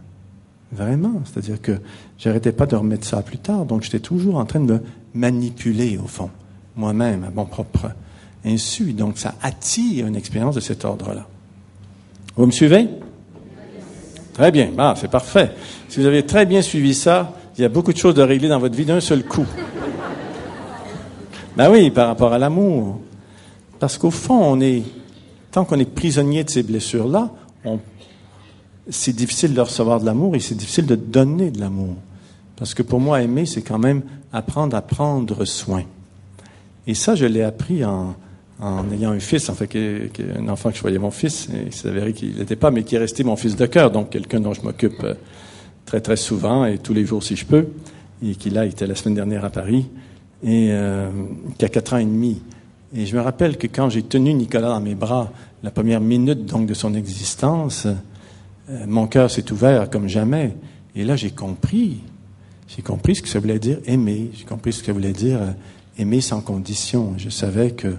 Vraiment. 0.72 1.22
C'est-à-dire 1.24 1.60
que 1.60 1.80
j'arrêtais 2.18 2.52
pas 2.52 2.66
de 2.66 2.76
remettre 2.76 3.06
ça 3.06 3.22
plus 3.22 3.38
tard. 3.38 3.64
Donc, 3.64 3.82
j'étais 3.82 4.00
toujours 4.00 4.36
en 4.36 4.44
train 4.44 4.60
de 4.60 4.80
manipuler, 5.14 5.98
au 5.98 6.06
fond, 6.06 6.30
moi-même, 6.76 7.24
à 7.24 7.30
mon 7.30 7.46
propre 7.46 7.90
insu. 8.44 8.92
Donc, 8.92 9.18
ça 9.18 9.34
attire 9.42 10.06
une 10.06 10.16
expérience 10.16 10.54
de 10.54 10.60
cet 10.60 10.84
ordre-là. 10.84 11.26
Vous 12.36 12.46
me 12.46 12.50
suivez? 12.52 12.88
Très 14.34 14.52
bien. 14.52 14.70
Ah, 14.78 14.94
c'est 14.96 15.10
parfait. 15.10 15.52
Si 15.88 16.00
vous 16.00 16.06
avez 16.06 16.24
très 16.24 16.46
bien 16.46 16.62
suivi 16.62 16.94
ça, 16.94 17.32
il 17.56 17.62
y 17.62 17.64
a 17.64 17.68
beaucoup 17.68 17.92
de 17.92 17.98
choses 17.98 18.14
de 18.14 18.22
régler 18.22 18.48
dans 18.48 18.60
votre 18.60 18.76
vie 18.76 18.84
d'un 18.84 19.00
seul 19.00 19.24
coup. 19.24 19.46
ben 21.56 21.70
oui, 21.70 21.90
par 21.90 22.06
rapport 22.06 22.32
à 22.32 22.38
l'amour. 22.38 23.00
Parce 23.80 23.98
qu'au 23.98 24.12
fond, 24.12 24.40
on 24.40 24.60
est, 24.60 24.84
tant 25.50 25.64
qu'on 25.64 25.78
est 25.80 25.90
prisonnier 25.90 26.44
de 26.44 26.50
ces 26.50 26.62
blessures-là, 26.62 27.32
c'est 28.90 29.14
difficile 29.14 29.54
de 29.54 29.60
recevoir 29.60 30.00
de 30.00 30.06
l'amour 30.06 30.36
et 30.36 30.40
c'est 30.40 30.54
difficile 30.54 30.86
de 30.86 30.94
donner 30.94 31.50
de 31.50 31.60
l'amour. 31.60 31.96
Parce 32.56 32.74
que 32.74 32.82
pour 32.82 33.00
moi, 33.00 33.22
aimer, 33.22 33.46
c'est 33.46 33.62
quand 33.62 33.78
même 33.78 34.02
apprendre 34.32 34.76
à 34.76 34.82
prendre 34.82 35.44
soin. 35.44 35.84
Et 36.86 36.94
ça, 36.94 37.14
je 37.14 37.26
l'ai 37.26 37.42
appris 37.42 37.84
en, 37.84 38.16
en, 38.60 38.90
ayant 38.90 39.12
un 39.12 39.20
fils, 39.20 39.48
en 39.48 39.54
fait, 39.54 39.70
un 39.76 40.48
enfant 40.48 40.70
que 40.70 40.76
je 40.76 40.82
voyais 40.82 40.98
mon 40.98 41.10
fils, 41.10 41.48
et 41.54 41.66
il 41.66 41.72
s'avérait 41.72 42.12
qu'il 42.12 42.36
n'était 42.36 42.56
pas, 42.56 42.70
mais 42.70 42.82
qui 42.82 42.96
est 42.96 42.98
resté 42.98 43.24
mon 43.24 43.36
fils 43.36 43.56
de 43.56 43.66
cœur, 43.66 43.90
donc 43.90 44.10
quelqu'un 44.10 44.40
dont 44.40 44.54
je 44.54 44.62
m'occupe 44.62 45.04
euh, 45.04 45.14
très, 45.84 46.00
très 46.00 46.16
souvent 46.16 46.64
et 46.64 46.78
tous 46.78 46.94
les 46.94 47.04
jours 47.04 47.22
si 47.22 47.36
je 47.36 47.46
peux, 47.46 47.68
et 48.24 48.34
qui 48.34 48.50
là 48.50 48.66
était 48.66 48.86
la 48.86 48.94
semaine 48.94 49.14
dernière 49.14 49.44
à 49.44 49.50
Paris, 49.50 49.86
et 50.42 50.68
euh, 50.70 51.10
qui 51.56 51.64
a 51.64 51.68
quatre 51.68 51.94
ans 51.94 51.98
et 51.98 52.04
demi. 52.04 52.40
Et 52.94 53.06
je 53.06 53.14
me 53.14 53.20
rappelle 53.20 53.58
que 53.58 53.66
quand 53.66 53.90
j'ai 53.90 54.02
tenu 54.02 54.32
Nicolas 54.32 54.68
dans 54.68 54.80
mes 54.80 54.94
bras, 54.94 55.30
la 55.62 55.70
première 55.70 56.00
minute 56.00 56.46
donc 56.46 56.66
de 56.66 56.74
son 56.74 56.94
existence, 56.94 57.86
euh, 58.70 58.84
mon 58.86 59.06
cœur 59.06 59.30
s'est 59.30 59.50
ouvert 59.50 59.90
comme 59.90 60.08
jamais. 60.08 60.54
Et 60.94 61.04
là, 61.04 61.16
j'ai 61.16 61.30
compris. 61.30 62.00
J'ai 62.68 62.82
compris 62.82 63.16
ce 63.16 63.22
que 63.22 63.28
ça 63.28 63.40
voulait 63.40 63.58
dire 63.58 63.78
aimer. 63.86 64.30
J'ai 64.34 64.44
compris 64.44 64.72
ce 64.72 64.80
que 64.80 64.86
ça 64.86 64.92
voulait 64.92 65.12
dire 65.12 65.40
euh, 65.40 65.50
aimer 65.98 66.20
sans 66.20 66.40
condition. 66.40 67.14
Je 67.16 67.28
savais 67.28 67.72
que 67.72 67.94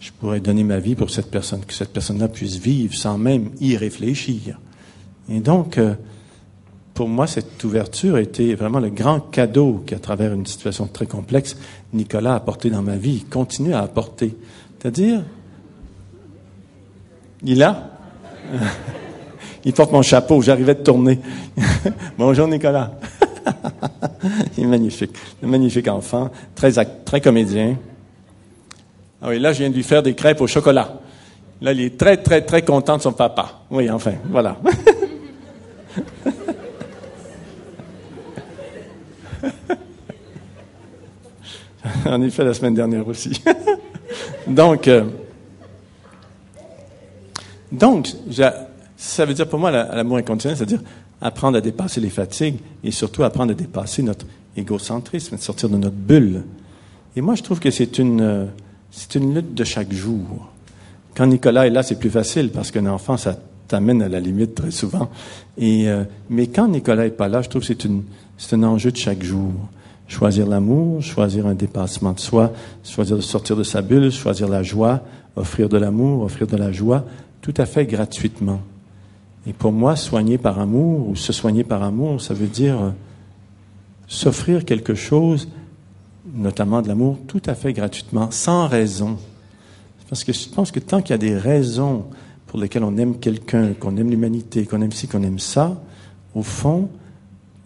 je 0.00 0.10
pourrais 0.12 0.40
donner 0.40 0.64
ma 0.64 0.78
vie 0.78 0.94
pour 0.94 1.10
cette 1.10 1.30
personne, 1.30 1.64
que 1.64 1.74
cette 1.74 1.92
personne-là 1.92 2.28
puisse 2.28 2.56
vivre 2.56 2.94
sans 2.94 3.18
même 3.18 3.50
y 3.60 3.76
réfléchir. 3.76 4.58
Et 5.28 5.40
donc, 5.40 5.78
euh, 5.78 5.94
pour 6.94 7.08
moi, 7.08 7.26
cette 7.26 7.62
ouverture 7.62 8.18
été 8.18 8.54
vraiment 8.54 8.80
le 8.80 8.90
grand 8.90 9.20
cadeau 9.20 9.84
qu'à 9.86 9.98
travers 9.98 10.32
une 10.32 10.46
situation 10.46 10.86
très 10.86 11.06
complexe, 11.06 11.56
Nicolas 11.92 12.32
a 12.32 12.36
apporté 12.36 12.70
dans 12.70 12.82
ma 12.82 12.96
vie, 12.96 13.24
continue 13.24 13.74
à 13.74 13.82
apporter. 13.82 14.36
C'est-à-dire, 14.78 15.22
il 17.42 17.52
est 17.52 17.56
là? 17.56 17.90
il 19.64 19.72
porte 19.72 19.92
mon 19.92 20.02
chapeau, 20.02 20.40
j'arrivais 20.42 20.74
de 20.74 20.82
tourner. 20.82 21.20
Bonjour 22.18 22.48
Nicolas. 22.48 22.92
il 24.56 24.64
est 24.64 24.66
magnifique. 24.66 25.12
Un 25.42 25.46
magnifique 25.46 25.88
enfant, 25.88 26.30
très, 26.54 26.72
très 27.04 27.20
comédien. 27.20 27.76
Ah 29.20 29.28
oui, 29.30 29.38
là, 29.38 29.52
je 29.52 29.58
viens 29.58 29.70
de 29.70 29.74
lui 29.74 29.82
faire 29.82 30.02
des 30.02 30.14
crêpes 30.14 30.40
au 30.40 30.46
chocolat. 30.46 31.00
Là, 31.60 31.72
il 31.72 31.80
est 31.80 31.98
très, 31.98 32.16
très, 32.18 32.42
très 32.42 32.62
content 32.62 32.96
de 32.98 33.02
son 33.02 33.12
papa. 33.12 33.62
Oui, 33.70 33.90
enfin, 33.90 34.12
voilà. 34.30 34.56
en 42.06 42.22
effet, 42.22 42.44
la 42.44 42.54
semaine 42.54 42.74
dernière 42.74 43.08
aussi. 43.08 43.42
donc, 44.46 44.86
euh, 44.86 45.02
donc, 47.72 48.08
ça 48.96 49.24
veut 49.24 49.34
dire 49.34 49.48
pour 49.48 49.58
moi 49.58 49.70
l'amour 49.70 50.16
inconditionnel, 50.16 50.56
c'est-à-dire 50.56 50.80
apprendre 51.20 51.58
à 51.58 51.60
dépasser 51.60 52.00
les 52.00 52.10
fatigues 52.10 52.56
et 52.84 52.90
surtout 52.90 53.22
apprendre 53.22 53.52
à 53.52 53.54
dépasser 53.54 54.02
notre 54.02 54.26
égocentrisme, 54.56 55.36
de 55.36 55.40
sortir 55.40 55.68
de 55.68 55.76
notre 55.76 55.96
bulle. 55.96 56.42
Et 57.16 57.20
moi, 57.20 57.34
je 57.34 57.42
trouve 57.42 57.60
que 57.60 57.70
c'est 57.70 57.98
une, 57.98 58.20
euh, 58.20 58.44
c'est 58.90 59.16
une 59.16 59.34
lutte 59.34 59.54
de 59.54 59.64
chaque 59.64 59.92
jour. 59.92 60.48
Quand 61.14 61.26
Nicolas 61.26 61.66
est 61.66 61.70
là, 61.70 61.82
c'est 61.82 61.98
plus 61.98 62.10
facile 62.10 62.50
parce 62.50 62.70
qu'un 62.70 62.86
enfant, 62.86 63.16
ça 63.16 63.36
t'amène 63.66 64.02
à 64.02 64.08
la 64.08 64.20
limite 64.20 64.54
très 64.54 64.70
souvent. 64.70 65.10
Et, 65.56 65.88
euh, 65.88 66.04
mais 66.30 66.46
quand 66.46 66.68
Nicolas 66.68 67.06
est 67.06 67.10
pas 67.10 67.28
là, 67.28 67.42
je 67.42 67.48
trouve 67.48 67.62
que 67.62 67.66
c'est, 67.66 67.84
une, 67.84 68.04
c'est 68.36 68.54
un 68.56 68.62
enjeu 68.62 68.92
de 68.92 68.96
chaque 68.96 69.22
jour. 69.22 69.52
Choisir 70.06 70.46
l'amour, 70.46 71.02
choisir 71.02 71.46
un 71.46 71.54
dépassement 71.54 72.12
de 72.12 72.20
soi, 72.20 72.52
choisir 72.82 73.16
de 73.16 73.22
sortir 73.22 73.56
de 73.56 73.62
sa 73.62 73.82
bulle, 73.82 74.10
choisir 74.10 74.48
la 74.48 74.62
joie, 74.62 75.02
offrir 75.36 75.68
de 75.68 75.76
l'amour, 75.76 76.22
offrir 76.22 76.46
de 76.46 76.56
la 76.56 76.72
joie, 76.72 77.04
tout 77.40 77.54
à 77.56 77.66
fait 77.66 77.86
gratuitement. 77.86 78.60
Et 79.46 79.52
pour 79.52 79.72
moi, 79.72 79.96
soigner 79.96 80.38
par 80.38 80.58
amour 80.58 81.08
ou 81.08 81.16
se 81.16 81.32
soigner 81.32 81.64
par 81.64 81.82
amour, 81.82 82.20
ça 82.20 82.34
veut 82.34 82.46
dire 82.46 82.80
euh, 82.80 82.90
s'offrir 84.06 84.64
quelque 84.64 84.94
chose, 84.94 85.48
notamment 86.34 86.82
de 86.82 86.88
l'amour, 86.88 87.18
tout 87.26 87.42
à 87.46 87.54
fait 87.54 87.72
gratuitement, 87.72 88.30
sans 88.30 88.66
raison. 88.66 89.18
Parce 90.08 90.24
que 90.24 90.32
je 90.32 90.48
pense 90.48 90.70
que 90.70 90.80
tant 90.80 91.02
qu'il 91.02 91.10
y 91.10 91.14
a 91.14 91.18
des 91.18 91.36
raisons 91.36 92.04
pour 92.46 92.58
lesquelles 92.58 92.84
on 92.84 92.96
aime 92.96 93.18
quelqu'un, 93.18 93.74
qu'on 93.74 93.96
aime 93.96 94.10
l'humanité, 94.10 94.64
qu'on 94.64 94.80
aime 94.80 94.92
ci, 94.92 95.06
qu'on 95.06 95.22
aime 95.22 95.38
ça, 95.38 95.80
au 96.34 96.42
fond, 96.42 96.88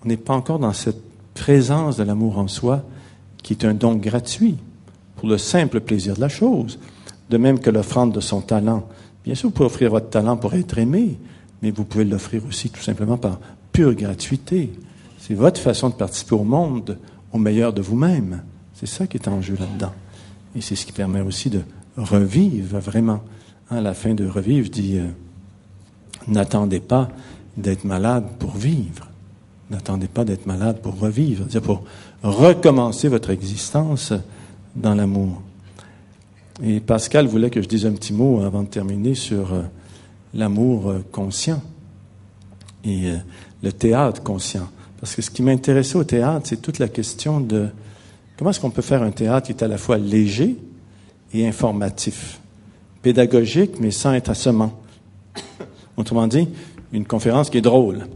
on 0.05 0.09
n'est 0.09 0.17
pas 0.17 0.35
encore 0.35 0.59
dans 0.59 0.73
cette 0.73 1.01
présence 1.35 1.97
de 1.97 2.03
l'amour 2.03 2.39
en 2.39 2.49
soi 2.49 2.83
qui 3.43 3.55
est 3.55 3.65
un 3.65 3.75
don 3.75 3.95
gratuit 3.95 4.57
pour 5.17 5.29
le 5.29 5.39
simple 5.39 5.81
plaisir 5.81 6.17
de 6.17 6.21
la 6.21 6.29
chose. 6.29 6.79
De 7.31 7.39
même 7.39 7.61
que 7.61 7.71
l'offrande 7.71 8.13
de 8.13 8.21
son 8.21 8.41
talent. 8.41 8.87
Bien 9.25 9.35
sûr, 9.35 9.49
vous 9.49 9.55
pouvez 9.55 9.67
offrir 9.67 9.91
votre 9.91 10.11
talent 10.11 10.37
pour 10.37 10.55
être 10.55 10.79
aimé, 10.79 11.19
mais 11.63 11.71
vous 11.71 11.85
pouvez 11.85 12.05
l'offrir 12.05 12.43
aussi 12.47 12.71
tout 12.71 12.81
simplement 12.81 13.17
par 13.17 13.39
pure 13.73 13.95
gratuité. 13.95 14.73
C'est 15.19 15.35
votre 15.35 15.61
façon 15.61 15.89
de 15.89 15.95
participer 15.95 16.35
au 16.35 16.45
monde 16.45 16.99
au 17.33 17.39
meilleur 17.39 17.73
de 17.73 17.81
vous-même. 17.81 18.43
C'est 18.75 18.87
ça 18.87 19.07
qui 19.07 19.17
est 19.17 19.29
en 19.29 19.41
jeu 19.41 19.57
là-dedans. 19.59 19.93
Et 20.57 20.61
c'est 20.61 20.75
ce 20.75 20.85
qui 20.85 20.93
permet 20.93 21.21
aussi 21.21 21.51
de 21.51 21.63
revivre 21.97 22.79
vraiment. 22.79 23.23
À 23.71 23.81
la 23.81 23.95
fin 23.95 24.15
de 24.15 24.27
revivre, 24.27 24.69
dis, 24.69 24.99
euh, 24.99 25.07
n'attendez 26.29 26.81
pas 26.81 27.09
d'être 27.57 27.85
malade 27.85 28.25
pour 28.39 28.57
vivre. 28.57 29.09
N'attendez 29.71 30.09
pas 30.09 30.25
d'être 30.25 30.47
malade 30.47 30.81
pour 30.83 30.99
revivre, 30.99 31.45
c'est-à-dire 31.49 31.63
pour 31.63 31.85
recommencer 32.23 33.09
votre 33.09 33.31
existence 33.31 34.13
dans 34.77 34.95
l'amour. 34.95 35.41
Et 36.61 36.81
Pascal 36.81 37.27
voulait 37.27 37.51
que 37.51 37.63
je 37.63 37.69
dise 37.69 37.87
un 37.87 37.93
petit 37.93 38.13
mot 38.13 38.43
avant 38.43 38.63
de 38.63 38.69
terminer 38.69 39.15
sur 39.15 39.55
euh, 39.55 39.63
l'amour 40.35 40.91
euh, 40.91 41.05
conscient 41.11 41.63
et 42.85 43.11
euh, 43.11 43.17
le 43.63 43.73
théâtre 43.73 44.23
conscient. 44.23 44.69
Parce 45.01 45.15
que 45.15 45.23
ce 45.23 45.31
qui 45.31 45.43
m'intéressait 45.43 45.97
au 45.97 46.05
théâtre, 46.05 46.47
c'est 46.49 46.61
toute 46.61 46.79
la 46.79 46.89
question 46.89 47.41
de 47.41 47.69
comment 48.37 48.51
est-ce 48.51 48.61
qu'on 48.61 48.71
peut 48.71 48.83
faire 48.83 49.03
un 49.03 49.11
théâtre 49.11 49.47
qui 49.47 49.53
est 49.53 49.63
à 49.63 49.69
la 49.69 49.79
fois 49.79 49.97
léger 49.97 50.57
et 51.33 51.47
informatif, 51.49 52.41
pédagogique, 53.01 53.81
mais 53.81 53.91
sans 53.91 54.13
être 54.13 54.29
assommant. 54.29 54.79
Autrement 55.97 56.27
dit, 56.27 56.49
une 56.93 57.07
conférence 57.07 57.49
qui 57.49 57.59
est 57.59 57.63
drôle 57.63 58.07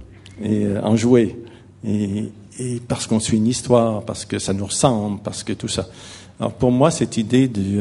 et 0.42 0.66
enjouée, 0.82 1.42
et, 1.84 2.30
et 2.58 2.80
parce 2.86 3.06
qu'on 3.06 3.20
suit 3.20 3.38
une 3.38 3.46
histoire, 3.46 4.02
parce 4.02 4.26
que 4.26 4.38
ça 4.38 4.52
nous 4.52 4.66
ressemble, 4.66 5.20
parce 5.22 5.42
que 5.42 5.54
tout 5.54 5.68
ça. 5.68 5.86
Alors 6.38 6.52
pour 6.52 6.70
moi, 6.70 6.90
cette 6.90 7.16
idée 7.16 7.48
du, 7.48 7.80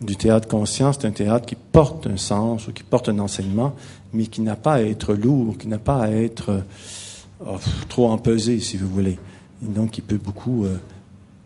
du 0.00 0.16
théâtre 0.16 0.48
conscient, 0.48 0.92
c'est 0.92 1.06
un 1.06 1.10
théâtre 1.10 1.46
qui 1.46 1.56
porte 1.56 2.06
un 2.06 2.16
sens 2.16 2.68
ou 2.68 2.72
qui 2.72 2.82
porte 2.82 3.08
un 3.08 3.18
enseignement, 3.18 3.74
mais 4.12 4.26
qui 4.26 4.40
n'a 4.40 4.56
pas 4.56 4.74
à 4.74 4.82
être 4.82 5.14
lourd, 5.14 5.58
qui 5.58 5.68
n'a 5.68 5.78
pas 5.78 6.02
à 6.02 6.10
être 6.10 6.62
oh, 7.44 7.56
trop 7.88 8.10
empesé, 8.10 8.60
si 8.60 8.76
vous 8.76 8.88
voulez. 8.88 9.18
Et 9.62 9.68
donc, 9.68 9.90
qui 9.90 10.00
peut 10.00 10.16
beaucoup 10.16 10.64
euh, 10.64 10.76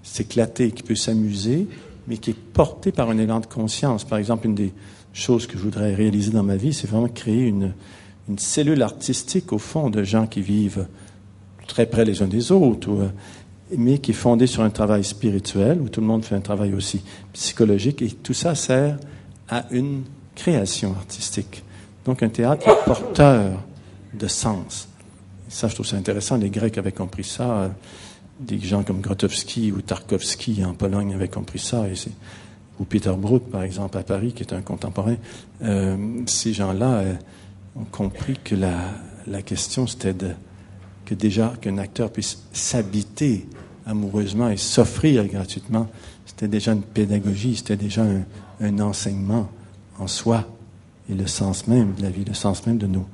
s'éclater, 0.02 0.70
qui 0.70 0.84
peut 0.84 0.94
s'amuser, 0.94 1.66
mais 2.06 2.18
qui 2.18 2.30
est 2.30 2.38
porté 2.52 2.92
par 2.92 3.10
un 3.10 3.18
élan 3.18 3.40
de 3.40 3.46
conscience. 3.46 4.04
Par 4.04 4.18
exemple, 4.18 4.46
une 4.46 4.54
des 4.54 4.72
choses 5.12 5.46
que 5.46 5.58
je 5.58 5.62
voudrais 5.62 5.94
réaliser 5.94 6.30
dans 6.30 6.42
ma 6.42 6.56
vie, 6.56 6.72
c'est 6.72 6.86
vraiment 6.88 7.08
créer 7.08 7.46
une, 7.46 7.72
une 8.28 8.38
cellule 8.38 8.82
artistique, 8.82 9.52
au 9.52 9.58
fond, 9.58 9.90
de 9.90 10.04
gens 10.04 10.26
qui 10.26 10.42
vivent 10.42 10.86
très 11.66 11.86
près 11.86 12.04
les 12.04 12.22
uns 12.22 12.28
des 12.28 12.52
autres, 12.52 12.88
ou, 12.88 13.00
euh, 13.00 13.08
mais 13.76 13.98
qui 13.98 14.10
est 14.12 14.14
fondé 14.14 14.46
sur 14.46 14.62
un 14.62 14.70
travail 14.70 15.04
spirituel, 15.04 15.80
où 15.80 15.88
tout 15.88 16.00
le 16.00 16.06
monde 16.06 16.24
fait 16.24 16.34
un 16.34 16.40
travail 16.40 16.74
aussi 16.74 17.02
psychologique, 17.32 18.02
et 18.02 18.10
tout 18.10 18.34
ça 18.34 18.54
sert 18.54 18.98
à 19.48 19.66
une 19.70 20.02
création 20.34 20.92
artistique. 20.92 21.62
Donc 22.04 22.22
un 22.22 22.28
théâtre 22.28 22.84
porteur 22.84 23.62
de 24.12 24.28
sens. 24.28 24.88
ça, 25.48 25.68
je 25.68 25.74
trouve 25.74 25.86
ça 25.86 25.96
intéressant. 25.96 26.36
Les 26.36 26.50
Grecs 26.50 26.76
avaient 26.78 26.92
compris 26.92 27.24
ça. 27.24 27.70
Des 28.40 28.58
gens 28.58 28.82
comme 28.82 29.00
Grotowski 29.00 29.72
ou 29.72 29.80
Tarkovsky 29.80 30.64
en 30.64 30.74
Pologne 30.74 31.14
avaient 31.14 31.28
compris 31.28 31.58
ça. 31.58 31.84
Ou 32.80 32.84
Peter 32.84 33.14
Brook, 33.16 33.44
par 33.50 33.62
exemple, 33.62 33.96
à 33.98 34.02
Paris, 34.02 34.32
qui 34.32 34.42
est 34.42 34.52
un 34.52 34.60
contemporain. 34.60 35.16
Euh, 35.62 35.96
ces 36.26 36.52
gens-là 36.52 36.92
euh, 36.94 37.14
ont 37.76 37.84
compris 37.84 38.36
que 38.42 38.56
la, 38.56 39.42
question, 39.42 39.86
c'était 39.86 40.14
que 41.04 41.14
déjà 41.14 41.54
qu'un 41.60 41.78
acteur 41.78 42.10
puisse 42.10 42.42
s'habiter 42.52 43.46
amoureusement 43.86 44.48
et 44.48 44.56
s'offrir 44.56 45.26
gratuitement, 45.26 45.88
c'était 46.26 46.48
déjà 46.48 46.72
une 46.72 46.82
pédagogie, 46.82 47.56
c'était 47.56 47.76
déjà 47.76 48.04
un, 48.60 48.78
enseignement 48.80 49.48
en 49.98 50.06
soi 50.06 50.46
et 51.10 51.14
le 51.14 51.26
sens 51.26 51.66
même 51.66 51.94
de 51.94 52.02
la 52.02 52.10
vie, 52.10 52.24
le 52.24 52.34
sens 52.34 52.66
même 52.66 52.78
de 52.78 52.86
nos 52.86 53.06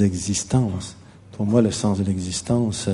existences. 0.00 0.96
Pour 1.32 1.46
moi, 1.46 1.62
le 1.62 1.70
sens 1.70 1.98
de 1.98 2.04
l'existence, 2.04 2.88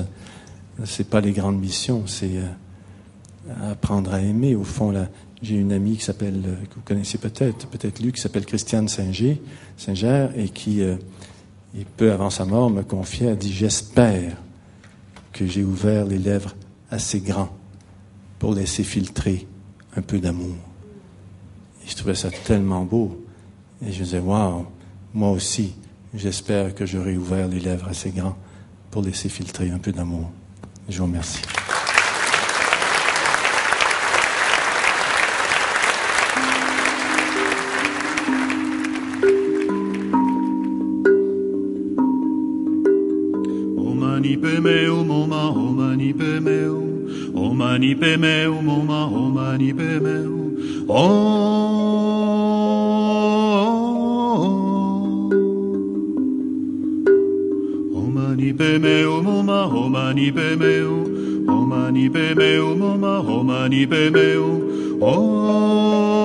c'est 0.83 1.09
pas 1.09 1.21
les 1.21 1.31
grandes 1.31 1.59
missions, 1.59 2.03
c'est 2.05 2.37
euh, 2.37 3.71
apprendre 3.71 4.13
à 4.13 4.21
aimer. 4.21 4.55
Au 4.55 4.63
fond, 4.63 4.91
là, 4.91 5.07
j'ai 5.41 5.55
une 5.55 5.71
amie 5.71 5.97
qui 5.97 6.03
s'appelle, 6.03 6.43
euh, 6.45 6.55
que 6.69 6.75
vous 6.75 6.81
connaissez 6.83 7.17
peut-être, 7.17 7.67
peut-être 7.67 8.01
lui, 8.01 8.11
qui 8.11 8.21
s'appelle 8.21 8.45
Christiane 8.45 8.87
Singer, 8.87 9.41
Singer 9.77 10.27
et 10.35 10.49
qui 10.49 10.81
euh, 10.81 10.95
peu 11.97 12.11
avant 12.11 12.29
sa 12.29 12.45
mort, 12.45 12.69
me 12.69 12.83
confiait, 12.83 13.29
a 13.29 13.35
dit, 13.35 13.51
j'espère 13.51 14.37
que 15.33 15.45
j'ai 15.45 15.63
ouvert 15.63 16.05
les 16.05 16.17
lèvres 16.17 16.55
assez 16.95 17.19
grands 17.19 17.49
pour 18.39 18.53
laisser 18.53 18.83
filtrer 18.83 19.45
un 19.95 20.01
peu 20.01 20.19
d'amour. 20.19 20.55
Je 21.85 21.95
trouvais 21.95 22.15
ça 22.15 22.31
tellement 22.31 22.83
beau. 22.83 23.23
Et 23.85 23.91
je 23.91 24.03
disais, 24.03 24.19
waouh, 24.19 24.65
moi 25.13 25.31
aussi, 25.31 25.75
j'espère 26.13 26.73
que 26.73 26.85
j'aurai 26.85 27.17
ouvert 27.17 27.47
les 27.47 27.59
lèvres 27.59 27.87
assez 27.87 28.09
grands 28.09 28.37
pour 28.89 29.01
laisser 29.03 29.29
filtrer 29.29 29.69
un 29.69 29.77
peu 29.77 29.91
d'amour. 29.91 30.31
Je 30.89 30.97
vous 30.97 31.05
remercie. 31.05 31.41
Mani 47.85 47.95
pe 47.95 48.17
meu, 48.17 48.61
moma, 48.63 49.05
o 49.05 49.29
mani 49.29 49.73
pe 49.73 49.99
meu, 49.99 50.57
oh, 50.87 51.65
pe 58.57 58.77
meu 58.79 59.21
moma 59.21 59.67
homani 59.67 60.31
pe 60.31 60.55
meu 60.55 61.03
homani 61.47 62.09
pe 62.09 62.33
meu 62.35 62.75
moma 62.75 63.19
homani 63.19 63.85
pe 63.85 64.09
meu 64.09 64.45
oh 65.01 66.24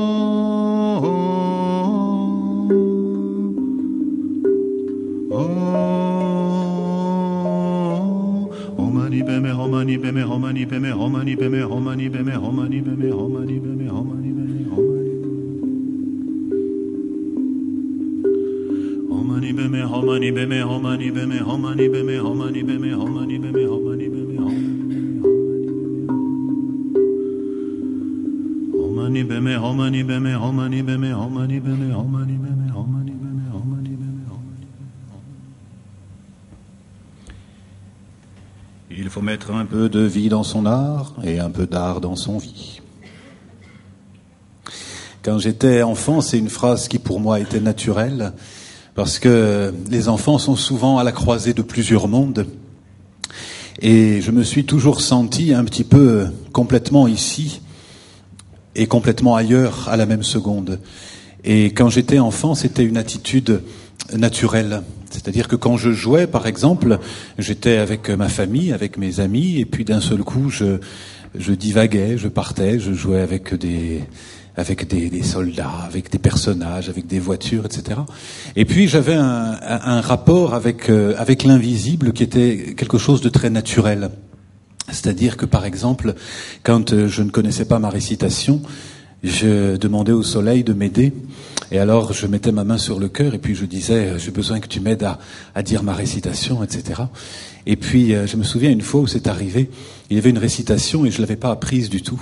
homani 9.97 10.03
beme 10.03 10.21
homani 10.23 10.65
beme 10.65 10.91
homani 10.91 11.35
beme 11.35 11.61
homani 11.61 12.09
beme 12.09 12.33
homani 12.33 12.81
beme 12.81 13.09
homani 13.09 13.59
beme 13.59 13.87
homani 13.89 14.31
beme 14.41 14.61
homani 19.11 19.51
beme 19.53 19.81
homani 19.83 20.31
beme 20.31 20.61
homani 20.61 21.11
beme 21.11 21.39
homani 21.39 21.89
beme 21.91 22.19
homani 22.19 22.59
beme 22.63 22.93
homani 22.93 22.93
beme 22.93 22.93
homani 22.93 23.39
beme 23.39 23.65
homani 28.77 29.23
beme 29.23 29.55
homani 29.57 30.03
beme 30.03 30.33
homani 30.35 30.83
beme 30.83 31.11
homani 31.11 31.59
beme 31.59 31.91
homani 31.93 32.30
faut 39.11 39.19
mettre 39.19 39.51
un 39.51 39.65
peu 39.65 39.89
de 39.89 39.99
vie 39.99 40.29
dans 40.29 40.43
son 40.43 40.65
art 40.65 41.15
et 41.21 41.37
un 41.37 41.49
peu 41.49 41.67
d'art 41.67 41.99
dans 41.99 42.15
son 42.15 42.37
vie. 42.37 42.79
Quand 45.21 45.37
j'étais 45.37 45.81
enfant, 45.81 46.21
c'est 46.21 46.37
une 46.37 46.47
phrase 46.47 46.87
qui 46.87 46.97
pour 46.97 47.19
moi 47.19 47.41
était 47.41 47.59
naturelle, 47.59 48.31
parce 48.95 49.19
que 49.19 49.73
les 49.89 50.07
enfants 50.07 50.37
sont 50.37 50.55
souvent 50.55 50.97
à 50.97 51.03
la 51.03 51.11
croisée 51.11 51.53
de 51.53 51.61
plusieurs 51.61 52.07
mondes. 52.07 52.47
Et 53.81 54.21
je 54.21 54.31
me 54.31 54.43
suis 54.43 54.63
toujours 54.63 55.01
senti 55.01 55.53
un 55.53 55.65
petit 55.65 55.83
peu 55.83 56.27
complètement 56.53 57.05
ici 57.05 57.59
et 58.75 58.87
complètement 58.87 59.35
ailleurs 59.35 59.89
à 59.89 59.97
la 59.97 60.05
même 60.05 60.23
seconde. 60.23 60.79
Et 61.43 61.73
quand 61.73 61.89
j'étais 61.89 62.19
enfant, 62.19 62.55
c'était 62.55 62.85
une 62.85 62.95
attitude 62.95 63.61
naturelle. 64.15 64.83
C'est-à-dire 65.09 65.47
que 65.47 65.55
quand 65.55 65.77
je 65.77 65.91
jouais, 65.91 66.27
par 66.27 66.47
exemple, 66.47 66.99
j'étais 67.37 67.77
avec 67.77 68.09
ma 68.09 68.29
famille, 68.29 68.71
avec 68.73 68.97
mes 68.97 69.19
amis, 69.19 69.59
et 69.59 69.65
puis 69.65 69.85
d'un 69.85 70.01
seul 70.01 70.19
coup, 70.19 70.49
je, 70.49 70.79
je 71.35 71.53
divaguais, 71.53 72.17
je 72.17 72.27
partais, 72.27 72.79
je 72.79 72.93
jouais 72.93 73.21
avec 73.21 73.53
des, 73.55 74.03
avec 74.55 74.87
des, 74.87 75.09
des, 75.09 75.23
soldats, 75.23 75.85
avec 75.85 76.09
des 76.09 76.19
personnages, 76.19 76.89
avec 76.89 77.07
des 77.07 77.19
voitures, 77.19 77.65
etc. 77.65 78.01
Et 78.55 78.65
puis 78.65 78.87
j'avais 78.87 79.15
un, 79.15 79.57
un, 79.61 79.81
un, 79.83 80.01
rapport 80.01 80.53
avec, 80.53 80.89
euh, 80.89 81.13
avec 81.17 81.43
l'invisible 81.43 82.13
qui 82.13 82.23
était 82.23 82.73
quelque 82.75 82.97
chose 82.97 83.21
de 83.21 83.29
très 83.29 83.49
naturel. 83.49 84.11
C'est-à-dire 84.87 85.37
que 85.37 85.45
par 85.45 85.65
exemple, 85.65 86.15
quand 86.63 86.91
euh, 86.91 87.07
je 87.07 87.23
ne 87.23 87.29
connaissais 87.29 87.65
pas 87.65 87.79
ma 87.79 87.89
récitation, 87.89 88.61
je 89.23 89.77
demandais 89.77 90.11
au 90.11 90.23
soleil 90.23 90.63
de 90.63 90.73
m'aider. 90.73 91.13
Et 91.71 91.79
alors, 91.79 92.11
je 92.11 92.27
mettais 92.27 92.51
ma 92.51 92.63
main 92.63 92.77
sur 92.77 92.99
le 92.99 93.07
cœur 93.07 93.33
et 93.33 93.37
puis 93.37 93.55
je 93.55 93.65
disais, 93.65 94.19
j'ai 94.19 94.31
besoin 94.31 94.59
que 94.59 94.67
tu 94.67 94.81
m'aides 94.81 95.03
à, 95.03 95.19
à, 95.55 95.63
dire 95.63 95.83
ma 95.83 95.93
récitation, 95.93 96.63
etc. 96.63 97.03
Et 97.65 97.77
puis, 97.77 98.13
je 98.25 98.35
me 98.35 98.43
souviens 98.43 98.69
une 98.69 98.81
fois 98.81 99.01
où 99.01 99.07
c'est 99.07 99.27
arrivé, 99.27 99.69
il 100.09 100.17
y 100.17 100.19
avait 100.19 100.31
une 100.31 100.37
récitation 100.37 101.05
et 101.05 101.11
je 101.11 101.21
l'avais 101.21 101.37
pas 101.37 101.51
apprise 101.51 101.89
du 101.89 102.01
tout. 102.01 102.21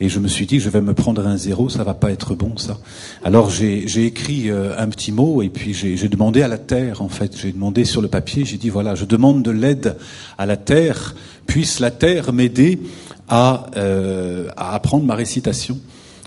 Et 0.00 0.08
je 0.08 0.18
me 0.18 0.28
suis 0.28 0.46
dit, 0.46 0.60
je 0.60 0.70
vais 0.70 0.80
me 0.80 0.94
prendre 0.94 1.26
un 1.26 1.36
zéro, 1.36 1.68
ça 1.68 1.82
va 1.82 1.94
pas 1.94 2.10
être 2.10 2.34
bon, 2.34 2.56
ça. 2.56 2.78
Alors, 3.24 3.50
j'ai 3.50 4.06
écrit 4.06 4.50
un 4.50 4.88
petit 4.88 5.12
mot 5.12 5.42
et 5.42 5.48
puis 5.48 5.74
j'ai 5.74 6.08
demandé 6.08 6.42
à 6.42 6.48
la 6.48 6.58
terre, 6.58 7.02
en 7.02 7.08
fait. 7.08 7.36
J'ai 7.36 7.52
demandé 7.52 7.84
sur 7.84 8.00
le 8.00 8.08
papier, 8.08 8.44
j'ai 8.44 8.56
dit, 8.56 8.70
voilà, 8.70 8.94
je 8.94 9.04
demande 9.04 9.42
de 9.42 9.50
l'aide 9.50 9.96
à 10.38 10.46
la 10.46 10.56
terre, 10.56 11.14
puisse 11.46 11.80
la 11.80 11.90
terre 11.90 12.32
m'aider 12.32 12.78
à, 13.28 13.66
euh, 13.76 14.48
à 14.56 14.74
apprendre 14.74 15.04
ma 15.04 15.14
récitation. 15.14 15.78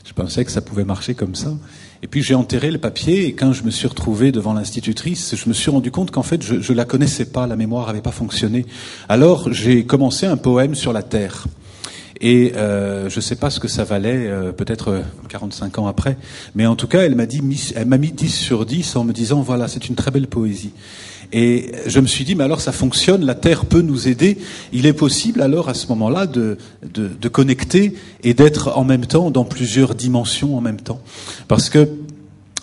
Je 0.09 0.13
pensais 0.15 0.43
que 0.43 0.49
ça 0.49 0.61
pouvait 0.61 0.85
marcher 0.85 1.13
comme 1.13 1.35
ça. 1.35 1.53
Et 2.01 2.07
puis 2.07 2.23
j'ai 2.23 2.33
enterré 2.33 2.71
le 2.71 2.79
papier 2.79 3.27
et 3.27 3.33
quand 3.33 3.53
je 3.53 3.61
me 3.61 3.69
suis 3.69 3.87
retrouvé 3.87 4.31
devant 4.31 4.53
l'institutrice, 4.53 5.35
je 5.35 5.47
me 5.47 5.53
suis 5.53 5.69
rendu 5.69 5.91
compte 5.91 6.09
qu'en 6.09 6.23
fait 6.23 6.41
je, 6.41 6.61
je 6.61 6.73
la 6.73 6.83
connaissais 6.83 7.25
pas, 7.25 7.45
la 7.45 7.55
mémoire 7.55 7.85
n'avait 7.85 8.01
pas 8.01 8.11
fonctionné. 8.11 8.65
Alors 9.07 9.53
j'ai 9.53 9.85
commencé 9.85 10.25
un 10.25 10.35
poème 10.35 10.73
sur 10.73 10.93
la 10.93 11.03
terre. 11.03 11.45
Et 12.21 12.53
euh, 12.55 13.07
je 13.07 13.17
ne 13.17 13.21
sais 13.21 13.35
pas 13.35 13.51
ce 13.51 13.59
que 13.59 13.67
ça 13.67 13.83
valait, 13.83 14.27
euh, 14.27 14.51
peut-être 14.51 15.03
45 15.29 15.77
ans 15.77 15.85
après, 15.85 16.17
mais 16.55 16.65
en 16.65 16.75
tout 16.75 16.87
cas, 16.87 17.03
elle 17.03 17.15
m'a 17.15 17.27
dit, 17.27 17.41
elle 17.75 17.87
m'a 17.87 17.99
mis 17.99 18.11
10 18.11 18.29
sur 18.29 18.65
10 18.65 18.95
en 18.95 19.03
me 19.03 19.13
disant, 19.13 19.41
voilà, 19.41 19.67
c'est 19.67 19.89
une 19.89 19.95
très 19.95 20.09
belle 20.09 20.27
poésie. 20.27 20.73
Et 21.31 21.71
je 21.85 21.99
me 21.99 22.07
suis 22.07 22.25
dit, 22.25 22.35
mais 22.35 22.43
alors 22.43 22.59
ça 22.59 22.71
fonctionne, 22.71 23.23
la 23.23 23.35
Terre 23.35 23.65
peut 23.65 23.81
nous 23.81 24.07
aider. 24.07 24.37
Il 24.73 24.85
est 24.85 24.93
possible 24.93 25.41
alors 25.41 25.69
à 25.69 25.73
ce 25.73 25.87
moment-là 25.87 26.25
de, 26.25 26.57
de, 26.91 27.07
de 27.07 27.27
connecter 27.27 27.93
et 28.23 28.33
d'être 28.33 28.77
en 28.77 28.83
même 28.83 29.05
temps 29.05 29.29
dans 29.29 29.45
plusieurs 29.45 29.93
dimensions 29.93 30.57
en 30.57 30.61
même 30.61 30.81
temps. 30.81 31.01
Parce 31.47 31.69
que 31.69 31.87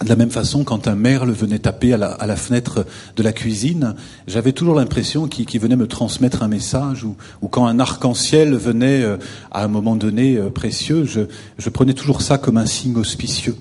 de 0.04 0.08
la 0.08 0.16
même 0.16 0.30
façon, 0.30 0.62
quand 0.62 0.88
un 0.88 0.94
merle 0.94 1.30
venait 1.30 1.58
taper 1.58 1.94
à 1.94 1.96
la, 1.96 2.08
à 2.08 2.26
la 2.26 2.36
fenêtre 2.36 2.84
de 3.16 3.22
la 3.22 3.32
cuisine, 3.32 3.94
j'avais 4.26 4.52
toujours 4.52 4.74
l'impression 4.74 5.26
qu'il 5.26 5.46
qu 5.46 5.58
venait 5.58 5.76
me 5.76 5.86
transmettre 5.86 6.42
un 6.42 6.48
message, 6.48 7.04
ou, 7.04 7.16
ou 7.40 7.48
quand 7.48 7.66
un 7.66 7.80
arc-en-ciel 7.80 8.54
venait 8.54 9.02
euh, 9.02 9.16
à 9.50 9.64
un 9.64 9.68
moment 9.68 9.96
donné 9.96 10.36
euh, 10.36 10.50
précieux, 10.50 11.04
je, 11.04 11.22
je, 11.56 11.70
prenais 11.70 11.94
toujours 11.94 12.20
ça 12.20 12.36
comme 12.36 12.58
un 12.58 12.66
signe 12.66 12.96
auspicieux. 12.96 13.56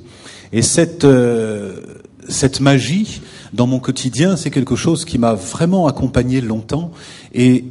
Et 0.52 0.62
cette, 0.62 1.06
euh, 1.06 1.80
cette 2.28 2.60
magie, 2.60 3.22
dans 3.56 3.68
mon 3.68 3.80
quotidien, 3.80 4.36
c'est 4.36 4.52
quelque 4.52 4.76
chose 4.76 5.06
qui 5.06 5.18
m'a 5.18 5.34
vraiment 5.34 5.88
accompagné 5.88 6.42
longtemps, 6.42 6.92
et 7.34 7.66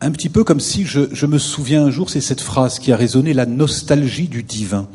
un 0.00 0.10
petit 0.10 0.28
peu 0.28 0.44
comme 0.44 0.60
si 0.60 0.84
je, 0.84 1.26
me 1.26 1.38
souviens 1.38 1.86
un 1.86 1.90
jour, 1.90 2.10
c'est 2.10 2.20
cette 2.20 2.40
phrase 2.40 2.78
qui 2.78 2.92
a 2.92 2.96
résonné, 2.96 3.32
la 3.32 3.46
nostalgie 3.46 4.28
du 4.28 4.42
divin. 4.42 4.88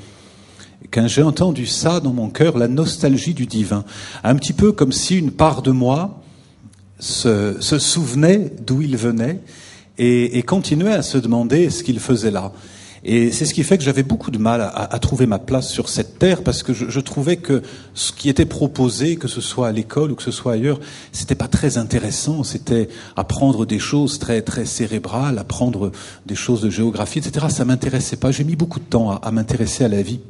Quand 0.91 1.07
j'ai 1.07 1.23
entendu 1.23 1.65
ça 1.65 1.99
dans 1.99 2.13
mon 2.13 2.29
cœur, 2.29 2.57
la 2.57 2.67
nostalgie 2.67 3.33
du 3.33 3.45
divin, 3.45 3.83
un 4.23 4.35
petit 4.35 4.53
peu 4.53 4.71
comme 4.71 4.91
si 4.91 5.17
une 5.17 5.31
part 5.31 5.61
de 5.61 5.71
moi 5.71 6.21
se, 6.99 7.57
souvenait 7.59 8.53
d'où 8.65 8.81
il 8.81 8.95
venait 8.95 9.41
et, 9.97 10.41
continuait 10.43 10.93
à 10.93 11.01
se 11.01 11.17
demander 11.17 11.69
ce 11.69 11.83
qu'il 11.83 11.99
faisait 11.99 12.31
là. 12.31 12.51
Et 13.05 13.31
c'est 13.31 13.45
ce 13.45 13.53
qui 13.53 13.63
fait 13.63 13.77
que 13.77 13.83
j'avais 13.83 14.03
beaucoup 14.03 14.31
de 14.31 14.37
mal 14.37 14.61
à, 14.61 14.99
trouver 14.99 15.25
ma 15.25 15.39
place 15.39 15.69
sur 15.69 15.89
cette 15.89 16.19
terre 16.19 16.41
parce 16.41 16.63
que 16.63 16.73
je, 16.73 16.99
trouvais 17.01 17.35
que 17.35 17.61
ce 17.93 18.13
qui 18.13 18.29
était 18.29 18.45
proposé, 18.45 19.17
que 19.17 19.27
ce 19.27 19.41
soit 19.41 19.67
à 19.67 19.71
l'école 19.73 20.11
ou 20.11 20.15
que 20.15 20.23
ce 20.23 20.31
soit 20.31 20.53
ailleurs, 20.53 20.79
c'était 21.11 21.35
pas 21.35 21.49
très 21.49 21.77
intéressant. 21.77 22.43
C'était 22.43 22.87
apprendre 23.17 23.65
des 23.65 23.79
choses 23.79 24.19
très 24.19 24.41
très 24.41 24.65
cérébrales, 24.65 25.37
apprendre 25.37 25.91
des 26.25 26.35
choses 26.35 26.61
de 26.61 26.69
géographie, 26.69 27.19
etc. 27.19 27.47
Ça 27.49 27.65
m'intéressait 27.65 28.17
pas. 28.17 28.31
J'ai 28.31 28.45
mis 28.45 28.55
beaucoup 28.55 28.79
de 28.79 28.85
temps 28.85 29.11
à 29.11 29.31
m'intéresser 29.31 29.83
à 29.83 29.89
la 29.89 30.01
vie. 30.01 30.21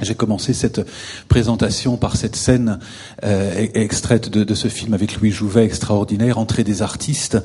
J'ai 0.00 0.14
commencé 0.14 0.52
cette 0.52 0.80
présentation 1.28 1.96
par 1.96 2.16
cette 2.16 2.36
scène 2.36 2.78
euh, 3.24 3.66
extraite 3.74 4.28
de, 4.30 4.44
de, 4.44 4.54
ce 4.54 4.68
film 4.68 4.94
avec 4.94 5.16
Louis 5.16 5.30
Jouvet, 5.30 5.64
extraordinaire, 5.64 6.38
Entrée 6.38 6.62
des 6.62 6.82
artistes, 6.82 7.38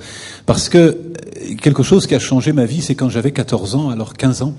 parce 0.45 0.69
que 0.69 0.77
euh, 0.77 1.55
quelque 1.61 1.81
chose 1.81 2.05
qui 2.05 2.13
a 2.13 2.19
changé 2.19 2.53
ma 2.53 2.65
vie, 2.65 2.81
c'est 2.81 2.95
quand 2.95 3.09
j'avais 3.09 3.31
14 3.31 3.75
ans, 3.75 3.89
alors 3.89 4.13
15 4.13 4.43
ans, 4.43 4.53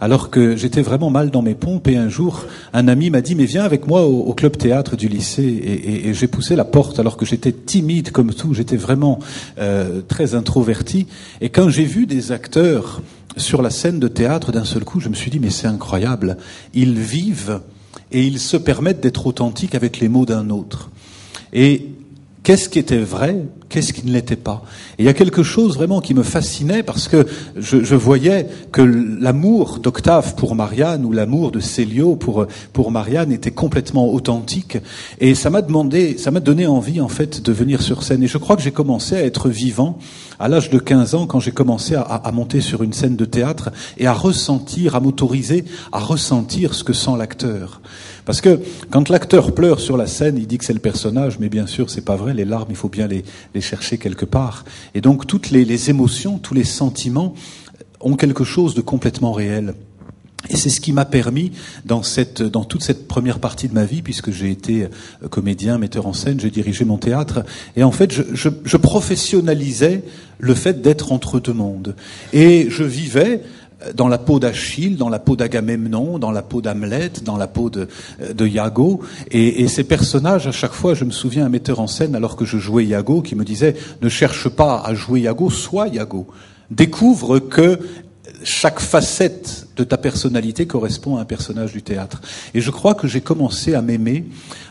alors 0.00 0.30
que 0.30 0.54
j'étais 0.54 0.82
vraiment 0.82 1.10
mal 1.10 1.30
dans 1.30 1.42
mes 1.42 1.54
pompes, 1.54 1.88
et 1.88 1.96
un 1.96 2.08
jour, 2.08 2.44
un 2.72 2.86
ami 2.86 3.10
m'a 3.10 3.20
dit, 3.20 3.34
mais 3.34 3.46
viens 3.46 3.64
avec 3.64 3.86
moi 3.86 4.02
au, 4.06 4.20
au 4.20 4.34
club 4.34 4.56
théâtre 4.56 4.96
du 4.96 5.08
lycée, 5.08 5.42
et, 5.42 5.72
et, 5.72 6.08
et 6.08 6.14
j'ai 6.14 6.28
poussé 6.28 6.54
la 6.54 6.64
porte 6.64 7.00
alors 7.00 7.16
que 7.16 7.26
j'étais 7.26 7.52
timide 7.52 8.12
comme 8.12 8.32
tout, 8.32 8.54
j'étais 8.54 8.76
vraiment 8.76 9.18
euh, 9.58 10.02
très 10.06 10.34
introverti, 10.36 11.08
et 11.40 11.48
quand 11.48 11.68
j'ai 11.68 11.84
vu 11.84 12.06
des 12.06 12.30
acteurs 12.30 13.02
sur 13.36 13.62
la 13.62 13.70
scène 13.70 14.00
de 14.00 14.08
théâtre, 14.08 14.52
d'un 14.52 14.64
seul 14.64 14.84
coup, 14.84 15.00
je 15.00 15.08
me 15.08 15.14
suis 15.14 15.30
dit, 15.30 15.40
mais 15.40 15.50
c'est 15.50 15.66
incroyable. 15.66 16.36
Ils 16.74 16.98
vivent 16.98 17.60
et 18.12 18.24
ils 18.24 18.40
se 18.40 18.56
permettent 18.56 19.00
d'être 19.00 19.26
authentiques 19.26 19.74
avec 19.74 20.00
les 20.00 20.08
mots 20.08 20.26
d'un 20.26 20.50
autre. 20.50 20.90
Et 21.52 21.88
qu'est-ce 22.42 22.68
qui 22.68 22.78
était 22.78 22.98
vrai, 22.98 23.44
qu'est-ce 23.68 23.92
qui 23.92 24.06
ne 24.06 24.12
l'était 24.12 24.36
pas? 24.36 24.62
Et 24.98 25.02
il 25.02 25.06
y 25.06 25.08
a 25.08 25.14
quelque 25.14 25.42
chose 25.42 25.76
vraiment 25.76 26.00
qui 26.00 26.14
me 26.14 26.22
fascinait 26.22 26.82
parce 26.82 27.08
que 27.08 27.26
je, 27.56 27.94
voyais 27.94 28.46
que 28.72 28.82
l'amour 28.82 29.78
d'Octave 29.78 30.34
pour 30.34 30.54
Marianne 30.54 31.04
ou 31.04 31.12
l'amour 31.12 31.52
de 31.52 31.60
Célio 31.60 32.16
pour, 32.16 32.46
pour 32.72 32.90
Marianne 32.90 33.32
était 33.32 33.50
complètement 33.50 34.12
authentique. 34.12 34.78
Et 35.20 35.34
ça 35.34 35.50
m'a 35.50 35.62
demandé, 35.62 36.18
ça 36.18 36.30
m'a 36.30 36.40
donné 36.40 36.66
envie 36.66 37.00
en 37.00 37.08
fait 37.08 37.42
de 37.42 37.52
venir 37.52 37.82
sur 37.82 38.02
scène. 38.02 38.22
Et 38.22 38.28
je 38.28 38.38
crois 38.38 38.56
que 38.56 38.62
j'ai 38.62 38.72
commencé 38.72 39.16
à 39.16 39.24
être 39.24 39.48
vivant 39.48 39.98
à 40.40 40.48
l'âge 40.48 40.70
de 40.70 40.78
15 40.78 41.14
ans 41.14 41.26
quand 41.26 41.38
j'ai 41.38 41.52
commencé 41.52 41.94
à, 41.94 42.32
monter 42.32 42.62
sur 42.62 42.82
une 42.82 42.94
scène 42.94 43.14
de 43.14 43.26
théâtre 43.26 43.70
et 43.98 44.06
à 44.06 44.14
ressentir, 44.14 44.96
à 44.96 45.00
m'autoriser 45.00 45.64
à 45.92 45.98
ressentir 45.98 46.74
ce 46.74 46.82
que 46.82 46.94
sent 46.94 47.12
l'acteur. 47.18 47.82
Parce 48.24 48.40
que 48.40 48.60
quand 48.90 49.10
l'acteur 49.10 49.54
pleure 49.54 49.80
sur 49.80 49.96
la 49.96 50.06
scène, 50.06 50.38
il 50.38 50.46
dit 50.46 50.56
que 50.56 50.64
c'est 50.64 50.72
le 50.72 50.80
personnage, 50.80 51.38
mais 51.38 51.50
bien 51.50 51.66
sûr, 51.66 51.90
c'est 51.90 52.04
pas 52.04 52.16
vrai. 52.16 52.32
Les 52.32 52.46
larmes, 52.46 52.68
il 52.70 52.76
faut 52.76 52.88
bien 52.88 53.06
les, 53.06 53.22
chercher 53.60 53.98
quelque 53.98 54.24
part. 54.24 54.64
Et 54.94 55.02
donc, 55.02 55.26
toutes 55.26 55.50
les 55.50 55.90
émotions, 55.90 56.38
tous 56.38 56.54
les 56.54 56.64
sentiments 56.64 57.34
ont 58.00 58.16
quelque 58.16 58.44
chose 58.44 58.74
de 58.74 58.80
complètement 58.80 59.32
réel. 59.32 59.74
Et 60.48 60.56
c'est 60.56 60.70
ce 60.70 60.80
qui 60.80 60.92
m'a 60.92 61.04
permis, 61.04 61.52
dans, 61.84 62.02
cette, 62.02 62.42
dans 62.42 62.64
toute 62.64 62.82
cette 62.82 63.06
première 63.06 63.40
partie 63.40 63.68
de 63.68 63.74
ma 63.74 63.84
vie, 63.84 64.02
puisque 64.02 64.30
j'ai 64.30 64.50
été 64.50 64.88
comédien, 65.28 65.78
metteur 65.78 66.06
en 66.06 66.12
scène, 66.12 66.40
j'ai 66.40 66.50
dirigé 66.50 66.84
mon 66.84 66.96
théâtre, 66.96 67.44
et 67.76 67.84
en 67.84 67.92
fait, 67.92 68.12
je, 68.12 68.22
je, 68.32 68.48
je 68.64 68.76
professionnalisais 68.76 70.02
le 70.38 70.54
fait 70.54 70.80
d'être 70.80 71.12
entre 71.12 71.40
deux 71.40 71.52
mondes. 71.52 71.94
Et 72.32 72.68
je 72.70 72.84
vivais 72.84 73.42
dans 73.94 74.08
la 74.08 74.18
peau 74.18 74.38
d'Achille, 74.38 74.96
dans 74.96 75.08
la 75.08 75.18
peau 75.18 75.36
d'Agamemnon, 75.36 76.18
dans 76.18 76.30
la 76.30 76.42
peau 76.42 76.60
d'Hamlet, 76.60 77.12
dans 77.24 77.36
la 77.36 77.46
peau 77.46 77.70
de, 77.70 77.88
de 78.34 78.46
Iago. 78.46 79.00
Et, 79.30 79.62
et, 79.62 79.68
ces 79.68 79.84
personnages, 79.84 80.46
à 80.46 80.52
chaque 80.52 80.72
fois, 80.72 80.94
je 80.94 81.04
me 81.04 81.10
souviens 81.10 81.46
un 81.46 81.48
metteur 81.48 81.80
en 81.80 81.86
scène, 81.86 82.14
alors 82.14 82.36
que 82.36 82.44
je 82.44 82.58
jouais 82.58 82.84
Iago, 82.84 83.22
qui 83.22 83.34
me 83.34 83.44
disait, 83.44 83.76
ne 84.02 84.08
cherche 84.08 84.48
pas 84.48 84.82
à 84.84 84.94
jouer 84.94 85.20
Iago, 85.20 85.50
sois 85.50 85.88
Iago. 85.88 86.26
Découvre 86.70 87.38
que 87.38 87.78
chaque 88.44 88.80
facette 88.80 89.66
de 89.80 89.84
ta 89.84 89.96
personnalité 89.96 90.66
correspond 90.66 91.16
à 91.16 91.22
un 91.22 91.24
personnage 91.24 91.72
du 91.72 91.82
théâtre. 91.82 92.20
Et 92.52 92.60
je 92.60 92.70
crois 92.70 92.94
que 92.94 93.08
j'ai 93.08 93.22
commencé 93.22 93.74
à 93.74 93.80
m'aimer 93.80 94.26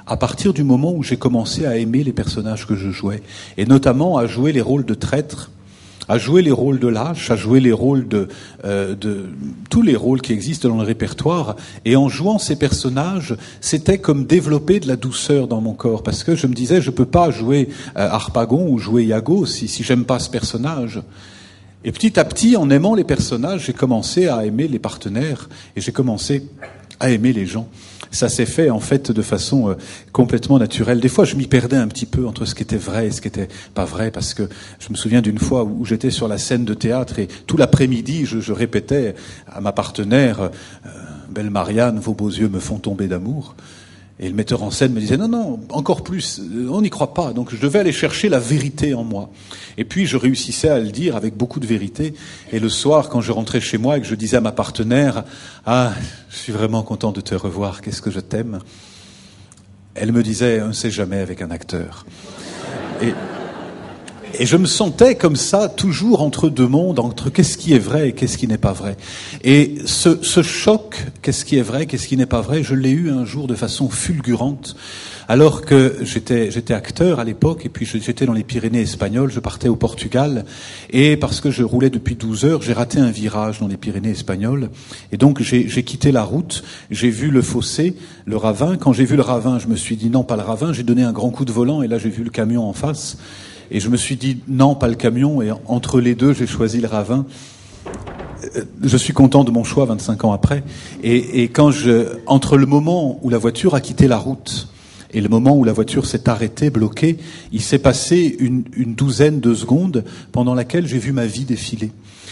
à 0.06 0.18
partir 0.18 0.53
du 0.53 0.64
moment 0.64 0.94
où 0.94 1.02
j'ai 1.02 1.18
commencé 1.18 1.65
à 1.65 1.77
aimer 1.77 2.03
les 2.03 2.14
personnages 2.14 2.68
que 2.68 2.76
je 2.76 2.91
jouais, 2.91 3.23
et 3.57 3.65
notamment 3.65 4.18
à 4.18 4.27
jouer 4.27 4.52
les 4.52 4.61
rôles 4.61 4.86
de 4.86 4.94
traître, 4.94 5.49
à 6.07 6.18
jouer 6.19 6.44
les 6.44 6.52
rôles 6.52 6.80
de 6.80 6.88
lâche, 6.88 7.31
à 7.31 7.36
jouer 7.36 7.60
les 7.60 7.72
rôles 7.72 8.07
de, 8.07 8.27
euh, 8.65 8.95
tous 9.69 9.81
les 9.81 9.95
rôles 9.95 10.22
qui 10.22 10.34
existent 10.34 10.69
dans 10.69 10.77
le 10.77 10.84
répertoire. 10.84 11.56
Et 11.86 11.95
en 11.95 12.07
jouant 12.07 12.38
ces 12.38 12.56
personnages, 12.56 13.36
c'était 13.61 13.98
comme 13.98 14.26
développer 14.26 14.80
de 14.80 14.88
la 14.88 14.95
douceur 14.95 15.48
dans 15.48 15.61
mon 15.61 15.73
corps, 15.73 16.03
parce 16.03 16.23
que 16.23 16.36
je 16.36 16.45
me 16.45 16.53
disais, 16.53 16.81
je 16.81 16.91
peux 16.91 17.06
pas 17.06 17.31
jouer 17.31 17.69
euh, 17.98 18.10
Harpagon 18.10 18.69
ou 18.69 18.77
jouer 18.77 19.06
Iago 19.06 19.48
si, 19.48 19.68
si 19.68 19.84
j'aime 19.84 20.06
pas 20.06 20.19
ce 20.19 20.30
personnage. 20.30 21.02
Et 21.85 21.93
petit 21.93 22.19
à 22.19 22.26
petit, 22.26 22.57
en 22.57 22.69
aimant 22.69 22.93
les 22.93 23.06
personnages, 23.06 23.65
j'ai 23.65 23.73
commencé 23.73 24.27
à 24.27 24.45
aimer 24.45 24.68
les 24.68 24.80
partenaires 24.80 25.47
et 25.77 25.81
j'ai 25.81 25.93
commencé 25.93 26.43
à 26.99 27.10
aimer 27.10 27.31
les 27.31 27.45
gens. 27.45 27.69
Ça 28.11 28.27
s'est 28.27 28.45
fait 28.45 28.69
en 28.69 28.81
fait 28.81 29.11
de 29.11 29.22
façon 29.22 29.69
euh, 29.69 29.76
complètement 30.11 30.60
naturelle. 30.60 30.99
Des 30.99 31.07
fois, 31.07 31.23
je 31.23 31.35
m'y 31.35 31.47
perdais 31.47 31.77
un 31.77 31.88
petit 31.88 32.06
peu 32.06 32.27
entre 32.27 32.43
ce 32.43 32.53
qui 32.53 32.64
était 32.64 32.76
vrai 32.76 33.07
et 33.07 33.11
ce 33.11 33.22
qui 33.22 33.30
était 33.30 33.47
pas 33.76 33.85
vrai, 33.85 34.11
parce 34.11 34.34
que 34.34 34.49
je 34.80 34.89
me 34.89 34.95
souviens 34.95 35.22
d'une 35.22 35.38
fois 35.38 35.64
où 35.64 35.85
j'étais 35.85 36.10
sur 36.11 36.27
la 36.27 36.38
scène 36.38 36.65
de 36.65 36.73
théâtre 36.73 37.19
et 37.19 37.27
tout 37.47 37.56
l'après-midi, 37.56 38.26
je, 38.26 38.51
répétais 38.51 39.15
à 39.47 39.61
ma 39.61 39.72
partenaire 39.72 40.41
euh, 40.41 40.49
"Belle 41.30 41.49
Marianne, 41.49 41.99
vos 41.99 42.14
beaux 42.14 42.30
yeux 42.30 42.49
me 42.49 42.60
font 42.60 42.77
tomber 42.77 43.07
d'amour." 43.07 43.56
Et 44.22 44.28
le 44.28 44.36
metteur 44.36 44.64
en 44.64 44.72
scène 44.72 44.91
me 44.91 45.00
disait 45.00 45.16
non, 45.16 45.30
non, 45.30 45.60
encore 45.70 46.04
plus, 46.04 46.41
on 46.70 46.82
n'y 46.82 46.90
croit 46.90 47.14
pas. 47.14 47.32
Donc 47.32 47.54
je 47.56 47.62
devais 47.62 47.80
aller 47.80 47.94
chercher 47.94 48.28
la 48.28 48.40
vérité 48.40 48.94
en 48.94 49.06
moi. 49.06 49.30
Et 49.78 49.86
puis 49.86 50.06
je 50.06 50.18
réussissais 50.18 50.68
à 50.68 50.80
le 50.80 50.91
dire 50.91 51.16
avec 51.16 51.38
beaucoup 51.38 51.62
de 51.62 51.66
vérité. 51.66 52.14
Et 52.52 52.60
le 52.60 52.68
soir, 52.68 53.08
quand 53.08 53.22
je 53.22 53.32
rentrais 53.32 53.62
chez 53.62 53.78
moi 53.78 53.98
et 53.98 54.02
que 54.02 54.08
je 54.08 54.16
disais 54.16 54.38
à 54.38 54.41
ma 54.41 54.52
partenaire, 54.52 55.24
ah, 55.66 55.94
je 56.30 56.36
suis 56.36 56.52
vraiment 56.52 56.84
content 56.84 57.14
de 57.14 57.22
te 57.22 57.34
revoir, 57.34 57.82
qu'est-ce 57.82 58.02
que 58.02 58.12
je 58.12 58.20
t'aime, 58.20 58.60
elle 59.96 60.12
me 60.12 60.22
disait, 60.22 60.62
on 60.62 60.68
ne 60.68 60.74
sait 60.74 60.91
jamais 60.91 61.20
avec 61.20 61.41
un 61.41 61.52
acteur. 61.52 62.06
Et, 63.02 63.14
et 64.38 64.45
je 64.45 64.57
me 64.57 64.65
sentais 64.65 65.15
comme 65.15 65.35
ça, 65.35 65.69
toujours 65.69 66.22
entre 66.22 66.49
deux 66.49 66.68
mondes, 66.68 66.99
entre 66.99 67.30
qu'est-ce 67.30 67.57
qui 67.57 67.73
est 67.73 67.80
vrai 67.80 68.10
et 68.10 68.11
qu'est-ce 68.14 68.38
qui 68.38 68.47
n'est 68.47 68.57
pas 68.57 68.73
vrai. 68.73 68.97
Et 69.43 69.76
ce, 69.85 70.19
ce 70.22 70.43
choc, 70.43 71.06
qu'est-ce 71.22 71.45
qui 71.45 71.57
est 71.57 71.64
vrai, 71.64 71.85
qu'est-ce 71.85 72.07
qui 72.07 72.18
n'est 72.18 72.26
pas 72.26 72.41
vrai, 72.41 72.64
je 72.64 72.76
l'ai 72.76 72.91
eu 72.91 73.11
un 73.11 73.26
jour 73.26 73.47
de 73.47 73.56
façon 73.56 73.89
fulgurante, 73.89 74.76
alors 75.27 75.61
que 75.61 75.97
j'étais, 76.01 76.51
j'étais 76.51 76.73
acteur 76.73 77.19
à 77.19 77.23
l'époque, 77.23 77.65
et 77.65 77.69
puis 77.69 77.85
j'étais 77.85 78.26
dans 78.26 78.34
les 78.34 78.43
Pyrénées 78.43 78.81
espagnoles, 78.81 79.31
je 79.31 79.39
partais 79.39 79.68
au 79.68 79.76
Portugal, 79.76 80.45
et 80.89 81.18
parce 81.18 81.41
que 81.41 81.51
je 81.51 81.64
roulais 81.64 81.89
depuis 81.89 82.15
12 82.15 82.45
heures, 82.45 82.61
j'ai 82.61 82.73
raté 82.73 82.99
un 82.99 83.11
virage 83.11 83.60
dans 83.60 83.68
les 83.68 83.77
Pyrénées 83.77 84.11
espagnoles, 84.11 84.69
et 85.11 85.18
donc 85.18 85.41
j'ai, 85.41 85.68
j'ai 85.68 85.84
quitté 85.84 86.11
la 86.11 86.23
route, 86.23 86.64
j'ai 86.91 87.10
vu 87.10 87.30
le 87.30 87.41
fossé, 87.41 87.95
le 88.26 88.38
ravin, 88.38 88.77
quand 88.77 88.93
j'ai 88.93 89.06
vu 89.06 89.15
le 89.15 89.22
ravin, 89.22 89.60
je 89.60 89.68
me 89.68 89.76
suis 89.76 89.97
dit 89.97 90.10
non, 90.10 90.23
pas 90.23 90.35
le 90.35 90.43
ravin, 90.43 90.73
j'ai 90.73 90.84
donné 90.84 91.03
un 91.03 91.14
grand 91.14 91.30
coup 91.30 91.45
de 91.45 91.51
volant, 91.51 91.81
et 91.81 91.88
là 91.88 91.97
j'ai 91.97 92.10
vu 92.10 92.23
le 92.23 92.30
camion 92.30 92.68
en 92.68 92.73
face, 92.73 93.18
et 93.72 93.80
je 93.80 93.90
me 93.90 93.98
suis 93.98 94.16
dit, 94.16 94.40
non, 94.48 94.76
pas 94.76 94.88
le 94.88 94.96
camion. 94.96 95.41
Et 95.41 95.52
entre 95.68 96.00
les 96.00 96.16
deux, 96.16 96.34
j'ai 96.34 96.48
choisi 96.48 96.82
le 96.82 96.88
ravin. 96.88 97.26
Je 98.82 98.98
suis 98.98 99.14
content 99.14 99.44
de 99.44 99.52
mon 99.52 99.64
choix 99.64 99.86
25 99.86 100.26
ans 100.26 100.32
après. 100.32 100.64
Et, 101.04 101.44
et, 101.44 101.50
quand 101.50 101.72
je, 101.72 102.18
entre 102.26 102.58
le 102.58 102.66
moment 102.66 103.20
où 103.22 103.30
la 103.30 103.38
voiture 103.38 103.76
a 103.76 103.82
quitté 103.82 104.08
la 104.08 104.18
route 104.18 104.70
et 105.12 105.22
le 105.22 105.30
moment 105.30 105.56
où 105.56 105.64
la 105.64 105.74
voiture 105.74 106.06
s'est 106.06 106.30
arrêtée, 106.30 106.70
bloquée, 106.70 107.18
il 107.52 107.62
s'est 107.62 107.80
passé 107.80 108.36
une, 108.40 108.64
une, 108.74 108.96
douzaine 108.96 109.40
de 109.40 109.54
secondes 109.54 110.04
pendant 110.32 110.54
laquelle 110.56 110.88
j'ai 110.88 111.00
vu 111.00 111.12
ma 111.12 111.26
vie 111.26 111.46
défiler. 111.46 111.91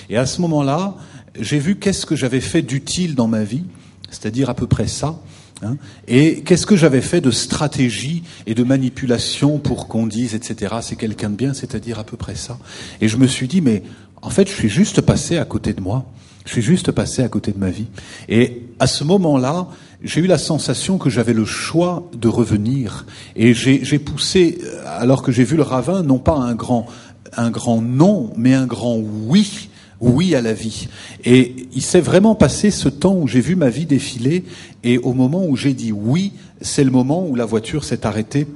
Et 0.09 0.17
à 0.17 0.25
ce 0.25 0.41
moment-là, 0.41 0.95
j'ai 1.39 1.59
vu 1.59 1.75
qu'est-ce 1.75 2.05
que 2.05 2.15
j'avais 2.15 2.39
fait 2.39 2.61
d'utile 2.61 3.15
dans 3.15 3.27
ma 3.27 3.43
vie, 3.43 3.63
c'est-à-dire 4.09 4.49
à 4.49 4.53
peu 4.53 4.67
près 4.67 4.87
ça. 4.87 5.19
Hein 5.63 5.77
et 6.07 6.41
qu'est-ce 6.43 6.67
que 6.67 6.75
j'avais 6.75 7.01
fait 7.01 7.21
de 7.21 7.31
stratégie 7.31 8.23
et 8.45 8.53
de 8.53 8.63
manipulation 8.63 9.57
pour 9.57 9.87
qu'on 9.87 10.05
dise, 10.05 10.35
etc., 10.35 10.75
c'est 10.81 10.95
quelqu'un 10.95 11.29
de 11.29 11.35
bien, 11.35 11.53
c'est-à-dire 11.53 11.99
à 11.99 12.03
peu 12.03 12.17
près 12.17 12.35
ça. 12.35 12.57
Et 13.01 13.07
je 13.07 13.17
me 13.17 13.27
suis 13.27 13.47
dit, 13.47 13.61
mais 13.61 13.83
en 14.21 14.29
fait, 14.29 14.47
je 14.47 14.53
suis 14.53 14.69
juste 14.69 15.01
passé 15.01 15.37
à 15.37 15.45
côté 15.45 15.73
de 15.73 15.81
moi. 15.81 16.05
Je 16.45 16.53
suis 16.53 16.61
juste 16.61 16.91
passé 16.91 17.23
à 17.23 17.27
côté 17.27 17.51
de 17.51 17.59
ma 17.59 17.69
vie. 17.69 17.87
Et 18.29 18.63
à 18.79 18.87
ce 18.87 19.03
moment-là, 19.03 19.67
j'ai 20.01 20.21
eu 20.21 20.27
la 20.27 20.37
sensation 20.37 20.97
que 20.97 21.09
j'avais 21.09 21.33
le 21.33 21.43
choix 21.43 22.09
de 22.13 22.27
revenir. 22.27 23.05
Et 23.35 23.53
j'ai 23.53 23.99
poussé, 23.99 24.59
alors 24.85 25.23
que 25.23 25.31
j'ai 25.31 25.43
vu 25.43 25.57
le 25.57 25.63
ravin, 25.63 26.03
non 26.03 26.19
pas 26.19 26.35
un 26.35 26.55
grand, 26.55 26.87
un 27.35 27.49
grand 27.49 27.81
non, 27.81 28.31
mais 28.37 28.53
un 28.53 28.65
grand 28.65 28.95
oui 28.95 29.66
oui 29.99 30.35
à 30.35 30.41
la 30.41 30.53
vie. 30.53 30.87
Et 31.25 31.55
il 31.73 31.81
s'est 31.81 32.01
vraiment 32.01 32.35
passé 32.35 32.71
ce 32.71 32.89
temps 32.89 33.15
où 33.15 33.27
j'ai 33.27 33.41
vu 33.41 33.55
ma 33.55 33.69
vie 33.69 33.85
défiler, 33.85 34.43
et 34.83 34.97
au 34.97 35.13
moment 35.13 35.45
où 35.45 35.55
j'ai 35.55 35.73
dit 35.73 35.91
oui, 35.91 36.33
c'est 36.61 36.83
le 36.83 36.91
moment 36.91 37.25
où 37.27 37.35
la 37.35 37.45
voiture 37.45 37.83
s'est 37.83 38.05
arrêtée. 38.05 38.47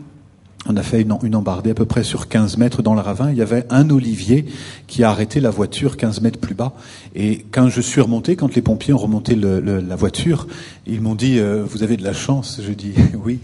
On 0.68 0.78
a 0.78 0.84
fait 0.84 1.02
une, 1.02 1.36
embardée 1.36 1.72
à 1.72 1.74
peu 1.74 1.86
près 1.86 2.04
sur 2.04 2.28
15 2.28 2.58
mètres 2.58 2.84
dans 2.84 2.94
le 2.94 3.02
ravin. 3.02 3.32
Il 3.32 3.38
y 3.38 3.42
avait 3.42 3.66
un 3.72 3.90
olivier 3.90 4.46
qui 4.86 5.04
a 5.04 5.10
arrêté 5.10 5.40
la 5.40 5.50
voiture 5.50 5.98
15 5.98 6.22
mètres 6.22 6.38
plus 6.38 6.54
bas. 6.54 6.74
Et 7.16 7.46
quand 7.50 7.70
je 7.70 7.82
suis 7.82 8.00
remonté, 8.00 8.36
quand 8.36 8.54
les 8.54 8.62
pompiers 8.62 8.94
ont 8.94 9.00
remonté 9.00 9.36
la 9.36 9.96
voiture, 9.96 10.48
ils 10.86 11.02
m'ont 11.02 11.16
dit 11.16 11.40
euh, 11.40 11.64
Vous 11.68 11.82
avez 11.82 11.98
de 11.98 12.04
la 12.04 12.14
chance 12.14 12.62
Je 12.64 12.74
dis 12.74 12.94
Oui. 13.26 13.40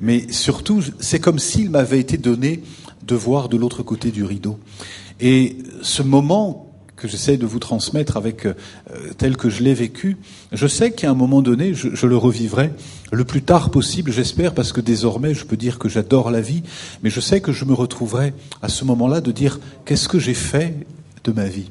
Mais 0.00 0.30
surtout, 0.30 0.80
c'est 1.00 1.18
comme 1.18 1.40
s'il 1.40 1.70
m'avait 1.70 1.98
été 1.98 2.16
donné 2.16 2.62
de 3.04 3.16
voir 3.16 3.48
de 3.48 3.56
l'autre 3.56 3.82
côté 3.82 4.12
du 4.12 4.22
rideau. 4.22 4.56
Et 5.20 5.56
ce 5.82 6.04
moment 6.04 6.69
que 7.00 7.08
j'essaie 7.08 7.38
de 7.38 7.46
vous 7.46 7.58
transmettre 7.58 8.18
avec 8.18 8.44
euh, 8.44 8.52
tel 9.16 9.38
que 9.38 9.48
je 9.48 9.62
l'ai 9.62 9.72
vécu, 9.72 10.18
je 10.52 10.66
sais 10.66 10.90
qu'à 10.90 11.10
un 11.10 11.14
moment 11.14 11.40
donné, 11.40 11.72
je, 11.72 11.88
je, 11.94 12.06
le 12.06 12.16
revivrai 12.16 12.70
le 13.10 13.24
plus 13.24 13.42
tard 13.42 13.70
possible, 13.70 14.12
j'espère, 14.12 14.54
parce 14.54 14.72
que 14.72 14.82
désormais, 14.82 15.32
je 15.32 15.46
peux 15.46 15.56
dire 15.56 15.78
que 15.78 15.88
j'adore 15.88 16.30
la 16.30 16.42
vie, 16.42 16.62
mais 17.02 17.08
je 17.08 17.20
sais 17.20 17.40
que 17.40 17.52
je 17.52 17.64
me 17.64 17.72
retrouverai 17.72 18.34
à 18.60 18.68
ce 18.68 18.84
moment-là 18.84 19.22
de 19.22 19.32
dire 19.32 19.58
qu'est-ce 19.86 20.08
que 20.08 20.18
j'ai 20.18 20.34
fait 20.34 20.74
de 21.24 21.32
ma 21.32 21.46
vie? 21.46 21.70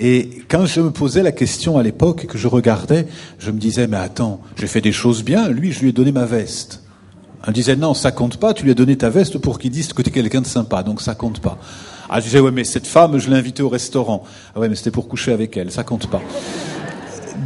Et 0.00 0.42
quand 0.48 0.66
je 0.66 0.80
me 0.80 0.90
posais 0.90 1.22
la 1.22 1.32
question 1.32 1.78
à 1.78 1.82
l'époque 1.82 2.24
et 2.24 2.26
que 2.26 2.38
je 2.38 2.48
regardais, 2.48 3.06
je 3.38 3.52
me 3.52 3.58
disais, 3.58 3.86
mais 3.86 3.96
attends, 3.96 4.40
j'ai 4.56 4.66
fait 4.66 4.80
des 4.80 4.92
choses 4.92 5.22
bien, 5.22 5.48
lui, 5.48 5.72
je 5.72 5.80
lui 5.80 5.90
ai 5.90 5.92
donné 5.92 6.10
ma 6.10 6.24
veste. 6.24 6.82
Elle 7.46 7.52
disait, 7.52 7.76
non, 7.76 7.94
ça 7.94 8.10
compte 8.10 8.38
pas, 8.38 8.54
tu 8.54 8.64
lui 8.64 8.72
as 8.72 8.74
donné 8.74 8.96
ta 8.96 9.10
veste 9.10 9.38
pour 9.38 9.60
qu'il 9.60 9.70
dise 9.70 9.92
que 9.92 10.02
tu 10.02 10.08
es 10.08 10.12
quelqu'un 10.12 10.40
de 10.40 10.46
sympa, 10.46 10.82
donc 10.82 11.00
ça 11.00 11.14
compte 11.14 11.40
pas. 11.40 11.58
Ah, 12.08 12.20
je 12.20 12.24
disais, 12.24 12.40
ouais, 12.40 12.50
mais 12.50 12.64
cette 12.64 12.86
femme, 12.86 13.18
je 13.18 13.28
l'ai 13.28 13.36
invitée 13.36 13.62
au 13.62 13.68
restaurant. 13.68 14.24
Ah 14.54 14.60
ouais, 14.60 14.68
mais 14.68 14.76
c'était 14.76 14.90
pour 14.90 15.08
coucher 15.08 15.32
avec 15.32 15.56
elle, 15.56 15.70
ça 15.70 15.84
compte 15.84 16.08
pas. 16.08 16.22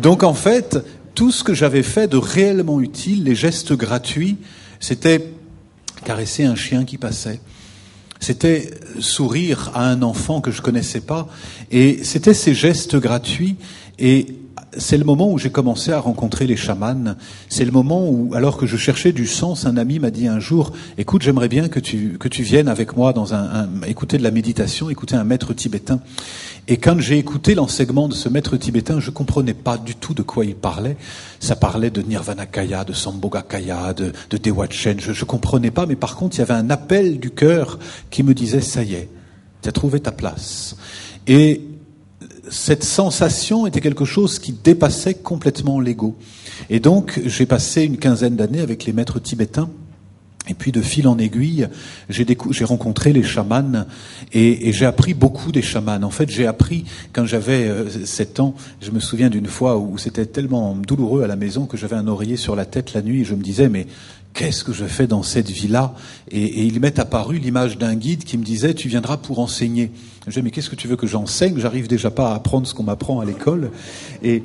Donc 0.01 0.23
en 0.23 0.35
fait, 0.35 0.79
tout 1.15 1.31
ce 1.31 1.45
que 1.45 1.55
j'avais 1.55 1.83
fait 1.83 2.09
de 2.09 2.17
réellement 2.17 2.81
utile, 2.81 3.25
les 3.25 3.35
gestes 3.35 3.73
gratuits, 3.73 4.39
c'était 4.81 5.33
caresser 6.05 6.45
un 6.45 6.55
chien 6.55 6.85
qui 6.85 6.99
passait. 6.99 7.41
C'était 8.21 8.71
sourire 9.01 9.73
à 9.75 9.89
un 9.89 10.03
enfant 10.03 10.41
que 10.41 10.53
je 10.53 10.63
connaissais 10.63 11.01
pas. 11.01 11.29
Et 11.73 12.05
c'était 12.05 12.35
ces 12.35 12.55
gestes 12.55 12.97
gratuits. 12.97 13.57
Et 13.99 14.27
c'est 14.79 14.97
le 14.97 15.05
moment 15.05 15.31
où 15.31 15.39
j'ai 15.39 15.51
commencé 15.51 15.93
à 15.93 16.01
rencontrer 16.01 16.47
les 16.47 16.57
chamans. 16.57 17.15
C'est 17.49 17.65
le 17.65 17.71
moment 17.71 18.09
où, 18.09 18.35
alors 18.35 18.57
que 18.57 18.67
je 18.67 18.77
cherchais 18.77 19.13
du 19.13 19.27
sens, 19.27 19.67
un 19.67 19.77
ami 19.77 19.99
m'a 19.99 20.11
dit 20.11 20.27
un 20.27 20.41
jour, 20.41 20.73
écoute, 20.99 21.23
j'aimerais 21.23 21.49
bien 21.49 21.69
que 21.69 21.81
tu, 21.81 22.17
que 22.19 22.29
tu 22.29 22.43
viennes 22.43 22.69
avec 22.69 22.97
moi 22.97 23.13
dans 23.13 23.35
un, 23.35 23.43
un, 23.43 23.83
écouter 23.87 24.19
de 24.19 24.23
la 24.23 24.31
méditation, 24.31 24.91
écouter 24.91 25.15
un 25.15 25.25
maître 25.25 25.53
tibétain. 25.53 26.01
Et 26.69 26.77
quand 26.77 27.01
j'ai 27.01 27.19
écouté 27.19 27.55
l'enseignement 27.55 28.09
de 28.09 28.15
ce 28.15 28.29
maître 28.29 28.57
tibétain, 28.57 29.01
je 29.01 29.11
comprenais 29.11 29.55
pas 29.55 29.77
du 29.79 29.95
tout 29.95 30.15
de 30.15 30.23
quoi 30.23 30.45
il 30.45 30.55
parlait. 30.55 30.97
Ça 31.41 31.57
parlait 31.57 31.91
de 31.91 32.01
Nirvanakaya, 32.03 32.85
de 32.85 32.93
Sambhogakaya, 32.93 33.93
de, 33.95 34.13
de 34.31 34.37
Dewachen. 34.39 35.01
Je, 35.01 35.13
je 35.13 35.25
comprenais 35.25 35.71
pas, 35.71 35.87
mais 35.87 35.97
par 35.97 36.17
contre, 36.17 36.37
il 36.37 36.39
y 36.39 36.43
avait 36.43 36.55
un 36.55 36.71
appel 36.71 37.19
du 37.19 37.31
cœur 37.31 37.79
qui 38.11 38.23
me 38.23 38.33
disait, 38.33 38.61
ça 38.61 38.85
y 38.85 38.95
est, 38.95 39.09
tu 39.61 39.69
as 39.69 39.73
trouvé 39.73 40.01
ta 40.01 40.13
place. 40.13 40.77
Et 41.27 41.63
cette 42.53 42.85
sensation 42.85 43.67
était 43.67 43.81
quelque 43.81 44.05
chose 44.05 44.39
qui 44.39 44.53
dépassait 44.53 45.15
complètement 45.15 45.81
l'ego. 45.81 46.17
Et 46.69 46.81
donc, 46.81 47.19
j'ai 47.25 47.47
passé 47.47 47.83
une 47.83 47.97
quinzaine 47.97 48.37
d'années 48.37 48.61
avec 48.61 48.85
les 48.85 48.93
maîtres 48.93 49.19
tibétains. 49.19 49.71
Et 50.49 50.55
puis 50.55 50.71
de 50.71 50.83
fil 50.83 51.07
en 51.09 51.19
aiguille, 51.19 51.69
j'ai, 52.11 52.27
j'ai 52.51 52.65
rencontré 52.65 53.13
les 53.13 53.23
chamans 53.23 53.87
et, 54.33 54.69
et, 54.69 54.73
j'ai 54.73 54.87
appris 54.87 55.15
beaucoup 55.15 55.53
des 55.53 55.63
chamans. 55.63 56.03
En 56.03 56.11
fait, 56.11 56.29
j'ai 56.29 56.47
appris 56.49 56.85
quand 57.13 57.25
j'avais 57.27 57.69
euh, 57.69 57.89
7 57.89 58.41
ans, 58.41 58.55
je 58.81 58.91
me 58.91 58.99
souviens 58.99 59.31
d'une 59.31 59.47
fois 59.47 59.79
où 59.79 59.97
c'était 59.99 60.27
tellement 60.27 60.75
douloureux 60.75 61.23
à 61.23 61.29
la 61.29 61.37
maison 61.37 61.67
que 61.67 61.77
j'avais 61.77 61.95
un 61.95 62.09
oreiller 62.09 62.37
sur 62.37 62.57
la 62.57 62.67
tête 62.67 62.93
la 62.93 63.03
nuit 63.03 63.21
et 63.21 63.25
je 63.25 63.37
me 63.37 63.43
disais 63.43 63.69
mais 63.69 63.87
qu'est-ce 64.35 64.65
que 64.65 64.73
je 64.73 64.85
fais 64.85 65.07
dans 65.07 65.23
cette 65.23 65.51
vie-là? 65.51 65.95
Et, 66.31 66.43
et 66.43 66.65
il 66.65 66.81
m'est 66.81 66.99
apparu 66.99 67.39
l'image 67.39 67.79
d'un 67.79 67.95
guide 67.95 68.25
qui 68.25 68.39
me 68.39 68.45
disait 68.45 68.75
tu 68.75 68.89
viendras 68.89 69.17
pour 69.17 69.39
enseigner. 69.39 69.91
Je 70.25 70.31
disais 70.31 70.43
mais 70.43 70.51
qu'est-ce 70.51 70.71
que 70.71 70.77
tu 70.77 70.89
veux 70.89 70.97
que 70.97 71.07
j'enseigne? 71.07 71.59
J'arrive 71.59 71.89
déjà 71.89 72.11
pas 72.11 72.33
à 72.33 72.35
apprendre 72.35 72.67
ce 72.67 72.75
qu'on 72.75 72.85
m'apprend 72.85 73.21
à 73.21 73.25
l'école 73.25 73.71
et 74.23 74.43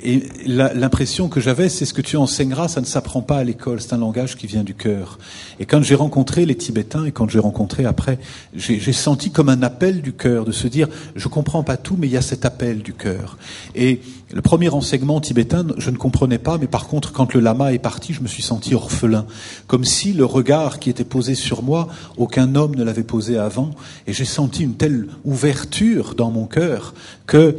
et 0.00 0.22
l'impression 0.46 1.28
que 1.28 1.40
j'avais, 1.40 1.68
c'est 1.68 1.84
ce 1.84 1.92
que 1.92 2.02
tu 2.02 2.16
enseigneras, 2.16 2.68
ça 2.68 2.80
ne 2.80 2.86
s'apprend 2.86 3.20
pas 3.20 3.38
à 3.38 3.44
l'école, 3.44 3.80
c'est 3.80 3.92
un 3.92 3.98
langage 3.98 4.36
qui 4.36 4.46
vient 4.46 4.62
du 4.62 4.74
cœur. 4.74 5.18
Et 5.58 5.66
quand 5.66 5.82
j'ai 5.82 5.96
rencontré 5.96 6.46
les 6.46 6.54
Tibétains 6.54 7.04
et 7.04 7.10
quand 7.10 7.28
j'ai 7.28 7.40
rencontré 7.40 7.84
après, 7.84 8.20
j'ai 8.54 8.92
senti 8.92 9.32
comme 9.32 9.48
un 9.48 9.62
appel 9.62 10.00
du 10.00 10.12
cœur 10.12 10.44
de 10.44 10.52
se 10.52 10.68
dire, 10.68 10.88
je 11.16 11.26
comprends 11.26 11.64
pas 11.64 11.76
tout, 11.76 11.96
mais 11.98 12.06
il 12.06 12.12
y 12.12 12.16
a 12.16 12.22
cet 12.22 12.44
appel 12.44 12.82
du 12.82 12.92
cœur. 12.92 13.38
Et 13.74 14.00
le 14.32 14.42
premier 14.42 14.68
enseignement 14.68 15.20
tibétain, 15.20 15.66
je 15.78 15.90
ne 15.90 15.96
comprenais 15.96 16.38
pas, 16.38 16.58
mais 16.58 16.66
par 16.66 16.86
contre, 16.86 17.12
quand 17.12 17.34
le 17.34 17.40
lama 17.40 17.72
est 17.72 17.78
parti, 17.78 18.12
je 18.12 18.20
me 18.20 18.28
suis 18.28 18.42
senti 18.42 18.74
orphelin, 18.74 19.26
comme 19.66 19.84
si 19.84 20.12
le 20.12 20.24
regard 20.24 20.78
qui 20.78 20.90
était 20.90 21.02
posé 21.02 21.34
sur 21.34 21.62
moi, 21.62 21.88
aucun 22.16 22.54
homme 22.54 22.76
ne 22.76 22.84
l'avait 22.84 23.02
posé 23.02 23.36
avant, 23.36 23.70
et 24.06 24.12
j'ai 24.12 24.26
senti 24.26 24.62
une 24.62 24.74
telle 24.74 25.08
ouverture 25.24 26.14
dans 26.14 26.30
mon 26.30 26.46
cœur 26.46 26.94
que 27.26 27.56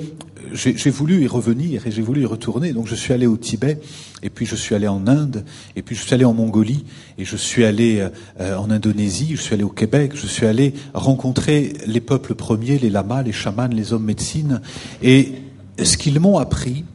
j'ai 0.53 0.89
voulu 0.89 1.23
y 1.23 1.27
revenir 1.27 1.87
et 1.87 1.91
j'ai 1.91 2.01
voulu 2.01 2.21
y 2.21 2.25
retourner. 2.25 2.73
Donc 2.73 2.87
je 2.87 2.95
suis 2.95 3.13
allé 3.13 3.27
au 3.27 3.37
Tibet, 3.37 3.79
et 4.23 4.29
puis 4.29 4.45
je 4.45 4.55
suis 4.55 4.75
allé 4.75 4.87
en 4.87 5.07
Inde, 5.07 5.45
et 5.75 5.81
puis 5.81 5.95
je 5.95 6.03
suis 6.03 6.13
allé 6.13 6.25
en 6.25 6.33
Mongolie, 6.33 6.85
et 7.17 7.25
je 7.25 7.35
suis 7.35 7.65
allé 7.65 8.07
euh, 8.39 8.55
en 8.57 8.69
Indonésie, 8.69 9.35
je 9.35 9.41
suis 9.41 9.53
allé 9.53 9.63
au 9.63 9.69
Québec, 9.69 10.11
je 10.15 10.27
suis 10.27 10.45
allé 10.45 10.73
rencontrer 10.93 11.73
les 11.85 12.01
peuples 12.01 12.35
premiers, 12.35 12.77
les 12.79 12.89
lamas, 12.89 13.23
les 13.23 13.31
chamans, 13.31 13.67
les 13.67 13.93
hommes 13.93 14.05
médecines. 14.05 14.61
Et 15.01 15.33
ce 15.81 15.97
qu'ils 15.97 16.19
m'ont 16.19 16.37
appris, 16.37 16.85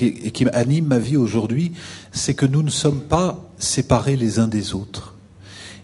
et 0.00 0.30
qui 0.32 0.48
anime 0.48 0.86
ma 0.86 0.98
vie 0.98 1.16
aujourd'hui, 1.16 1.72
c'est 2.12 2.34
que 2.34 2.46
nous 2.46 2.62
ne 2.62 2.70
sommes 2.70 3.00
pas 3.00 3.48
séparés 3.58 4.16
les 4.16 4.38
uns 4.38 4.48
des 4.48 4.74
autres. 4.74 5.13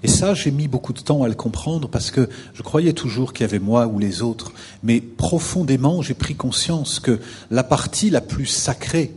Et 0.03 0.09
ça, 0.09 0.35
j'ai 0.35 0.51
mis 0.51 0.69
beaucoup 0.69 0.93
de 0.93 1.01
temps 1.01 1.23
à 1.23 1.29
le 1.29 1.35
comprendre 1.35 1.89
parce 1.89 2.11
que 2.11 2.29
je 2.55 2.63
croyais 2.63 2.93
toujours 2.93 3.33
qu'il 3.33 3.45
y 3.47 3.49
avait 3.49 3.59
moi 3.59 3.87
ou 3.87 3.99
les 3.99 4.23
autres. 4.23 4.53
Mais 4.83 5.01
profondément, 5.01 6.01
j'ai 6.01 6.15
pris 6.15 6.35
conscience 6.35 7.01
que 7.01 7.21
la 7.51 7.65
partie 7.65 8.11
la 8.11 8.21
plus 8.21 8.47
sacrée 8.47 9.13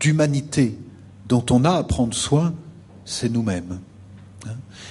d'humanité 0.00 0.78
dont 1.28 1.44
on 1.50 1.64
a 1.64 1.72
à 1.72 1.82
prendre 1.82 2.14
soin, 2.14 2.54
c'est 3.04 3.28
nous-mêmes. 3.28 3.80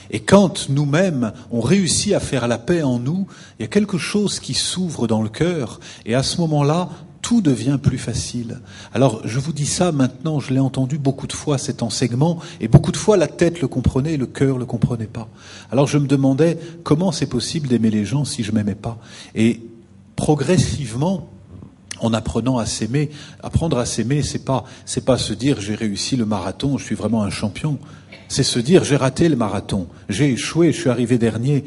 Et 0.10 0.20
quand 0.20 0.70
nous-mêmes, 0.70 1.34
on 1.52 1.62
réussit 1.62 2.14
à 2.14 2.20
faire 2.20 2.48
la 2.48 2.58
paix 2.58 2.84
en 2.84 3.00
nous, 3.00 3.28
il 3.58 3.64
y 3.64 3.66
a 3.66 3.70
quelque 3.70 3.98
chose 3.98 4.40
qui 4.40 4.54
s'ouvre 4.54 5.08
dans 5.08 5.22
le 5.22 5.30
cœur, 5.30 5.80
et 6.06 6.16
à 6.16 6.24
ce 6.24 6.40
moment-là, 6.42 6.90
tout 7.32 7.40
devient 7.40 7.80
plus 7.82 7.98
facile. 7.98 8.60
Alors, 8.94 9.22
je 9.24 9.40
vous 9.40 9.54
dis 9.54 9.66
ça 9.66 9.94
maintenant, 9.94 10.42
je 10.42 10.54
l'ai 10.54 10.60
entendu 10.60 10.98
beaucoup 10.98 11.28
de 11.28 11.32
fois 11.32 11.58
cet 11.58 11.82
enseignement, 11.82 12.40
et 12.60 12.68
beaucoup 12.68 12.92
de 12.92 12.98
fois 12.98 13.16
la 13.16 13.30
tête 13.30 13.62
le 13.62 13.70
comprenait 13.70 14.18
le 14.18 14.26
cœur 14.26 14.58
le 14.58 14.66
comprenait 14.66 15.06
pas. 15.06 15.30
Alors 15.72 15.88
je 15.88 15.98
me 15.98 16.08
demandais 16.08 16.58
comment 16.84 17.14
c'est 17.14 17.28
possible 17.28 17.70
d'aimer 17.70 17.90
les 17.90 18.04
gens 18.04 18.26
si 18.26 18.44
je 18.44 18.52
m'aimais 18.52 18.76
pas. 18.76 18.98
Et 19.34 19.62
progressivement, 20.18 21.30
en 22.02 22.14
apprenant 22.14 22.58
à 22.58 22.66
s'aimer, 22.66 23.12
apprendre 23.42 23.78
à 23.78 23.86
s'aimer, 23.86 24.24
c'est 24.24 24.44
pas, 24.44 24.66
c'est 24.86 25.06
pas 25.06 25.18
se 25.18 25.32
dire 25.32 25.62
j'ai 25.62 25.76
réussi 25.76 26.18
le 26.18 26.26
marathon, 26.26 26.78
je 26.78 26.84
suis 26.84 26.96
vraiment 26.96 27.24
un 27.24 27.30
champion. 27.30 27.80
C'est 28.28 28.44
se 28.44 28.60
dire 28.60 28.84
j'ai 28.84 28.98
raté 28.98 29.30
le 29.30 29.38
marathon, 29.38 29.88
j'ai 30.10 30.34
échoué, 30.34 30.74
je 30.74 30.82
suis 30.82 30.90
arrivé 30.90 31.18
dernier, 31.18 31.64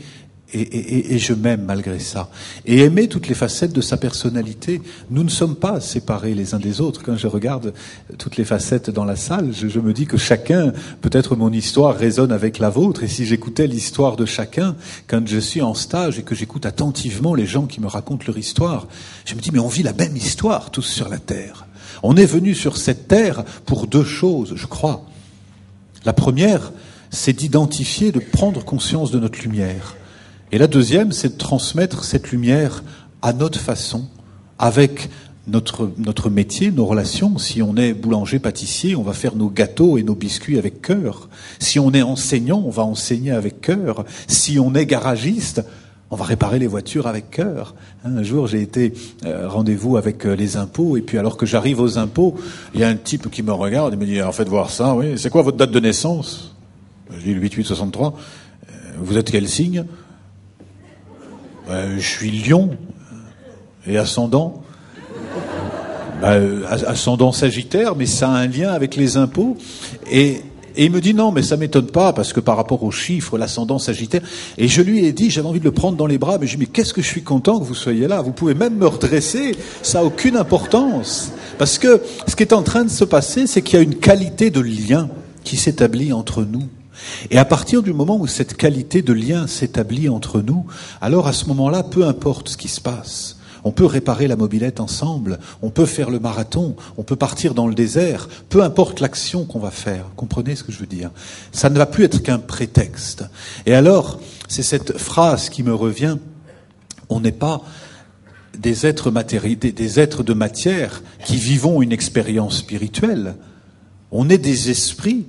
et, 0.52 0.60
et, 0.60 1.14
et, 1.14 1.18
je 1.18 1.32
m'aime 1.32 1.64
malgré 1.64 1.98
ça. 1.98 2.28
Et 2.64 2.80
aimer 2.80 3.08
toutes 3.08 3.28
les 3.28 3.34
facettes 3.34 3.72
de 3.72 3.80
sa 3.80 3.96
personnalité. 3.96 4.80
Nous 5.10 5.24
ne 5.24 5.28
sommes 5.28 5.56
pas 5.56 5.80
séparés 5.80 6.34
les 6.34 6.54
uns 6.54 6.60
des 6.60 6.80
autres. 6.80 7.02
Quand 7.02 7.16
je 7.16 7.26
regarde 7.26 7.72
toutes 8.18 8.36
les 8.36 8.44
facettes 8.44 8.90
dans 8.90 9.04
la 9.04 9.16
salle, 9.16 9.52
je, 9.52 9.68
je 9.68 9.80
me 9.80 9.92
dis 9.92 10.06
que 10.06 10.16
chacun, 10.16 10.72
peut-être 11.00 11.34
mon 11.34 11.52
histoire 11.52 11.96
résonne 11.96 12.30
avec 12.30 12.58
la 12.58 12.70
vôtre. 12.70 13.02
Et 13.02 13.08
si 13.08 13.26
j'écoutais 13.26 13.66
l'histoire 13.66 14.16
de 14.16 14.26
chacun, 14.26 14.76
quand 15.08 15.26
je 15.26 15.38
suis 15.38 15.62
en 15.62 15.74
stage 15.74 16.18
et 16.18 16.22
que 16.22 16.34
j'écoute 16.34 16.66
attentivement 16.66 17.34
les 17.34 17.46
gens 17.46 17.66
qui 17.66 17.80
me 17.80 17.88
racontent 17.88 18.24
leur 18.26 18.38
histoire, 18.38 18.86
je 19.24 19.34
me 19.34 19.40
dis 19.40 19.50
mais 19.52 19.58
on 19.58 19.68
vit 19.68 19.82
la 19.82 19.92
même 19.92 20.16
histoire 20.16 20.70
tous 20.70 20.82
sur 20.82 21.08
la 21.08 21.18
terre. 21.18 21.66
On 22.02 22.16
est 22.16 22.26
venu 22.26 22.54
sur 22.54 22.76
cette 22.76 23.08
terre 23.08 23.44
pour 23.64 23.86
deux 23.86 24.04
choses, 24.04 24.52
je 24.56 24.66
crois. 24.66 25.06
La 26.04 26.12
première, 26.12 26.72
c'est 27.10 27.32
d'identifier, 27.32 28.12
de 28.12 28.20
prendre 28.20 28.64
conscience 28.64 29.10
de 29.10 29.18
notre 29.18 29.40
lumière. 29.40 29.96
Et 30.54 30.58
la 30.58 30.68
deuxième, 30.68 31.10
c'est 31.10 31.30
de 31.30 31.36
transmettre 31.36 32.04
cette 32.04 32.30
lumière 32.30 32.84
à 33.22 33.32
notre 33.32 33.58
façon, 33.58 34.04
avec 34.56 35.10
notre, 35.48 35.90
notre 35.98 36.30
métier, 36.30 36.70
nos 36.70 36.86
relations. 36.86 37.38
Si 37.38 37.60
on 37.60 37.76
est 37.76 37.92
boulanger-pâtissier, 37.92 38.94
on 38.94 39.02
va 39.02 39.14
faire 39.14 39.34
nos 39.34 39.48
gâteaux 39.48 39.98
et 39.98 40.04
nos 40.04 40.14
biscuits 40.14 40.56
avec 40.56 40.80
cœur. 40.80 41.28
Si 41.58 41.80
on 41.80 41.90
est 41.90 42.02
enseignant, 42.02 42.62
on 42.64 42.70
va 42.70 42.84
enseigner 42.84 43.32
avec 43.32 43.62
cœur. 43.62 44.04
Si 44.28 44.60
on 44.60 44.76
est 44.76 44.86
garagiste, 44.86 45.64
on 46.12 46.14
va 46.14 46.24
réparer 46.24 46.60
les 46.60 46.68
voitures 46.68 47.08
avec 47.08 47.32
cœur. 47.32 47.74
Un 48.04 48.22
jour, 48.22 48.46
j'ai 48.46 48.62
été 48.62 48.92
euh, 49.26 49.48
rendez-vous 49.48 49.96
avec 49.96 50.24
euh, 50.24 50.36
les 50.36 50.56
impôts, 50.56 50.96
et 50.96 51.00
puis 51.00 51.18
alors 51.18 51.36
que 51.36 51.46
j'arrive 51.46 51.80
aux 51.80 51.98
impôts, 51.98 52.36
il 52.74 52.80
y 52.80 52.84
a 52.84 52.88
un 52.88 52.94
type 52.94 53.28
qui 53.28 53.42
me 53.42 53.52
regarde 53.52 53.92
et 53.92 53.96
me 53.96 54.06
dit, 54.06 54.22
en 54.22 54.30
fait, 54.30 54.48
voir 54.48 54.70
ça, 54.70 54.94
oui, 54.94 55.18
c'est 55.18 55.30
quoi 55.30 55.42
votre 55.42 55.56
date 55.56 55.72
de 55.72 55.80
naissance? 55.80 56.54
Je 57.10 57.24
dis 57.24 57.34
le 57.34 57.40
8863. 57.40 58.16
Vous 59.00 59.18
êtes 59.18 59.32
quel 59.32 59.48
signe? 59.48 59.84
Euh, 61.68 61.96
je 61.98 62.06
suis 62.06 62.30
lion 62.30 62.70
et 63.86 63.98
ascendant. 63.98 64.62
Bah, 66.20 66.36
ascendant 66.86 67.32
sagittaire, 67.32 67.96
mais 67.96 68.06
ça 68.06 68.30
a 68.30 68.32
un 68.32 68.46
lien 68.46 68.72
avec 68.72 68.96
les 68.96 69.16
impôts. 69.16 69.56
Et, 70.10 70.40
et 70.76 70.86
il 70.86 70.90
me 70.90 71.00
dit 71.00 71.12
non, 71.12 71.32
mais 71.32 71.42
ça 71.42 71.56
m'étonne 71.56 71.86
pas 71.86 72.12
parce 72.12 72.32
que 72.32 72.40
par 72.40 72.56
rapport 72.56 72.82
aux 72.82 72.90
chiffres, 72.90 73.36
l'ascendant 73.36 73.78
sagittaire. 73.78 74.22
Et 74.56 74.68
je 74.68 74.80
lui 74.80 75.04
ai 75.04 75.12
dit, 75.12 75.30
j'avais 75.30 75.48
envie 75.48 75.58
de 75.58 75.64
le 75.64 75.72
prendre 75.72 75.96
dans 75.96 76.06
les 76.06 76.18
bras, 76.18 76.38
mais 76.38 76.46
je 76.46 76.56
lui 76.56 76.62
ai 76.62 76.66
dit, 76.66 76.70
mais 76.70 76.72
qu'est-ce 76.72 76.94
que 76.94 77.02
je 77.02 77.08
suis 77.08 77.22
content 77.22 77.58
que 77.58 77.64
vous 77.64 77.74
soyez 77.74 78.06
là? 78.06 78.22
Vous 78.22 78.32
pouvez 78.32 78.54
même 78.54 78.76
me 78.76 78.86
redresser. 78.86 79.56
Ça 79.82 80.00
a 80.00 80.04
aucune 80.04 80.36
importance. 80.36 81.32
Parce 81.58 81.78
que 81.78 82.00
ce 82.26 82.36
qui 82.36 82.42
est 82.42 82.52
en 82.52 82.62
train 82.62 82.84
de 82.84 82.90
se 82.90 83.04
passer, 83.04 83.46
c'est 83.46 83.62
qu'il 83.62 83.78
y 83.78 83.80
a 83.80 83.84
une 83.84 83.96
qualité 83.96 84.50
de 84.50 84.60
lien 84.60 85.08
qui 85.42 85.56
s'établit 85.56 86.12
entre 86.12 86.42
nous. 86.42 86.68
Et 87.30 87.38
à 87.38 87.44
partir 87.44 87.82
du 87.82 87.92
moment 87.92 88.16
où 88.16 88.26
cette 88.26 88.56
qualité 88.56 89.02
de 89.02 89.12
lien 89.12 89.46
s'établit 89.46 90.08
entre 90.08 90.40
nous, 90.40 90.66
alors 91.00 91.26
à 91.26 91.32
ce 91.32 91.46
moment-là, 91.46 91.82
peu 91.82 92.06
importe 92.06 92.50
ce 92.50 92.56
qui 92.56 92.68
se 92.68 92.80
passe, 92.80 93.38
on 93.66 93.72
peut 93.72 93.86
réparer 93.86 94.28
la 94.28 94.36
mobilette 94.36 94.78
ensemble, 94.78 95.38
on 95.62 95.70
peut 95.70 95.86
faire 95.86 96.10
le 96.10 96.20
marathon, 96.20 96.76
on 96.98 97.02
peut 97.02 97.16
partir 97.16 97.54
dans 97.54 97.66
le 97.66 97.74
désert, 97.74 98.28
peu 98.50 98.62
importe 98.62 99.00
l'action 99.00 99.46
qu'on 99.46 99.58
va 99.58 99.70
faire. 99.70 100.04
Comprenez 100.16 100.54
ce 100.54 100.64
que 100.64 100.70
je 100.70 100.78
veux 100.78 100.86
dire? 100.86 101.10
Ça 101.50 101.70
ne 101.70 101.78
va 101.78 101.86
plus 101.86 102.04
être 102.04 102.22
qu'un 102.22 102.38
prétexte. 102.38 103.24
Et 103.64 103.74
alors, 103.74 104.20
c'est 104.48 104.62
cette 104.62 104.98
phrase 104.98 105.48
qui 105.48 105.62
me 105.62 105.74
revient, 105.74 106.18
on 107.08 107.20
n'est 107.20 107.32
pas 107.32 107.62
des 108.58 108.86
êtres, 108.86 109.10
matéri- 109.10 109.58
des, 109.58 109.72
des 109.72 109.98
êtres 109.98 110.22
de 110.22 110.34
matière 110.34 111.02
qui 111.24 111.36
vivons 111.36 111.80
une 111.80 111.92
expérience 111.92 112.58
spirituelle. 112.58 113.34
On 114.12 114.28
est 114.28 114.38
des 114.38 114.70
esprits 114.70 115.26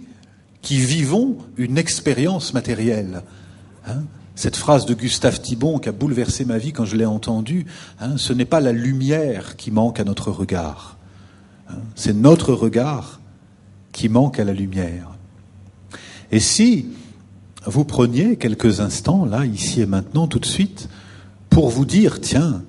qui 0.65 0.77
vivons 0.77 1.37
une 1.57 1.77
expérience 1.77 2.55
matérielle. 2.55 3.21
Hein 3.87 4.01
Cette 4.33 4.55
phrase 4.55 4.87
de 4.87 4.95
Gustave 4.95 5.39
Thibon 5.39 5.77
qui 5.77 5.89
a 5.89 5.91
bouleversé 5.91 6.43
ma 6.43 6.57
vie 6.57 6.73
quand 6.73 6.85
je 6.85 6.97
l'ai 6.97 7.05
entendue, 7.05 7.67
hein, 8.01 8.17
ce 8.17 8.33
n'est 8.33 8.45
pas 8.45 8.59
la 8.59 8.71
lumière 8.71 9.57
qui 9.57 9.69
manque 9.69 9.99
à 9.99 10.03
notre 10.03 10.31
regard. 10.31 10.97
Hein, 11.69 11.75
C'est 11.93 12.15
notre 12.15 12.51
regard 12.51 13.21
qui 13.91 14.09
manque 14.09 14.39
à 14.39 14.43
la 14.43 14.53
lumière. 14.53 15.11
Et 16.31 16.39
si 16.39 16.87
vous 17.67 17.85
preniez 17.85 18.35
quelques 18.35 18.79
instants, 18.79 19.23
là, 19.23 19.45
ici 19.45 19.81
et 19.81 19.85
maintenant, 19.85 20.25
tout 20.25 20.39
de 20.39 20.47
suite, 20.47 20.89
pour 21.51 21.69
vous 21.69 21.85
dire, 21.85 22.21
tiens, 22.21 22.63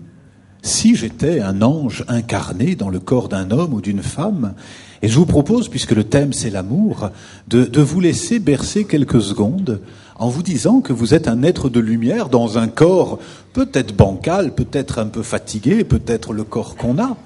si 0.60 0.96
j'étais 0.96 1.40
un 1.40 1.62
ange 1.62 2.04
incarné 2.08 2.74
dans 2.74 2.90
le 2.90 3.00
corps 3.00 3.30
d'un 3.30 3.50
homme 3.50 3.72
ou 3.72 3.80
d'une 3.80 4.02
femme, 4.02 4.54
et 5.02 5.08
je 5.08 5.16
vous 5.16 5.26
propose, 5.26 5.68
puisque 5.68 5.92
le 5.92 6.04
thème 6.04 6.32
c'est 6.32 6.50
l'amour, 6.50 7.10
de, 7.48 7.64
de 7.64 7.80
vous 7.80 8.00
laisser 8.00 8.38
bercer 8.38 8.84
quelques 8.84 9.20
secondes 9.22 9.80
en 10.18 10.28
vous 10.28 10.42
disant 10.42 10.80
que 10.80 10.92
vous 10.92 11.12
êtes 11.14 11.28
un 11.28 11.42
être 11.42 11.68
de 11.68 11.80
lumière 11.80 12.28
dans 12.28 12.56
un 12.58 12.68
corps 12.68 13.18
peut-être 13.52 13.94
bancal, 13.94 14.54
peut-être 14.54 14.98
un 14.98 15.06
peu 15.06 15.22
fatigué, 15.22 15.84
peut-être 15.84 16.32
le 16.32 16.44
corps 16.44 16.76
qu'on 16.76 16.98
a. 16.98 17.16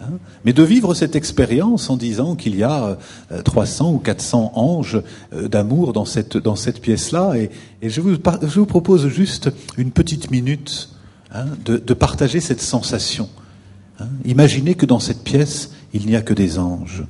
hein, 0.00 0.10
mais 0.44 0.52
de 0.52 0.62
vivre 0.62 0.94
cette 0.94 1.16
expérience 1.16 1.90
en 1.90 1.96
disant 1.96 2.36
qu'il 2.36 2.54
y 2.56 2.62
a 2.62 2.96
euh, 3.32 3.42
300 3.42 3.92
ou 3.94 3.98
400 3.98 4.52
anges 4.54 5.02
euh, 5.32 5.48
d'amour 5.48 5.92
dans 5.92 6.04
cette, 6.04 6.36
dans 6.36 6.54
cette 6.56 6.80
pièce-là. 6.80 7.34
Et, 7.36 7.50
et 7.82 7.90
je, 7.90 8.00
vous, 8.00 8.14
je 8.42 8.60
vous 8.60 8.66
propose 8.66 9.08
juste 9.08 9.50
une 9.76 9.90
petite 9.90 10.30
minute 10.30 10.90
hein, 11.32 11.46
de, 11.64 11.78
de 11.78 11.94
partager 11.94 12.38
cette 12.40 12.62
sensation. 12.62 13.28
hein. 13.98 14.06
Imaginez 14.24 14.76
que 14.76 14.86
dans 14.86 15.00
cette 15.00 15.24
pièce, 15.24 15.72
il 15.94 16.06
n'y 16.06 16.14
a 16.14 16.22
que 16.22 16.34
des 16.34 16.58
anges. 16.60 17.04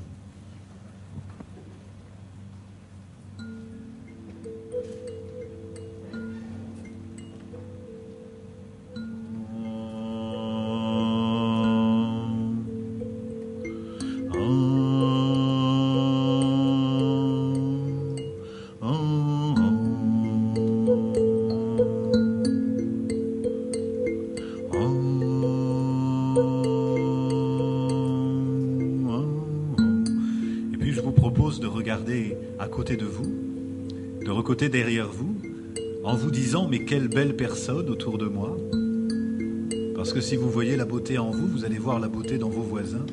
Parce 40.07 40.15
que 40.15 40.21
si 40.21 40.37
vous 40.37 40.49
voyez 40.49 40.77
la 40.77 40.85
beauté 40.85 41.19
en 41.19 41.33
vous, 41.33 41.49
vous 41.49 41.65
allez 41.65 41.79
voir 41.79 41.99
la 41.99 42.07
beauté 42.07 42.39
dans 42.39 42.49
vos 42.49 42.63
voisins. 42.63 43.05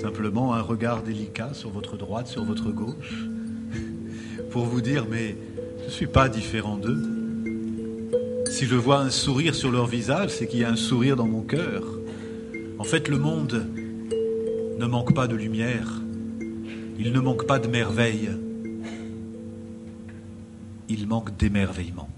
Simplement 0.00 0.54
un 0.54 0.60
regard 0.60 1.02
délicat 1.02 1.52
sur 1.52 1.70
votre 1.70 1.96
droite, 1.96 2.28
sur 2.28 2.44
votre 2.44 2.70
gauche, 2.70 3.26
pour 4.52 4.66
vous 4.66 4.80
dire 4.80 5.04
mais 5.10 5.36
je 5.80 5.86
ne 5.86 5.90
suis 5.90 6.06
pas 6.06 6.28
différent 6.28 6.76
d'eux. 6.76 7.02
Si 8.52 8.66
je 8.66 8.76
vois 8.76 9.00
un 9.00 9.10
sourire 9.10 9.56
sur 9.56 9.72
leur 9.72 9.88
visage, 9.88 10.30
c'est 10.30 10.46
qu'il 10.46 10.60
y 10.60 10.64
a 10.64 10.70
un 10.70 10.76
sourire 10.76 11.16
dans 11.16 11.26
mon 11.26 11.42
cœur. 11.42 11.82
En 12.78 12.84
fait, 12.84 13.08
le 13.08 13.18
monde 13.18 13.66
ne 14.78 14.86
manque 14.86 15.16
pas 15.16 15.26
de 15.26 15.34
lumière, 15.34 15.90
il 17.00 17.12
ne 17.12 17.18
manque 17.18 17.48
pas 17.48 17.58
de 17.58 17.66
merveille, 17.66 18.30
il 20.88 21.08
manque 21.08 21.36
d'émerveillement. 21.36 22.08